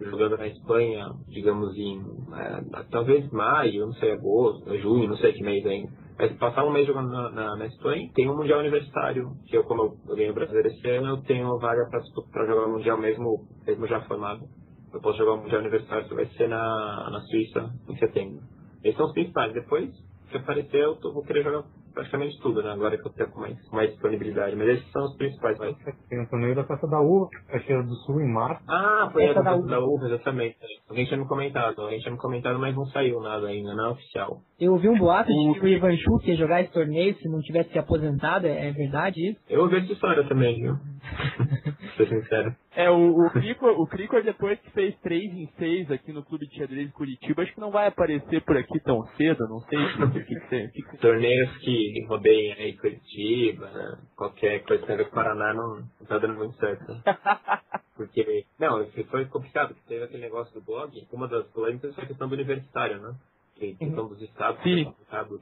jogando 0.09 0.37
na 0.37 0.47
Espanha, 0.47 1.11
digamos 1.27 1.75
em 1.77 1.99
é, 2.33 2.83
talvez 2.91 3.29
maio, 3.31 3.87
não 3.87 3.93
sei, 3.93 4.11
agosto, 4.11 4.77
junho, 4.77 5.09
não 5.09 5.17
sei 5.17 5.33
que 5.33 5.43
mês 5.43 5.65
ainda. 5.65 5.91
Mas 6.17 6.31
passar 6.37 6.65
um 6.65 6.71
mês 6.71 6.87
jogando 6.87 7.11
na, 7.11 7.29
na, 7.29 7.55
na 7.57 7.65
Espanha, 7.65 8.09
tem 8.13 8.29
um 8.29 8.37
Mundial 8.37 8.59
Universitário, 8.59 9.31
que 9.47 9.57
eu, 9.57 9.63
como 9.65 9.97
eu, 10.07 10.15
ganhei 10.15 10.31
o 10.31 10.33
brasileiro 10.33 10.69
esse 10.69 10.89
ano, 10.89 11.09
eu 11.09 11.17
tenho 11.23 11.57
vaga 11.59 11.89
para 12.31 12.45
jogar 12.45 12.67
o 12.67 12.71
Mundial 12.71 12.97
mesmo, 12.97 13.45
mesmo 13.65 13.87
já 13.87 14.01
formado. 14.01 14.45
Eu 14.93 15.01
posso 15.01 15.17
jogar 15.17 15.33
o 15.33 15.37
Mundial 15.41 15.59
Universitário, 15.61 16.07
que 16.07 16.15
vai 16.15 16.25
ser 16.27 16.47
na, 16.47 17.09
na 17.11 17.19
Suíça 17.21 17.69
em 17.89 17.97
setembro. 17.97 18.39
Esses 18.81 18.95
são 18.95 19.07
os 19.07 19.13
principais. 19.13 19.53
Depois, 19.53 19.91
se 20.31 20.37
aparecer, 20.37 20.83
eu 20.83 20.95
tô, 20.95 21.11
vou 21.11 21.23
querer 21.23 21.43
jogar 21.43 21.63
praticamente 21.95 22.39
tudo, 22.41 22.61
né? 22.61 22.71
Agora 22.71 22.97
que 22.97 23.07
eu 23.07 23.11
tenho 23.13 23.35
mais, 23.35 23.57
mais 23.71 23.89
disponibilidade. 23.89 24.55
Mas 24.55 24.67
esses 24.67 24.91
são 24.91 25.03
os 25.05 25.17
principais. 25.17 25.57
Mas... 25.57 25.75
Tem 26.09 26.21
o 26.21 26.29
torneio 26.29 26.53
da 26.53 26.63
Costa 26.63 26.87
da 26.87 26.99
Uva, 26.99 27.29
Caxias 27.47 27.87
do 27.87 27.95
Sul, 28.05 28.21
em 28.21 28.31
março. 28.31 28.63
Ah, 28.67 29.09
foi 29.11 29.29
a 29.29 29.33
da, 29.33 29.41
da 29.41 29.55
Uva. 29.55 29.67
da 29.67 29.79
Uva, 29.79 30.05
exatamente. 30.05 30.57
Alguém 30.87 31.05
tinha 31.05 31.17
me 31.17 31.27
comentado, 31.27 31.81
alguém 31.81 31.99
tinha 31.99 32.11
me 32.11 32.19
comentado, 32.19 32.59
mas 32.59 32.75
não 32.75 32.85
saiu 32.87 33.19
nada 33.21 33.47
ainda, 33.47 33.73
não 33.73 33.87
é 33.87 33.89
oficial. 33.91 34.41
Eu 34.59 34.73
ouvi 34.73 34.89
um 34.89 34.97
boato 34.97 35.31
de 35.31 35.59
que 35.59 35.65
o 35.65 35.67
Ivan 35.67 35.97
Chuk 35.97 36.29
ia 36.29 36.37
jogar 36.37 36.61
esse 36.61 36.71
torneio 36.71 37.15
se 37.15 37.27
não 37.27 37.41
tivesse 37.41 37.71
se 37.71 37.79
aposentado, 37.79 38.45
é, 38.45 38.69
é 38.69 38.71
verdade 38.71 39.31
isso? 39.31 39.39
Eu 39.49 39.61
ouvi 39.61 39.77
essa 39.77 39.91
história 39.91 40.27
também, 40.27 40.61
viu? 40.61 40.75
ser 41.95 42.07
sincero. 42.07 42.55
É, 42.75 42.89
o, 42.89 43.25
o, 43.25 43.29
Crico, 43.29 43.67
o 43.67 43.87
Crico, 43.87 44.21
depois 44.21 44.59
que 44.59 44.69
fez 44.71 44.95
3 44.99 45.33
em 45.33 45.47
6 45.57 45.91
aqui 45.91 46.11
no 46.11 46.23
Clube 46.23 46.47
de 46.47 46.57
Xadrez 46.57 46.87
de 46.87 46.93
Curitiba, 46.93 47.41
acho 47.41 47.53
que 47.53 47.61
não 47.61 47.71
vai 47.71 47.87
aparecer 47.87 48.41
por 48.41 48.57
aqui 48.57 48.79
tão 48.81 49.01
cedo, 49.17 49.47
não 49.47 49.59
sei 49.61 49.79
o 50.03 50.11
que, 50.11 50.19
que, 50.23 50.39
que, 50.39 50.81
que, 50.81 50.97
Torneios 50.97 51.57
que 51.57 51.84
rodeiem 52.07 52.53
aí 52.53 52.77
Curitiba, 52.77 53.69
né? 53.69 53.97
qualquer 54.15 54.63
coisa 54.63 54.85
que 54.85 54.95
com 54.95 55.03
o 55.03 55.11
Paraná 55.11 55.53
não, 55.53 55.75
não 55.77 56.07
tá 56.07 56.17
dando 56.17 56.35
muito 56.35 56.55
certo. 56.57 56.91
Né? 56.91 57.01
Porque, 57.95 58.45
não, 58.59 58.85
foi 59.09 59.25
complicado, 59.25 59.69
porque 59.69 59.87
teve 59.87 60.03
aquele 60.03 60.23
negócio 60.23 60.53
do 60.53 60.59
blog, 60.59 61.07
uma 61.13 61.29
das 61.29 61.47
polêmicas 61.47 61.95
foi 61.95 62.03
a 62.03 62.07
questão 62.07 62.27
do 62.27 62.33
universitário, 62.33 62.99
né? 62.99 63.15
Que 63.55 63.73
questão 63.73 64.09
dos 64.09 64.21
estados, 64.21 64.61
Sim. 64.63 64.93
Estado, 65.01 65.41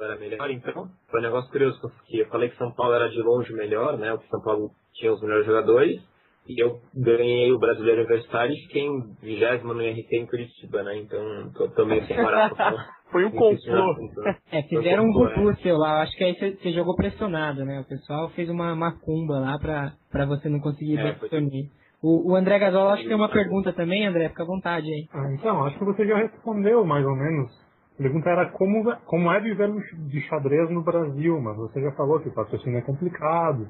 era 0.00 0.16
melhor, 0.16 0.50
então 0.50 0.90
foi 1.10 1.20
um 1.20 1.22
negócio 1.22 1.50
curioso, 1.50 1.78
porque 1.78 2.22
eu 2.22 2.26
falei 2.28 2.48
que 2.48 2.56
São 2.56 2.72
Paulo 2.72 2.94
era 2.94 3.10
de 3.10 3.20
longe 3.20 3.52
melhor, 3.52 3.98
né? 3.98 4.14
O 4.14 4.18
que 4.18 4.28
São 4.28 4.40
Paulo 4.40 4.70
tinha 4.94 5.12
os 5.12 5.20
melhores 5.20 5.44
jogadores, 5.44 6.00
e 6.50 6.60
eu 6.60 6.80
ganhei 6.94 7.52
o 7.52 7.58
brasileiro 7.58 8.00
universitário 8.00 8.52
e 8.52 8.60
fiquei 8.62 8.82
em 8.82 9.14
vigésimo 9.22 9.72
no 9.72 9.82
IRT 9.82 10.16
em 10.16 10.26
Curitiba, 10.26 10.82
né? 10.82 10.96
Então 10.98 11.50
tô, 11.54 11.68
tô 11.68 11.86
meio 11.86 12.04
sem 12.06 12.16
Foi 13.10 13.24
um 13.24 13.30
complô. 13.30 13.96
É, 14.52 14.62
fizeram 14.62 15.04
um 15.04 15.12
grupo 15.12 15.56
seu 15.62 15.76
lá. 15.76 16.02
Acho 16.02 16.16
que 16.16 16.22
aí 16.22 16.34
você 16.34 16.70
jogou 16.72 16.94
pressionado, 16.94 17.64
né? 17.64 17.80
O 17.80 17.84
pessoal 17.84 18.28
fez 18.30 18.48
uma 18.48 18.74
macumba 18.76 19.40
lá 19.40 19.58
pra, 19.58 19.92
pra 20.10 20.26
você 20.26 20.48
não 20.48 20.60
conseguir 20.60 20.96
é. 20.96 21.16
O, 22.02 22.32
o 22.32 22.36
André 22.36 22.58
Gasol 22.58 22.88
acho 22.90 23.02
que 23.02 23.08
tem 23.08 23.16
uma 23.16 23.28
pergunta 23.28 23.72
também, 23.72 24.06
André, 24.06 24.28
fica 24.30 24.42
à 24.42 24.46
vontade 24.46 24.86
aí. 24.86 25.06
Ah, 25.12 25.32
então, 25.34 25.66
acho 25.66 25.78
que 25.78 25.84
você 25.84 26.06
já 26.06 26.16
respondeu 26.16 26.84
mais 26.84 27.04
ou 27.04 27.14
menos. 27.14 27.50
A 27.94 28.02
pergunta 28.02 28.30
era 28.30 28.50
como, 28.52 28.96
como 29.04 29.30
é 29.30 29.40
viver 29.40 29.70
de 30.08 30.20
xadrez 30.22 30.70
no 30.70 30.82
Brasil, 30.82 31.38
mas 31.40 31.56
você 31.56 31.82
já 31.82 31.92
falou 31.92 32.18
que 32.20 32.28
o 32.28 32.34
patrocínio 32.34 32.78
é 32.78 32.82
complicado, 32.82 33.68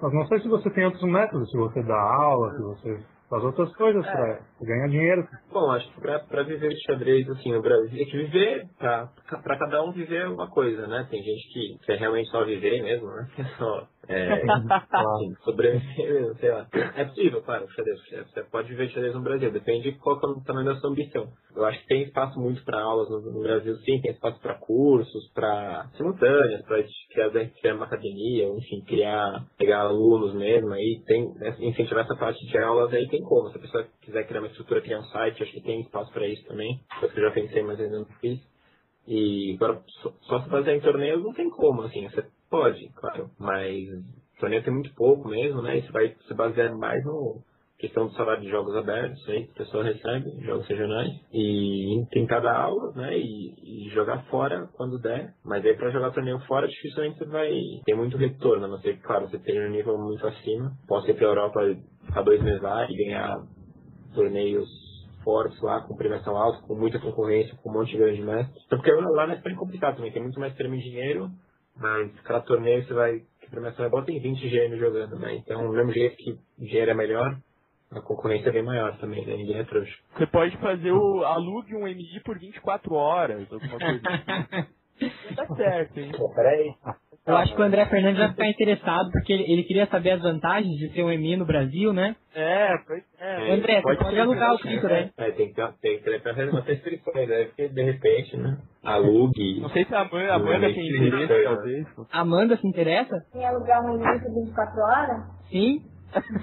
Mas 0.00 0.12
não 0.12 0.26
sei 0.28 0.40
se 0.40 0.48
você 0.48 0.70
tem 0.70 0.84
outros 0.84 1.02
métodos, 1.02 1.50
se 1.50 1.56
você 1.56 1.82
dá 1.82 2.00
aula, 2.00 2.54
se 2.54 2.62
você 2.62 3.04
faz 3.28 3.44
outras 3.44 3.74
coisas 3.76 4.04
É. 4.06 4.10
pra 4.10 4.40
ganhar 4.62 4.88
dinheiro. 4.88 5.28
Bom, 5.52 5.70
acho 5.70 5.88
que 5.92 6.00
pra, 6.00 6.18
pra 6.20 6.42
viver 6.42 6.70
de 6.70 6.82
xadrez, 6.84 7.28
assim, 7.30 7.52
no 7.52 7.62
Brasil, 7.62 8.02
é 8.02 8.04
que 8.04 8.16
viver, 8.16 8.66
pra, 8.78 9.08
pra 9.42 9.58
cada 9.58 9.82
um 9.82 9.92
viver 9.92 10.22
é 10.22 10.28
uma 10.28 10.48
coisa, 10.48 10.86
né? 10.86 11.06
Tem 11.10 11.22
gente 11.22 11.48
que 11.52 11.86
quer 11.86 11.98
realmente 11.98 12.30
só 12.30 12.44
viver 12.44 12.82
mesmo, 12.82 13.06
né? 13.08 13.28
Só, 13.58 13.86
é, 14.08 14.32
assim, 14.32 15.34
sobreviver 15.44 16.14
mesmo, 16.14 16.34
sei 16.36 16.50
lá. 16.50 16.66
É 16.96 17.04
possível, 17.04 17.42
claro, 17.42 17.64
o 17.66 17.70
xadrez. 17.70 17.98
Você 18.32 18.42
pode 18.44 18.68
viver 18.68 18.86
de 18.86 18.94
xadrez 18.94 19.14
no 19.14 19.22
Brasil, 19.22 19.50
depende 19.50 19.90
de 19.92 19.98
qual 19.98 20.18
que 20.18 20.26
é 20.26 20.28
o 20.30 20.44
tamanho 20.44 20.66
da 20.66 20.76
sua 20.76 20.90
ambição. 20.90 21.26
Eu 21.54 21.64
acho 21.64 21.80
que 21.80 21.86
tem 21.88 22.02
espaço 22.04 22.38
muito 22.40 22.64
para 22.64 22.80
aulas 22.80 23.10
no, 23.10 23.20
no 23.20 23.40
Brasil, 23.42 23.74
sim, 23.78 24.00
tem 24.00 24.12
espaço 24.12 24.40
para 24.40 24.54
cursos, 24.54 25.30
para 25.34 25.86
simultâneas, 25.96 26.62
para 26.64 26.82
criar, 27.12 27.30
criar 27.60 27.74
uma 27.74 27.84
academia, 27.86 28.48
enfim, 28.48 28.80
criar, 28.86 29.44
pegar 29.58 29.80
alunos 29.80 30.34
mesmo, 30.34 30.72
aí 30.72 31.02
tem, 31.06 31.28
né, 31.34 31.56
incentivar 31.60 32.04
essa 32.04 32.16
parte 32.16 32.38
de 32.46 32.58
aulas 32.58 32.92
aí 32.94 33.08
tem 33.08 33.17
como. 33.22 33.50
Se 33.50 33.58
a 33.58 33.60
pessoa 33.60 33.88
quiser 34.00 34.26
criar 34.26 34.40
uma 34.40 34.48
estrutura, 34.48 34.80
criar 34.80 35.00
um 35.00 35.04
site, 35.04 35.42
acho 35.42 35.52
que 35.52 35.60
tem 35.60 35.80
espaço 35.80 36.12
para 36.12 36.26
isso 36.26 36.44
também. 36.46 36.80
Coisa 36.98 37.14
que 37.14 37.20
eu 37.20 37.24
já 37.24 37.30
pensei, 37.32 37.62
mas 37.62 37.80
ainda 37.80 37.98
não 37.98 38.06
fiz. 38.20 38.40
E 39.06 39.54
agora, 39.54 39.82
só, 40.22 40.42
se 40.42 40.50
fazer 40.50 40.74
em 40.74 40.80
torneios 40.80 41.22
não 41.22 41.32
tem 41.32 41.48
como, 41.48 41.82
assim, 41.82 42.06
você 42.08 42.26
pode, 42.50 42.88
claro, 42.90 43.30
mas 43.38 43.88
torneio 44.38 44.62
tem 44.62 44.72
muito 44.72 44.94
pouco 44.94 45.28
mesmo, 45.28 45.62
né? 45.62 45.78
E 45.78 45.82
você 45.82 45.92
vai 45.92 46.16
se 46.26 46.34
basear 46.34 46.76
mais 46.76 47.04
no 47.04 47.42
questão 47.78 48.06
do 48.06 48.12
salário 48.14 48.42
de 48.42 48.50
jogos 48.50 48.74
abertos 48.74 49.26
aí, 49.28 49.46
que 49.46 49.52
a 49.52 49.64
pessoa 49.64 49.84
recebe, 49.84 50.30
jogos 50.44 50.66
regionais, 50.66 51.12
e 51.32 52.04
tentar 52.10 52.40
dar 52.40 52.56
aula, 52.56 52.92
né? 52.94 53.16
E, 53.16 53.86
e 53.86 53.90
jogar 53.90 54.24
fora 54.24 54.68
quando 54.74 54.98
der. 54.98 55.32
Mas 55.44 55.64
aí 55.64 55.74
pra 55.74 55.90
jogar 55.90 56.10
torneio 56.10 56.40
fora, 56.40 56.66
dificilmente 56.66 57.18
você 57.18 57.24
vai 57.26 57.52
ter 57.84 57.94
muito 57.94 58.16
retorno, 58.16 58.64
a 58.64 58.68
não 58.68 58.78
ser 58.78 58.96
que, 58.96 59.02
claro, 59.02 59.28
você 59.28 59.38
tenha 59.38 59.66
um 59.66 59.70
nível 59.70 59.96
muito 59.96 60.26
acima. 60.26 60.72
Posso 60.88 61.08
ir 61.08 61.14
pra 61.14 61.26
Europa, 61.26 61.60
ficar 62.06 62.22
dois 62.22 62.42
meses 62.42 62.60
lá 62.60 62.84
e 62.90 62.96
ganhar 62.96 63.38
torneios 64.14 64.68
fortes 65.22 65.60
lá, 65.60 65.82
com 65.82 65.96
premiação 65.96 66.36
alta, 66.36 66.60
com 66.66 66.74
muita 66.74 66.98
concorrência, 66.98 67.56
com 67.62 67.70
um 67.70 67.74
monte 67.74 67.92
de 67.92 67.98
grande 67.98 68.22
mestre. 68.22 68.60
Então, 68.66 68.78
porque 68.78 68.90
lá 68.90 69.26
na 69.26 69.34
Espanha 69.34 69.54
é 69.54 69.58
complicado 69.58 69.96
também, 69.96 70.10
tem 70.10 70.22
muito 70.22 70.40
mais 70.40 70.54
termo 70.54 70.74
em 70.74 70.80
dinheiro, 70.80 71.30
mas 71.76 72.10
cada 72.22 72.40
torneio 72.40 72.84
você 72.84 72.94
vai, 72.94 73.22
a 73.46 73.50
premiação 73.50 73.84
é 73.84 73.88
boa, 73.88 74.04
tem 74.04 74.20
20 74.20 74.48
gêmeos 74.48 74.80
jogando, 74.80 75.18
né? 75.18 75.36
Então, 75.36 75.66
do 75.66 75.72
mesmo 75.72 75.92
jeito 75.92 76.16
que 76.16 76.32
o 76.32 76.64
dinheiro 76.64 76.90
é 76.90 76.94
melhor, 76.94 77.38
a 77.90 78.00
concorrência 78.00 78.50
é 78.50 78.52
bem 78.52 78.62
maior 78.62 78.96
também, 78.98 79.24
né? 79.24 79.36
Ninguém 79.36 79.58
é 79.58 79.64
trouxa. 79.64 79.94
Você 80.16 80.26
pode 80.26 80.56
fazer 80.58 80.92
o 80.92 81.24
alugue 81.24 81.74
um 81.74 81.84
MI 81.84 82.20
por 82.24 82.38
24 82.38 82.94
horas, 82.94 83.50
alguma 83.52 83.78
coisa 83.78 84.00
assim. 84.08 85.34
tá 85.34 85.46
certo, 85.56 85.98
hein? 86.00 86.12
Pô, 86.16 86.28
peraí. 86.34 86.74
Eu 87.26 87.36
acho 87.36 87.54
que 87.54 87.60
o 87.60 87.64
André 87.64 87.84
Fernandes 87.86 88.18
vai 88.18 88.30
ficar 88.30 88.48
interessado, 88.48 89.10
porque 89.12 89.32
ele, 89.32 89.52
ele 89.52 89.62
queria 89.64 89.86
saber 89.86 90.12
as 90.12 90.22
vantagens 90.22 90.74
de 90.78 90.88
ser 90.94 91.02
um 91.04 91.08
MI 91.10 91.36
no 91.36 91.44
Brasil, 91.44 91.92
né? 91.92 92.16
É, 92.34 92.74
pois 92.86 93.02
é. 93.20 93.52
André, 93.52 93.82
você 93.82 93.96
pode 93.96 94.18
alugar 94.18 94.54
o 94.54 94.58
Crico, 94.58 94.86
né? 94.86 95.10
É, 95.18 95.30
tem 95.32 95.48
que 95.48 95.54
ter, 95.54 95.72
tem 95.82 95.98
que 95.98 96.04
ter 96.04 96.22
pra 96.22 96.34
fazer 96.34 96.50
umas 96.50 96.64
restrições, 96.64 97.28
né? 97.28 97.44
Porque 97.44 97.68
de 97.68 97.82
repente, 97.82 98.36
né? 98.36 98.56
Alugue. 98.82 99.60
Não 99.60 99.68
sei 99.70 99.84
se 99.84 99.94
a 99.94 100.00
Amanda, 100.00 100.32
a 100.32 100.36
Amanda 100.36 100.72
tem 100.72 100.88
interesse, 100.88 101.44
talvez. 101.44 101.86
Amanda 102.12 102.56
se 102.56 102.66
interessa? 102.66 103.14
Em 103.34 103.44
alugar 103.44 103.84
um 103.84 103.96
livro 103.96 104.20
por 104.22 104.34
24 104.34 104.80
horas? 104.80 105.22
Sim. 105.50 105.82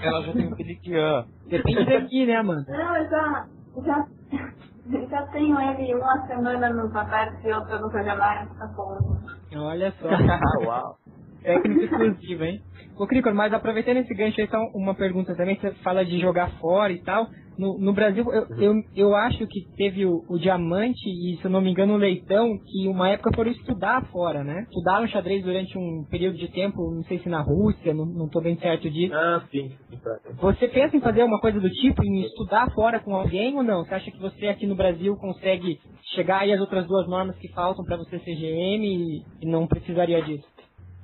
Ela 0.02 0.22
já 0.24 0.34
tem 0.34 0.48
um 0.48 0.56
Peliquian. 0.56 1.26
Depende 1.48 1.86
daqui, 1.86 2.26
né, 2.26 2.36
Amanda? 2.36 2.66
Não, 2.68 2.98
eu 2.98 3.10
já, 3.10 3.46
já, 3.84 4.08
já 5.10 5.28
tenho 5.28 5.60
ele 5.60 5.96
uma 5.96 6.28
semana 6.28 6.70
no 6.70 6.92
papel 6.92 7.34
e 7.44 7.54
outra 7.54 7.80
no 7.80 7.90
Projamário, 7.90 8.50
tá 8.58 8.68
bom. 8.68 8.98
Olha 9.56 9.92
só. 10.00 10.10
Ah, 10.10 10.66
uau. 10.66 10.98
Técnico 11.42 11.82
exclusivo, 11.84 12.44
hein? 12.44 12.62
Ô, 12.98 13.06
Cricor, 13.06 13.34
mas 13.34 13.54
aproveitando 13.54 13.98
esse 13.98 14.14
gancho 14.16 14.42
aí, 14.42 14.48
só 14.48 14.58
uma 14.74 14.96
pergunta 14.96 15.36
também. 15.36 15.60
Você 15.60 15.72
fala 15.84 16.04
de 16.04 16.20
jogar 16.20 16.50
fora 16.60 16.92
e 16.92 17.02
tal. 17.04 17.28
No, 17.58 17.78
no 17.80 17.94
Brasil, 17.94 18.26
eu, 18.34 18.48
eu, 18.58 18.74
eu 18.96 19.16
acho 19.16 19.46
que 19.48 19.62
teve 19.78 20.06
o, 20.06 20.24
o 20.28 20.38
Diamante 20.38 21.08
e, 21.08 21.38
se 21.38 21.46
eu 21.46 21.52
não 21.52 21.62
me 21.62 21.72
engano, 21.72 21.94
o 21.94 21.98
Leitão, 21.98 22.58
que 22.66 22.88
uma 22.88 23.10
época 23.10 23.32
foram 23.34 23.52
estudar 23.52 24.06
fora, 24.12 24.44
né? 24.44 24.64
Estudaram 24.64 25.08
xadrez 25.08 25.44
durante 25.44 25.78
um 25.78 26.06
período 26.10 26.38
de 26.38 26.48
tempo, 26.50 26.92
não 26.92 27.04
sei 27.04 27.20
se 27.20 27.30
na 27.30 27.42
Rússia, 27.42 27.94
não, 27.94 28.06
não 28.06 28.30
tô 28.30 28.42
bem 28.42 28.58
certo 28.58 28.90
disso. 28.90 29.14
Ah, 29.14 29.42
sim. 29.50 29.72
Você 30.42 30.68
pensa 30.68 30.98
em 30.98 31.02
fazer 31.02 31.24
uma 31.24 31.40
coisa 31.40 31.60
do 31.60 31.70
tipo, 31.70 32.04
em 32.04 32.22
estudar 32.22 32.70
fora 32.74 33.00
com 33.00 33.16
alguém 33.16 33.56
ou 33.56 33.64
não? 33.64 33.84
Você 33.86 33.96
acha 33.96 34.12
que 34.12 34.20
você 34.20 34.48
aqui 34.48 34.68
no 34.68 34.76
Brasil 34.76 35.16
consegue 35.16 35.80
chegar 36.14 36.42
aí 36.42 36.54
às 36.54 36.60
outras 36.60 36.86
duas 36.86 37.08
normas 37.08 37.38
que 37.38 37.48
faltam 37.54 37.86
para 37.86 37.98
você 37.98 38.20
ser 38.20 38.36
GM 38.36 38.84
e, 38.84 39.24
não 39.46 39.68
precisaria 39.68 40.22
disso? 40.22 40.48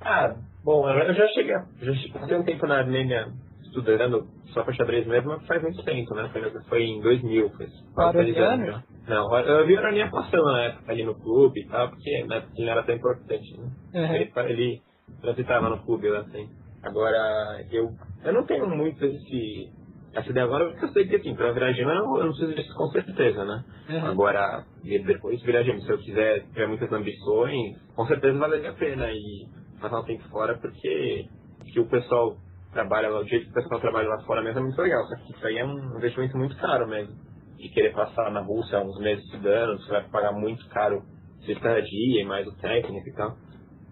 Ah, 0.00 0.36
bom, 0.64 0.88
eu 0.88 1.14
já 1.14 1.26
cheguei, 1.28 1.54
já 1.80 1.94
cheguei 1.94 2.12
passei 2.12 2.36
um 2.36 2.44
tempo 2.44 2.66
na 2.66 2.78
Armênia 2.78 3.32
estudando 3.72 4.26
só 4.52 4.62
para 4.62 4.74
xadrez 4.74 5.06
mesmo, 5.06 5.40
faz 5.46 5.62
muito 5.62 5.82
tempo, 5.82 6.14
né? 6.14 6.28
Foi, 6.32 6.62
foi 6.68 6.82
em 6.84 7.00
2000, 7.00 7.50
faz 7.50 7.70
quase 7.94 7.94
Parou 7.94 8.12
10 8.12 8.28
esse 8.28 8.38
anos 8.40 8.66
já. 8.66 8.82
Não, 9.08 9.36
eu 9.38 9.66
vi 9.66 9.76
a 9.76 9.80
Armênia 9.80 10.10
passando 10.10 10.44
na 10.44 10.62
época 10.64 10.92
ali 10.92 11.04
no 11.04 11.14
clube 11.14 11.60
e 11.60 11.66
tal, 11.66 11.88
porque 11.88 12.24
na 12.24 12.36
época 12.36 12.52
ele 12.56 12.66
não 12.66 12.72
era 12.72 12.82
tão 12.84 12.94
importante, 12.94 13.56
né? 13.58 13.70
Uhum. 13.94 14.14
Ele, 14.14 14.32
ele 14.50 14.82
transitava 15.20 15.68
no 15.70 15.78
clube 15.78 16.08
lá, 16.08 16.20
assim. 16.20 16.48
Agora, 16.82 17.64
eu, 17.70 17.90
eu 18.24 18.32
não 18.32 18.44
tenho 18.44 18.68
muito 18.68 19.04
esse, 19.04 19.70
essa 20.14 20.30
ideia 20.30 20.44
agora, 20.46 20.68
porque 20.70 20.84
eu 20.84 20.88
sei 20.90 21.08
que, 21.08 21.16
assim, 21.16 21.34
pra 21.34 21.52
virar 21.52 21.72
gêmeo 21.72 21.92
eu 21.92 22.02
não, 22.02 22.16
eu 22.18 22.24
não 22.24 22.32
preciso 22.32 22.54
disso 22.54 22.74
com 22.74 22.88
certeza, 22.88 23.44
né? 23.44 23.64
Uhum. 23.88 24.06
Agora, 24.06 24.64
depois 24.82 25.42
virar 25.42 25.62
gêmeo, 25.62 25.82
se 25.82 25.90
eu 25.90 25.98
quiser 25.98 26.44
tiver 26.48 26.68
muitas 26.68 26.92
ambições, 26.92 27.76
com 27.96 28.06
certeza 28.06 28.38
valeria 28.38 28.70
a 28.70 28.74
pena 28.74 29.10
e 29.10 29.46
passar 29.80 30.00
um 30.00 30.04
tempo 30.04 30.22
fora, 30.28 30.58
porque 30.58 31.26
que 31.72 31.80
o 31.80 31.88
pessoal 31.88 32.36
trabalha 32.72 33.08
lá, 33.08 33.20
o 33.20 33.28
jeito 33.28 33.44
que 33.46 33.50
o 33.50 33.54
pessoal 33.54 33.80
trabalha 33.80 34.08
lá 34.08 34.22
fora 34.24 34.42
mesmo 34.42 34.60
é 34.60 34.62
muito 34.62 34.80
legal, 34.80 35.04
só 35.06 35.16
que 35.16 35.32
isso 35.32 35.46
aí 35.46 35.58
é 35.58 35.64
um 35.64 35.96
investimento 35.96 36.36
muito 36.36 36.56
caro 36.56 36.88
mesmo. 36.88 37.14
De 37.56 37.68
querer 37.68 37.92
passar 37.92 38.30
na 38.30 38.40
Rússia 38.40 38.80
uns 38.80 38.98
meses 38.98 39.24
estudando, 39.24 39.78
você 39.78 39.90
vai 39.90 40.08
pagar 40.08 40.32
muito 40.32 40.68
caro 40.70 41.02
sua 41.40 41.52
estadia 41.52 42.22
e 42.22 42.24
mais 42.24 42.46
o 42.46 42.56
técnico 42.56 43.08
e 43.08 43.12
tal. 43.12 43.36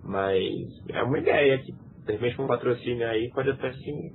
Mas 0.03 0.47
é 0.89 1.03
uma 1.03 1.19
ideia 1.19 1.59
que, 1.59 1.73
de 1.73 2.13
repente, 2.13 2.37
com 2.37 2.45
um 2.45 2.49
patrocínio 2.49 3.07
aí, 3.07 3.31
pode 3.31 3.51
até 3.51 3.73
sim, 3.75 4.13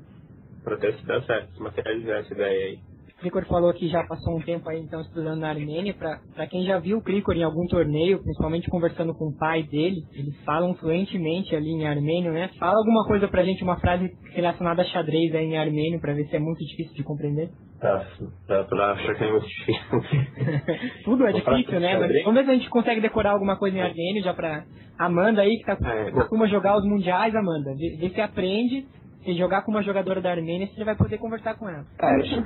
pode 0.64 0.76
até 0.78 0.98
se 0.98 1.06
dar 1.06 1.22
certo, 1.24 1.54
se 1.54 1.62
materializar 1.62 2.20
essa 2.20 2.34
ideia 2.34 2.66
aí. 2.66 2.80
O 3.18 3.22
Cricor 3.22 3.46
falou 3.48 3.74
que 3.74 3.88
já 3.88 4.04
passou 4.04 4.36
um 4.38 4.42
tempo 4.42 4.70
aí 4.70 4.80
então 4.80 5.00
estudando 5.02 5.40
na 5.40 5.50
Armênia. 5.50 5.94
Pra, 5.94 6.20
pra 6.36 6.48
quem 6.48 6.64
já 6.66 6.78
viu 6.80 6.98
o 6.98 7.02
Cricor 7.02 7.36
em 7.36 7.44
algum 7.44 7.66
torneio, 7.68 8.22
principalmente 8.22 8.70
conversando 8.70 9.14
com 9.14 9.30
o 9.30 9.38
pai 9.38 9.64
dele, 9.64 10.02
eles 10.14 10.36
falam 10.44 10.76
fluentemente 10.76 11.56
ali 11.56 11.70
em 11.70 11.88
armênio, 11.88 12.34
né? 12.34 12.50
Fala 12.60 12.78
alguma 12.78 13.06
coisa 13.08 13.28
pra 13.28 13.44
gente, 13.44 13.64
uma 13.64 13.80
frase 13.80 14.10
relacionada 14.34 14.82
a 14.82 14.86
xadrez 14.86 15.34
aí 15.34 15.46
em 15.46 15.58
armênio, 15.58 16.00
pra 16.02 16.14
ver 16.14 16.26
se 16.26 16.36
é 16.36 16.40
muito 16.40 16.60
difícil 16.60 16.94
de 16.94 17.04
compreender. 17.04 17.50
Tá, 17.80 18.06
dá 18.48 18.64
pra 18.66 18.92
achar 18.92 19.16
que 19.16 19.24
é 19.24 19.32
muito 19.32 19.48
difícil. 19.48 20.02
Tudo 21.06 21.26
é 21.26 21.32
difícil, 21.34 21.80
né? 21.80 21.98
Mas 21.98 22.24
vamos 22.24 22.34
ver 22.36 22.46
se 22.46 22.52
a 22.52 22.56
gente 22.56 22.70
consegue 22.70 23.02
decorar 23.02 23.32
alguma 23.32 23.58
coisa 23.58 23.78
em 23.78 23.82
armênio 23.82 24.24
já 24.24 24.34
pra 24.34 24.64
Amanda 25.00 25.42
aí, 25.42 25.58
que 25.58 25.66
tá, 25.66 25.78
É. 25.90 26.12
costuma 26.12 26.48
jogar 26.48 26.78
os 26.78 26.86
mundiais, 26.86 27.34
Amanda. 27.36 27.74
Vê, 27.78 27.98
vê 27.98 28.10
se 28.14 28.22
aprende. 28.22 28.86
Se 29.26 29.34
jogar 29.38 29.64
com 29.64 29.72
uma 29.72 29.84
jogadora 29.84 30.22
da 30.22 30.32
Armênia, 30.32 30.68
você 30.68 30.84
vai 30.86 30.96
poder 30.96 31.18
conversar 31.18 31.56
com 31.56 31.68
ela. 31.68 31.86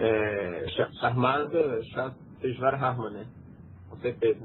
É, 0.02 0.68
Cha- 0.70 0.90
Armada 1.08 1.82
Chasvar 2.42 2.84
Harman, 2.84 3.12
né? 3.12 3.28
Com 3.90 3.98
certeza. 3.98 4.42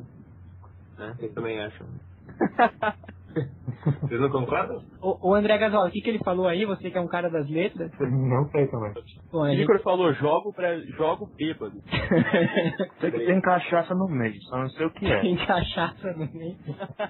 Né? 0.98 1.14
Vocês 1.16 1.32
também 1.34 1.60
acham. 1.60 1.86
Vocês 4.02 4.20
não 4.20 4.30
concordam? 4.30 4.82
Ô, 5.02 5.30
ô 5.30 5.34
André 5.34 5.58
Gasola, 5.58 5.88
o 5.88 5.90
que, 5.90 6.00
que 6.00 6.08
ele 6.10 6.22
falou 6.24 6.46
aí? 6.46 6.64
Você 6.64 6.90
que 6.90 6.96
é 6.96 7.00
um 7.00 7.08
cara 7.08 7.28
das 7.28 7.48
letras. 7.48 7.90
Não 8.00 8.48
sei 8.50 8.66
também. 8.68 8.92
Bom, 9.30 9.44
a 9.44 9.48
O 9.48 9.50
gente... 9.50 9.62
Igor 9.62 9.80
falou, 9.82 10.12
jogo 10.14 10.52
pra 10.52 10.78
jogo 10.80 11.28
bêbado. 11.36 11.76
Sei 13.00 13.10
que 13.10 13.26
tem 13.26 13.40
cachaça 13.40 13.94
no 13.94 14.08
meio, 14.08 14.34
só 14.44 14.58
não 14.58 14.68
sei 14.70 14.86
o 14.86 14.90
que 14.90 15.06
é. 15.06 15.20
Tem 15.20 15.36
cachaça 15.36 16.12
no 16.12 16.28
meio. 16.32 16.56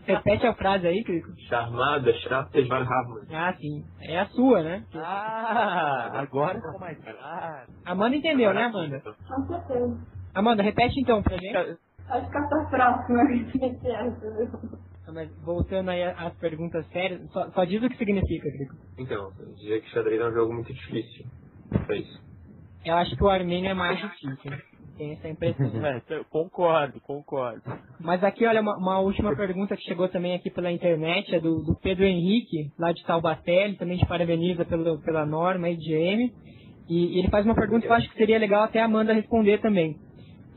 Repete 0.07 0.47
a 0.47 0.55
frase 0.55 0.87
aí, 0.87 1.05
Crico. 1.05 1.29
Charmada 1.49 2.13
Chasvar 2.15 2.83
Harman. 2.83 3.25
Ah, 3.33 3.55
sim. 3.55 3.85
É 4.03 4.21
a 4.21 4.27
sua, 4.27 4.63
né? 4.63 4.85
Ah, 4.95 6.11
agora 6.15 6.55
ficou 6.55 6.81
mais 6.81 6.99
claro. 6.99 7.67
Amanda 7.85 8.17
entendeu, 8.17 8.53
né, 8.55 8.65
Amanda? 8.65 9.01
Com 9.01 9.47
certeza. 9.47 9.99
Amanda, 10.35 10.63
repete 10.63 11.01
então 11.01 11.23
pra 11.23 11.37
gente. 11.37 11.57
Acho 12.09 12.31
que 12.31 12.39
essa 12.39 12.65
próxima 12.71 13.27
que 13.51 13.89
é 13.89 14.07
essa. 14.07 14.94
Mas 15.13 15.31
voltando 15.43 15.91
aí 15.91 16.03
às 16.03 16.35
perguntas 16.37 16.87
sérias, 16.89 17.21
só, 17.31 17.51
só 17.51 17.65
diz 17.65 17.83
o 17.83 17.89
que 17.89 17.97
significa, 17.97 18.51
Crico. 18.51 18.75
Então, 18.99 19.31
eu 19.39 19.55
diria 19.55 19.81
que 19.81 19.91
xadrez 19.91 20.21
é 20.21 20.27
um 20.27 20.33
jogo 20.33 20.55
muito 20.55 20.73
difícil. 20.73 21.27
É 21.89 21.97
isso. 21.97 22.23
Eu 22.85 22.95
acho 22.97 23.17
que 23.17 23.25
o 23.25 23.29
armênio 23.29 23.71
é 23.71 23.75
mais 23.75 23.99
difícil. 23.99 24.53
Tem 24.97 25.13
essa 25.13 25.29
impressão. 25.29 25.65
É, 25.85 26.03
eu 26.09 26.25
concordo, 26.25 27.01
concordo. 27.01 27.63
Mas 28.01 28.23
aqui, 28.23 28.47
olha, 28.47 28.61
uma, 28.61 28.77
uma 28.77 29.01
última 29.01 29.35
pergunta 29.35 29.77
que 29.77 29.83
chegou 29.85 30.09
também 30.09 30.35
aqui 30.35 30.51
pela 30.51 30.71
internet, 30.71 31.35
é 31.35 31.41
do, 31.41 31.63
do 31.63 31.75
Pedro 31.77 32.05
Henrique, 32.05 32.71
lá 32.79 32.93
de 32.93 33.05
Taubaté, 33.05 33.65
ele 33.65 33.77
também 33.77 33.99
te 33.99 34.07
parabeniza 34.07 34.65
pelo, 34.65 35.01
pela 35.03 35.27
norma 35.27 35.67
aí 35.67 35.77
de 35.77 35.93
GM. 35.93 36.33
E, 36.89 37.17
e 37.17 37.19
ele 37.19 37.31
faz 37.31 37.45
uma 37.45 37.55
pergunta 37.55 37.83
que 37.83 37.89
eu 37.89 37.97
acho 37.97 38.09
que 38.11 38.17
seria 38.17 38.39
legal 38.39 38.65
até 38.65 38.81
a 38.81 38.85
Amanda 38.85 39.13
responder 39.13 39.61
também. 39.61 39.97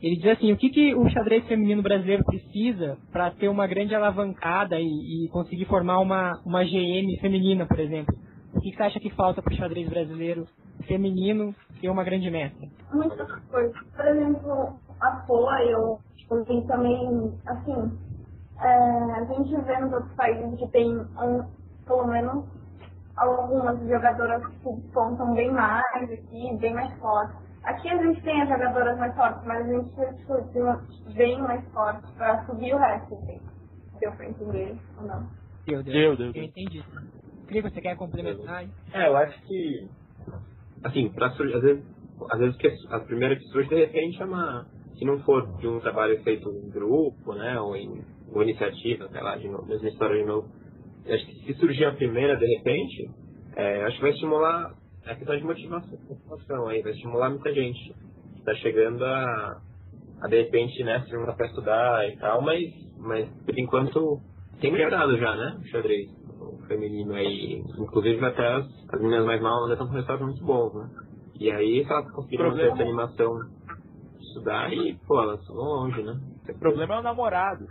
Ele 0.00 0.16
diz 0.16 0.30
assim, 0.32 0.52
o 0.52 0.56
que, 0.56 0.70
que 0.70 0.94
o 0.94 1.08
xadrez 1.10 1.44
feminino 1.46 1.82
brasileiro 1.82 2.24
precisa 2.24 2.96
para 3.12 3.30
ter 3.32 3.48
uma 3.48 3.66
grande 3.66 3.94
alavancada 3.94 4.78
e, 4.78 5.26
e 5.26 5.28
conseguir 5.30 5.64
formar 5.64 5.98
uma, 5.98 6.40
uma 6.46 6.62
GM 6.62 7.18
feminina, 7.20 7.66
por 7.66 7.80
exemplo? 7.80 8.14
O 8.54 8.60
que, 8.60 8.70
que 8.70 8.76
você 8.76 8.82
acha 8.82 9.00
que 9.00 9.10
falta 9.10 9.42
pro 9.42 9.54
xadrez 9.54 9.88
brasileiro 9.88 10.46
feminino 10.86 11.54
ter 11.80 11.88
uma 11.88 12.04
grande 12.04 12.30
mestra? 12.30 12.68
muitas 12.92 13.30
coisas. 13.50 13.76
Por 13.94 14.06
exemplo, 14.06 14.78
apoio, 15.00 15.98
tipo, 16.16 16.44
tem 16.44 16.66
também, 16.66 17.32
assim, 17.46 17.98
é, 18.60 19.12
a 19.12 19.24
gente 19.24 19.56
vê 19.62 19.78
nos 19.80 19.92
outros 19.92 20.12
países 20.14 20.58
que 20.58 20.68
tem, 20.68 20.88
um, 20.96 21.44
pelo 21.86 22.06
menos, 22.06 22.44
algumas 23.16 23.78
jogadoras 23.80 24.44
que 24.46 24.72
despontam 24.72 25.34
bem 25.34 25.50
mais 25.50 26.10
aqui, 26.10 26.56
bem 26.58 26.74
mais 26.74 26.92
fortes. 26.98 27.47
Aqui 27.68 27.88
a 27.88 28.02
gente 28.02 28.22
tem 28.22 28.40
as 28.42 28.48
jogadoras 28.48 28.98
mais 28.98 29.14
fortes, 29.14 29.44
mas 29.46 29.66
a 29.68 29.72
gente 29.72 29.90
precisa 29.94 30.40
de 30.52 30.58
uma 30.60 30.82
bem 31.14 31.38
mais 31.42 31.62
forte 31.72 32.10
para 32.16 32.44
subir 32.46 32.74
o 32.74 32.78
resto. 32.78 33.14
assim. 33.14 33.40
Deu 34.00 34.12
pra 34.12 34.26
entender 34.26 34.76
ou 34.98 35.06
não? 35.06 35.28
Deu, 35.66 35.82
Deu, 35.82 36.16
deu, 36.16 36.26
Eu 36.28 36.32
deu. 36.32 36.42
entendi. 36.44 36.82
Crico, 37.46 37.68
você 37.70 37.80
quer 37.80 37.96
complementar? 37.96 38.64
É, 38.94 39.08
eu 39.08 39.16
acho 39.16 39.38
que. 39.42 39.86
Assim, 40.84 41.10
pra 41.10 41.30
surgir, 41.32 41.56
às 41.56 41.62
vezes, 41.62 41.84
às 42.30 42.38
vezes 42.38 42.56
que 42.56 42.68
a 42.90 43.00
primeira 43.00 43.36
que 43.36 43.42
surge, 43.48 43.68
de 43.68 43.74
repente, 43.76 44.22
é 44.22 44.24
uma. 44.24 44.66
Se 44.98 45.04
não 45.04 45.18
for 45.20 45.46
de 45.58 45.68
um 45.68 45.78
trabalho 45.80 46.22
feito 46.22 46.48
em 46.50 46.70
grupo, 46.70 47.34
né, 47.34 47.60
ou 47.60 47.76
em 47.76 48.02
ou 48.32 48.42
iniciativa, 48.42 49.08
sei 49.08 49.20
lá, 49.22 49.36
de 49.36 49.48
novo, 49.48 49.66
mesma 49.66 49.88
história 49.88 50.18
de 50.20 50.24
novo. 50.26 50.48
Acho 51.06 51.26
que 51.26 51.34
se 51.46 51.54
surgir 51.60 51.84
a 51.86 51.92
primeira, 51.94 52.36
de 52.36 52.46
repente, 52.56 53.10
é, 53.56 53.84
acho 53.84 53.96
que 53.96 54.02
vai 54.02 54.10
estimular 54.12 54.74
a 55.08 55.14
questão 55.16 55.36
de 55.36 55.44
motivação, 55.44 55.98
motivação 56.08 56.68
aí, 56.68 56.82
vai 56.82 56.92
estimular 56.92 57.30
muita 57.30 57.52
gente 57.52 57.94
que 58.36 58.44
tá 58.44 58.54
chegando 58.56 59.04
a, 59.04 59.60
a 60.22 60.28
de 60.28 60.42
repente, 60.42 60.82
né, 60.84 61.00
se 61.02 61.10
juntar 61.10 61.34
pra 61.36 61.46
estudar 61.46 62.08
e 62.08 62.16
tal, 62.18 62.42
mas, 62.42 62.62
mas 62.98 63.28
por 63.44 63.58
enquanto 63.58 64.20
tem 64.60 64.72
melhorado 64.72 65.16
já, 65.18 65.36
né, 65.36 65.56
o 65.60 65.64
xadrez 65.68 66.10
o 66.40 66.58
feminino 66.68 67.14
aí, 67.14 67.60
inclusive 67.78 68.24
até 68.24 68.46
as, 68.54 68.66
as 68.92 69.00
meninas 69.00 69.26
mais 69.26 69.40
novas 69.42 69.72
estão 69.72 69.86
com 69.88 69.92
resultados 69.94 70.26
muito 70.26 70.44
bons, 70.44 70.74
né? 70.74 70.90
E 71.40 71.50
aí 71.50 71.84
se 71.84 71.92
elas 71.92 72.10
conseguirem 72.12 72.46
manter 72.46 72.66
Problema- 72.68 72.74
essa 72.74 72.82
animação 72.82 73.38
de 74.18 74.24
estudar 74.26 74.72
e, 74.72 74.98
pô, 75.06 75.22
elas 75.22 75.46
vão 75.48 75.56
longe, 75.56 76.02
né? 76.02 76.14
O 76.48 76.58
problema 76.58 76.94
é 76.96 76.98
o 77.00 77.02
namorado. 77.02 77.66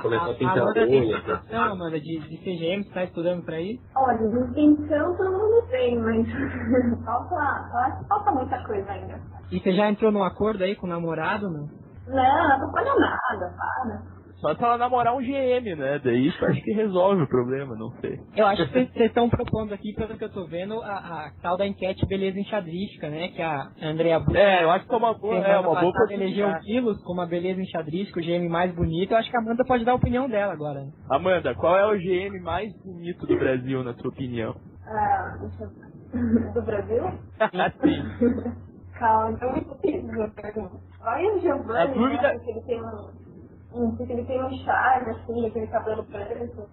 Começar 0.00 0.32
a 0.32 0.34
A- 0.34 0.38
pintar 0.38 0.64
Amanda 0.64 0.88
tem 0.88 1.02
unha, 1.02 1.22
né? 1.22 1.42
intenção, 1.46 1.64
Amanda, 1.64 2.00
de, 2.00 2.20
de 2.20 2.38
CGM, 2.38 2.84
você 2.84 2.90
tá 2.94 3.04
estudando 3.04 3.44
pra 3.44 3.60
isso? 3.60 3.84
Olha, 3.96 4.18
de 4.18 4.60
intenção 4.60 5.16
todo 5.16 5.32
mundo 5.32 5.66
tem, 5.68 5.98
mas 6.00 6.26
falta, 7.04 8.06
falta 8.08 8.32
muita 8.32 8.64
coisa 8.66 8.90
ainda. 8.92 9.20
E 9.52 9.60
você 9.60 9.74
já 9.74 9.90
entrou 9.90 10.12
num 10.12 10.24
acordo 10.24 10.64
aí 10.64 10.76
com 10.76 10.86
o 10.86 10.90
namorado, 10.90 11.50
não? 11.50 11.70
Não, 12.06 12.14
não 12.48 12.52
atrapalha 12.54 12.94
nada, 12.96 13.56
para. 13.56 14.02
Só 14.42 14.54
se 14.56 14.64
ela 14.64 14.76
namorar 14.76 15.14
um 15.14 15.20
GM, 15.20 15.76
né? 15.76 16.00
Daí 16.04 16.26
isso 16.26 16.44
acho 16.46 16.60
que 16.62 16.72
resolve 16.74 17.22
o 17.22 17.28
problema, 17.28 17.76
não 17.76 17.92
sei. 18.00 18.20
Eu 18.36 18.46
acho 18.46 18.66
que 18.66 18.72
vocês 18.72 18.90
estão 19.06 19.30
propondo 19.30 19.72
aqui, 19.72 19.94
pelo 19.94 20.18
que 20.18 20.24
eu 20.24 20.32
tô 20.32 20.46
vendo, 20.48 20.82
a, 20.82 20.96
a 21.26 21.32
tal 21.40 21.56
da 21.56 21.66
enquete 21.66 22.04
beleza 22.06 22.38
enxadrística, 22.40 23.08
né? 23.08 23.28
Que 23.28 23.40
a 23.40 23.70
Andrea 23.82 24.20
Bush 24.20 24.36
É, 24.36 24.64
eu 24.64 24.70
acho 24.72 24.86
que 24.86 24.94
é 24.94 24.98
uma 24.98 25.14
boa, 25.14 25.36
é 25.36 25.58
uma 25.60 25.70
boa 25.80 25.92
passada 25.92 26.14
elegeu 26.14 26.48
o. 26.48 26.60
Quilos 26.60 27.02
como 27.04 27.20
a 27.22 27.26
beleza 27.26 27.60
enxadrística, 27.62 28.20
o 28.20 28.22
GM 28.22 28.48
mais 28.48 28.74
bonito. 28.74 29.12
Eu 29.12 29.18
acho 29.18 29.30
que 29.30 29.36
a 29.36 29.40
Amanda 29.40 29.64
pode 29.64 29.84
dar 29.84 29.92
a 29.92 29.96
opinião 29.96 30.28
dela 30.28 30.52
agora. 30.52 30.80
né? 30.84 30.92
Amanda, 31.10 31.54
qual 31.54 31.76
é 31.78 31.86
o 31.86 31.98
GM 31.98 32.40
mais 32.42 32.72
bonito 32.84 33.26
do 33.26 33.36
Brasil, 33.38 33.84
na 33.84 33.94
sua 33.94 34.10
opinião? 34.10 34.54
Ah, 34.86 35.38
deixa 35.40 35.64
eu... 35.64 36.52
Do 36.52 36.62
Brasil? 36.62 37.02
Sim. 37.82 38.52
Calma, 38.98 39.38
eu 39.40 39.52
não 39.52 39.64
preciso 39.78 40.32
pergunta. 40.34 40.76
Olha 41.00 41.34
o 41.34 41.40
Giovanni, 41.40 41.78
A 41.78 41.86
dúvida- 41.86 42.22
né, 42.34 42.40
ele 42.46 42.60
tem 42.62 42.80
um... 42.82 43.21
Porque 43.72 44.12
ele 44.12 44.24
tem 44.24 44.42
um 44.42 44.50
charme, 44.64 45.10
assim, 45.12 45.46
aquele 45.46 45.66
cabelo 45.68 46.04
preto. 46.04 46.68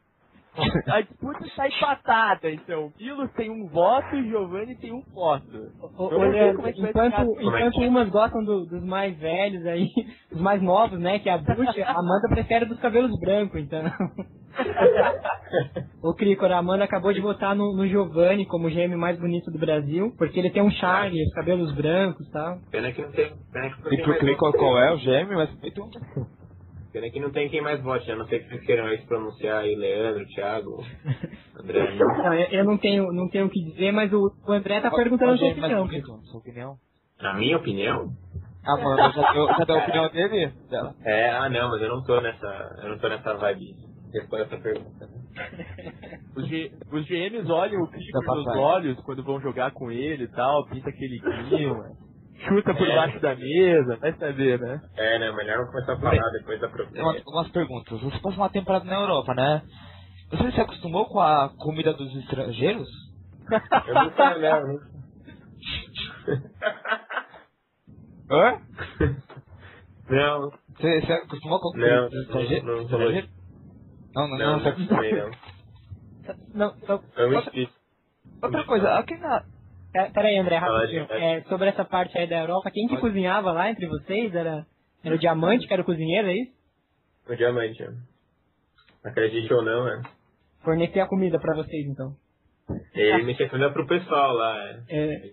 A 0.88 1.00
disputa 1.02 1.46
está 1.46 1.68
empatada, 1.68 2.50
então. 2.50 2.90
Milos 2.98 3.30
tem 3.34 3.50
um 3.50 3.68
voto 3.68 4.16
e 4.16 4.28
Giovanni 4.28 4.76
tem 4.78 4.92
um 4.92 5.02
voto. 5.14 5.46
Não 5.98 6.08
sei 6.10 6.18
Leandro, 6.30 6.56
como 6.56 6.68
é 6.68 6.70
enquanto, 6.70 7.14
é 7.14 7.44
enquanto 7.44 7.82
é? 7.82 7.88
umas 7.88 8.08
gostam 8.08 8.42
do- 8.44 8.66
dos 8.66 8.82
mais 8.84 9.16
velhos 9.18 9.64
aí, 9.66 9.86
dos 10.32 10.40
mais 10.40 10.60
novos, 10.62 10.98
né? 10.98 11.18
Que 11.20 11.28
é 11.28 11.32
a 11.34 11.38
Bush, 11.38 11.78
a 11.78 11.90
Amanda 11.92 12.28
prefere 12.30 12.64
dos 12.66 12.80
cabelos 12.80 13.12
brancos, 13.20 13.60
então. 13.60 13.82
Ô 16.02 16.14
Cricor, 16.14 16.50
a 16.52 16.58
Amanda 16.58 16.84
acabou 16.84 17.12
de 17.12 17.20
votar 17.20 17.54
no, 17.56 17.74
no 17.76 17.86
Giovanni 17.86 18.46
como 18.46 18.68
o 18.68 18.70
GM 18.70 18.94
mais 18.96 19.18
bonito 19.18 19.50
do 19.50 19.58
Brasil, 19.58 20.14
porque 20.16 20.38
ele 20.38 20.50
tem 20.50 20.62
um 20.62 20.70
charme, 20.70 21.22
os 21.24 21.32
cabelos 21.34 21.72
brancos 21.74 22.26
e 22.26 22.30
tal. 22.30 22.58
Pena 22.70 22.92
que 22.92 23.02
não 23.02 23.10
tem. 23.12 23.32
Pena 23.52 23.70
que 23.74 23.82
não 23.82 23.92
E 23.92 23.96
tem 23.96 24.00
pro 24.02 24.08
mais 24.10 24.20
Clico 24.20 24.44
voto. 24.46 24.58
qual 24.58 24.78
é 24.78 24.92
o 24.92 24.98
gêmeo, 24.98 25.36
mas 25.38 25.50
feito 25.60 25.82
um. 25.82 25.90
Pena 26.92 27.10
que 27.10 27.20
não 27.20 27.30
tem 27.30 27.48
quem 27.50 27.60
mais 27.60 27.82
vote, 27.82 28.10
a 28.10 28.16
não 28.16 28.26
ser 28.26 28.40
que 28.40 28.48
vocês 28.48 28.64
queiram 28.64 28.86
aí 28.86 28.98
se 28.98 29.06
pronunciar 29.06 29.58
aí, 29.62 29.74
Leandro, 29.76 30.24
Thiago, 30.34 30.82
André. 31.62 31.94
Não, 31.96 32.34
eu, 32.34 32.46
eu 32.50 32.64
não 32.64 32.78
tenho 32.78 33.12
não 33.12 33.28
tenho 33.28 33.46
o 33.46 33.50
que 33.50 33.62
dizer, 33.62 33.92
mas 33.92 34.12
o, 34.12 34.32
o 34.46 34.52
André 34.52 34.80
tá 34.80 34.90
perguntando 34.90 35.32
a 35.32 35.36
sua 35.36 35.48
opinião. 35.48 35.88
sua 36.24 36.40
opinião? 36.40 36.76
Na 37.20 37.34
minha 37.34 37.56
opinião, 37.56 38.08
Ah, 38.64 38.76
mano, 38.82 39.12
já 39.12 39.32
deu, 39.32 39.46
já 39.48 39.64
deu 39.64 39.76
a 39.76 39.82
opinião 39.82 40.08
dele? 40.10 40.52
Dela. 40.70 40.94
é, 41.04 41.30
ah 41.30 41.48
não, 41.50 41.68
mas 41.70 41.82
eu 41.82 41.88
não 41.88 42.02
tô 42.04 42.20
nessa. 42.20 42.80
Eu 42.82 42.88
não 42.90 42.98
tô 42.98 43.08
nessa 43.08 43.34
vibe. 43.34 43.74
Responde 44.14 44.42
essa 44.44 44.56
pergunta. 44.56 45.06
né? 45.06 45.18
Os, 46.36 46.46
G- 46.48 46.70
os 46.92 47.06
GMs 47.06 47.50
olham 47.50 47.82
o 47.82 47.86
Da 47.90 48.34
nos 48.34 48.46
olhos 48.56 49.00
quando 49.02 49.24
vão 49.24 49.40
jogar 49.40 49.72
com 49.72 49.90
ele 49.90 50.24
e 50.24 50.28
tal, 50.28 50.64
pinta 50.68 50.88
aquele 50.88 51.18
clima, 51.20 51.90
chuta 52.38 52.74
por 52.76 52.86
É. 52.86 52.92
baixo 52.92 53.20
da 53.20 53.36
mesa, 53.36 53.98
vai 53.98 54.18
saber, 54.18 54.60
né? 54.60 54.82
É, 54.96 55.20
né? 55.20 55.32
Melhor 55.32 55.66
começar 55.70 55.94
a 55.94 56.00
falar 56.00 56.30
depois 56.32 56.60
da 56.60 56.70
Tem 56.92 57.00
proposta. 57.00 57.02
umas, 57.02 57.24
perguntas. 57.52 58.02
Você 58.02 58.20
passou 58.20 58.38
uma 58.40 58.50
temporada 58.50 58.86
na 58.86 58.96
Europa, 59.00 59.34
né? 59.34 59.66
Você 60.30 60.52
se 60.52 60.60
acostumou 60.60 61.06
com 61.08 61.20
a 61.20 61.48
comida 61.56 61.92
dos 61.94 62.14
estrangeiros? 62.16 62.88
Eu 63.84 63.98
nunca, 63.98 64.38
né? 64.38 64.52
Hã? 68.30 68.62
Não, 70.10 70.50
Você 70.76 71.02
se 71.06 71.12
acostumou 71.12 71.60
com 71.60 71.70
a 71.70 71.74
comida 71.74 71.98
Não, 71.98 72.00
dos 72.00 72.14
estrangeiros? 72.24 72.64
não, 72.64 72.88
não? 72.88 73.28
Não, 74.14 74.28
não, 74.28 74.38
não, 74.38 74.60
não, 74.60 74.60
se 74.60 74.68
não, 74.88 74.96
não. 75.14 75.30
Não, 76.54 76.76
não, 76.88 77.04
É 77.16 77.26
coisa, 78.66 78.98
aqui 78.98 79.16
na... 79.18 79.40
Pera- 79.40 79.48
Peraí, 79.92 80.38
André, 80.38 80.56
rapidinho. 80.58 81.06
É, 81.10 81.42
sobre 81.44 81.68
essa 81.68 81.84
parte 81.84 82.16
aí 82.18 82.26
da 82.28 82.40
Europa, 82.40 82.70
quem 82.70 82.86
que 82.86 82.94
Pode. 82.96 83.00
cozinhava 83.00 83.52
lá 83.52 83.70
entre 83.70 83.86
vocês? 83.86 84.34
Era, 84.34 84.66
era 85.02 85.14
o 85.14 85.18
Diamante, 85.18 85.66
que 85.66 85.72
era 85.72 85.82
o 85.82 85.84
cozinheiro, 85.86 86.28
é 86.28 86.34
isso? 86.34 86.52
O 87.28 87.36
diamante, 87.36 87.82
ó. 87.84 89.08
Acredite 89.08 89.52
ou 89.52 89.62
não, 89.62 89.84
né? 89.84 90.02
Fornecer 90.62 91.00
a 91.00 91.06
comida 91.06 91.38
pra 91.38 91.54
vocês, 91.54 91.86
então. 91.86 92.14
Ele 92.94 93.22
me 93.22 93.32
recomenda 93.32 93.70
pro 93.72 93.86
pessoal 93.86 94.34
lá, 94.34 94.56
é. 94.68 94.80
É, 94.88 95.30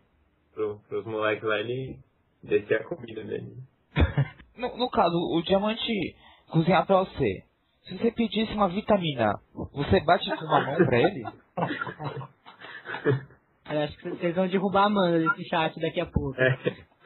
Pro, 0.53 0.79
pros 0.87 1.05
moleques 1.05 1.43
lá, 1.43 1.59
ele 1.59 1.97
descia 2.43 2.77
a 2.77 2.83
comida 2.83 3.23
dele. 3.23 3.53
No, 4.57 4.77
no 4.77 4.89
caso, 4.89 5.13
o 5.17 5.41
diamante 5.43 6.15
cozinhar 6.49 6.85
pra 6.85 6.99
você. 6.99 7.43
Se 7.83 7.97
você 7.97 8.09
pedisse 8.09 8.53
uma 8.53 8.69
vitamina, 8.69 9.33
você 9.73 9.99
bate 9.99 10.29
com 10.33 10.45
uma 10.45 10.61
mão 10.65 10.75
pra 10.77 10.97
ele? 10.97 11.25
eu 13.69 13.81
acho 13.81 13.97
que 13.97 14.09
vocês 14.09 14.35
vão 14.35 14.47
derrubar 14.47 14.83
a 14.83 14.85
Amanda 14.87 15.19
desse 15.19 15.43
chat 15.49 15.79
daqui 15.79 15.99
a 16.01 16.05
pouco. 16.05 16.35
É. 16.39 16.57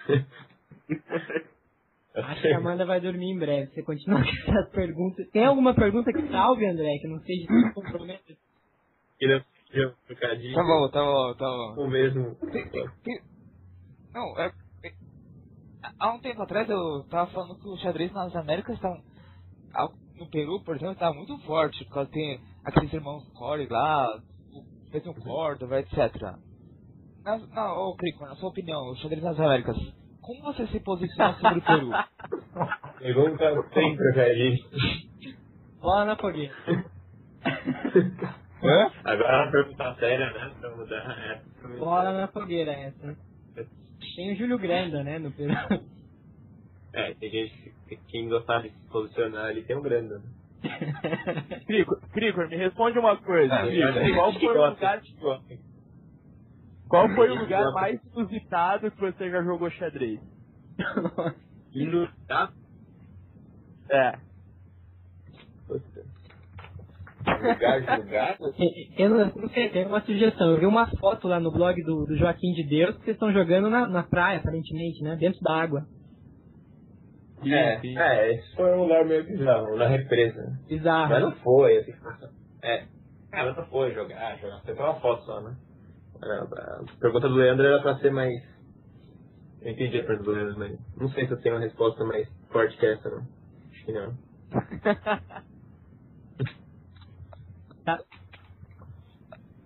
Acho 2.15 2.41
que 2.41 2.47
a 2.53 2.57
Amanda 2.57 2.85
vai 2.85 2.99
dormir 2.99 3.31
em 3.31 3.37
breve. 3.37 3.71
Você 3.71 3.83
continua 3.83 4.19
com 4.23 4.27
essas 4.51 4.69
perguntas. 4.71 5.29
Tem 5.29 5.45
alguma 5.45 5.73
pergunta 5.73 6.11
que 6.11 6.27
salve, 6.29 6.65
André, 6.67 6.97
que 6.99 7.07
não 7.07 7.19
seja? 7.21 7.43
E 9.21 9.27
seja 9.27 9.87
um 9.87 9.93
trocadilho 10.07 10.55
Tá 10.55 10.63
bom, 10.63 10.89
tá 10.89 11.03
bom, 11.03 11.33
tá 11.35 11.45
bom. 11.45 11.83
o 11.83 11.87
mesmo. 11.87 12.35
Tem- 12.35 12.69
tem- 12.69 12.89
tem- 13.03 13.21
Não, 14.13 14.39
é, 14.39 14.47
é- 14.83 14.93
Há 15.99 16.13
um 16.13 16.19
tempo 16.19 16.41
atrás 16.41 16.69
eu 16.69 17.05
tava 17.09 17.31
falando 17.31 17.57
que 17.59 17.67
o 17.69 17.77
xadrez 17.77 18.11
nas 18.11 18.35
Américas 18.35 18.79
tá. 18.79 18.89
No 20.17 20.29
Peru, 20.29 20.61
por 20.63 20.75
exemplo, 20.75 20.95
tá 20.95 21.13
muito 21.13 21.37
forte, 21.45 21.85
por 21.85 21.93
causa 21.93 22.09
tem 22.11 22.41
aqueles 22.65 22.91
irmãos 22.91 23.23
Corey 23.33 23.67
lá, 23.69 24.05
o 24.51 24.63
Pedro 24.91 25.13
Córdoba, 25.15 25.79
etc. 25.79 25.95
Na, 27.29 27.37
na, 27.37 27.73
ô, 27.73 27.95
Crico, 27.95 28.25
na 28.25 28.35
sua 28.37 28.49
opinião, 28.49 28.89
o 28.89 28.95
xadrez 28.95 29.21
nas 29.21 29.39
Américas, 29.39 29.77
como 30.19 30.41
você 30.41 30.65
se 30.65 30.79
posiciona 30.79 31.35
sobre 31.35 31.59
o 31.59 31.61
Peru? 31.61 31.91
Pergunta 32.97 33.69
sem 33.71 33.95
trocadilho. 33.95 34.57
Bola 35.79 36.05
na 36.05 36.15
fogueira. 36.15 36.55
Hã? 38.63 38.91
Agora 39.03 39.31
é 39.31 39.43
uma 39.43 39.51
pergunta 39.51 39.95
séria, 39.99 40.31
né? 40.31 40.51
Pra 40.59 40.75
mudar. 40.75 41.19
É. 41.19 41.77
Bola 41.77 42.13
na 42.13 42.27
fogueira 42.29 42.71
essa. 42.71 43.15
Tem 44.15 44.33
o 44.33 44.35
Júlio 44.35 44.57
Granda, 44.57 45.03
né, 45.03 45.19
no 45.19 45.31
Peru. 45.31 45.53
É, 46.93 47.13
tem 47.13 47.29
gente 47.29 47.73
que 47.87 47.95
quem 48.07 48.27
gostar 48.27 48.63
de 48.63 48.71
se 48.71 48.89
posicionar 48.89 49.45
ali 49.45 49.61
tem 49.61 49.77
um 49.77 49.83
grande. 49.83 50.15
Né? 50.15 50.21
Crico, 51.67 51.95
Crico, 52.11 52.47
me 52.47 52.57
responde 52.57 52.97
uma 52.97 53.15
coisa. 53.17 53.53
Ah, 53.53 53.67
Crico. 53.67 54.15
Qual 54.15 54.33
foi 54.33 54.47
o 54.47 54.69
lugar, 54.71 55.01
qual 56.89 57.07
foi 57.15 57.29
o 57.29 57.35
lugar 57.35 57.71
mais 57.71 57.99
inusitado 58.13 58.91
que 58.91 58.99
você 58.99 59.29
já 59.29 59.43
jogou 59.43 59.69
xadrez? 59.69 60.19
Tá? 62.27 62.51
É. 63.91 64.13
Julgar, 67.37 67.81
julgar. 67.81 68.37
Eu 68.97 69.09
não, 69.11 69.49
sei, 69.49 69.69
tem 69.69 69.85
uma 69.85 70.01
sugestão. 70.01 70.49
Eu 70.49 70.59
vi 70.59 70.65
uma 70.65 70.87
foto 70.97 71.27
lá 71.27 71.39
no 71.39 71.51
blog 71.51 71.79
do, 71.83 72.05
do 72.05 72.17
Joaquim 72.17 72.53
de 72.53 72.63
Deus 72.63 72.97
que 72.97 73.03
vocês 73.03 73.15
estão 73.15 73.31
jogando 73.31 73.69
na, 73.69 73.87
na 73.87 74.01
praia, 74.01 74.39
aparentemente, 74.39 75.03
né? 75.03 75.15
Dentro 75.15 75.39
da 75.41 75.61
água. 75.61 75.85
É, 77.45 77.79
sim. 77.79 77.97
é, 77.97 78.33
esse 78.33 78.55
foi 78.55 78.75
um 78.75 78.83
lugar 78.83 79.05
meio 79.05 79.23
bizarro, 79.23 79.77
na 79.77 79.87
represa. 79.87 80.59
Bizarro. 80.67 81.09
Mas 81.09 81.21
não 81.21 81.31
foi, 81.33 81.77
assim. 81.77 81.93
É. 82.63 82.85
Ela 83.31 83.53
não 83.53 83.65
foi 83.67 83.93
jogar, 83.93 84.37
jogar. 84.39 84.61
Foi 84.61 84.73
uma 84.73 84.99
foto 84.99 85.23
só, 85.23 85.39
né? 85.41 85.55
A 86.21 86.43
a 86.43 86.97
pergunta 86.99 87.29
do 87.29 87.35
Leandro 87.35 87.65
era 87.65 87.81
pra 87.81 87.97
ser 87.99 88.11
mais. 88.11 88.33
Eu 89.61 89.71
entendi 89.71 89.99
a 89.99 90.05
pergunta 90.05 90.23
do 90.31 90.35
Leandro, 90.35 90.59
mas 90.59 90.79
não 90.97 91.09
sei 91.09 91.25
se 91.27 91.33
eu 91.33 91.41
tenho 91.41 91.55
uma 91.55 91.61
resposta 91.61 92.03
mais 92.05 92.27
forte 92.51 92.77
que 92.77 92.85
essa, 92.85 93.09
não. 93.09 93.21
Acho 93.71 93.85
que 93.85 93.91
não. 93.93 94.13
Tá. 97.85 97.97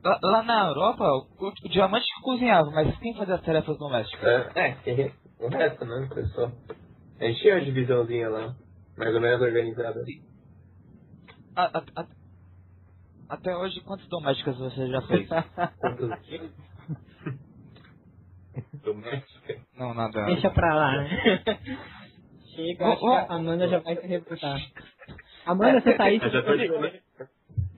Lá, 0.04 0.20
lá 0.22 0.44
na 0.44 0.68
Europa, 0.68 1.04
o, 1.04 1.48
o 1.48 1.70
diamante 1.70 2.06
cozinhava, 2.22 2.70
mas 2.72 2.98
quem 3.00 3.16
fazia 3.16 3.36
as 3.36 3.42
tarefas 3.42 3.78
domésticas? 3.78 4.24
É, 4.56 4.70
é, 4.70 4.76
tem 4.84 5.14
o 5.40 5.48
resto, 5.50 5.86
né? 5.86 6.10
Pessoal. 6.14 6.52
A 7.20 7.24
gente 7.26 7.42
tinha 7.42 7.56
uma 7.56 7.66
divisãozinha 7.66 8.30
lá, 8.30 8.56
mais 8.98 9.16
ou 9.16 9.22
menos 9.22 9.42
organizada. 9.42 10.04
A- 11.56 11.78
a- 11.80 12.02
a- 12.02 12.08
até 13.30 13.56
hoje, 13.56 13.80
quantas 13.82 14.08
domésticas 14.08 14.58
você 14.58 14.88
já 14.88 15.02
fez? 15.04 15.28
Quantos 15.80 16.10
Doméstica. 18.84 19.60
Não, 19.78 19.94
nada. 19.94 20.26
Deixa 20.26 20.50
pra 20.52 20.76
lá, 20.76 20.92
né? 20.98 21.10
Chega, 22.56 22.88
acho 22.88 23.00
que 23.00 23.06
Ô, 23.06 23.10
ô. 23.10 23.14
a 23.14 23.34
Amanda 23.34 23.68
já 23.68 23.80
vai 23.80 23.96
se 23.96 24.06
reportar. 24.06 24.60
Amanda, 25.46 25.82
você 25.82 25.94
tá 25.96 26.04
aí? 26.06 26.20
Eu 26.22 26.30
já 26.30 26.44
tô. 26.44 26.52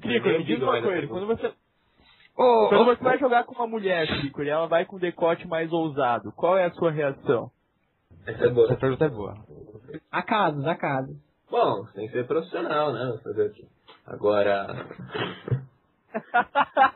Crico, 0.02 0.28
me 0.28 0.44
diz 0.44 0.62
uma 0.62 0.82
coisa, 0.82 1.08
quando 1.08 1.28
você, 1.28 1.48
Ô, 2.38 2.68
quando 2.70 2.86
você 2.86 3.04
vai 3.04 3.18
jogar 3.18 3.46
com 3.46 3.56
uma 3.56 3.68
mulher, 3.68 4.06
Crico, 4.20 4.44
e 4.44 4.50
ela 4.50 4.68
vai 4.68 4.86
com 4.86 4.98
um 4.98 5.00
decote 5.00 5.48
mais 5.48 5.72
ousado, 5.72 6.32
qual 6.34 6.58
é 6.58 6.66
a 6.66 6.72
sua 6.72 6.92
reação? 6.92 7.50
Essa 8.28 8.46
é 8.46 8.50
boa. 8.50 8.68
Essa 8.68 8.76
pergunta 8.78 9.06
é 9.06 9.10
boa. 9.10 9.38
A 10.12 10.22
casos. 10.22 10.66
Bom, 11.50 11.86
tem 11.94 12.08
que 12.08 12.14
ser 12.14 12.28
profissional, 12.28 12.92
né? 12.92 13.18
Fazer 13.24 13.48
o 13.48 13.54
quê? 13.54 13.66
Agora. 14.06 14.68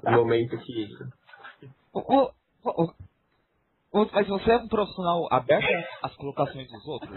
no 0.04 0.12
momento 0.12 0.58
que. 0.60 0.88
Ô, 1.94 2.32
ô, 2.64 2.94
ô, 3.92 4.06
mas 4.14 4.28
você 4.28 4.52
é 4.52 4.58
um 4.58 4.68
profissional 4.68 5.28
aberto 5.32 5.68
às 6.04 6.16
colocações 6.16 6.68
dos 6.68 6.88
outros? 6.88 7.12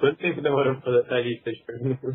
Quanto 0.00 0.16
tempo 0.16 0.40
demorou 0.40 0.76
pra 0.76 0.82
fazer 0.82 1.00
essa 1.00 1.20
lista 1.20 1.52
de 1.52 1.62
perguntas? 1.62 2.14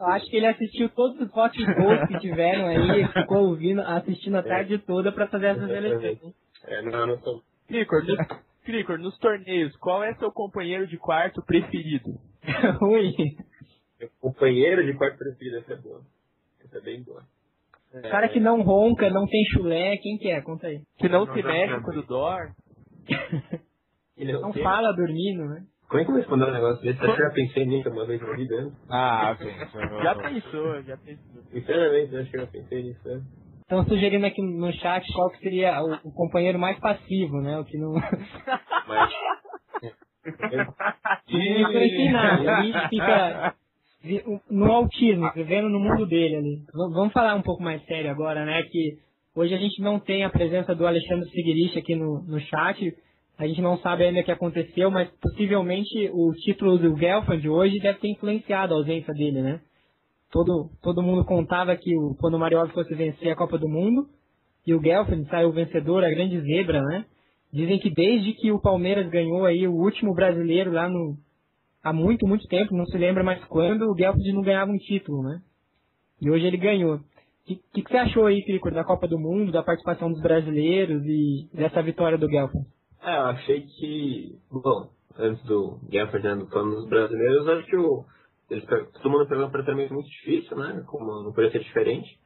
Eu 0.00 0.06
acho 0.06 0.26
que 0.30 0.36
ele 0.36 0.46
assistiu 0.46 0.88
todos 0.90 1.20
os 1.20 1.30
potes 1.32 1.66
gols 1.66 2.06
que 2.06 2.20
tiveram 2.20 2.68
aí, 2.68 3.06
ficou 3.08 3.48
ouvindo, 3.48 3.80
assistindo 3.82 4.36
a 4.36 4.42
tarde 4.42 4.78
toda 4.78 5.10
pra 5.10 5.26
fazer 5.26 5.46
essas 5.48 5.68
eleições. 5.68 6.34
É, 6.64 6.82
não, 6.82 7.00
eu 7.00 7.06
não 7.08 7.18
sou. 7.18 7.42
Cricor, 7.66 8.04
nos, 8.04 8.18
Cricor, 8.64 8.98
nos 8.98 9.18
torneios, 9.18 9.76
qual 9.76 10.04
é 10.04 10.14
seu 10.14 10.30
companheiro 10.30 10.86
de 10.86 10.96
quarto 10.96 11.42
preferido? 11.44 12.18
Ui. 12.82 13.12
Meu 14.00 14.10
companheiro 14.20 14.84
de 14.84 14.94
quarto 14.94 15.18
preferido, 15.18 15.58
essa 15.58 15.72
é 15.72 15.76
boa. 15.76 16.00
Essa 16.64 16.78
é 16.78 16.80
bem 16.80 17.02
boa. 17.02 17.22
O 17.94 18.02
cara 18.02 18.28
que 18.28 18.38
não 18.38 18.62
ronca, 18.62 19.08
não 19.10 19.26
tem 19.26 19.44
chulé, 19.46 19.96
quem 19.96 20.18
que 20.18 20.30
é? 20.30 20.40
Conta 20.42 20.66
aí. 20.66 20.82
Que 20.98 21.08
não 21.08 21.24
Não, 21.24 21.34
se 21.34 21.42
mexe 21.42 21.80
quando 21.82 22.02
dorme? 22.06 22.52
Ele 24.16 24.32
é 24.32 24.34
Não 24.34 24.52
quê? 24.52 24.62
fala 24.62 24.92
dormindo, 24.92 25.44
né? 25.46 25.64
Como 25.88 26.00
é 26.02 26.04
que 26.04 26.10
eu 26.10 26.14
vou 26.14 26.20
responder 26.20 26.44
um 26.44 26.52
negócio 26.52 26.82
desse? 26.82 26.98
Acho 27.02 27.16
que 27.16 27.22
eu 27.22 27.28
já 27.28 27.34
pensei 27.34 27.64
nisso 27.64 27.88
uma 27.88 28.04
vez 28.04 28.20
na 28.20 28.32
vida. 28.36 28.62
né? 28.62 28.72
Ah, 28.90 29.30
ok. 29.34 29.50
Já 30.02 30.14
pensou, 30.16 30.82
já 30.82 30.96
pensou. 30.98 31.42
Sinceramente, 31.50 32.12
eu 32.14 32.20
acho 32.20 32.30
que 32.30 32.36
eu 32.36 32.40
já 32.42 32.46
pensei 32.46 32.82
nisso. 32.82 33.08
né? 33.08 33.22
Estão 33.62 33.84
sugerindo 33.86 34.26
aqui 34.26 34.42
no 34.42 34.70
chat 34.74 35.10
qual 35.14 35.30
que 35.30 35.38
seria 35.38 35.80
o, 35.82 36.08
o 36.08 36.12
companheiro 36.12 36.58
mais 36.58 36.78
passivo, 36.78 37.40
né? 37.40 37.58
O 37.58 37.64
que 37.64 37.78
não. 37.78 37.94
Mas. 38.86 39.12
A 42.48 42.62
gente 42.62 42.88
fica 42.88 43.54
no 44.50 44.72
autismo, 44.72 45.30
vivendo 45.34 45.68
no 45.68 45.80
mundo 45.80 46.06
dele 46.06 46.36
ali. 46.36 46.62
Vamos 46.72 47.12
falar 47.12 47.34
um 47.34 47.42
pouco 47.42 47.62
mais 47.62 47.84
sério 47.86 48.10
agora, 48.10 48.44
né? 48.44 48.62
Que 48.64 48.98
hoje 49.34 49.54
a 49.54 49.58
gente 49.58 49.80
não 49.82 49.98
tem 49.98 50.24
a 50.24 50.30
presença 50.30 50.74
do 50.74 50.86
Alexandre 50.86 51.28
Figueiredo 51.30 51.78
aqui 51.78 51.94
no, 51.94 52.22
no 52.22 52.40
chat. 52.40 52.94
A 53.38 53.46
gente 53.46 53.60
não 53.60 53.78
sabe 53.78 54.04
ainda 54.04 54.20
o 54.20 54.24
que 54.24 54.32
aconteceu, 54.32 54.90
mas 54.90 55.08
possivelmente 55.20 56.10
o 56.12 56.32
título 56.32 56.78
do 56.78 56.96
Gelfand 56.96 57.48
hoje 57.48 57.78
deve 57.78 57.98
ter 57.98 58.08
influenciado 58.08 58.74
a 58.74 58.76
ausência 58.76 59.12
dele, 59.14 59.42
né? 59.42 59.60
Todo, 60.30 60.70
todo 60.82 61.02
mundo 61.02 61.24
contava 61.24 61.76
que 61.76 61.96
o, 61.96 62.14
quando 62.20 62.34
o 62.34 62.38
Marioli 62.38 62.70
fosse 62.72 62.94
vencer 62.94 63.30
a 63.30 63.36
Copa 63.36 63.56
do 63.56 63.68
Mundo, 63.68 64.06
e 64.66 64.74
o 64.74 64.82
Gelfand 64.82 65.24
saiu 65.30 65.52
vencedor, 65.52 66.04
a 66.04 66.10
grande 66.10 66.40
zebra, 66.40 66.82
né? 66.82 67.04
Dizem 67.52 67.78
que 67.78 67.90
desde 67.90 68.34
que 68.34 68.52
o 68.52 68.60
Palmeiras 68.60 69.08
ganhou 69.08 69.44
aí 69.44 69.66
o 69.66 69.74
último 69.74 70.14
brasileiro 70.14 70.70
lá 70.70 70.88
no, 70.88 71.16
há 71.82 71.92
muito, 71.92 72.26
muito 72.26 72.46
tempo, 72.46 72.76
não 72.76 72.86
se 72.86 72.98
lembra 72.98 73.24
mais 73.24 73.42
quando, 73.46 73.90
o 73.90 73.96
Gelfand 73.96 74.32
não 74.32 74.42
ganhava 74.42 74.70
um 74.70 74.78
título, 74.78 75.22
né? 75.22 75.40
E 76.20 76.30
hoje 76.30 76.46
ele 76.46 76.56
ganhou. 76.56 76.96
O 76.96 77.00
que, 77.46 77.56
que, 77.72 77.82
que 77.82 77.90
você 77.90 77.96
achou 77.96 78.26
aí, 78.26 78.44
Cricor, 78.44 78.72
da 78.72 78.84
Copa 78.84 79.08
do 79.08 79.18
Mundo, 79.18 79.52
da 79.52 79.62
participação 79.62 80.10
dos 80.12 80.20
brasileiros 80.20 81.02
e 81.06 81.48
dessa 81.54 81.82
vitória 81.82 82.18
do 82.18 82.28
Gelfand? 82.28 82.66
É, 83.02 83.16
eu 83.16 83.26
achei 83.26 83.62
que. 83.62 84.38
Bom, 84.50 84.90
antes 85.16 85.42
do 85.44 85.78
Guilherme 85.88 86.12
Fernando 86.12 86.48
falando 86.48 86.74
dos 86.74 86.88
brasileiros, 86.88 87.48
acho 87.48 87.66
que 87.66 87.76
o. 87.76 88.04
Eles, 88.50 88.64
todo 88.66 89.10
mundo 89.10 89.28
pegou 89.28 89.46
um 89.46 89.50
tratamento 89.50 89.94
muito 89.94 90.08
difícil, 90.08 90.56
né? 90.56 90.82
Como 90.86 91.22
não 91.22 91.32
poderia 91.32 91.52
ser 91.52 91.60
diferente. 91.60 92.18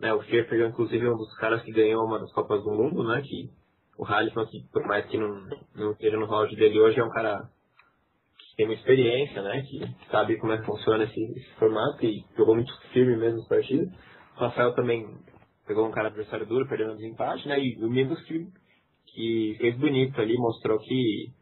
Né, 0.00 0.14
o 0.14 0.22
Schaefer, 0.22 0.68
inclusive, 0.68 1.04
é 1.04 1.10
um 1.10 1.16
dos 1.16 1.34
caras 1.38 1.60
que 1.62 1.72
ganhou 1.72 2.04
uma 2.04 2.20
das 2.20 2.32
Copas 2.32 2.62
do 2.62 2.70
Mundo, 2.70 3.02
né? 3.04 3.20
Que 3.22 3.50
o 3.98 4.04
Halisman, 4.04 4.46
que 4.46 4.62
por 4.72 4.86
mais 4.86 5.04
que 5.06 5.18
não, 5.18 5.44
não 5.74 5.92
esteja 5.92 6.16
no 6.16 6.26
round 6.26 6.54
dele 6.54 6.80
hoje, 6.80 7.00
é 7.00 7.04
um 7.04 7.10
cara 7.10 7.50
que 8.38 8.56
tem 8.56 8.66
muita 8.66 8.80
experiência, 8.80 9.42
né? 9.42 9.62
Que 9.62 9.80
sabe 10.08 10.38
como 10.38 10.52
é 10.52 10.58
que 10.58 10.66
funciona 10.66 11.02
esse, 11.02 11.20
esse 11.20 11.54
formato 11.58 12.06
e 12.06 12.24
jogou 12.36 12.54
muito 12.54 12.72
firme 12.92 13.16
mesmo 13.16 13.40
as 13.40 13.48
partidas. 13.48 13.88
O 14.36 14.40
Rafael 14.40 14.72
também 14.74 15.18
pegou 15.66 15.84
um 15.84 15.90
cara 15.90 16.08
adversário 16.08 16.46
duro, 16.46 16.68
perdendo 16.68 16.92
o 16.92 16.96
desempate, 16.96 17.48
né? 17.48 17.58
E 17.58 17.84
o 17.84 17.90
Mingos 17.90 18.22
que, 18.22 18.46
que 19.06 19.56
fez 19.58 19.76
bonito 19.76 20.20
ali, 20.20 20.36
mostrou 20.38 20.78
que, 20.78 21.32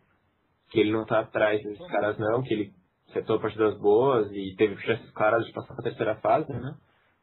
que 0.71 0.81
ele 0.81 0.93
não 0.93 1.05
tá 1.05 1.21
atrás 1.21 1.63
desses 1.63 1.87
caras 1.89 2.19
não, 2.19 2.43
que 2.43 2.55
ele 2.55 2.73
setou 3.13 3.39
partidas 3.39 3.79
boas 3.79 4.33
e 4.33 4.55
teve 4.57 4.77
chances 4.79 5.11
claras 5.11 5.45
de 5.45 5.53
passar 5.53 5.75
para 5.75 5.83
a 5.83 5.89
terceira 5.91 6.17
fase, 6.17 6.51
né? 6.51 6.75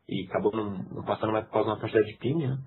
E 0.07 0.27
acabou 0.29 0.51
não, 0.55 0.77
não 0.91 1.03
passando 1.03 1.33
mais 1.33 1.45
por 1.45 1.53
causa 1.53 1.69
de 1.69 1.73
uma 1.73 1.81
partida 1.81 2.03
de 2.03 2.13
pinha, 2.17 2.49
né? 2.49 2.57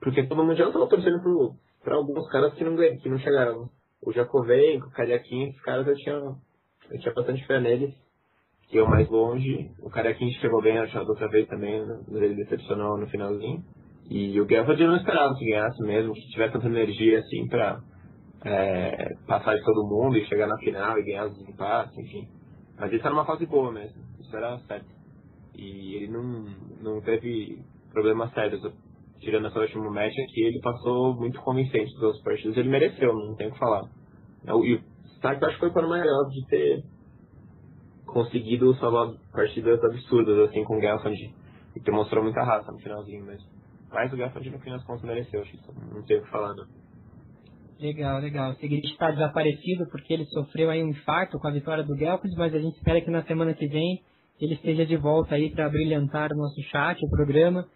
Porque 0.00 0.26
todo 0.26 0.42
mundo 0.42 0.56
já 0.56 0.66
estava 0.66 0.88
torcendo 0.88 1.22
pro, 1.22 1.54
pra 1.82 1.96
alguns 1.96 2.28
caras 2.30 2.54
que 2.54 2.64
não, 2.64 2.76
que 2.76 3.08
não 3.08 3.18
chegaram. 3.18 3.68
O 4.04 4.12
Jacovenko, 4.12 4.88
o 4.88 4.90
Cariaquinho, 4.90 5.48
esses 5.48 5.62
caras 5.62 5.86
eu 5.86 5.94
tinha, 5.94 6.14
eu 6.14 7.00
tinha 7.00 7.14
bastante 7.14 7.46
fé 7.46 7.60
neles. 7.60 7.94
Que 8.68 8.78
eu 8.78 8.88
mais 8.88 9.08
longe. 9.08 9.70
O 9.80 9.90
Cariaquinho 9.90 10.32
chegou 10.40 10.62
bem, 10.62 10.74
da 10.74 11.02
outra 11.02 11.28
vez 11.28 11.46
também, 11.46 11.84
né? 11.84 12.00
mas 12.08 12.22
ele 12.22 12.34
decepcionou 12.34 12.98
no 12.98 13.06
finalzinho. 13.08 13.62
E 14.10 14.40
o 14.40 14.48
Gelfand 14.48 14.80
eu 14.80 14.88
não 14.88 14.96
esperava 14.96 15.34
que 15.34 15.44
ganhasse 15.44 15.82
mesmo, 15.82 16.14
que 16.14 16.28
tivesse 16.28 16.52
tanta 16.52 16.66
energia 16.66 17.20
assim 17.20 17.46
pra 17.48 17.80
é, 18.44 19.14
passar 19.26 19.56
de 19.56 19.64
todo 19.64 19.86
mundo 19.86 20.16
e 20.16 20.26
chegar 20.26 20.46
na 20.46 20.58
final 20.58 20.98
e 20.98 21.04
ganhar 21.04 21.26
os 21.26 21.48
empates, 21.48 21.96
enfim. 21.96 22.28
Mas 22.78 22.92
ele 22.92 23.02
tá 23.02 23.10
numa 23.10 23.24
fase 23.24 23.46
boa 23.46 23.70
mesmo, 23.70 24.02
isso 24.20 24.36
era 24.36 24.58
certo. 24.60 24.90
E 25.54 25.94
ele 25.96 26.08
não, 26.08 26.44
não 26.80 27.00
teve 27.00 27.62
problemas 27.92 28.32
sérios. 28.32 28.62
Tirando 29.22 29.46
essa 29.46 29.60
última 29.60 29.88
match 29.88 30.18
aqui, 30.18 30.42
ele 30.42 30.60
passou 30.60 31.14
muito 31.14 31.40
convincente 31.40 31.92
dos 31.94 32.02
outros 32.02 32.22
partidos. 32.24 32.56
Ele 32.56 32.68
mereceu, 32.68 33.14
não 33.14 33.36
tem 33.36 33.48
o 33.48 33.52
que 33.52 33.58
falar. 33.58 33.88
E 34.44 34.74
o 34.74 34.80
destaque 35.04 35.44
acho 35.44 35.54
que 35.54 35.60
foi 35.60 35.70
para 35.70 35.86
o 35.86 35.88
Maior 35.88 36.28
de 36.28 36.44
ter 36.48 36.82
conseguido 38.04 38.74
salvar 38.74 39.14
partidas 39.32 39.82
absurdas 39.84 40.48
assim 40.48 40.64
com 40.64 40.76
o 40.76 40.80
Gelfand. 40.80 41.14
E 41.76 41.80
que 41.80 41.90
mostrou 41.92 42.22
muita 42.22 42.42
raça 42.42 42.70
no 42.72 42.78
finalzinho 42.80 43.24
mesmo. 43.24 43.48
Mas 43.92 44.12
o 44.12 44.16
Gelfand 44.16 44.50
no 44.50 44.58
final 44.58 44.78
das 44.78 44.86
contas 44.86 45.04
mereceu, 45.04 45.40
acho 45.40 45.52
que 45.52 45.94
não 45.94 46.02
tem 46.02 46.18
o 46.18 46.24
que 46.24 46.30
falar 46.30 46.54
não. 46.54 46.66
Legal, 47.78 48.20
legal. 48.20 48.52
O 48.52 48.54
Segredo 48.56 48.86
está 48.86 49.10
desaparecido 49.10 49.86
porque 49.90 50.12
ele 50.12 50.24
sofreu 50.26 50.70
aí 50.70 50.82
um 50.82 50.88
infarto 50.88 51.38
com 51.38 51.46
a 51.46 51.52
vitória 51.52 51.84
do 51.84 51.96
Gelfand, 51.96 52.30
mas 52.36 52.54
a 52.54 52.58
gente 52.58 52.76
espera 52.76 53.00
que 53.00 53.10
na 53.10 53.22
semana 53.22 53.54
que 53.54 53.68
vem 53.68 54.02
ele 54.40 54.54
esteja 54.54 54.84
de 54.84 54.96
volta 54.96 55.36
aí 55.36 55.50
para 55.50 55.68
brilhantar 55.68 56.32
o 56.32 56.36
nosso 56.36 56.60
chat, 56.70 56.98
o 57.04 57.10
programa, 57.10 57.66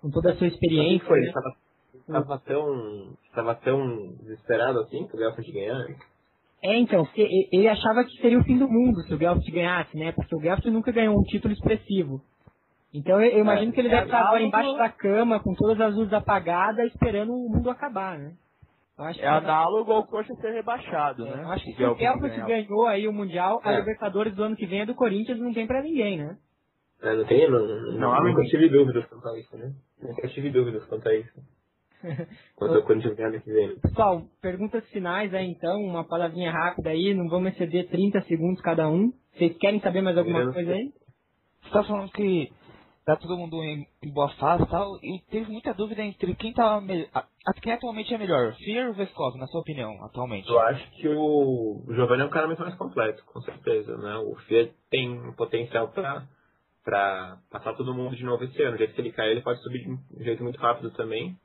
com 0.00 0.10
toda 0.10 0.32
a 0.32 0.34
sua 0.36 0.46
Mas 0.46 0.54
experiência. 0.54 1.06
foi? 1.06 1.20
né? 1.20 1.26
Ele 1.26 1.32
tava, 1.32 1.56
tava 2.24 2.38
tão. 2.40 3.16
tava 3.34 3.54
tão 3.56 4.08
desesperado 4.22 4.80
assim 4.80 5.06
que 5.06 5.16
o 5.16 5.18
Gelfand 5.18 5.52
ganhar? 5.52 5.86
É, 6.62 6.76
então, 6.78 7.04
porque 7.06 7.26
ele 7.52 7.68
achava 7.68 8.04
que 8.04 8.20
seria 8.20 8.38
o 8.38 8.44
fim 8.44 8.58
do 8.58 8.68
mundo 8.68 9.00
se 9.02 9.14
o 9.14 9.18
Gelfand 9.18 9.50
ganhasse, 9.50 9.96
né? 9.96 10.12
Porque 10.12 10.34
o 10.34 10.40
Gelfand 10.40 10.70
nunca 10.70 10.92
ganhou 10.92 11.18
um 11.18 11.22
título 11.24 11.52
expressivo. 11.54 12.20
Então 12.92 13.20
eu, 13.22 13.30
eu 13.30 13.38
imagino 13.40 13.72
que 13.72 13.80
ele 13.80 13.88
deve 13.88 14.06
estar 14.06 14.20
agora 14.20 14.42
embaixo 14.42 14.76
da 14.76 14.88
cama, 14.88 15.38
com 15.40 15.54
todas 15.54 15.80
as 15.80 15.94
luzes 15.94 16.12
apagadas, 16.12 16.86
esperando 16.92 17.32
o 17.32 17.48
mundo 17.48 17.70
acabar, 17.70 18.18
né? 18.18 18.32
Acho 18.98 19.20
É 19.22 19.28
análogo 19.28 19.92
ao 19.92 20.04
Coxa 20.06 20.34
ser 20.34 20.50
rebaixado, 20.52 21.24
né? 21.24 21.42
Acho 21.46 21.64
que 21.64 21.72
se 21.72 21.84
o 21.84 21.94
ganhar. 21.94 22.46
ganhou 22.46 22.86
aí 22.86 23.08
o 23.08 23.12
Mundial, 23.12 23.60
a 23.64 23.72
É. 23.72 23.78
Libertadores 23.78 24.34
do 24.34 24.42
ano 24.42 24.56
que 24.56 24.66
vem 24.66 24.80
é 24.80 24.86
do 24.86 24.94
Corinthians 24.94 25.38
não 25.38 25.54
tem 25.54 25.66
pra 25.66 25.80
ninguém, 25.82 26.18
né? 26.18 26.36
É, 27.02 27.16
não 27.16 27.24
tem, 27.24 27.50
não, 27.50 27.66
Não, 27.66 27.92
não, 27.98 28.24
nunca 28.24 28.42
tive 28.44 28.68
dúvidas 28.68 29.06
quanto 29.06 29.28
a 29.28 29.38
isso, 29.38 29.56
né? 29.56 29.72
Nunca 30.02 30.28
tive 30.28 30.50
dúvidas 30.50 30.84
quanto 30.86 31.08
a 31.08 31.14
isso. 31.14 31.40
Quanto 32.56 32.74
ao 32.76 32.92
ano 32.92 33.40
que 33.42 33.52
vem. 33.52 33.78
Pessoal, 33.78 34.22
perguntas 34.40 34.88
finais 34.88 35.34
aí 35.34 35.46
então, 35.50 35.82
uma 35.82 36.02
palavrinha 36.02 36.50
rápida 36.50 36.88
aí, 36.90 37.12
não 37.12 37.28
vamos 37.28 37.52
exceder 37.52 37.88
30 37.90 38.22
segundos 38.22 38.60
cada 38.62 38.88
um. 38.88 39.12
Vocês 39.34 39.54
querem 39.58 39.80
saber 39.80 40.00
mais 40.00 40.16
alguma 40.16 40.40
Eu- 40.40 40.52
coisa 40.52 40.72
aí? 40.72 40.92
Você 41.62 41.70
tá 41.70 41.84
falando 41.84 42.10
que 42.12 42.50
tá 43.04 43.16
todo 43.16 43.36
mundo 43.36 43.62
em, 43.62 43.86
em 44.02 44.12
boa 44.12 44.30
fase 44.36 44.62
e 44.62 44.66
tal, 44.68 44.96
e 45.02 45.20
teve 45.30 45.50
muita 45.52 45.74
dúvida 45.74 46.02
entre 46.02 46.34
quem 46.36 46.52
tá 46.54 46.78
a- 47.12 47.18
a- 47.46 47.54
quem 47.60 47.72
atualmente 47.72 48.12
é 48.14 48.18
melhor, 48.18 48.54
Fear 48.56 48.88
ou 48.88 48.94
Veskov, 48.94 49.36
na 49.38 49.46
sua 49.46 49.60
opinião, 49.60 49.92
atualmente? 50.04 50.48
Eu 50.48 50.58
acho 50.60 50.90
que 50.92 51.08
o, 51.08 51.82
Giovanni 51.88 52.22
é 52.22 52.26
um 52.26 52.30
cara 52.30 52.46
muito 52.46 52.62
mais 52.62 52.74
completo, 52.76 53.22
com 53.26 53.40
certeza, 53.42 53.96
né? 53.98 54.16
O 54.16 54.34
Fiat 54.46 54.72
tem 54.90 55.10
um 55.10 55.32
potencial 55.34 55.88
pra, 55.88 56.26
pra 56.84 57.38
passar 57.50 57.74
todo 57.74 57.94
mundo 57.94 58.16
de 58.16 58.24
novo 58.24 58.44
esse 58.44 58.62
ano. 58.62 58.76
Jeito 58.76 58.94
que 58.94 59.00
ele 59.00 59.12
cair, 59.12 59.32
ele 59.32 59.42
pode 59.42 59.62
subir 59.62 59.84
de 59.84 59.90
um 59.90 59.98
jeito 60.24 60.42
muito 60.42 60.58
rápido 60.60 60.90
também. 60.92 61.36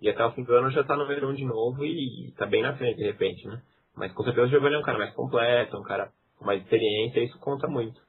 E 0.00 0.08
até 0.08 0.24
o 0.24 0.32
fim 0.32 0.44
do 0.44 0.54
ano 0.54 0.70
já 0.70 0.84
tá 0.84 0.96
no 0.96 1.02
número 1.02 1.28
um 1.28 1.34
de 1.34 1.44
novo 1.44 1.84
e 1.84 2.32
tá 2.36 2.46
bem 2.46 2.62
na 2.62 2.76
frente, 2.76 2.96
de 2.98 3.04
repente, 3.04 3.46
né? 3.48 3.60
Mas 3.96 4.12
com 4.12 4.22
certeza 4.22 4.46
o 4.46 4.50
Giovanni 4.50 4.76
é 4.76 4.78
um 4.78 4.82
cara 4.82 4.98
mais 4.98 5.12
completo, 5.12 5.76
um 5.76 5.82
cara 5.82 6.10
com 6.38 6.44
mais 6.44 6.62
experiência, 6.62 7.18
e 7.20 7.24
isso 7.24 7.38
conta 7.40 7.66
muito. 7.66 8.00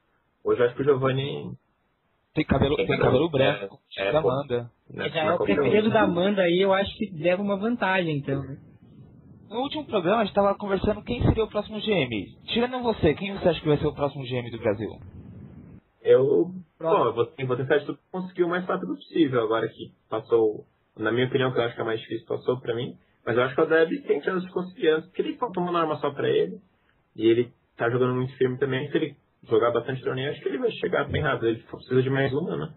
Hoje 0.44 0.60
eu 0.60 0.66
acho 0.66 0.76
que 0.76 0.82
o 0.82 0.84
Giovanni 0.84 1.52
Tem 2.32 2.44
cabelo, 2.44 2.76
tem 2.76 2.86
cabelo 2.86 3.28
branco, 3.28 3.78
É, 3.98 4.08
é, 4.08 4.12
da. 4.12 4.20
Amanda. 4.20 4.70
né, 4.88 5.08
Já 5.10 5.20
é 5.20 5.26
não 5.26 5.34
o 5.34 5.38
preferido 5.44 5.90
da 5.90 6.02
Amanda 6.02 6.42
aí, 6.42 6.60
eu 6.60 6.72
acho 6.72 6.96
que 6.96 7.10
leva 7.10 7.42
uma 7.42 7.56
vantagem, 7.56 8.18
então. 8.18 8.40
né? 8.40 8.56
No 9.50 9.62
último 9.62 9.84
programa 9.84 10.22
a 10.22 10.24
gente 10.24 10.34
tava 10.34 10.54
conversando 10.54 11.02
quem 11.02 11.20
seria 11.24 11.42
o 11.42 11.48
próximo 11.50 11.80
GM. 11.80 12.36
Tirando 12.46 12.80
você, 12.84 13.14
quem 13.14 13.36
você 13.36 13.48
acha 13.48 13.60
que 13.60 13.66
vai 13.66 13.78
ser 13.78 13.86
o 13.88 13.94
próximo 13.94 14.22
GM 14.22 14.48
do 14.48 14.58
Brasil? 14.58 14.90
Eu, 16.02 16.52
bom, 16.80 17.14
vou 17.14 17.56
tentar 17.58 17.78
de 17.78 17.86
tudo 17.86 18.00
conseguir 18.12 18.44
o 18.44 18.50
mais 18.50 18.66
rápido 18.66 18.96
possível, 18.96 19.42
agora 19.42 19.68
que 19.68 19.94
passou, 20.10 20.66
na 20.98 21.12
minha 21.12 21.26
opinião, 21.28 21.52
que 21.52 21.58
eu 21.60 21.64
acho 21.64 21.76
que 21.76 21.82
é 21.82 21.84
mais 21.84 22.00
difícil, 22.00 22.26
passou 22.26 22.60
pra 22.60 22.74
mim. 22.76 22.98
Mas 23.26 23.36
eu 23.36 23.44
acho 23.44 23.54
que 23.56 23.62
o 23.62 23.66
Deb 23.66 23.90
tem 24.06 24.22
chance 24.22 24.46
de 24.46 24.52
conseguir 24.52 24.88
antes, 24.90 25.06
porque 25.08 25.22
ele 25.22 25.38
faltou 25.38 25.62
uma 25.64 25.80
arma 25.80 25.96
só 25.98 26.10
pra 26.12 26.28
ele. 26.28 26.60
E 27.16 27.26
ele 27.28 27.52
tá 27.76 27.90
jogando 27.90 28.14
muito 28.16 28.36
firme 28.36 28.58
também. 28.58 28.90
Se 28.90 28.96
ele 28.98 29.16
jogar 29.44 29.72
bastante 29.72 30.02
torneio, 30.02 30.30
acho 30.32 30.42
que 30.42 30.48
ele 30.48 30.58
vai 30.58 30.70
chegar 30.72 31.08
bem 31.10 31.22
rápido. 31.22 31.48
Ele 31.48 31.62
precisa 31.64 32.02
de 32.02 32.10
mais 32.10 32.32
uma, 32.32 32.56
né? 32.56 32.74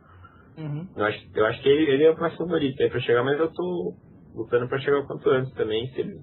Uhum. 0.57 0.89
Eu 0.95 1.05
acho, 1.05 1.27
eu 1.35 1.45
acho 1.47 1.63
que 1.63 1.69
ele, 1.69 1.91
ele 1.91 2.03
é 2.05 2.11
o 2.11 2.19
mais 2.19 2.35
favorito 2.37 2.81
aí 2.83 2.89
pra 2.89 2.99
chegar, 3.01 3.23
mas 3.23 3.39
eu 3.39 3.51
tô 3.53 3.97
lutando 4.35 4.69
pra 4.69 4.79
chegar 4.79 4.99
o 4.99 5.07
quanto 5.07 5.29
antes 5.29 5.53
também. 5.55 5.87
Se 5.93 6.01
ele, 6.01 6.21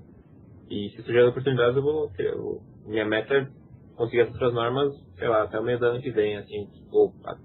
e 0.71 0.91
se 0.91 1.03
surgir 1.03 1.21
as 1.21 1.31
oportunidades, 1.31 1.77
eu 1.77 1.83
vou 1.83 2.11
ter. 2.13 2.27
eu- 2.29 2.63
minha 2.87 3.07
meta 3.07 3.35
é 3.35 3.53
conseguir 3.97 4.23
as 4.23 4.31
outras 4.33 4.55
normas, 4.55 4.95
sei 5.19 5.29
lá, 5.29 5.45
até 5.45 5.61
o 5.61 5.65
mês 5.65 5.81
do 5.81 5.87
ano 5.87 6.03
que 6.03 6.11
vem, 6.13 6.37
assim, 6.39 6.69
ou 6.93 7.15
a- 7.25 7.39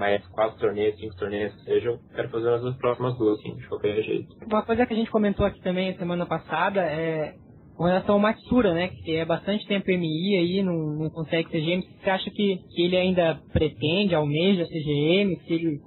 mais 0.00 0.26
quatro 0.28 0.58
torneios, 0.58 0.98
cinco 0.98 1.14
torneios, 1.16 1.54
que 1.56 1.64
seja, 1.64 1.90
eu 1.90 2.00
quero 2.14 2.30
fazer 2.30 2.48
as 2.48 2.76
próximas 2.78 3.18
duas, 3.18 3.38
assim, 3.38 3.54
de 3.54 3.68
qualquer 3.68 4.02
jeito. 4.02 4.34
Uma 4.46 4.64
coisa 4.64 4.86
que 4.86 4.94
a 4.94 4.96
gente 4.96 5.10
comentou 5.10 5.44
aqui 5.44 5.60
também 5.60 5.94
semana 5.98 6.24
passada 6.24 6.80
é 6.80 7.34
com 7.76 7.84
relação 7.84 8.14
ao 8.14 8.20
Matsura, 8.20 8.72
né? 8.72 8.88
Que 8.88 9.16
é 9.16 9.24
bastante 9.26 9.66
tempo 9.66 9.90
MI 9.90 10.36
aí, 10.38 10.62
não, 10.62 10.74
não 10.74 11.10
consegue 11.10 11.50
ser 11.50 11.60
GM. 11.60 11.82
Você 11.82 12.10
acha 12.10 12.30
que, 12.30 12.56
que 12.70 12.82
ele 12.82 12.96
ainda 12.96 13.40
pretende, 13.52 14.14
almeja 14.14 14.64
ser 14.66 14.80
GM? 14.80 15.38
Se 15.46 15.52
ele, 15.52 15.78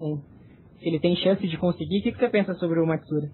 se 0.79 0.87
ele 0.87 0.99
tem 0.99 1.15
chance 1.15 1.47
de 1.47 1.57
conseguir? 1.57 1.99
O 1.99 2.03
que, 2.03 2.11
que 2.11 2.19
você 2.19 2.29
pensa 2.29 2.53
sobre 2.55 2.79
o 2.79 2.85
Matsura? 2.85 3.27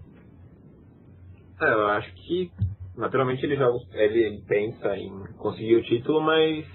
É, 1.62 1.74
eu 1.74 1.88
acho 1.88 2.14
que 2.16 2.52
naturalmente 2.96 3.46
ele 3.46 3.58
joga, 3.58 3.80
ele, 3.94 4.24
ele 4.24 4.42
pensa 4.48 4.98
em 4.98 5.12
conseguir 5.38 5.76
o 5.76 5.84
título, 5.84 6.22
mas 6.22 6.66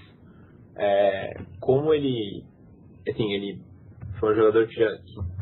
é, 0.76 1.34
como 1.60 1.94
ele, 1.94 2.44
assim, 3.08 3.32
ele 3.32 3.60
foi 4.24 4.32
um 4.32 4.36
jogador 4.36 4.66
que 4.66 4.74
já 4.74 4.88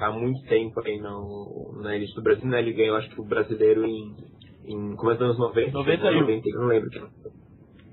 há 0.01 0.11
muito 0.11 0.43
tempo 0.49 0.81
aí 0.85 0.99
no, 1.01 1.81
na 1.83 1.95
elite 1.95 2.15
do 2.15 2.23
Brasil, 2.23 2.47
né? 2.49 2.59
Ele 2.61 2.73
ganhou, 2.73 2.97
acho 2.97 3.09
que 3.11 3.21
o 3.21 3.25
brasileiro 3.25 3.85
em, 3.87 4.15
em 4.65 4.97
começo 4.97 5.19
dos 5.21 5.29
anos 5.29 5.39
90. 5.39 5.73
91. 5.73 6.21
90, 6.21 6.49
não 6.59 6.67
lembro. 6.67 6.91
que- 6.91 6.99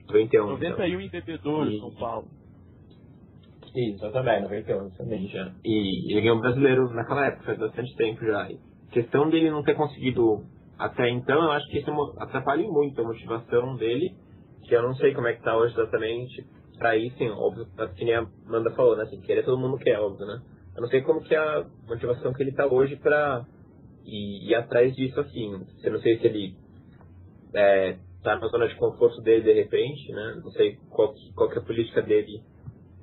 91. 0.07 0.23
então. 0.23 0.49
91 0.49 0.99
em 1.01 1.09
bebedouro, 1.09 1.69
E- 1.69 1.79
São 1.79 1.91
Paulo. 1.95 2.27
Isso, 3.75 4.03
eu 4.03 4.11
também, 4.11 4.41
91 4.41 4.89
também 4.91 5.27
já. 5.27 5.53
E 5.63 6.11
ele 6.11 6.21
ganhou 6.21 6.37
o 6.37 6.41
brasileiro 6.41 6.89
naquela 6.89 7.27
época, 7.27 7.43
faz 7.45 7.59
bastante 7.59 7.95
tempo 7.95 8.25
já. 8.25 8.49
E 8.49 8.59
questão 8.91 9.29
dele 9.29 9.51
não 9.51 9.61
ter 9.63 9.75
conseguido 9.75 10.43
até 10.77 11.09
então, 11.09 11.43
eu 11.43 11.51
acho 11.51 11.67
que 11.69 11.77
isso 11.79 11.91
atrapalha 12.17 12.67
muito 12.67 12.99
a 12.99 13.03
motivação 13.03 13.75
dele, 13.75 14.15
que 14.63 14.75
eu 14.75 14.81
não 14.81 14.95
sei 14.95 15.13
como 15.13 15.27
é 15.27 15.33
que 15.33 15.43
tá 15.43 15.55
hoje 15.55 15.73
exatamente 15.73 16.47
pra 16.79 16.95
ir, 16.97 17.11
sim, 17.17 17.29
óbvio, 17.29 17.67
assim, 17.77 17.93
que 17.95 18.05
nem 18.05 18.15
a 18.15 18.25
Amanda 18.47 18.71
falou, 18.71 18.95
né, 18.95 19.03
assim, 19.03 19.19
querer 19.21 19.43
todo 19.43 19.59
mundo 19.59 19.77
quer, 19.77 19.99
óbvio, 19.99 20.25
né. 20.25 20.41
Eu 20.79 20.83
não 20.83 20.89
sei 20.89 21.01
como 21.01 21.21
que 21.21 21.35
é 21.35 21.37
a 21.37 21.65
motivação 21.89 22.31
que 22.31 22.41
ele 22.41 22.53
tá 22.53 22.65
hoje 22.65 22.95
pra 22.95 23.45
ir, 24.05 24.49
ir 24.49 24.55
atrás 24.55 24.95
disso, 24.95 25.19
assim. 25.19 25.51
Eu 25.83 25.91
não 25.91 25.99
sei 25.99 26.17
se 26.17 26.25
ele 26.25 26.55
é, 27.53 27.97
tá 28.23 28.37
na 28.37 28.47
zona 28.47 28.65
de 28.65 28.75
conforto 28.75 29.21
dele 29.21 29.43
de 29.43 29.51
repente, 29.51 30.09
né, 30.13 30.39
não 30.41 30.49
sei 30.51 30.77
qual, 30.89 31.13
que- 31.13 31.33
qual 31.33 31.49
que 31.49 31.57
é 31.57 31.61
a 31.61 31.65
política 31.65 32.01
dele 32.01 32.41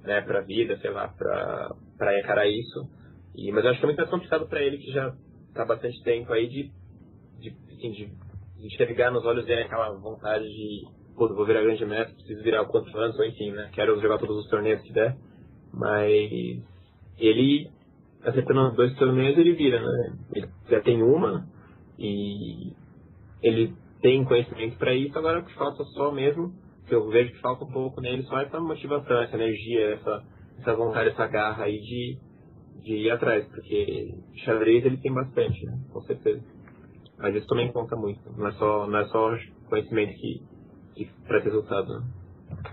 né, 0.02 0.22
pra 0.22 0.40
vida, 0.40 0.78
sei 0.78 0.88
lá, 0.90 1.08
pra 1.98 2.18
encarar 2.18 2.48
isso. 2.48 2.88
E, 3.34 3.52
mas 3.52 3.62
eu 3.62 3.72
acho 3.72 3.78
que 3.78 3.84
é 3.84 3.88
muito 3.88 3.98
mais 3.98 4.10
complicado 4.10 4.48
pra 4.48 4.62
ele, 4.62 4.78
que 4.78 4.90
já 4.90 5.10
tá 5.52 5.64
há 5.64 5.66
bastante 5.66 6.02
tempo 6.02 6.32
aí, 6.32 6.48
de, 6.48 6.72
de, 7.40 7.54
assim, 7.74 7.90
de, 7.90 8.10
enxergar 8.64 9.10
nos 9.10 9.26
olhos 9.26 9.44
dele 9.44 9.64
aquela 9.64 9.90
vontade 9.98 10.46
de, 10.46 10.86
pô, 11.14 11.28
vou 11.28 11.44
virar 11.44 11.60
grande 11.60 11.84
mestre, 11.84 12.14
preciso 12.14 12.42
virar 12.42 12.62
o 12.62 12.68
quanto 12.68 12.96
antes, 12.96 13.18
ou 13.18 13.26
enfim, 13.26 13.50
né, 13.50 13.68
quero 13.74 14.00
jogar 14.00 14.16
todos 14.16 14.38
os 14.38 14.48
torneios 14.48 14.80
que 14.80 14.94
der. 14.94 15.14
Mas 15.74 16.62
ele, 17.18 17.70
acertando 18.22 18.68
os 18.68 18.76
dois 18.76 18.94
torneios, 18.96 19.38
ele 19.38 19.52
vira, 19.54 19.80
né, 19.80 20.16
ele 20.34 20.48
já 20.68 20.80
tem 20.80 21.02
uma, 21.02 21.46
e 21.98 22.72
ele 23.42 23.74
tem 24.00 24.24
conhecimento 24.24 24.76
pra 24.78 24.94
isso, 24.94 25.18
agora 25.18 25.40
o 25.40 25.44
que 25.44 25.54
falta 25.54 25.82
só 25.84 26.12
mesmo 26.12 26.52
que 26.86 26.94
eu 26.94 27.08
vejo 27.08 27.32
que 27.32 27.40
falta 27.40 27.64
um 27.64 27.70
pouco 27.70 28.00
nele 28.00 28.22
só 28.24 28.40
essa 28.40 28.60
motivação, 28.60 29.20
essa 29.22 29.34
energia, 29.34 29.94
essa, 29.94 30.22
essa 30.58 30.74
vontade, 30.74 31.10
essa 31.10 31.26
garra 31.26 31.64
aí 31.64 31.80
de, 31.80 32.18
de 32.82 32.94
ir 32.94 33.10
atrás, 33.10 33.46
porque 33.48 34.14
xadrez 34.44 34.84
ele 34.84 34.96
tem 34.98 35.12
bastante, 35.12 35.64
né? 35.66 35.78
com 35.92 36.00
certeza. 36.02 36.42
Mas 37.18 37.34
isso 37.34 37.46
também 37.46 37.72
conta 37.72 37.96
muito, 37.96 38.20
não 38.36 38.46
é 38.46 38.52
só, 38.52 38.86
não 38.86 38.98
é 38.98 39.04
só 39.06 39.36
conhecimento 39.68 40.14
que, 40.14 40.42
que 40.94 41.10
traz 41.26 41.44
resultado. 41.44 41.88
Né? 41.88 42.06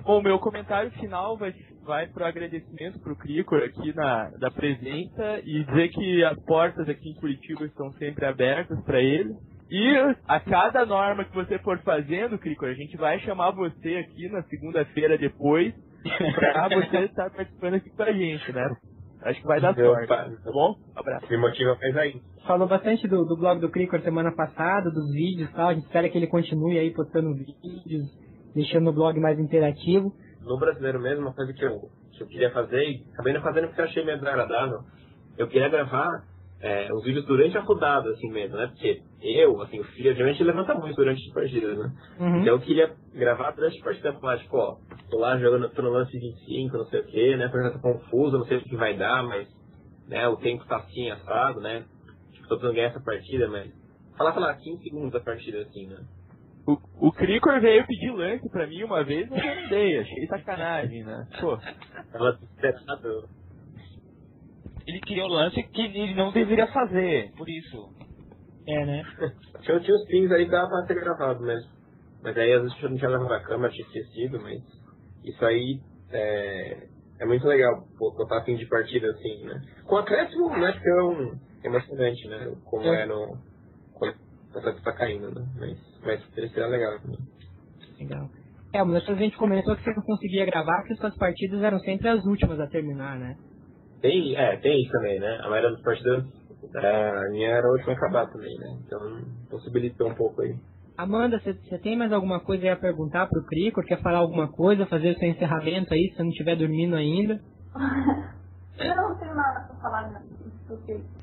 Bom, 0.03 0.22
meu 0.22 0.38
comentário 0.38 0.91
final 0.91 1.38
vai, 1.38 1.53
vai 1.84 2.07
pro 2.07 2.26
agradecimento 2.26 2.99
pro 2.99 3.15
Cricor 3.15 3.61
aqui 3.64 3.93
na, 3.95 4.30
da 4.39 4.49
presença 4.51 5.39
e 5.43 5.64
dizer 5.64 5.89
que 5.89 6.23
as 6.23 6.39
portas 6.45 6.88
aqui 6.89 7.10
em 7.10 7.15
Curitiba 7.15 7.65
estão 7.65 7.91
sempre 7.93 8.26
abertas 8.26 8.80
para 8.84 9.01
ele. 9.01 9.34
E 9.69 10.15
a 10.27 10.39
cada 10.39 10.85
norma 10.85 11.26
que 11.26 11.34
você 11.34 11.57
for 11.60 11.80
fazendo, 11.80 12.38
Cricor, 12.38 12.69
a 12.69 12.73
gente 12.73 12.95
vai 12.97 13.19
chamar 13.19 13.51
você 13.51 13.95
aqui 13.97 14.30
na 14.30 14.43
segunda-feira 14.43 15.18
depois 15.18 15.73
pra 16.35 16.69
você 16.69 17.05
estar 17.05 17.30
participando 17.31 17.76
aqui 17.76 17.89
com 17.89 18.03
a 18.03 18.11
gente, 18.11 18.51
né? 18.51 18.76
Acho 19.23 19.39
que 19.39 19.47
vai 19.47 19.61
dar 19.61 19.76
Meu 19.76 19.93
sorte, 19.93 20.07
pai. 20.07 20.30
tá 20.43 20.51
bom? 20.51 20.76
Abraço. 20.95 21.26
Me 21.30 21.38
motiva 21.38 21.77
mais 21.81 21.95
ainda. 21.97 22.19
Falou 22.45 22.68
bastante 22.68 23.07
do, 23.07 23.23
do 23.23 23.38
blog 23.38 23.61
do 23.61 23.69
Cricor 23.69 24.01
semana 24.01 24.34
passada, 24.35 24.91
dos 24.91 25.11
vídeos 25.14 25.49
e 25.49 25.53
tal. 25.53 25.69
A 25.69 25.73
gente 25.73 25.85
espera 25.85 26.10
que 26.10 26.18
ele 26.18 26.27
continue 26.27 26.77
aí 26.77 26.91
postando 26.93 27.34
vídeos, 27.34 28.03
deixando 28.53 28.89
o 28.89 28.93
blog 28.93 29.18
mais 29.19 29.39
interativo. 29.39 30.11
No 30.44 30.57
brasileiro 30.57 30.99
mesmo, 30.99 31.22
uma 31.22 31.34
coisa 31.34 31.53
que 31.53 31.64
eu, 31.64 31.90
que 32.11 32.24
eu 32.24 32.28
queria 32.28 32.52
fazer, 32.52 32.84
e 32.84 33.03
acabei 33.14 33.34
não 33.34 33.41
fazendo 33.41 33.68
porque 33.68 33.82
eu 33.82 33.86
achei 33.86 34.06
meio 34.06 34.18
desagradável, 34.18 34.80
eu 35.38 35.48
queria 35.48 35.70
gravar 35.70 36.24
é, 36.61 36.94
os 36.94 37.03
vídeos 37.03 37.26
durante 37.26 37.57
a 37.57 37.61
rodada, 37.61 38.10
assim 38.11 38.32
mesmo, 38.32 38.56
né? 38.56 38.68
Porque 38.68 39.02
eu, 39.22 39.61
assim, 39.61 39.80
o 39.82 39.84
filho, 39.84 40.11
obviamente, 40.11 40.44
levanta 40.44 40.74
muito 40.76 40.95
durante 40.95 41.28
as 41.28 41.34
partidas, 41.34 41.78
né? 41.78 41.91
Uhum. 42.20 42.41
Então 42.41 42.53
eu 42.53 42.60
queria 42.60 42.95
gravar 43.14 43.52
durante 43.52 43.82
a 43.82 43.84
partida, 43.84 44.14
falar, 44.14 44.38
tipo, 44.38 44.57
ó, 44.57 44.78
tô 45.10 45.18
lá 45.18 45.38
jogando, 45.38 45.70
tô 45.70 45.82
no 45.82 45.90
lance 45.90 46.18
25, 46.18 46.78
não 46.78 46.86
sei 46.86 47.02
o 47.02 47.06
que, 47.06 47.36
né? 47.36 47.45
A 47.45 47.49
partida 47.49 47.74
tá 47.74 47.80
confusa, 47.80 48.38
não 48.38 48.45
sei 48.45 48.57
o 48.57 48.64
que 48.64 48.78
vai 48.78 48.95
dar, 48.95 49.24
mas, 49.24 49.48
né, 50.07 50.26
o 50.30 50.38
tempo 50.38 50.65
tá 50.65 50.78
assim, 50.78 51.11
assado, 51.11 51.60
né? 51.60 51.84
Tipo, 52.32 52.48
tô 52.48 52.56
tentando 52.56 52.74
ganhar 52.76 52.88
essa 52.88 53.02
partida, 53.02 53.48
mas... 53.49 53.70
Falar, 54.18 54.34
falar, 54.34 54.56
15 54.56 54.84
segundos 54.84 55.11
da 55.11 55.20
partida, 55.20 55.64
assim, 55.64 55.88
né? 55.88 55.98
O, 56.65 57.07
o 57.07 57.11
Cricor 57.11 57.60
veio 57.60 57.85
pedir 57.85 58.11
lance 58.11 58.49
pra 58.49 58.68
mim 58.68 58.84
uma 58.84 59.03
vez, 59.03 59.30
mas 59.30 59.44
eu 59.44 59.56
não 59.56 59.69
dei, 59.69 59.99
achei 59.99 60.27
sacanagem, 60.27 61.03
né? 61.03 61.27
Pô, 61.40 61.57
Tava 62.11 62.40
desesperado. 62.56 63.27
Ele 64.88 64.99
queria 65.02 65.26
o 65.26 65.27
lance 65.27 65.61
que 65.61 65.81
ele 65.81 66.14
não 66.15 66.31
deveria 66.31 66.68
fazer, 66.68 67.31
por 67.38 67.49
isso. 67.49 67.90
É, 68.65 68.85
né? 68.85 69.03
Tinha, 69.61 69.80
tinha 69.80 69.95
uns 69.95 70.06
pins 70.07 70.31
aí 70.31 70.45
que 70.45 70.52
dava 70.52 70.69
pra 70.69 70.85
ter 70.85 70.95
gravado 70.95 71.44
mesmo. 71.44 71.69
Mas 72.22 72.38
aí 72.38 72.53
às 72.53 72.61
vezes 72.61 72.81
eu 72.81 72.90
não 72.90 72.98
tinha 72.98 73.10
levado 73.10 73.34
a 73.34 73.44
câmera, 73.44 73.73
tinha 73.73 73.85
esquecido, 73.85 74.40
mas 74.41 74.61
isso 75.26 75.45
aí 75.45 75.81
é, 76.11 76.88
é 77.19 77.26
muito 77.26 77.45
legal, 77.45 77.85
pô, 77.98 78.11
botar 78.11 78.44
fim 78.44 78.56
de 78.56 78.65
partida 78.68 79.10
assim, 79.11 79.44
né? 79.44 79.61
Com 79.85 79.98
acréscimo, 79.98 80.49
né? 80.57 80.72
Porque 80.72 80.90
é 80.90 81.03
um 81.03 81.40
emocionante, 81.64 82.27
né? 82.30 82.56
Como 82.64 82.85
é, 82.85 83.06
no. 83.06 83.38
Quando 83.94 84.15
o 84.15 84.52
processo 84.52 84.84
tá 84.84 84.94
caindo, 84.94 85.30
né? 85.30 85.45
Mas 85.57 85.93
mas 86.05 86.23
seria 86.34 86.67
legal. 86.67 86.99
Legal. 87.99 88.30
É, 88.73 88.81
uma 88.81 88.93
das 88.93 89.05
coisas 89.05 89.21
a 89.21 89.25
gente 89.25 89.38
comentou 89.38 89.75
que 89.75 89.84
você 89.84 89.93
não 89.93 90.03
conseguia 90.03 90.45
gravar 90.45 90.80
porque 90.80 90.95
suas 90.95 91.15
partidas 91.15 91.61
eram 91.61 91.80
sempre 91.80 92.09
as 92.09 92.25
últimas 92.25 92.59
a 92.59 92.67
terminar, 92.67 93.19
né? 93.19 93.38
Tem, 94.01 94.35
é, 94.35 94.57
tem 94.57 94.81
isso 94.81 94.91
também, 94.91 95.19
né? 95.19 95.39
A 95.43 95.49
maioria 95.49 95.71
das 95.71 95.81
partidas, 95.81 96.25
é, 96.75 97.09
a 97.09 97.30
minha 97.31 97.49
era 97.49 97.67
a 97.67 97.71
última 97.71 97.93
a 97.93 97.95
acabar 97.95 98.27
também, 98.31 98.53
né? 98.57 98.80
Então, 98.85 98.99
possibilitou 99.49 100.09
um 100.09 100.15
pouco 100.15 100.41
aí. 100.41 100.55
Amanda, 100.97 101.39
você 101.39 101.77
tem 101.80 101.97
mais 101.97 102.11
alguma 102.11 102.39
coisa 102.39 102.63
aí 102.63 102.69
a 102.69 102.75
perguntar 102.75 103.27
pro 103.27 103.45
Cricor? 103.45 103.84
Quer 103.85 104.01
falar 104.01 104.19
alguma 104.19 104.51
coisa, 104.51 104.85
fazer 104.85 105.11
o 105.11 105.19
seu 105.19 105.27
encerramento 105.30 105.93
aí, 105.93 106.09
se 106.09 106.15
você 106.15 106.23
não 106.23 106.30
estiver 106.30 106.55
dormindo 106.55 106.95
ainda? 106.95 107.39
Eu 108.77 108.95
não 108.95 109.15
tenho 109.17 109.35
nada 109.35 109.67
pra 109.67 109.75
falar, 109.77 110.11
não. 110.11 111.23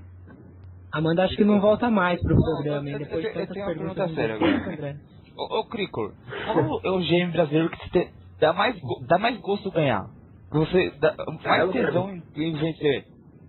Amanda 0.93 1.25
acho 1.25 1.37
que 1.37 1.45
não 1.45 1.61
volta 1.61 1.91
mais 1.91 2.21
pro 2.23 2.35
programa, 2.37 2.89
hein? 2.89 2.99
Depois 2.99 3.25
de 3.25 3.33
tantas 3.33 3.55
perguntas. 3.55 3.95
pergunta 3.95 4.15
séria 4.15 4.35
agora. 4.35 4.97
Ô, 5.37 5.59
ô 5.61 5.65
Cricor, 5.67 6.13
qual 6.45 6.81
é 6.85 6.91
o 6.91 6.99
GM 7.01 7.31
brasileiro 7.33 7.71
que 7.71 7.91
te 7.91 8.11
dá 8.41 8.53
mais, 8.53 8.77
dá 9.07 9.19
mais 9.19 9.39
gosto 9.41 9.71
ganhar? 9.71 10.11
Você 10.51 10.91
dá 11.01 11.15
mais 11.45 11.71
tesão 11.71 12.11
em, 12.11 12.23
em 12.37 12.53
vencer? 12.57 13.05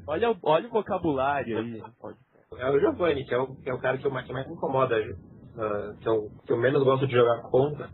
Olha, 0.07 0.31
o- 0.31 0.37
olha 0.43 0.67
o 0.67 0.71
vocabulário 0.71 1.57
aí. 1.57 1.81
Pode. 1.99 2.17
É 2.57 2.69
o 2.69 2.79
Giovanni, 2.79 3.25
que 3.25 3.33
é 3.33 3.37
o, 3.37 3.55
que 3.55 3.69
é 3.69 3.73
o 3.73 3.79
cara 3.79 3.97
que, 3.97 4.05
eu, 4.05 4.11
mais- 4.11 4.27
que 4.27 4.33
mais 4.33 4.45
me 4.47 4.53
incomoda, 4.53 4.95
uh, 4.99 5.97
que, 5.99 6.07
eu, 6.09 6.29
que 6.45 6.51
eu 6.53 6.57
menos 6.57 6.83
gosto 6.83 7.07
de 7.07 7.13
jogar 7.13 7.41
contra. 7.43 7.89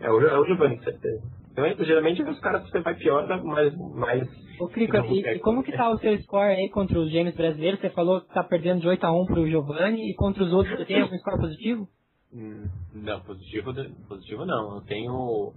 É 0.00 0.10
o, 0.10 0.20
é 0.20 0.38
o 0.38 0.44
Giovanni, 0.46 0.76
com 0.78 0.84
certeza. 0.84 1.22
Então, 1.52 1.84
geralmente, 1.84 2.22
os 2.22 2.40
caras 2.40 2.62
que 2.64 2.70
você 2.70 2.80
vai 2.80 2.94
pior, 2.94 3.26
dá 3.26 3.36
mais, 3.42 3.76
mais 3.76 4.28
Ô, 4.60 4.68
Cricor, 4.68 5.04
e, 5.06 5.20
e 5.20 5.38
como 5.40 5.62
que 5.62 5.72
tá 5.72 5.90
o 5.90 5.98
seu 5.98 6.16
score 6.22 6.54
aí 6.54 6.68
contra 6.68 6.98
os 7.00 7.10
gêmeos 7.10 7.34
brasileiros? 7.34 7.80
Você 7.80 7.90
falou 7.90 8.20
que 8.20 8.28
tá 8.34 8.44
perdendo 8.44 8.82
de 8.82 8.88
8 8.88 9.04
a 9.04 9.10
1 9.10 9.26
pro 9.26 9.46
Giovanni 9.48 10.10
e 10.10 10.14
contra 10.14 10.44
os 10.44 10.52
outros 10.52 10.76
você 10.76 10.84
tem 10.84 11.00
algum 11.00 11.16
score 11.16 11.40
positivo? 11.40 11.88
Hum, 12.32 12.68
Não, 12.94 13.20
positivo, 13.22 13.72
positivo 14.06 14.44
não. 14.44 14.76
Eu 14.76 14.80
tenho. 14.82 15.52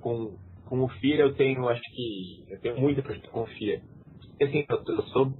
Com, 0.00 0.36
com 0.68 0.84
o 0.84 0.88
FIA 0.88 1.20
eu 1.20 1.34
tenho, 1.34 1.68
acho 1.68 1.80
que. 1.80 2.52
Eu 2.52 2.60
tenho 2.60 2.80
muita 2.80 3.00
coisa 3.02 3.22
com 3.28 3.42
o 3.42 3.46
FIA. 3.46 3.80
Porque 4.30 4.44
assim, 4.44 4.64
eu, 4.68 4.82
eu 4.96 5.02
sou. 5.04 5.32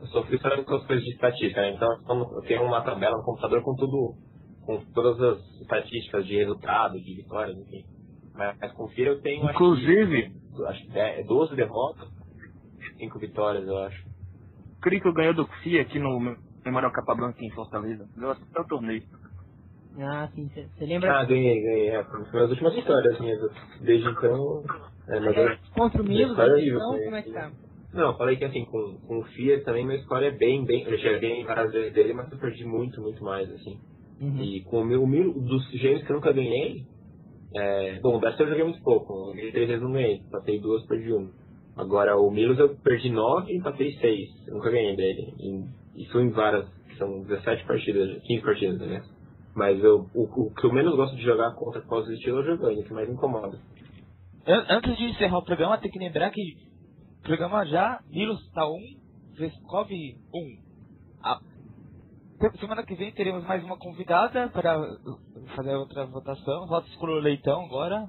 Eu 0.00 0.06
sou 0.08 0.24
frustrado 0.24 0.62
com 0.64 0.74
as 0.74 0.86
coisas 0.86 1.04
de 1.04 1.12
estatística, 1.12 1.60
né? 1.60 1.72
Então 1.74 1.88
eu 2.34 2.42
tenho 2.42 2.62
uma 2.62 2.82
tabela 2.82 3.16
no 3.16 3.24
computador 3.24 3.62
com 3.62 3.74
tudo. 3.74 4.14
Com 4.66 4.84
todas 4.92 5.20
as 5.20 5.60
estatísticas 5.62 6.26
de 6.26 6.36
resultado, 6.36 7.00
de 7.00 7.16
vitórias, 7.16 7.56
enfim. 7.56 7.84
Mas, 8.34 8.56
mas 8.60 8.72
com 8.72 8.84
o 8.84 8.88
FIA 8.88 9.06
eu 9.08 9.20
tenho. 9.20 9.50
Inclusive- 9.50 10.32
Acho 10.54 10.56
que, 10.56 10.64
acho 10.66 10.92
que 10.92 10.98
é 10.98 11.22
12 11.24 11.56
derrotas, 11.56 12.08
5 12.98 13.18
vitórias, 13.18 13.66
eu 13.66 13.78
acho. 13.78 14.04
Crico 14.82 15.12
ganhou 15.12 15.34
do 15.34 15.46
FIA 15.62 15.82
aqui 15.82 15.98
no 15.98 16.18
Memorial 16.64 16.92
Capablanca 16.92 17.38
em 17.44 17.50
Fortaleza. 17.50 18.08
Deu 18.16 18.30
até 18.30 18.60
o 18.60 18.64
torneio. 18.66 19.02
Ah, 19.98 20.28
sim, 20.34 20.48
você 20.48 20.86
lembra? 20.86 21.18
Ah, 21.20 21.24
ganhei, 21.24 21.60
ganhei. 21.60 21.88
É, 21.90 22.04
foi 22.30 22.42
as 22.44 22.50
últimas 22.50 22.74
vitórias 22.74 23.18
minhas. 23.20 23.40
Desde 23.80 24.08
então. 24.08 24.64
É, 25.08 25.20
mas 25.20 25.36
eu- 25.36 25.58
Contra 25.74 26.02
o 26.02 26.04
Milos, 26.04 26.30
História 26.30 26.54
horrível, 26.54 26.76
então, 26.78 26.98
como 27.04 27.16
é 27.16 27.22
que 27.22 27.32
tá? 27.32 27.52
Não, 27.92 28.02
eu 28.12 28.16
falei 28.16 28.36
que 28.36 28.44
assim, 28.44 28.64
com, 28.66 28.98
com 29.06 29.18
o 29.18 29.24
Fiat 29.24 29.64
também 29.64 29.84
meu 29.84 29.98
score 30.02 30.24
é 30.26 30.30
bem, 30.30 30.64
bem. 30.64 30.84
Eu 30.84 30.96
já 30.96 31.18
ganhei 31.18 31.44
várias 31.44 31.72
vezes 31.72 31.92
dele, 31.92 32.12
mas 32.14 32.30
eu 32.30 32.38
perdi 32.38 32.64
muito, 32.64 33.00
muito 33.02 33.22
mais, 33.24 33.50
assim. 33.50 33.80
Uhum. 34.20 34.40
E 34.42 34.62
com 34.62 34.82
o 34.82 34.84
meu, 34.84 35.02
o 35.02 35.08
meu 35.08 35.32
dos 35.32 35.68
gêmeos 35.72 36.04
que 36.04 36.12
eu 36.12 36.16
nunca 36.16 36.32
ganhei, 36.32 36.86
é, 37.54 38.00
bom, 38.00 38.16
o 38.16 38.20
Bester 38.20 38.46
eu 38.46 38.50
joguei 38.50 38.64
muito 38.64 38.82
pouco, 38.82 39.32
ganhei 39.32 39.52
três 39.52 39.68
vezes 39.68 39.82
não 39.82 39.92
ganhei, 39.92 40.22
passei 40.30 40.60
duas, 40.60 40.86
perdi 40.86 41.12
uma. 41.12 41.30
Agora 41.76 42.16
o 42.16 42.30
Milos 42.30 42.58
eu 42.58 42.76
perdi 42.76 43.10
nove 43.10 43.52
e 43.52 43.56
empatei 43.58 43.92
seis, 43.98 44.28
eu 44.46 44.54
nunca 44.54 44.70
ganhei 44.70 44.96
dele. 44.96 45.34
Isso 45.96 46.20
em 46.20 46.30
várias, 46.30 46.68
são 46.98 47.22
17 47.22 47.64
partidas, 47.66 48.22
15 48.22 48.42
partidas, 48.42 48.80
né? 48.88 49.02
Mas 49.54 49.82
eu, 49.82 50.06
o, 50.14 50.22
o 50.46 50.54
que 50.54 50.66
eu 50.66 50.72
menos 50.72 50.94
gosto 50.96 51.16
de 51.16 51.22
jogar 51.22 51.54
contra 51.54 51.80
qual 51.82 52.02
estilo 52.02 52.38
é 52.38 52.40
o 52.40 52.44
Giovanni, 52.44 52.84
que 52.84 52.92
mais 52.92 53.08
incomoda. 53.08 53.58
An- 54.46 54.66
Antes 54.68 54.96
de 54.96 55.04
encerrar 55.04 55.38
o 55.38 55.44
programa, 55.44 55.78
tem 55.78 55.90
que 55.90 55.98
lembrar 55.98 56.30
que 56.30 56.40
o 57.20 57.22
programa 57.22 57.64
já, 57.66 58.00
Milos 58.10 58.40
tá 58.52 58.66
1, 58.66 58.72
Veskov 59.38 59.90
1. 59.90 60.70
Ah, 61.22 61.38
se- 61.38 61.49
semana 62.58 62.82
que 62.84 62.94
vem 62.94 63.12
teremos 63.12 63.44
mais 63.44 63.62
uma 63.62 63.76
convidada 63.76 64.48
para 64.48 64.78
fazer 65.54 65.74
outra 65.74 66.06
votação. 66.06 66.66
Vota 66.66 66.88
escolher 66.88 67.20
leitão 67.20 67.66
agora. 67.66 68.08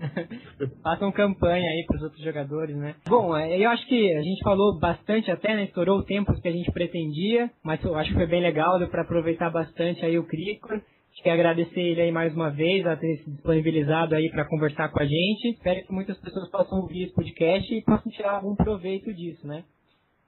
Façam 0.82 1.12
campanha 1.12 1.62
aí 1.62 1.84
pros 1.86 2.02
outros 2.02 2.24
jogadores, 2.24 2.74
né? 2.74 2.94
Bom, 3.06 3.36
é, 3.36 3.58
eu 3.58 3.70
acho 3.70 3.86
que 3.86 4.16
a 4.16 4.22
gente 4.22 4.42
falou 4.42 4.78
bastante 4.78 5.30
até, 5.30 5.54
né? 5.54 5.64
Estourou 5.64 5.98
o 5.98 6.04
tempo 6.04 6.32
que 6.40 6.48
a 6.48 6.52
gente 6.52 6.72
pretendia, 6.72 7.50
mas 7.62 7.82
eu 7.84 7.94
acho 7.94 8.10
que 8.10 8.16
foi 8.16 8.26
bem 8.26 8.40
legal, 8.40 8.78
deu 8.78 8.88
pra 8.88 9.02
aproveitar 9.02 9.50
bastante 9.50 10.04
aí 10.04 10.18
o 10.18 10.26
Cricor. 10.26 10.80
Acho 11.12 11.22
que 11.22 11.28
agradecer 11.28 11.80
ele 11.80 12.00
aí 12.00 12.10
mais 12.10 12.34
uma 12.34 12.50
vez, 12.50 12.86
a 12.86 12.96
ter 12.96 13.18
se 13.18 13.30
disponibilizado 13.30 14.14
aí 14.14 14.30
pra 14.30 14.48
conversar 14.48 14.88
com 14.88 15.00
a 15.00 15.04
gente. 15.04 15.50
Espero 15.50 15.86
que 15.86 15.92
muitas 15.92 16.18
pessoas 16.18 16.50
possam 16.50 16.80
ouvir 16.80 17.04
esse 17.04 17.14
podcast 17.14 17.74
e 17.74 17.82
possam 17.82 18.10
tirar 18.10 18.36
algum 18.36 18.56
proveito 18.56 19.12
disso, 19.12 19.46
né? 19.46 19.62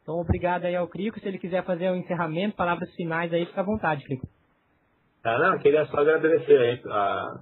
Então, 0.05 0.21
obrigado 0.21 0.67
aí 0.67 0.77
ao 0.77 0.87
Crico. 0.87 1.19
Se 1.19 1.27
ele 1.27 1.39
quiser 1.39 1.65
fazer 1.65 1.91
o 1.91 1.97
encerramento, 1.97 2.55
palavras 2.55 2.95
finais 2.95 3.33
aí, 3.33 3.47
fica 3.47 3.63
à 3.63 3.65
vontade, 3.65 4.05
Crico. 4.05 4.29
Ah, 5.25 5.39
não, 5.39 5.59
queria 5.59 5.87
só 5.87 5.97
agradecer 5.97 6.59
aí 6.59 6.83
a, 6.91 7.41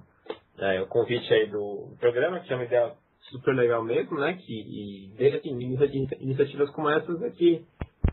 é, 0.59 0.81
o 0.81 0.87
convite 0.87 1.31
aí 1.33 1.49
do 1.49 1.93
programa, 1.99 2.39
que 2.39 2.53
é 2.53 2.55
uma 2.55 2.63
ideia 2.63 2.93
super 3.29 3.53
legal 3.53 3.83
mesmo, 3.83 4.17
né? 4.17 4.35
Que, 4.35 4.53
e 4.53 5.13
desde 5.17 5.39
assim, 5.39 5.49
inicia- 5.49 6.17
iniciativas 6.21 6.69
como 6.71 6.89
essas 6.89 7.21
aqui 7.23 7.65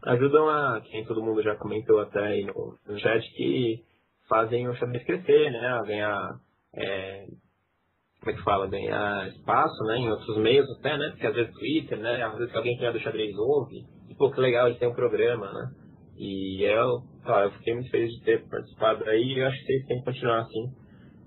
ajudam 0.02 0.48
a, 0.48 0.80
quem 0.80 1.04
todo 1.04 1.22
mundo 1.22 1.42
já 1.44 1.54
comentou 1.54 2.00
até 2.00 2.18
aí 2.18 2.44
no, 2.44 2.76
no 2.88 2.98
chat, 2.98 3.22
que 3.36 3.84
fazem 4.28 4.68
o 4.68 4.74
xadrez 4.74 5.04
crescer, 5.04 5.52
né? 5.52 5.66
A 5.68 5.82
ganhar, 5.82 6.40
é, 6.74 7.26
como 8.18 8.32
é 8.32 8.34
que 8.34 8.42
fala, 8.42 8.66
ganhar 8.66 9.28
espaço, 9.28 9.84
né? 9.84 9.98
Em 9.98 10.10
outros 10.10 10.36
meios 10.38 10.66
até, 10.80 10.98
né? 10.98 11.10
Porque 11.10 11.26
às 11.28 11.34
vezes 11.36 11.54
Twitter, 11.54 11.98
né? 12.00 12.20
Às 12.20 12.36
vezes 12.36 12.56
alguém 12.56 12.76
que 12.76 12.84
é 12.84 12.90
do 12.90 12.98
xadrez 12.98 13.36
ouve, 13.38 13.84
e 14.10 14.14
pô, 14.14 14.30
que 14.30 14.40
legal, 14.40 14.66
eles 14.66 14.78
têm 14.78 14.88
um 14.88 14.94
programa, 14.94 15.52
né? 15.52 15.70
E 16.18 16.62
eu, 16.64 17.02
ó, 17.24 17.40
eu 17.44 17.50
fiquei 17.52 17.74
muito 17.74 17.90
feliz 17.90 18.12
de 18.12 18.24
ter 18.24 18.46
participado 18.48 19.08
aí 19.08 19.22
e 19.22 19.38
eu 19.38 19.46
acho 19.46 19.58
que 19.58 19.66
vocês 19.66 19.86
têm 19.86 19.98
que 19.98 20.04
continuar 20.04 20.40
assim. 20.40 20.72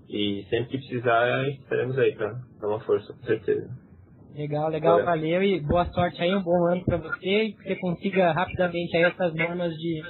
E 0.08 0.44
sempre 0.50 0.66
que 0.66 0.78
precisar, 0.78 1.48
estaremos 1.48 1.98
aí 1.98 2.14
pra 2.14 2.32
dar 2.60 2.68
uma 2.68 2.80
força, 2.80 3.12
com 3.12 3.24
certeza. 3.24 3.68
Legal, 4.36 4.68
legal, 4.68 4.98
Valeu. 4.98 5.06
valeu 5.06 5.42
e 5.42 5.60
boa 5.60 5.86
sorte 5.86 6.20
aí, 6.20 6.34
um 6.34 6.42
bom 6.42 6.66
ano 6.66 6.84
pra 6.84 6.96
você 6.96 7.44
e 7.44 7.52
que 7.54 7.62
você 7.62 7.76
consiga 7.76 8.32
rapidamente 8.32 8.96
aí 8.96 9.04
essas 9.04 9.32
normas 9.34 9.72
de, 9.74 10.02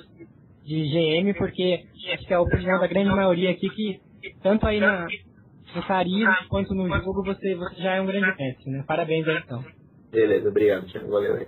de 0.64 0.82
GM, 1.22 1.34
porque 1.38 1.84
acho 2.12 2.26
que 2.26 2.32
é 2.32 2.36
a 2.36 2.40
opinião 2.40 2.80
da 2.80 2.86
grande 2.86 3.10
maioria 3.10 3.50
aqui 3.50 3.68
que 3.68 4.00
tanto 4.42 4.66
aí 4.66 4.80
na, 4.80 5.06
no 5.74 5.82
carisma 5.86 6.36
quanto 6.48 6.74
no 6.74 6.88
jogo 6.88 7.22
você, 7.22 7.54
você 7.54 7.82
já 7.82 7.96
é 7.96 8.00
um 8.00 8.06
grande 8.06 8.26
mestre, 8.26 8.70
né? 8.70 8.82
Parabéns 8.86 9.28
aí 9.28 9.36
então. 9.36 9.62
Beleza, 10.10 10.48
obrigado, 10.48 10.86
Thiago. 10.86 11.10
Valeu 11.10 11.34
aí. 11.36 11.46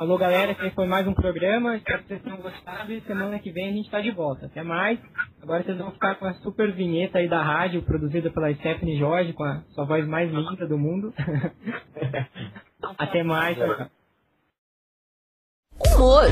Alô 0.00 0.16
galera, 0.16 0.52
esse 0.52 0.70
foi 0.70 0.86
mais 0.86 1.06
um 1.06 1.12
programa, 1.12 1.76
espero 1.76 1.98
que 1.98 2.08
vocês 2.08 2.22
tenham 2.22 2.38
gostado 2.38 2.90
e 2.90 3.02
semana 3.02 3.38
que 3.38 3.52
vem 3.52 3.68
a 3.68 3.72
gente 3.72 3.90
tá 3.90 4.00
de 4.00 4.10
volta. 4.10 4.46
Até 4.46 4.62
mais. 4.62 4.98
Agora 5.42 5.62
vocês 5.62 5.76
vão 5.76 5.90
ficar 5.90 6.14
com 6.14 6.24
a 6.24 6.32
super 6.36 6.72
vinheta 6.72 7.18
aí 7.18 7.28
da 7.28 7.42
rádio, 7.42 7.82
produzida 7.82 8.30
pela 8.30 8.50
Stephanie 8.54 8.98
Jorge, 8.98 9.34
com 9.34 9.44
a 9.44 9.60
sua 9.74 9.84
voz 9.84 10.08
mais 10.08 10.32
linda 10.32 10.66
do 10.66 10.78
mundo. 10.78 11.12
Até 12.96 13.22
mais. 13.22 13.58
tchau. 13.58 13.90
Humor, 15.86 16.24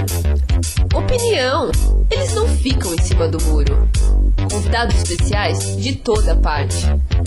opinião. 0.95 1.71
Eles 2.11 2.35
não 2.35 2.47
ficam 2.49 2.95
em 2.95 3.03
cima 3.03 3.29
do 3.29 3.43
muro. 3.45 3.89
Convidados 4.51 4.97
especiais 4.97 5.77
de 5.77 5.97
toda 5.97 6.37
parte. 6.37 6.87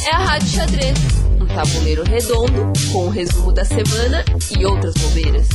É 0.09 0.15
a 0.15 0.19
Rádio 0.19 0.49
Xadrez, 0.49 0.97
um 1.39 1.45
tabuleiro 1.45 2.03
redondo 2.03 2.71
com 2.91 3.07
o 3.07 3.09
resumo 3.09 3.51
da 3.51 3.65
semana 3.65 4.23
e 4.57 4.65
outras 4.65 4.93
bobeiras. 4.93 5.47